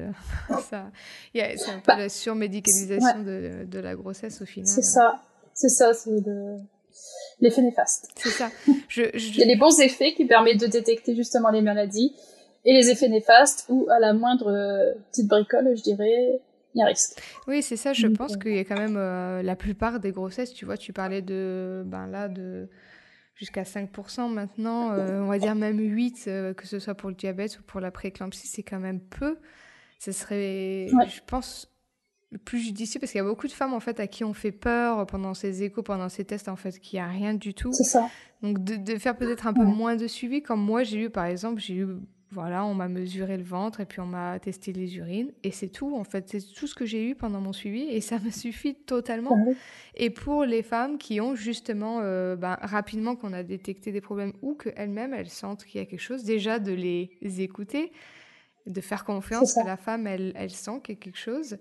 ça, 0.70 0.92
c'est 1.34 1.42
un 1.42 1.80
peu 1.80 1.82
bah, 1.88 1.98
la 1.98 2.10
surmédicalisation 2.10 3.24
de, 3.24 3.66
de, 3.66 3.80
la 3.80 3.96
grossesse 3.96 4.42
au 4.42 4.46
final. 4.46 4.68
C'est 4.68 4.82
ça, 4.82 5.22
c'est 5.54 5.70
ça, 5.70 5.94
c'est 5.94 6.12
le 6.26 6.58
l'effet 7.40 7.62
néfaste. 7.62 8.10
C'est 8.16 8.30
ça. 8.30 8.50
Je, 8.88 9.04
Il 9.14 9.38
y 9.38 9.44
a 9.44 9.46
les 9.46 9.56
bons 9.56 9.80
effets 9.80 10.14
qui 10.14 10.26
permettent 10.26 10.60
de 10.60 10.68
détecter 10.68 11.16
justement 11.16 11.50
les 11.50 11.62
maladies 11.62 12.16
et 12.66 12.74
les 12.74 12.90
effets 12.90 13.10
néfastes 13.10 13.66
où 13.70 13.88
à 13.92 14.00
la 14.00 14.14
moindre 14.14 14.52
euh, 14.52 14.94
petite 15.12 15.28
bricole, 15.28 15.78
je 15.78 15.84
dirais, 15.84 16.42
il 16.74 16.80
y 16.80 16.82
a 16.82 16.86
un 16.86 16.88
risque. 16.88 17.22
Oui, 17.48 17.62
c'est 17.62 17.78
ça. 17.78 17.94
Je 17.94 18.08
pense 18.08 18.34
euh, 18.34 18.38
qu'il 18.38 18.56
y 18.56 18.60
a 18.60 18.66
quand 18.66 18.80
même 18.80 18.98
la 18.98 19.56
plupart 19.56 20.00
des 20.00 20.12
grossesses. 20.12 20.54
Tu 20.54 20.66
vois, 20.66 20.78
tu 20.78 20.94
parlais 20.94 21.22
de 21.22 21.84
ben 21.86 22.08
là 22.08 22.28
de 22.28 22.68
jusqu'à 23.38 23.64
5% 23.64 24.34
maintenant, 24.34 24.92
euh, 24.92 25.22
on 25.22 25.28
va 25.28 25.38
dire 25.38 25.56
même 25.56 25.80
8, 25.80 26.26
euh, 26.28 26.54
que 26.54 26.68
ce 26.68 26.80
soit 26.80 26.96
pour 26.96 27.10
le 27.10 27.16
diabète 27.16 27.60
ou 27.60 27.64
pour 27.64 27.80
la 27.80 27.92
prééclampsie, 27.92 28.48
c'est 28.48 28.64
quand 28.64 28.80
même 28.80 29.00
peu. 29.00 29.38
Ce 30.00 30.12
serait, 30.12 30.88
je 30.90 31.22
pense, 31.26 31.72
le 32.32 32.40
plus 32.40 32.60
judicieux 32.60 33.00
parce 33.00 33.12
qu'il 33.12 33.20
y 33.20 33.24
a 33.24 33.28
beaucoup 33.28 33.48
de 33.48 33.52
femmes 33.52 33.74
en 33.74 33.80
fait 33.80 34.00
à 34.00 34.08
qui 34.08 34.24
on 34.24 34.34
fait 34.34 34.52
peur 34.52 35.06
pendant 35.08 35.34
ces 35.34 35.64
échos, 35.64 35.82
pendant 35.82 36.10
ces 36.10 36.26
tests 36.26 36.50
en 36.50 36.56
fait, 36.56 36.80
qu'il 36.80 36.98
n'y 36.98 37.04
a 37.04 37.08
rien 37.08 37.34
du 37.34 37.54
tout. 37.54 37.72
C'est 37.74 37.84
ça. 37.84 38.10
Donc 38.42 38.64
de, 38.64 38.76
de 38.76 38.98
faire 38.98 39.16
peut-être 39.16 39.48
un 39.48 39.54
peu 39.54 39.64
moins 39.64 39.96
de 39.96 40.08
suivi, 40.08 40.42
comme 40.42 40.62
moi 40.62 40.84
j'ai 40.84 41.04
eu 41.04 41.10
par 41.10 41.26
exemple, 41.26 41.62
j'ai 41.62 41.76
eu 41.76 41.88
voilà, 42.32 42.66
on 42.66 42.74
m'a 42.74 42.90
mesuré 42.90 43.38
le 43.38 43.44
ventre 43.44 43.80
et 43.80 43.86
puis 43.86 44.02
on 44.02 44.06
m'a 44.06 44.38
testé 44.40 44.74
les 44.74 44.98
urines 44.98 45.32
et 45.44 45.52
c'est 45.52 45.70
tout 45.70 45.96
en 45.96 46.04
fait, 46.04 46.28
c'est 46.30 46.42
tout 46.54 46.68
ce 46.68 46.76
que 46.76 46.86
j'ai 46.86 47.10
eu 47.10 47.16
pendant 47.16 47.40
mon 47.40 47.54
suivi 47.54 47.84
et 47.84 48.02
ça 48.02 48.20
me 48.20 48.30
suffit 48.32 48.76
totalement. 48.76 49.38
Et 49.96 50.10
pour 50.10 50.44
les 50.44 50.62
femmes 50.62 50.98
qui 50.98 51.22
ont 51.22 51.36
justement 51.36 52.00
euh, 52.02 52.36
ben, 52.36 52.58
rapidement 52.62 53.16
qu'on 53.16 53.32
a 53.32 53.44
détecté 53.44 53.92
des 53.92 54.02
problèmes 54.02 54.34
ou 54.42 54.56
qu'elles-mêmes 54.56 55.14
elles 55.14 55.30
sentent 55.30 55.64
qu'il 55.64 55.80
y 55.80 55.84
a 55.84 55.86
quelque 55.86 56.02
chose, 56.02 56.24
déjà 56.24 56.60
de 56.60 56.74
les 56.74 57.10
écouter, 57.40 57.92
de 58.66 58.82
faire 58.82 59.06
confiance 59.06 59.58
à 59.58 59.64
la 59.64 59.78
femme 59.78 60.06
elle, 60.06 60.34
elle 60.36 60.52
sent 60.52 60.82
qu'il 60.84 60.96
y 60.96 60.98
a 60.98 61.02
quelque 61.02 61.18
chose. 61.18 61.58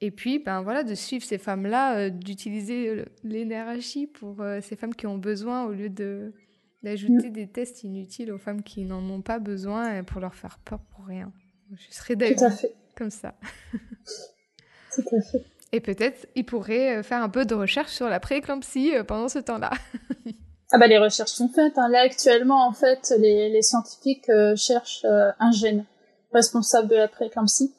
Et 0.00 0.10
puis, 0.10 0.40
ben 0.40 0.60
voilà, 0.60 0.82
de 0.82 0.94
suivre 0.94 1.24
ces 1.24 1.38
femmes-là, 1.38 1.96
euh, 1.96 2.10
d'utiliser 2.10 3.04
l'énergie 3.22 4.06
pour 4.06 4.42
euh, 4.42 4.60
ces 4.60 4.76
femmes 4.76 4.94
qui 4.94 5.06
ont 5.06 5.16
besoin 5.16 5.64
au 5.64 5.72
lieu 5.72 5.88
de, 5.88 6.32
d'ajouter 6.84 7.30
des 7.30 7.48
tests 7.48 7.82
inutiles 7.82 8.30
aux 8.30 8.38
femmes 8.38 8.62
qui 8.62 8.84
n'en 8.84 9.02
ont 9.10 9.22
pas 9.22 9.38
besoin 9.38 10.04
pour 10.04 10.20
leur 10.20 10.34
faire 10.34 10.58
peur 10.64 10.80
pour 10.94 11.06
rien. 11.06 11.32
Je 11.72 11.94
serais 11.94 12.14
d'avis 12.14 12.36
comme 12.94 13.10
ça. 13.10 13.34
Tout 14.94 15.02
à 15.16 15.20
fait. 15.22 15.44
Et 15.72 15.80
peut-être 15.80 16.28
il 16.36 16.44
pourrait 16.44 17.02
faire 17.02 17.22
un 17.22 17.28
peu 17.28 17.44
de 17.46 17.54
recherche 17.54 17.90
sur 17.90 18.08
la 18.08 18.20
prééclampsie 18.20 18.92
pendant 19.08 19.28
ce 19.28 19.38
temps-là. 19.40 19.70
ah 20.72 20.78
bah 20.78 20.86
les 20.86 20.98
recherches 20.98 21.32
sont 21.32 21.48
faites. 21.48 21.76
Hein. 21.78 21.88
Là 21.88 22.02
actuellement, 22.02 22.68
en 22.68 22.72
fait, 22.72 23.12
les, 23.18 23.48
les 23.48 23.62
scientifiques 23.62 24.30
cherchent 24.54 25.04
un 25.04 25.50
gène 25.50 25.84
responsable 26.32 26.88
de 26.88 26.96
la 26.96 27.08
prééclampsie. 27.08 27.74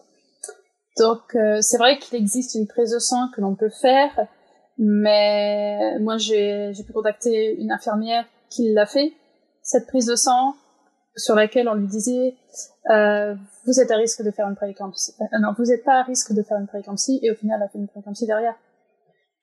Donc 0.97 1.37
c'est 1.61 1.77
vrai 1.77 1.99
qu'il 1.99 2.17
existe 2.17 2.55
une 2.55 2.67
prise 2.67 2.91
de 2.91 2.99
sang 2.99 3.29
que 3.33 3.39
l'on 3.39 3.55
peut 3.55 3.69
faire, 3.69 4.27
mais 4.77 5.99
moi 5.99 6.17
j'ai 6.17 6.73
pu 6.85 6.91
contacter 6.91 7.55
une 7.61 7.71
infirmière 7.71 8.25
qui 8.49 8.73
l'a 8.73 8.85
fait 8.85 9.13
cette 9.61 9.87
prise 9.87 10.05
de 10.05 10.15
sang 10.15 10.55
sur 11.15 11.35
laquelle 11.35 11.67
on 11.67 11.75
lui 11.75 11.87
disait 11.87 12.35
euh, 12.89 13.35
vous 13.65 13.79
êtes 13.79 13.91
à 13.91 13.95
risque 13.95 14.21
de 14.21 14.31
faire 14.31 14.47
une 14.47 14.55
prééclampsie. 14.55 15.13
Euh, 15.21 15.39
non, 15.41 15.53
vous 15.57 15.65
n'êtes 15.65 15.83
pas 15.83 15.99
à 15.99 16.03
risque 16.03 16.33
de 16.33 16.43
faire 16.43 16.57
une 16.57 16.67
prééclampsie 16.67 17.19
et 17.23 17.31
au 17.31 17.35
final 17.35 17.59
elle 17.59 17.67
a 17.67 17.69
fait 17.69 17.79
une 17.79 17.87
prééclampsie 17.87 18.27
derrière. 18.27 18.55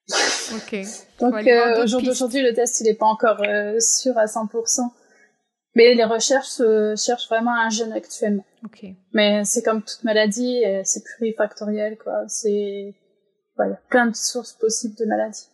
Ok. 0.54 0.76
Donc 1.20 1.46
euh, 1.46 1.84
aujourd'hui 1.84 2.42
le 2.42 2.52
test 2.52 2.80
il 2.80 2.84
n'est 2.84 2.94
pas 2.94 3.06
encore 3.06 3.40
euh, 3.46 3.78
sûr 3.80 4.18
à 4.18 4.26
100%. 4.26 4.82
Mais 5.74 5.94
les 5.94 6.04
recherches 6.04 6.60
cherchent 6.96 7.28
vraiment 7.28 7.54
un 7.54 7.70
gène 7.70 7.92
actuellement. 7.92 8.44
Ok. 8.64 8.84
Mais 9.14 9.44
c'est 9.44 9.62
comme 9.62 9.82
toute 9.82 10.04
maladie, 10.04 10.62
c'est 10.84 11.02
plurifactoriel 11.02 11.96
quoi. 11.96 12.24
C'est 12.28 12.50
il 13.64 13.70
y 13.70 13.72
a 13.72 13.80
plein 13.88 14.06
de 14.06 14.16
sources 14.16 14.52
possibles 14.52 14.96
de 14.96 15.06
maladies 15.06 15.48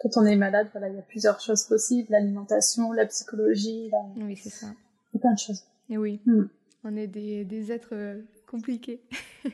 quand 0.00 0.16
on 0.16 0.24
est 0.24 0.36
malade, 0.36 0.68
voilà, 0.72 0.88
il 0.88 0.96
y 0.96 0.98
a 0.98 1.02
plusieurs 1.02 1.40
choses 1.40 1.64
possibles, 1.64 2.08
l'alimentation, 2.10 2.92
la 2.92 3.06
psychologie, 3.06 3.90
oui, 4.16 4.36
c'est 4.36 4.50
ça. 4.50 4.66
Il 5.12 5.16
y 5.16 5.18
a 5.18 5.20
plein 5.20 5.34
de 5.34 5.38
choses. 5.38 5.64
Et 5.90 5.98
oui, 5.98 6.20
hmm. 6.24 6.44
on 6.84 6.96
est 6.96 7.06
des, 7.06 7.44
des 7.44 7.70
êtres 7.70 7.94
euh, 7.94 8.22
compliqués. 8.46 9.02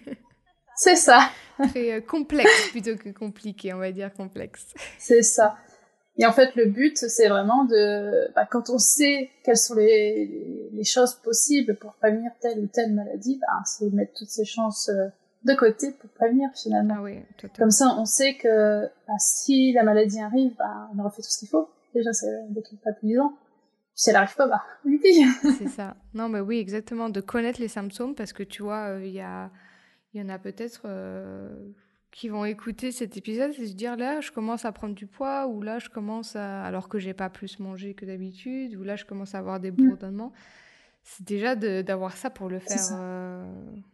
c'est 0.76 0.96
ça. 0.96 1.30
Très 1.70 1.94
euh, 1.94 2.00
complexes 2.00 2.70
plutôt 2.70 2.96
que 2.96 3.08
compliqués, 3.08 3.72
on 3.72 3.78
va 3.78 3.90
dire 3.90 4.12
complexes. 4.12 4.72
C'est 4.98 5.22
ça. 5.22 5.56
Et 6.18 6.24
en 6.24 6.32
fait, 6.32 6.54
le 6.54 6.66
but, 6.66 6.96
c'est 6.96 7.28
vraiment 7.28 7.64
de, 7.64 8.32
bah, 8.34 8.46
quand 8.50 8.70
on 8.70 8.78
sait 8.78 9.30
quelles 9.44 9.58
sont 9.58 9.74
les, 9.74 10.70
les, 10.72 10.84
choses 10.84 11.14
possibles 11.14 11.76
pour 11.76 11.92
prévenir 11.94 12.30
telle 12.40 12.60
ou 12.60 12.66
telle 12.68 12.94
maladie, 12.94 13.38
bah, 13.40 13.62
c'est 13.66 13.92
mettre 13.92 14.12
toutes 14.14 14.30
ces 14.30 14.46
chances 14.46 14.88
euh, 14.88 15.08
de 15.44 15.54
côté 15.54 15.92
pour 15.92 16.10
prévenir 16.10 16.50
finalement. 16.54 16.96
Ah 16.98 17.02
oui, 17.02 17.18
Comme 17.58 17.70
ça, 17.70 17.94
on 17.98 18.04
sait 18.04 18.36
que 18.36 18.82
bah, 18.82 19.14
si 19.18 19.72
la 19.72 19.82
maladie 19.82 20.20
arrive, 20.20 20.54
bah, 20.58 20.88
on 20.94 20.98
aura 20.98 21.10
fait 21.10 21.22
tout 21.22 21.30
ce 21.30 21.38
qu'il 21.38 21.48
faut. 21.48 21.68
Déjà, 21.94 22.12
c'est 22.12 22.52
déculpabilisant. 22.52 23.32
Si 23.94 24.10
elle 24.10 24.16
arrive 24.16 24.34
pas, 24.36 24.46
bah, 24.46 24.62
oui. 24.84 25.00
c'est 25.58 25.68
ça. 25.68 25.96
Non, 26.14 26.28
mais 26.28 26.40
oui, 26.40 26.58
exactement. 26.58 27.08
De 27.08 27.20
connaître 27.20 27.60
les 27.60 27.68
symptômes 27.68 28.14
parce 28.14 28.32
que 28.32 28.42
tu 28.42 28.62
vois, 28.62 28.98
il 29.00 29.12
y, 29.12 29.20
a, 29.20 29.50
y 30.14 30.20
en 30.20 30.28
a 30.28 30.38
peut-être 30.38 30.82
euh, 30.84 31.48
qui 32.10 32.28
vont 32.28 32.44
écouter 32.44 32.92
cet 32.92 33.16
épisode 33.16 33.52
et 33.58 33.66
se 33.66 33.74
dire 33.74 33.96
là, 33.96 34.20
je 34.20 34.32
commence 34.32 34.64
à 34.64 34.72
prendre 34.72 34.94
du 34.94 35.06
poids 35.06 35.46
ou 35.46 35.62
là, 35.62 35.78
je 35.78 35.88
commence 35.88 36.36
à. 36.36 36.62
alors 36.64 36.88
que 36.88 36.98
j'ai 36.98 37.14
pas 37.14 37.30
plus 37.30 37.58
mangé 37.58 37.94
que 37.94 38.04
d'habitude 38.04 38.74
ou 38.76 38.82
là, 38.82 38.96
je 38.96 39.04
commence 39.04 39.34
à 39.34 39.38
avoir 39.38 39.60
des 39.60 39.70
mm. 39.70 39.76
bourdonnements 39.76 40.32
c'est 41.08 41.24
déjà 41.24 41.54
d'avoir 41.54 42.16
ça 42.16 42.30
pour 42.30 42.48
le 42.48 42.58
faire, 42.58 42.88
euh, 42.92 43.46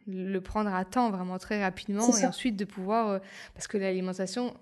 le 0.07 0.41
prendre 0.41 0.75
à 0.75 0.83
temps 0.87 1.11
vraiment 1.11 1.37
très 1.39 1.63
rapidement 1.63 2.09
et 2.17 2.25
ensuite 2.25 2.57
de 2.57 2.65
pouvoir, 2.65 3.09
euh, 3.09 3.19
parce 3.53 3.67
que 3.67 3.77
l'alimentation, 3.77 4.57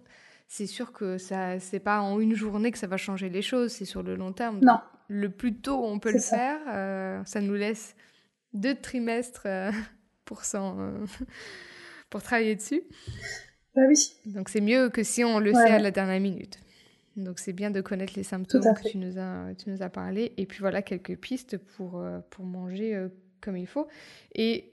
c'est 0.48 0.66
sûr 0.66 0.92
que 0.92 1.16
ça, 1.16 1.60
c'est 1.60 1.78
pas 1.78 2.00
en 2.00 2.18
une 2.18 2.34
journée 2.34 2.72
que 2.72 2.78
ça 2.78 2.88
va 2.88 2.96
changer 2.96 3.28
les 3.28 3.40
choses, 3.40 3.70
c'est 3.70 3.84
sur 3.84 4.02
le 4.02 4.16
long 4.16 4.32
terme. 4.32 4.58
Non. 4.62 4.80
le 5.06 5.30
plus 5.30 5.54
tôt 5.54 5.80
on 5.84 6.00
peut 6.00 6.10
le 6.10 6.18
faire, 6.18 6.58
euh, 6.68 7.22
ça 7.24 7.40
nous 7.40 7.54
laisse 7.54 7.94
deux 8.52 8.74
trimestres 8.74 9.46
pour 10.24 10.42
pour 12.10 12.20
travailler 12.20 12.56
dessus. 12.56 12.82
Bah 13.76 13.82
oui. 13.88 14.12
Donc 14.26 14.48
c'est 14.48 14.60
mieux 14.60 14.90
que 14.90 15.04
si 15.04 15.22
on 15.22 15.38
le 15.38 15.54
sait 15.54 15.70
à 15.70 15.78
la 15.78 15.92
dernière 15.92 16.20
minute. 16.20 16.58
Donc 17.20 17.38
c'est 17.38 17.52
bien 17.52 17.70
de 17.70 17.80
connaître 17.80 18.14
les 18.16 18.22
symptômes 18.22 18.62
que 18.74 18.88
tu 18.88 18.98
nous, 18.98 19.18
as, 19.18 19.54
tu 19.56 19.70
nous 19.70 19.82
as 19.82 19.88
parlé. 19.88 20.32
Et 20.36 20.46
puis 20.46 20.60
voilà 20.60 20.82
quelques 20.82 21.16
pistes 21.16 21.58
pour, 21.58 22.00
euh, 22.00 22.20
pour 22.30 22.44
manger 22.44 22.94
euh, 22.94 23.08
comme 23.40 23.56
il 23.56 23.66
faut. 23.66 23.88
Et 24.34 24.72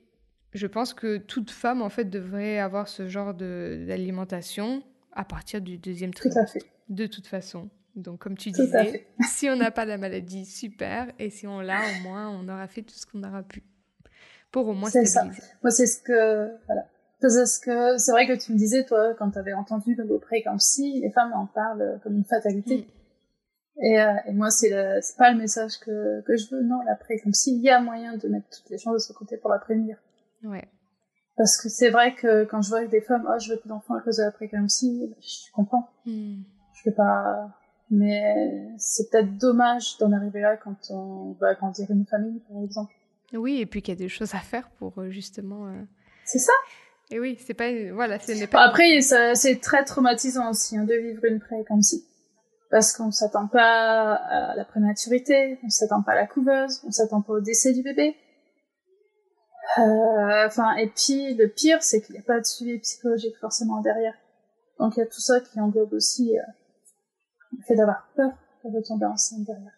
je 0.54 0.68
pense 0.68 0.94
que 0.94 1.18
toute 1.18 1.52
femme 1.52 1.82
en 1.82 1.90
fait 1.90 2.06
devrait 2.06 2.60
avoir 2.60 2.88
ce 2.88 3.08
genre 3.08 3.34
d'alimentation 3.34 4.84
à 5.14 5.24
partir 5.24 5.62
du 5.62 5.78
deuxième 5.78 6.14
trimestre. 6.14 6.58
De 6.90 7.06
toute 7.06 7.28
façon. 7.28 7.70
Donc 7.96 8.20
comme 8.20 8.38
tu 8.38 8.52
disais, 8.52 9.08
si 9.28 9.50
on 9.50 9.56
n'a 9.56 9.72
pas 9.72 9.86
la 9.86 9.98
maladie, 9.98 10.46
super. 10.46 11.12
Et 11.20 11.30
si 11.30 11.48
on 11.48 11.60
l'a, 11.60 11.82
au 11.82 12.04
moins 12.04 12.30
on 12.30 12.48
aura 12.48 12.68
fait 12.68 12.84
tout 12.84 12.96
ce 12.96 13.06
qu'on 13.06 13.24
aura 13.24 13.44
pu. 13.44 13.64
Pour 14.52 14.68
au 14.68 14.74
moins 14.74 14.90
stabiliser. 14.90 15.42
Ça. 15.42 15.48
Moi 15.62 15.72
c'est 15.72 15.88
ce 15.88 16.02
que... 16.02 16.52
Voilà 16.66 16.86
parce 17.22 17.60
que 17.60 17.98
c'est 17.98 18.12
vrai 18.12 18.28
que 18.28 18.34
tu 18.34 18.54
me 18.54 18.58
disais, 18.58 18.86
toi, 18.86 19.14
quand 19.16 19.32
tu 19.32 19.40
avais 19.40 19.54
entendu 19.54 19.96
le 19.96 20.06
mot 20.06 20.20
prééclampsie, 20.20 21.02
les 21.02 21.12
femmes 21.12 21.34
en 21.34 21.48
parlent 21.48 22.00
comme 22.04 22.16
une 22.16 22.26
fatalité. 22.26 22.78
Mm. 22.78 23.84
Et, 23.84 24.02
euh, 24.02 24.14
et, 24.28 24.34
moi, 24.34 24.50
c'est 24.50 24.70
pas 25.18 25.32
le 25.32 25.38
message 25.38 25.80
que, 25.80 26.22
que 26.22 26.36
je 26.36 26.50
veux. 26.50 26.64
Non, 26.64 26.82
la 26.86 26.96
prééclampsie, 26.96 27.56
il 27.56 27.62
y 27.62 27.70
a 27.70 27.80
moyen 27.80 28.18
de 28.18 28.28
mettre 28.28 28.48
toutes 28.50 28.70
les 28.70 28.78
chances 28.78 28.96
de 28.96 29.00
ce 29.00 29.14
côté 29.14 29.38
pour 29.38 29.52
la 29.52 29.60
prévenir. 29.60 29.98
Ouais. 30.44 30.68
Parce 31.36 31.62
que 31.62 31.70
c'est 31.70 31.90
vrai 31.90 32.16
que 32.16 32.46
quand 32.46 32.64
je 32.64 32.70
vois 32.70 32.86
des 32.86 33.02
femmes, 33.02 33.28
oh, 33.30 33.38
je 33.40 33.54
veux 33.54 33.60
plus 33.60 33.70
d'enfants 33.70 33.94
à 33.94 34.02
cause 34.02 34.18
de 34.18 34.24
la 34.24 34.32
prééclampsie, 34.32 35.14
je 35.22 35.52
comprends. 35.54 35.90
Mm. 36.06 36.42
Je 36.74 36.90
veux 36.90 36.96
pas, 36.96 37.50
mais 37.90 38.70
c'est 38.78 39.10
peut-être 39.10 39.38
dommage 39.38 39.98
d'en 40.00 40.12
arriver 40.12 40.42
là 40.42 40.58
quand 40.58 40.76
on 40.90 41.34
veut 41.40 41.48
agrandir 41.48 41.90
une 41.90 42.06
famille, 42.06 42.42
par 42.50 42.62
exemple. 42.64 42.94
Oui, 43.34 43.60
et 43.60 43.66
puis 43.66 43.82
qu'il 43.82 43.94
y 43.94 43.98
a 43.98 44.00
des 44.00 44.10
choses 44.10 44.34
à 44.36 44.40
faire 44.40 44.70
pour 44.72 44.98
euh, 45.00 45.10
justement. 45.10 45.68
Euh... 45.68 45.84
C'est 46.26 46.40
ça. 46.40 46.54
Et 47.10 47.20
oui, 47.20 47.38
c'est 47.46 47.54
pas 47.54 47.72
voilà, 47.94 48.20
ce 48.20 48.34
n'est 48.34 48.48
pas. 48.48 48.64
Après, 48.64 49.02
c'est 49.02 49.62
très 49.62 49.84
traumatisant 49.86 50.50
aussi 50.50 50.78
hein, 50.78 50.84
de 50.84 50.94
vivre 50.94 51.24
une 51.26 51.40
prééclampsie 51.40 52.06
parce 52.70 52.94
qu'on 52.94 53.12
s'attend 53.12 53.48
pas 53.48 54.14
à 54.14 54.56
la 54.56 54.66
prématurité, 54.66 55.58
on 55.64 55.70
s'attend 55.70 56.02
pas 56.02 56.14
à 56.14 56.16
la 56.16 56.28
couveuse, 56.28 56.82
on 56.86 56.92
s'attend 56.92 57.22
pas 57.22 57.34
au 57.34 57.40
décès 57.40 57.74
du 57.74 57.82
bébé. 57.82 58.16
Euh, 59.78 60.46
enfin, 60.46 60.76
et 60.76 60.88
puis 60.88 61.34
le 61.36 61.48
pire, 61.50 61.84
c'est 61.84 62.02
qu'il 62.02 62.14
n'y 62.14 62.20
a 62.20 62.24
pas 62.24 62.40
de 62.40 62.46
suivi 62.46 62.80
psychologique 62.80 63.38
forcément 63.40 63.82
derrière. 63.82 64.16
Donc 64.80 64.96
il 64.96 65.00
y 65.00 65.04
a 65.04 65.08
tout 65.08 65.22
ça 65.22 65.40
qui 65.40 65.60
englobe 65.60 65.94
aussi 65.94 66.38
euh, 66.38 66.42
le 67.58 67.64
fait 67.64 67.76
d'avoir 67.76 68.08
peur 68.16 68.32
de 68.64 68.76
retomber 68.76 69.06
enceinte 69.06 69.44
derrière. 69.44 69.77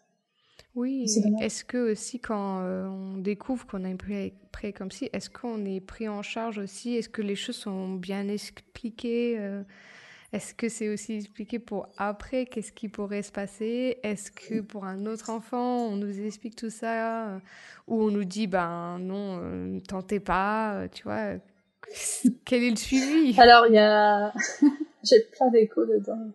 Oui, 0.79 1.07
est-ce 1.41 1.65
que 1.65 1.91
aussi 1.91 2.21
quand 2.21 2.61
euh, 2.61 2.87
on 2.87 3.17
découvre 3.17 3.67
qu'on 3.67 3.83
a 3.83 3.89
une 3.89 3.97
pré 3.97 4.71
comme 4.71 4.91
si, 4.91 5.09
est-ce 5.11 5.29
qu'on 5.29 5.65
est 5.65 5.81
pris 5.81 6.07
en 6.07 6.21
charge 6.21 6.57
aussi? 6.57 6.95
Est-ce 6.95 7.09
que 7.09 7.21
les 7.21 7.35
choses 7.35 7.57
sont 7.57 7.89
bien 7.95 8.29
expliquées 8.29 9.35
euh? 9.39 9.61
Est-ce 10.31 10.53
que 10.53 10.69
c'est 10.69 10.87
aussi 10.87 11.15
expliqué 11.15 11.59
pour 11.59 11.89
après? 11.97 12.45
Qu'est-ce 12.45 12.71
qui 12.71 12.87
pourrait 12.87 13.23
se 13.23 13.31
passer? 13.33 13.97
Est-ce 14.03 14.31
que 14.31 14.61
pour 14.61 14.85
un 14.85 15.05
autre 15.05 15.31
enfant, 15.31 15.87
on 15.87 15.97
nous 15.97 16.21
explique 16.21 16.55
tout 16.55 16.69
ça 16.69 17.41
Ou 17.87 18.03
on 18.03 18.11
nous 18.11 18.23
dit, 18.23 18.47
ben 18.47 18.99
non, 18.99 19.41
euh, 19.41 19.65
ne 19.65 19.79
tentez 19.81 20.21
pas, 20.21 20.87
tu 20.93 21.03
vois? 21.03 21.33
Quel 22.45 22.63
est 22.63 22.69
le 22.69 22.75
suivi? 22.77 23.37
Alors, 23.37 23.67
il 23.67 23.73
y 23.73 23.79
a... 23.79 24.31
J'ai 25.03 25.19
plein 25.35 25.49
d'échos 25.49 25.85
dedans. 25.85 26.29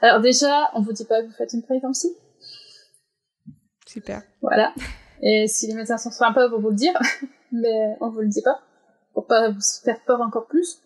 Alors 0.00 0.20
déjà, 0.20 0.70
on 0.74 0.80
vous 0.80 0.92
dit 0.92 1.04
pas 1.04 1.20
que 1.22 1.26
vous 1.26 1.34
faites 1.34 1.52
une 1.52 1.62
si 1.92 2.16
Super. 3.94 4.22
Voilà. 4.42 4.74
Et 5.22 5.46
si 5.46 5.68
les 5.68 5.74
médecins 5.74 5.98
sont 5.98 6.10
sympas 6.10 6.48
pour 6.48 6.60
vous 6.60 6.70
le 6.70 6.74
dire, 6.74 6.98
mais 7.52 7.96
on 8.00 8.10
vous 8.10 8.22
le 8.22 8.28
dit 8.28 8.42
pas, 8.42 8.60
pour 9.12 9.26
pas 9.26 9.50
vous 9.50 9.60
faire 9.84 10.00
peur 10.04 10.20
encore 10.20 10.46
plus. 10.46 10.80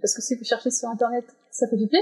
Parce 0.00 0.14
que 0.14 0.22
si 0.22 0.34
vous 0.34 0.44
cherchez 0.44 0.70
sur 0.70 0.88
internet, 0.88 1.26
ça 1.50 1.66
peut 1.68 1.76
du 1.76 1.86
bien. 1.86 2.00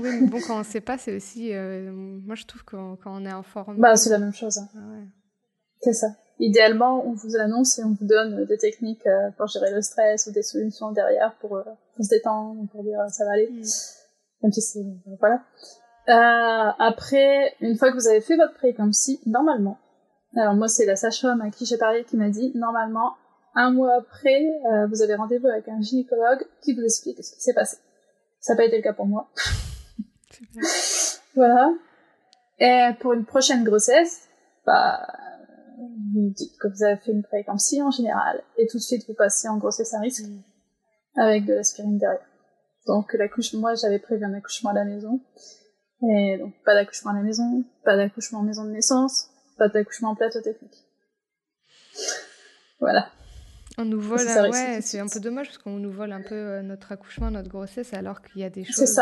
oui, 0.00 0.20
mais 0.20 0.26
bon, 0.28 0.38
quand 0.46 0.60
on 0.60 0.62
sait 0.62 0.80
pas, 0.80 0.96
c'est 0.96 1.16
aussi. 1.16 1.52
Euh, 1.52 1.90
moi, 1.92 2.36
je 2.36 2.46
trouve 2.46 2.62
que 2.62 2.76
quand 3.02 3.20
on 3.20 3.26
est 3.26 3.32
en 3.32 3.42
forme. 3.42 3.78
Bah, 3.78 3.96
c'est 3.96 4.10
la 4.10 4.18
même 4.18 4.32
chose. 4.32 4.58
Hein. 4.58 4.68
Ah 4.76 4.80
c'est 5.80 5.92
ça. 5.92 6.08
Idéalement, 6.38 7.04
on 7.04 7.14
vous 7.14 7.36
annonce 7.36 7.80
et 7.80 7.84
on 7.84 7.96
vous 7.98 8.06
donne 8.06 8.44
des 8.44 8.58
techniques 8.58 9.06
euh, 9.08 9.30
pour 9.36 9.48
gérer 9.48 9.72
le 9.72 9.82
stress 9.82 10.28
ou 10.28 10.32
des 10.32 10.44
solutions 10.44 10.92
derrière 10.92 11.36
pour, 11.40 11.56
euh, 11.56 11.64
se 12.00 12.08
détendre, 12.08 12.68
pour 12.70 12.84
dire 12.84 13.00
ça 13.10 13.24
va 13.24 13.32
aller. 13.32 13.48
Mm. 13.50 13.64
Même 14.42 14.52
si 14.52 14.60
c'est. 14.60 14.84
Voilà. 15.18 15.42
Euh, 16.08 16.70
après, 16.78 17.54
une 17.60 17.76
fois 17.76 17.90
que 17.90 17.96
vous 17.96 18.08
avez 18.08 18.20
fait 18.20 18.36
votre 18.36 18.54
prééclampsie, 18.54 19.20
normalement, 19.26 19.78
alors 20.36 20.54
moi 20.54 20.68
c'est 20.68 20.86
la 20.86 20.96
sage-femme 20.96 21.42
à 21.42 21.50
qui 21.50 21.66
j'ai 21.66 21.76
parlé 21.76 22.04
qui 22.04 22.16
m'a 22.16 22.30
dit, 22.30 22.52
normalement, 22.54 23.14
un 23.54 23.70
mois 23.72 23.94
après, 23.98 24.42
euh, 24.72 24.86
vous 24.86 25.02
avez 25.02 25.14
rendez-vous 25.14 25.48
avec 25.48 25.68
un 25.68 25.80
gynécologue 25.80 26.46
qui 26.62 26.74
vous 26.74 26.82
explique 26.82 27.22
ce 27.22 27.34
qui 27.34 27.40
s'est 27.40 27.54
passé. 27.54 27.76
Ça 28.40 28.54
n'a 28.54 28.56
pas 28.56 28.64
été 28.64 28.76
le 28.76 28.82
cas 28.82 28.92
pour 28.92 29.06
moi. 29.06 29.30
voilà. 31.34 31.72
Et 32.58 32.90
pour 33.00 33.12
une 33.12 33.24
prochaine 33.24 33.64
grossesse, 33.64 34.28
bah, 34.64 35.06
vous 36.14 36.30
dites 36.30 36.58
que 36.58 36.68
vous 36.68 36.84
avez 36.84 36.96
fait 36.96 37.12
une 37.12 37.22
prééclampsie 37.22 37.82
en 37.82 37.90
général, 37.90 38.42
et 38.56 38.66
tout 38.66 38.78
de 38.78 38.82
suite 38.82 39.06
vous 39.08 39.14
passez 39.14 39.48
en 39.48 39.58
grossesse 39.58 39.92
à 39.94 40.00
risque, 40.00 40.24
mm. 40.24 41.20
avec 41.20 41.44
de 41.44 41.54
l'aspirine 41.54 41.98
derrière. 41.98 42.26
Donc 42.86 43.12
l'accouchement, 43.12 43.60
moi 43.60 43.74
j'avais 43.74 43.98
prévu 43.98 44.24
un 44.24 44.34
accouchement 44.34 44.70
à 44.70 44.74
la 44.74 44.84
maison, 44.84 45.20
et 46.02 46.38
donc, 46.38 46.54
pas 46.64 46.74
d'accouchement 46.74 47.10
à 47.10 47.14
la 47.14 47.22
maison, 47.22 47.64
pas 47.84 47.96
d'accouchement 47.96 48.40
en 48.40 48.42
maison 48.42 48.64
de 48.64 48.70
naissance, 48.70 49.30
pas 49.56 49.68
d'accouchement 49.68 50.10
en 50.10 50.14
plateau 50.14 50.40
technique. 50.40 50.84
Voilà. 52.80 53.08
On 53.78 53.84
nous 53.84 54.00
vole, 54.00 54.20
ouais, 54.20 54.80
c'est 54.80 54.98
un 54.98 55.06
peu 55.06 55.20
dommage 55.20 55.48
parce 55.48 55.58
qu'on 55.58 55.78
nous 55.78 55.90
vole 55.90 56.12
un 56.12 56.22
peu 56.22 56.60
notre 56.62 56.92
accouchement, 56.92 57.30
notre 57.30 57.48
grossesse, 57.48 57.94
alors 57.94 58.22
qu'il 58.22 58.40
y 58.40 58.44
a 58.44 58.50
des 58.50 58.64
choses 58.64 59.00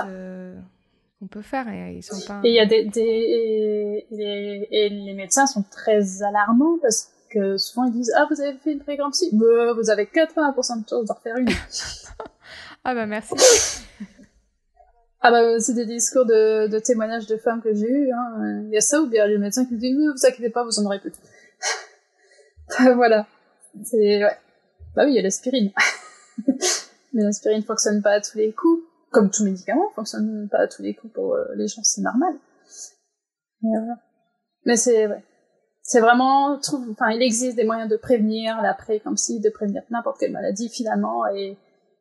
qu'on 1.19 1.27
peut 1.29 1.43
faire 1.43 1.69
et 1.69 1.95
ils 1.95 2.03
sont 2.03 2.21
pas. 2.27 2.41
Et 2.45 2.51
il 2.51 2.55
y 2.55 2.61
a 2.61 2.67
des, 2.67 2.85
des... 2.85 4.07
Et, 4.11 4.89
les... 4.91 5.15
médecins 5.15 5.47
sont 5.47 5.63
très 5.63 6.23
alarmants 6.23 6.79
parce 6.83 7.11
que 7.31 7.57
souvent 7.57 7.87
ils 7.87 7.93
disent 7.93 8.13
ah 8.17 8.27
vous 8.31 8.41
avez 8.41 8.57
fait 8.59 8.73
une 8.73 8.81
prééclampsie, 8.81 9.31
bah, 9.33 9.73
vous 9.73 9.89
avez 9.89 10.05
80% 10.05 10.85
de 10.85 10.89
chances 10.89 11.05
d'en 11.07 11.15
refaire 11.15 11.37
une. 11.39 11.49
ah 12.85 12.95
bah 12.95 13.07
merci. 13.07 13.83
Ah 15.29 15.33
bah 15.33 15.59
c'est 15.59 15.75
des 15.75 15.87
discours 15.87 16.25
de, 16.25 16.79
témoignages 16.79 17.27
de 17.27 17.37
femmes 17.37 17.61
que 17.61 17.75
j'ai 17.75 17.89
eu. 17.89 18.13
Hein. 18.13 18.63
Il 18.67 18.73
y 18.73 18.77
a 18.77 18.81
ça 18.81 19.01
ou 19.01 19.09
bien 19.09 19.27
les 19.27 19.39
médecins 19.39 19.65
qui 19.65 19.75
disent 19.75 19.97
ne 19.97 20.13
vous 20.13 20.25
inquiétez 20.25 20.51
pas, 20.51 20.63
vous 20.63 20.79
en 20.79 20.87
aurez 20.87 21.01
plus. 21.01 21.11
voilà. 22.95 23.27
C'est 23.83 24.23
ouais. 24.23 24.39
Bah 24.95 25.03
oui, 25.05 25.11
il 25.11 25.17
y 25.17 25.19
a 25.19 25.23
l'aspirine. 25.23 25.73
Mais 27.13 27.25
l'aspirine 27.25 27.65
fonctionne 27.65 28.03
pas 28.03 28.13
à 28.13 28.21
tous 28.21 28.39
les 28.39 28.53
coups, 28.53 28.85
comme 29.11 29.29
tout 29.29 29.43
médicament 29.43 29.91
fonctionne 29.97 30.49
pas 30.49 30.59
à 30.59 30.69
tous 30.69 30.83
les 30.83 30.95
coups 30.95 31.13
pour 31.13 31.35
euh, 31.35 31.45
les 31.57 31.67
gens, 31.67 31.83
c'est 31.83 32.03
normal. 32.03 32.35
Mais, 33.63 33.71
voilà. 33.81 33.99
Mais 34.65 34.77
c'est 34.77 35.09
ouais. 35.09 35.25
C'est 35.83 36.01
vraiment, 36.01 36.53
enfin, 36.53 37.11
il 37.11 37.21
existe 37.21 37.57
des 37.57 37.65
moyens 37.65 37.91
de 37.91 37.97
prévenir 37.97 38.63
l'après, 38.63 39.01
comme 39.01 39.17
si 39.17 39.41
de 39.41 39.51
prévenir 39.51 39.83
n'importe 39.91 40.21
quelle 40.21 40.33
maladie 40.33 40.69
finalement, 40.69 41.27
et 41.27 41.57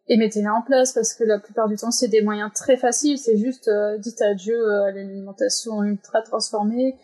et 0.08 0.18
mettez-les 0.18 0.48
en 0.48 0.62
place 0.62 0.94
parce 0.94 1.14
que 1.14 1.24
la 1.24 1.40
plupart 1.40 1.68
du 1.68 1.76
temps 1.76 1.92
c'est 1.92 2.08
des 2.08 2.22
moyens 2.22 2.52
très 2.54 2.78
faciles. 2.78 3.18
C'est 3.18 3.38
juste 3.38 3.68
euh, 3.68 3.98
dites 3.98 4.22
adieu 4.22 4.56
euh, 4.56 4.86
à 4.86 4.92
l'alimentation 4.92 5.84
ultra 5.84 6.22
transformée 6.22 6.96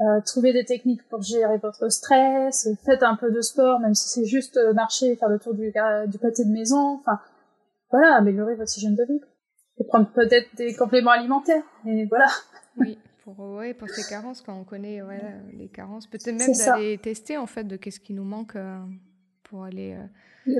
euh, 0.00 0.20
trouvez 0.26 0.52
des 0.52 0.64
techniques 0.64 1.06
pour 1.08 1.22
gérer 1.22 1.56
votre 1.58 1.90
stress 1.90 2.68
faites 2.84 3.02
un 3.02 3.16
peu 3.16 3.30
de 3.30 3.40
sport 3.40 3.80
même 3.80 3.94
si 3.94 4.08
c'est 4.08 4.26
juste 4.26 4.56
euh, 4.56 4.74
marcher 4.74 5.16
faire 5.16 5.28
le 5.28 5.38
tour 5.38 5.54
du, 5.54 5.72
du 6.06 6.18
pâté 6.18 6.44
de 6.44 6.50
maison 6.50 7.00
enfin 7.00 7.18
voilà 7.90 8.14
améliorer 8.16 8.56
votre 8.56 8.76
hygiène 8.76 8.94
de 8.94 9.04
vie. 9.04 9.20
Et 9.78 9.84
prendre 9.84 10.10
peut-être 10.12 10.48
des 10.56 10.74
compléments 10.74 11.10
alimentaires 11.10 11.64
et 11.86 12.06
voilà. 12.06 12.26
Oui 12.78 12.98
pour 13.24 13.40
ouais, 13.40 13.74
pour 13.74 13.88
ces 13.88 14.08
carences 14.08 14.40
quand 14.40 14.54
on 14.54 14.62
connaît 14.62 15.02
ouais, 15.02 15.20
les 15.52 15.68
carences. 15.68 16.06
Peut-être 16.06 16.26
même 16.38 16.52
d'aller 16.52 16.96
tester 16.98 17.36
en 17.36 17.46
fait 17.46 17.64
de 17.64 17.76
qu'est-ce 17.76 17.98
qui 17.98 18.12
nous 18.14 18.22
manque 18.22 18.56
pour 19.42 19.64
aller 19.64 19.98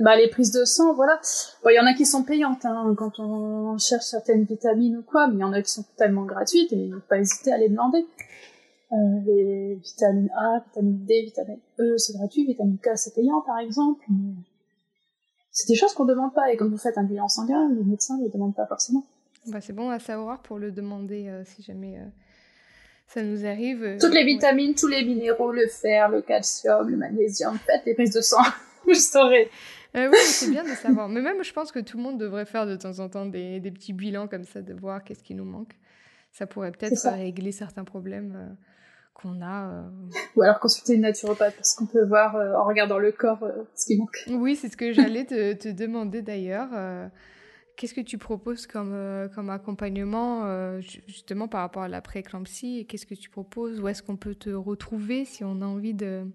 bah, 0.01 0.15
les 0.15 0.29
prises 0.29 0.51
de 0.51 0.65
sang, 0.65 0.93
voilà. 0.93 1.19
Bon, 1.63 1.69
il 1.69 1.75
y 1.75 1.79
en 1.79 1.85
a 1.85 1.93
qui 1.93 2.05
sont 2.05 2.23
payantes 2.23 2.65
hein, 2.65 2.93
quand 2.97 3.19
on 3.19 3.77
cherche 3.77 4.05
certaines 4.05 4.43
vitamines 4.43 4.97
ou 4.97 5.01
quoi, 5.03 5.27
mais 5.27 5.35
il 5.35 5.39
y 5.39 5.43
en 5.43 5.53
a 5.53 5.61
qui 5.61 5.71
sont 5.71 5.83
totalement 5.83 6.23
gratuites 6.23 6.71
et 6.73 6.89
faut 6.91 6.99
pas 7.07 7.19
hésiter 7.19 7.51
à 7.51 7.57
les 7.57 7.69
demander. 7.69 8.05
Euh, 8.91 8.95
les 9.25 9.75
vitamines 9.75 10.29
A, 10.37 10.63
vitamine 10.65 11.05
D, 11.05 11.23
vitamine 11.25 11.59
E, 11.79 11.97
c'est 11.97 12.13
gratuit, 12.13 12.45
vitamine 12.45 12.77
K, 12.77 12.89
c'est 12.95 13.13
payant 13.13 13.41
par 13.41 13.59
exemple. 13.59 14.05
C'est 15.51 15.67
des 15.67 15.75
choses 15.75 15.93
qu'on 15.93 16.05
ne 16.05 16.11
demande 16.11 16.33
pas 16.33 16.51
et 16.51 16.57
quand 16.57 16.69
vous 16.69 16.77
faites 16.77 16.97
un 16.97 17.03
bilan 17.03 17.27
sanguin, 17.27 17.69
les 17.73 17.83
médecins 17.83 18.17
ne 18.17 18.23
le 18.23 18.29
demandent 18.29 18.55
pas 18.55 18.67
forcément. 18.67 19.03
Bah, 19.47 19.59
c'est 19.61 19.73
bon 19.73 19.89
à 19.89 19.99
savoir 19.99 20.41
pour 20.41 20.59
le 20.59 20.71
demander 20.71 21.27
euh, 21.29 21.43
si 21.45 21.63
jamais 21.63 21.97
euh, 21.97 22.05
ça 23.07 23.23
nous 23.23 23.45
arrive. 23.45 23.83
Euh, 23.83 23.97
Toutes 23.99 24.13
les 24.13 24.25
vitamines, 24.25 24.75
tous 24.75 24.87
les 24.87 25.03
minéraux, 25.03 25.51
le 25.51 25.67
fer, 25.67 26.09
le 26.09 26.21
calcium, 26.21 26.89
le 26.89 26.97
magnésium, 26.97 27.57
faites 27.65 27.85
les 27.85 27.93
prises 27.93 28.13
de 28.13 28.21
sang, 28.21 28.43
je 28.87 28.93
saurai. 28.93 29.49
Euh, 29.97 30.09
oui, 30.11 30.17
c'est 30.21 30.51
bien 30.51 30.63
de 30.63 30.69
savoir. 30.69 31.09
Mais 31.09 31.21
même, 31.21 31.43
je 31.43 31.51
pense 31.53 31.71
que 31.71 31.79
tout 31.79 31.97
le 31.97 32.03
monde 32.03 32.19
devrait 32.19 32.45
faire 32.45 32.67
de 32.67 32.75
temps 32.75 32.99
en 32.99 33.09
temps 33.09 33.25
des, 33.25 33.59
des 33.59 33.71
petits 33.71 33.93
bilans 33.93 34.27
comme 34.27 34.43
ça, 34.43 34.61
de 34.61 34.73
voir 34.73 35.03
qu'est-ce 35.03 35.23
qui 35.23 35.33
nous 35.33 35.45
manque. 35.45 35.73
Ça 36.31 36.45
pourrait 36.45 36.71
peut-être 36.71 37.09
régler 37.09 37.51
certains 37.51 37.83
problèmes 37.83 38.35
euh, 38.35 38.53
qu'on 39.15 39.41
a. 39.41 39.71
Euh. 39.71 39.89
Ou 40.35 40.43
alors 40.43 40.59
consulter 40.59 40.93
une 40.93 41.01
naturopathe, 41.01 41.55
parce 41.55 41.73
qu'on 41.73 41.87
peut 41.87 42.05
voir 42.05 42.35
en 42.35 42.65
regardant 42.65 42.99
le 42.99 43.11
corps 43.11 43.43
ce 43.75 43.85
qui 43.87 43.97
manque. 43.97 44.23
Oui, 44.29 44.55
c'est 44.55 44.69
ce 44.69 44.77
que 44.77 44.93
j'allais 44.93 45.25
te, 45.25 45.53
te, 45.53 45.69
demander 45.69 46.21
d'ailleurs. 46.21 46.69
Qu'est-ce 47.75 47.93
que 47.93 48.01
tu 48.01 48.17
proposes 48.17 48.67
comme, 48.67 49.29
comme 49.33 49.49
accompagnement, 49.49 50.79
justement 51.07 51.47
par 51.47 51.61
rapport 51.61 51.83
à 51.83 51.87
la 51.87 52.01
pré-éclampsie 52.01 52.85
Qu'est-ce 52.87 53.07
que 53.07 53.15
tu 53.15 53.29
proposes? 53.29 53.79
Où 53.79 53.87
est-ce 53.87 54.03
qu'on 54.03 54.17
peut 54.17 54.35
te 54.35 54.51
retrouver 54.51 55.25
si 55.25 55.43
on 55.43 55.61
a 55.61 55.65
envie 55.65 55.95
de 55.95 56.27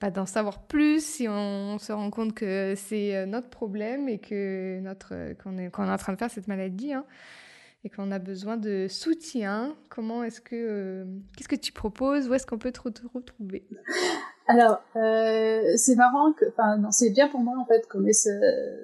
pas 0.00 0.10
d'en 0.10 0.26
savoir 0.26 0.62
plus, 0.62 1.04
si 1.04 1.28
on, 1.28 1.78
se 1.78 1.92
rend 1.92 2.10
compte 2.10 2.34
que 2.34 2.74
c'est 2.74 3.14
euh, 3.14 3.26
notre 3.26 3.50
problème 3.50 4.08
et 4.08 4.18
que 4.18 4.80
notre 4.80 5.34
qu'on 5.42 5.58
est, 5.58 5.70
qu'on 5.70 5.84
est 5.84 5.92
en 5.92 5.98
train 5.98 6.14
de 6.14 6.18
faire 6.18 6.30
cette 6.30 6.48
maladie 6.48 6.94
hein, 6.94 7.04
et 7.84 7.90
qu'on 7.90 8.10
a 8.10 8.18
besoin 8.18 8.56
de 8.56 8.86
soutien. 8.88 9.76
Comment 9.90 10.24
est-ce 10.24 10.40
que 10.40 10.56
euh, 10.56 11.04
qu'est-ce 11.36 11.48
que 11.48 11.54
tu 11.56 11.72
proposes? 11.72 12.28
Où 12.28 12.34
est-ce 12.34 12.46
qu'on 12.46 12.58
peut 12.58 12.72
te, 12.72 12.80
retrouver? 13.14 13.68
Alors 14.48 14.82
euh, 14.96 15.60
c'est 15.76 15.96
marrant 15.96 16.32
que 16.32 16.46
enfin 16.48 16.90
c'est 16.90 17.10
bien 17.10 17.28
pour 17.28 17.40
moi 17.40 17.56
en 17.58 17.66
fait 17.66 17.86
qu'on 17.86 18.04
ait 18.06 18.12
ce, 18.12 18.30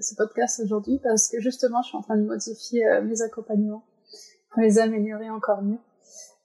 ce 0.01 0.15
podcast 0.15 0.61
aujourd'hui 0.63 1.01
parce 1.03 1.29
que 1.29 1.41
justement 1.41 1.81
je 1.83 1.89
suis 1.89 1.97
en 1.97 2.03
train 2.03 2.19
de 2.19 2.27
modifier 2.27 2.85
mes 3.03 3.23
accompagnements 3.23 3.85
pour 4.51 4.61
les 4.61 4.79
améliorer 4.79 5.31
encore 5.31 5.63
mieux. 5.63 5.79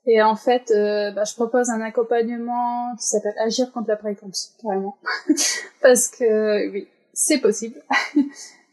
Et 0.05 0.21
en 0.21 0.35
fait, 0.35 0.71
euh, 0.71 1.11
bah, 1.11 1.23
je 1.25 1.35
propose 1.35 1.69
un 1.69 1.81
accompagnement 1.81 2.95
qui 2.95 3.05
s'appelle 3.05 3.35
Agir 3.39 3.71
contre 3.71 3.89
la 3.89 3.97
prééclampsie, 3.97 4.49
carrément. 4.61 4.97
Parce 5.81 6.07
que 6.07 6.71
oui, 6.71 6.87
c'est 7.13 7.39
possible. 7.39 7.81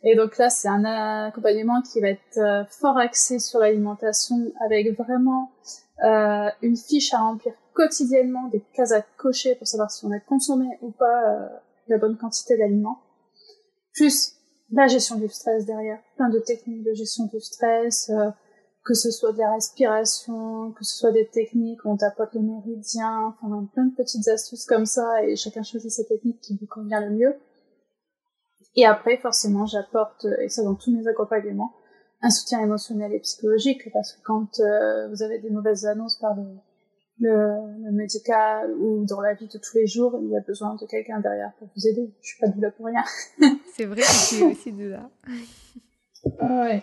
Et 0.04 0.14
donc 0.14 0.38
là, 0.38 0.48
c'est 0.48 0.68
un 0.68 0.84
accompagnement 0.84 1.82
qui 1.82 2.00
va 2.00 2.08
être 2.10 2.38
euh, 2.38 2.64
fort 2.66 2.98
axé 2.98 3.38
sur 3.38 3.58
l'alimentation, 3.58 4.36
avec 4.64 4.96
vraiment 4.96 5.50
euh, 6.04 6.48
une 6.62 6.76
fiche 6.76 7.12
à 7.14 7.18
remplir 7.18 7.52
quotidiennement, 7.74 8.48
des 8.48 8.62
cases 8.74 8.92
à 8.92 9.02
cocher 9.16 9.56
pour 9.56 9.66
savoir 9.66 9.90
si 9.90 10.04
on 10.04 10.12
a 10.12 10.20
consommé 10.20 10.66
ou 10.82 10.90
pas 10.92 11.30
euh, 11.30 11.48
la 11.88 11.98
bonne 11.98 12.16
quantité 12.16 12.56
d'aliments. 12.56 13.00
Plus 13.94 14.34
la 14.70 14.86
gestion 14.86 15.16
du 15.16 15.28
stress 15.28 15.64
derrière, 15.64 15.98
plein 16.16 16.28
de 16.28 16.38
techniques 16.38 16.84
de 16.84 16.92
gestion 16.92 17.24
du 17.24 17.40
stress, 17.40 18.12
que 18.84 18.94
ce 18.94 19.10
soit 19.10 19.32
de 19.32 19.38
la 19.38 19.52
respiration, 19.52 20.72
que 20.72 20.84
ce 20.84 20.96
soit 20.96 21.12
des 21.12 21.28
techniques 21.28 21.84
où 21.84 21.90
on 21.90 21.96
tapote 21.96 22.32
les 22.34 22.40
méridiens, 22.40 23.34
enfin 23.40 23.68
plein 23.72 23.86
de 23.86 23.94
petites 23.94 24.26
astuces 24.28 24.64
comme 24.64 24.86
ça 24.86 25.24
et 25.24 25.36
chacun 25.36 25.62
choisit 25.62 25.90
sa 25.90 26.04
technique 26.04 26.40
qui 26.40 26.56
lui 26.58 26.66
convient 26.66 27.00
le 27.00 27.10
mieux. 27.10 27.34
Et 28.76 28.86
après, 28.86 29.16
forcément, 29.18 29.66
j'apporte, 29.66 30.26
et 30.40 30.48
ça 30.48 30.62
dans 30.62 30.74
tous 30.74 30.94
mes 30.94 31.06
accompagnements, 31.06 31.74
un 32.22 32.30
soutien 32.30 32.60
émotionnel 32.60 33.12
et 33.12 33.20
psychologique 33.20 33.92
parce 33.92 34.12
que 34.12 34.22
quand 34.24 34.60
euh, 34.60 35.08
vous 35.08 35.22
avez 35.22 35.38
des 35.38 35.50
mauvaises 35.50 35.86
annonces 35.86 36.16
par 36.18 36.34
le, 36.34 36.44
le, 37.20 37.92
médical 37.92 38.72
ou 38.74 39.04
dans 39.04 39.20
la 39.20 39.34
vie 39.34 39.48
de 39.48 39.58
tous 39.58 39.76
les 39.76 39.86
jours, 39.86 40.18
il 40.22 40.30
y 40.30 40.36
a 40.36 40.40
besoin 40.40 40.74
de 40.74 40.86
quelqu'un 40.86 41.20
derrière 41.20 41.52
pour 41.58 41.68
vous 41.76 41.86
aider. 41.86 42.12
Je 42.22 42.28
suis 42.28 42.38
pas 42.40 42.48
de 42.48 42.60
là 42.60 42.70
pour 42.70 42.86
rien. 42.86 43.02
C'est 43.74 43.84
vrai 43.84 44.00
que 44.00 44.06
je 44.06 44.34
suis 44.34 44.44
aussi 44.44 44.72
de 44.72 44.88
là. 44.88 45.10
ouais. 46.40 46.82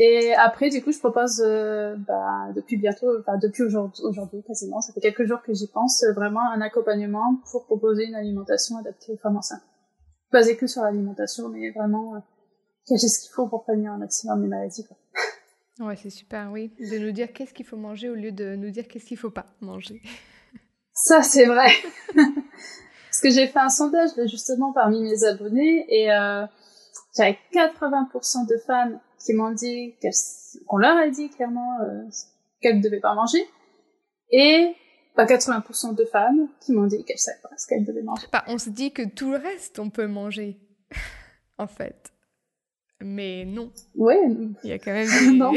Et 0.00 0.32
après, 0.34 0.70
du 0.70 0.80
coup, 0.80 0.92
je 0.92 0.98
propose, 1.00 1.42
euh, 1.44 1.96
bah, 2.06 2.52
depuis 2.54 2.76
bientôt, 2.76 3.18
enfin 3.18 3.36
depuis 3.36 3.64
aujourd'hui, 3.64 4.44
quasiment, 4.46 4.80
ça 4.80 4.92
fait 4.92 5.00
quelques 5.00 5.24
jours 5.24 5.42
que 5.42 5.52
j'y 5.52 5.66
pense, 5.66 6.04
euh, 6.04 6.12
vraiment 6.12 6.40
un 6.52 6.60
accompagnement 6.60 7.40
pour 7.50 7.66
proposer 7.66 8.04
une 8.04 8.14
alimentation 8.14 8.76
adaptée 8.76 9.12
aux 9.12 9.16
femmes 9.16 9.36
enceintes. 9.36 9.62
Basé 10.30 10.56
que 10.56 10.68
sur 10.68 10.82
l'alimentation, 10.82 11.48
mais 11.48 11.70
vraiment 11.70 12.14
euh, 12.14 12.18
cacher 12.86 13.08
ce 13.08 13.20
qu'il 13.22 13.32
faut 13.32 13.48
pour 13.48 13.64
prévenir 13.64 13.92
un 13.92 13.98
maximum 13.98 14.40
les 14.42 14.48
maladies. 14.48 14.86
Quoi. 14.86 14.96
Ouais, 15.80 15.94
c'est 15.94 16.10
super, 16.10 16.50
oui, 16.50 16.72
de 16.80 16.98
nous 16.98 17.12
dire 17.12 17.32
qu'est-ce 17.32 17.54
qu'il 17.54 17.64
faut 17.64 17.76
manger 17.76 18.08
au 18.08 18.16
lieu 18.16 18.32
de 18.32 18.56
nous 18.56 18.70
dire 18.70 18.88
qu'est-ce 18.88 19.06
qu'il 19.06 19.16
faut 19.16 19.30
pas 19.30 19.46
manger. 19.60 20.02
Ça, 20.92 21.22
c'est 21.22 21.44
vrai. 21.44 21.68
Parce 22.14 23.20
que 23.22 23.30
j'ai 23.30 23.46
fait 23.46 23.60
un 23.60 23.68
sondage 23.68 24.10
justement 24.26 24.72
parmi 24.72 25.00
mes 25.00 25.22
abonnés 25.22 25.86
et 25.88 26.12
euh, 26.12 26.44
j'avais 27.16 27.38
80% 27.52 28.48
de 28.48 28.56
femmes 28.66 28.98
qui 29.18 29.34
m'ont 29.34 29.50
dit 29.50 29.94
qu'on 30.66 30.76
leur 30.76 30.96
a 30.96 31.08
dit 31.08 31.30
clairement 31.30 31.80
euh, 31.80 32.04
qu'elles 32.60 32.78
ne 32.78 32.82
devaient 32.82 33.00
pas 33.00 33.14
manger, 33.14 33.44
et 34.30 34.74
pas 35.14 35.26
bah, 35.26 35.36
80% 35.36 35.94
de 35.94 36.04
femmes 36.04 36.48
qui 36.60 36.72
m'ont 36.72 36.86
dit 36.86 37.04
qu'elles 37.04 37.18
savaient 37.18 37.40
pas 37.42 37.50
ce 37.56 37.66
qu'elles 37.66 37.84
devaient 37.84 38.02
manger. 38.02 38.26
Bah, 38.32 38.44
on 38.46 38.58
se 38.58 38.70
dit 38.70 38.92
que 38.92 39.02
tout 39.02 39.32
le 39.32 39.38
reste, 39.38 39.78
on 39.78 39.90
peut 39.90 40.06
manger, 40.06 40.58
en 41.58 41.66
fait. 41.66 42.12
Mais 43.00 43.44
non. 43.44 43.72
Oui. 43.94 44.16
Il 44.64 44.70
y 44.70 44.72
a 44.72 44.78
quand 44.78 44.92
même 44.92 45.08
des... 45.20 45.36
non. 45.36 45.52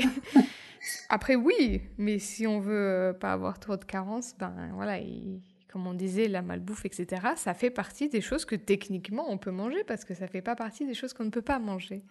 Après, 1.09 1.35
oui, 1.35 1.81
mais 1.97 2.17
si 2.17 2.47
on 2.47 2.59
veut 2.59 2.73
euh, 2.73 3.13
pas 3.13 3.33
avoir 3.33 3.59
trop 3.59 3.77
de 3.77 3.85
carences, 3.85 4.35
ben 4.39 4.71
voilà, 4.73 4.97
comme 5.71 5.85
on 5.85 5.93
disait, 5.93 6.27
la 6.27 6.41
malbouffe, 6.41 6.85
etc., 6.85 7.21
ça 7.35 7.53
fait 7.53 7.69
partie 7.69 8.09
des 8.09 8.21
choses 8.21 8.45
que 8.45 8.55
techniquement 8.55 9.29
on 9.29 9.37
peut 9.37 9.51
manger 9.51 9.83
parce 9.83 10.05
que 10.05 10.15
ça 10.15 10.27
fait 10.27 10.41
pas 10.41 10.55
partie 10.55 10.85
des 10.85 10.95
choses 10.95 11.13
qu'on 11.13 11.25
ne 11.25 11.29
peut 11.29 11.43
pas 11.43 11.59
manger. 11.59 12.03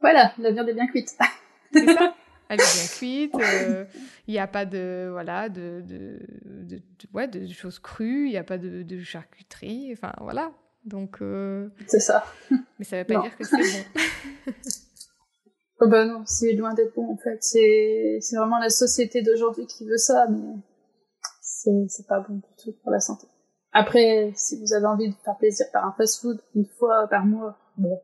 Voilà, 0.00 0.32
la 0.38 0.50
viande 0.52 0.68
est 0.68 0.74
bien 0.74 0.86
cuite. 0.86 1.14
C'est 1.72 1.86
ça. 1.86 2.14
Elle 2.48 2.60
est 2.60 2.74
bien 2.74 2.96
cuite. 2.96 3.34
Euh, 3.34 3.84
il 4.28 4.32
n'y 4.32 4.38
a 4.38 4.46
pas 4.46 4.64
de 4.64 5.08
voilà 5.10 5.48
de, 5.48 5.82
de, 5.84 6.20
de, 6.44 6.80
ouais, 7.12 7.26
de 7.26 7.46
choses 7.52 7.78
crues. 7.78 8.26
Il 8.26 8.30
n'y 8.30 8.36
a 8.36 8.44
pas 8.44 8.58
de, 8.58 9.00
charcuterie. 9.00 9.90
Enfin 9.92 10.12
voilà. 10.20 10.52
Donc. 10.84 11.18
Euh, 11.22 11.68
c'est 11.86 12.00
ça. 12.00 12.24
Mais 12.78 12.84
ça 12.84 12.96
ne 12.96 13.02
veut 13.02 13.06
pas 13.06 13.22
dire 13.22 13.36
que 13.36 13.44
c'est 13.44 13.56
bon. 13.56 14.02
oh 15.80 15.88
ben 15.88 16.06
non, 16.06 16.22
c'est 16.24 16.52
loin 16.52 16.74
d'être 16.74 16.94
bon 16.94 17.12
en 17.12 17.16
fait. 17.16 17.38
C'est 17.40 18.18
c'est 18.20 18.36
vraiment 18.36 18.58
la 18.58 18.70
société 18.70 19.22
d'aujourd'hui 19.22 19.66
qui 19.66 19.84
veut 19.84 19.98
ça, 19.98 20.26
mais 20.30 20.54
c'est 21.40 21.86
c'est 21.88 22.06
pas 22.06 22.20
bon 22.20 22.36
du 22.36 22.62
tout 22.62 22.72
pour 22.82 22.92
la 22.92 23.00
santé. 23.00 23.26
Après, 23.72 24.32
si 24.36 24.58
vous 24.58 24.72
avez 24.72 24.86
envie 24.86 25.08
de 25.10 25.14
faire 25.24 25.36
plaisir 25.36 25.66
par 25.72 25.84
un 25.84 25.92
fast-food 25.92 26.40
une 26.54 26.64
fois 26.64 27.08
par 27.08 27.26
mois, 27.26 27.58
bon. 27.76 28.00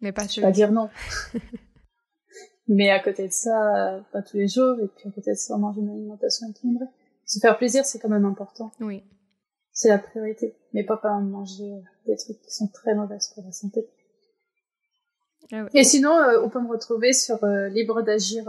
Mais 0.00 0.12
pas 0.12 0.24
vais 0.24 0.42
pas 0.42 0.50
dire 0.50 0.72
non. 0.72 0.88
Mais 2.68 2.90
à 2.90 3.00
côté 3.00 3.26
de 3.26 3.32
ça, 3.32 4.04
pas 4.12 4.22
tous 4.22 4.36
les 4.36 4.48
jours, 4.48 4.78
et 4.80 4.86
puis 4.86 5.08
à 5.08 5.10
côté 5.12 5.32
de 5.32 5.36
ça, 5.36 5.56
manger 5.56 5.80
une 5.80 5.90
alimentation 5.90 6.48
équilibrée. 6.48 6.86
Se 7.26 7.40
faire 7.40 7.58
plaisir, 7.58 7.84
c'est 7.84 7.98
quand 7.98 8.08
même 8.08 8.24
important. 8.24 8.70
Oui. 8.80 9.02
C'est 9.72 9.88
la 9.88 9.98
priorité. 9.98 10.56
Mais 10.72 10.84
pas 10.84 10.96
pas 10.96 11.18
manger 11.18 11.82
des 12.06 12.16
trucs 12.16 12.40
qui 12.40 12.50
sont 12.50 12.68
très 12.68 12.94
mauvaises 12.94 13.32
pour 13.34 13.44
la 13.44 13.52
santé. 13.52 13.88
Ah 15.52 15.64
ouais. 15.64 15.70
Et 15.74 15.84
sinon, 15.84 16.16
euh, 16.16 16.40
on 16.44 16.48
peut 16.48 16.60
me 16.60 16.68
retrouver 16.68 17.12
sur 17.12 17.42
euh, 17.42 17.68
libre 17.68 18.02
d'agir 18.02 18.44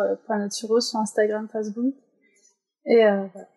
sur 0.49 0.97
Instagram, 0.97 1.47
Facebook. 1.51 1.95
Et 2.85 3.05
euh, 3.05 3.25
voilà. 3.33 3.47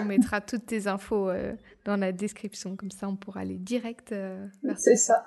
On 0.00 0.04
mettra 0.04 0.40
toutes 0.40 0.66
tes 0.66 0.86
infos 0.86 1.28
euh, 1.28 1.54
dans 1.84 1.96
la 1.96 2.12
description, 2.12 2.76
comme 2.76 2.90
ça 2.90 3.08
on 3.08 3.16
pourra 3.16 3.40
aller 3.40 3.58
direct 3.58 4.12
euh, 4.12 4.46
vers 4.62 4.78
C'est 4.78 4.96
ça. 4.96 5.26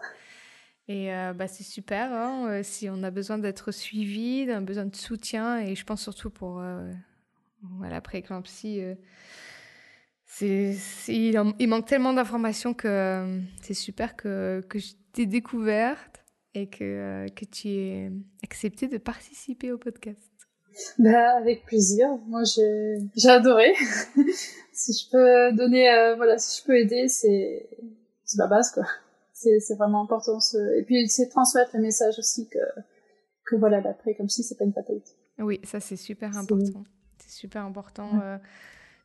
Et 0.89 1.13
euh, 1.13 1.33
bah, 1.33 1.47
c'est 1.47 1.63
super, 1.63 2.11
hein, 2.11 2.47
euh, 2.49 2.61
si 2.63 2.89
on 2.89 3.03
a 3.03 3.11
besoin 3.11 3.37
d'être 3.37 3.71
suivi, 3.71 4.47
d'un 4.47 4.61
besoin 4.61 4.85
de 4.85 4.95
soutien, 4.95 5.59
et 5.59 5.75
je 5.75 5.85
pense 5.85 6.01
surtout 6.01 6.31
pour 6.31 6.61
euh, 6.61 6.91
voilà, 7.77 8.01
prééclampsie, 8.01 8.81
euh, 8.81 10.73
il, 11.07 11.67
manque 11.67 11.85
tellement 11.85 12.11
d'informations 12.11 12.73
que 12.73 12.87
euh, 12.87 13.39
c'est 13.61 13.75
super 13.75 14.15
que, 14.15 14.65
que 14.67 14.79
je 14.79 14.93
t'ai 15.13 15.27
découverte 15.27 16.23
et 16.55 16.67
que, 16.67 17.27
que 17.35 17.45
tu 17.45 17.67
aies 17.67 18.11
accepté 18.43 18.87
de 18.87 18.97
participer 18.97 19.71
au 19.71 19.77
podcast. 19.77 20.31
Bah, 20.97 21.35
avec 21.37 21.67
plaisir. 21.67 22.07
Moi, 22.25 22.41
j'ai, 22.45 23.29
adoré. 23.29 23.75
si 24.73 24.93
je 24.93 25.11
peux 25.11 25.55
donner, 25.55 26.15
voilà, 26.17 26.39
si 26.39 26.59
je 26.59 26.65
peux 26.65 26.79
aider, 26.79 27.07
c'est, 27.09 27.69
c'est 28.25 28.39
ma 28.39 28.47
base, 28.47 28.71
quoi. 28.71 28.85
C'est, 29.41 29.75
vraiment 29.75 30.03
important. 30.03 30.39
Ce... 30.39 30.57
Et 30.77 30.83
puis, 30.83 31.07
c'est 31.07 31.29
transmettre 31.29 31.71
le 31.75 31.81
message 31.81 32.19
aussi 32.19 32.47
que, 32.49 32.59
que 33.45 33.55
voilà, 33.55 33.79
l'après, 33.79 34.13
comme 34.15 34.27
si 34.29 34.43
c'est 34.43 34.55
pas 34.57 34.65
une 34.65 34.73
fatalité. 34.73 35.11
Oui, 35.37 35.61
ça 35.63 35.79
c'est 35.79 35.95
super 35.95 36.37
important. 36.37 36.83
C'est 37.19 37.31
super 37.31 37.63
important. 37.63 38.15
Ouais. 38.17 38.23
euh, 38.23 38.37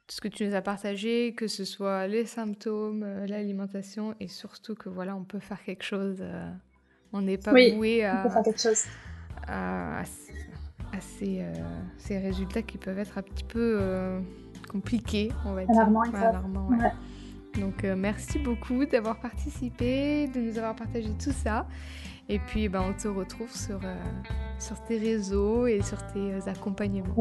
tout 0.07 0.17
ce 0.17 0.21
que 0.21 0.29
tu 0.29 0.45
nous 0.47 0.55
as 0.55 0.61
partagé, 0.63 1.35
que 1.35 1.47
ce 1.47 1.65
soit 1.65 2.09
les 2.09 2.27
symptômes, 2.27 3.05
euh, 3.05 3.27
l'alimentation, 3.27 4.15
et 4.19 4.29
surtout 4.29 4.75
que 4.75 4.89
voilà, 4.89 5.15
on 5.17 5.25
peut 5.25 5.39
faire 5.39 5.63
quelque 5.63 5.85
chose. 5.85 6.19
euh, 6.21 6.51
on 7.13 7.23
n'est 7.23 7.39
pas 7.39 7.53
Oui, 7.53 7.71
peut 8.01 8.05
à, 8.05 8.23
à, 9.47 10.01
à 10.01 10.05
c- 10.05 10.33
à 10.93 11.01
ces, 11.01 11.43
euh, 11.43 11.53
ces 11.97 12.19
résultats 12.19 12.63
qui 12.63 12.77
peuvent 12.79 12.99
être 12.99 13.19
un 13.19 13.23
petit 13.23 13.45
peu 13.45 13.79
euh, 13.81 14.21
compliqués, 14.69 15.31
on 15.45 15.53
va 15.55 15.65
dire. 15.65 15.71
Alarmant 15.77 16.01
Ouais, 16.03 16.19
alarmant, 16.19 16.69
ouais. 16.71 16.93
Donc 17.59 17.85
euh, 17.85 17.95
merci 17.97 18.39
beaucoup 18.39 18.85
d'avoir 18.85 19.19
participé, 19.19 20.29
de 20.29 20.41
nous 20.41 20.59
avoir 20.59 20.75
partagé 20.75 21.11
tout 21.23 21.33
ça. 21.33 21.67
Et 22.29 22.39
puis 22.39 22.69
ben, 22.69 22.83
on 22.89 22.93
te 22.93 23.09
retrouve 23.09 23.51
sur, 23.51 23.81
euh, 23.85 23.97
sur 24.59 24.83
tes 24.85 24.99
réseaux 24.99 25.67
et 25.67 25.83
sur 25.83 25.99
tes 26.13 26.33
euh, 26.33 26.41
accompagnements. 26.47 27.15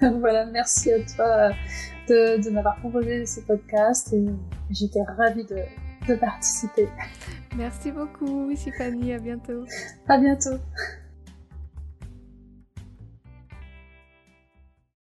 voilà, 0.00 0.46
merci 0.52 0.92
à 0.92 0.98
toi 1.00 1.50
de, 2.08 2.42
de 2.42 2.50
m'avoir 2.50 2.76
proposé 2.76 3.26
ce 3.26 3.40
podcast 3.40 4.12
et 4.12 4.26
j'étais 4.70 5.02
ravie 5.02 5.44
de, 5.44 5.58
de 6.08 6.14
participer. 6.14 6.88
Merci 7.56 7.92
beaucoup, 7.92 8.52
Tiffany, 8.54 9.14
à 9.14 9.18
bientôt. 9.18 9.64
À 10.08 10.18
bientôt. 10.18 10.58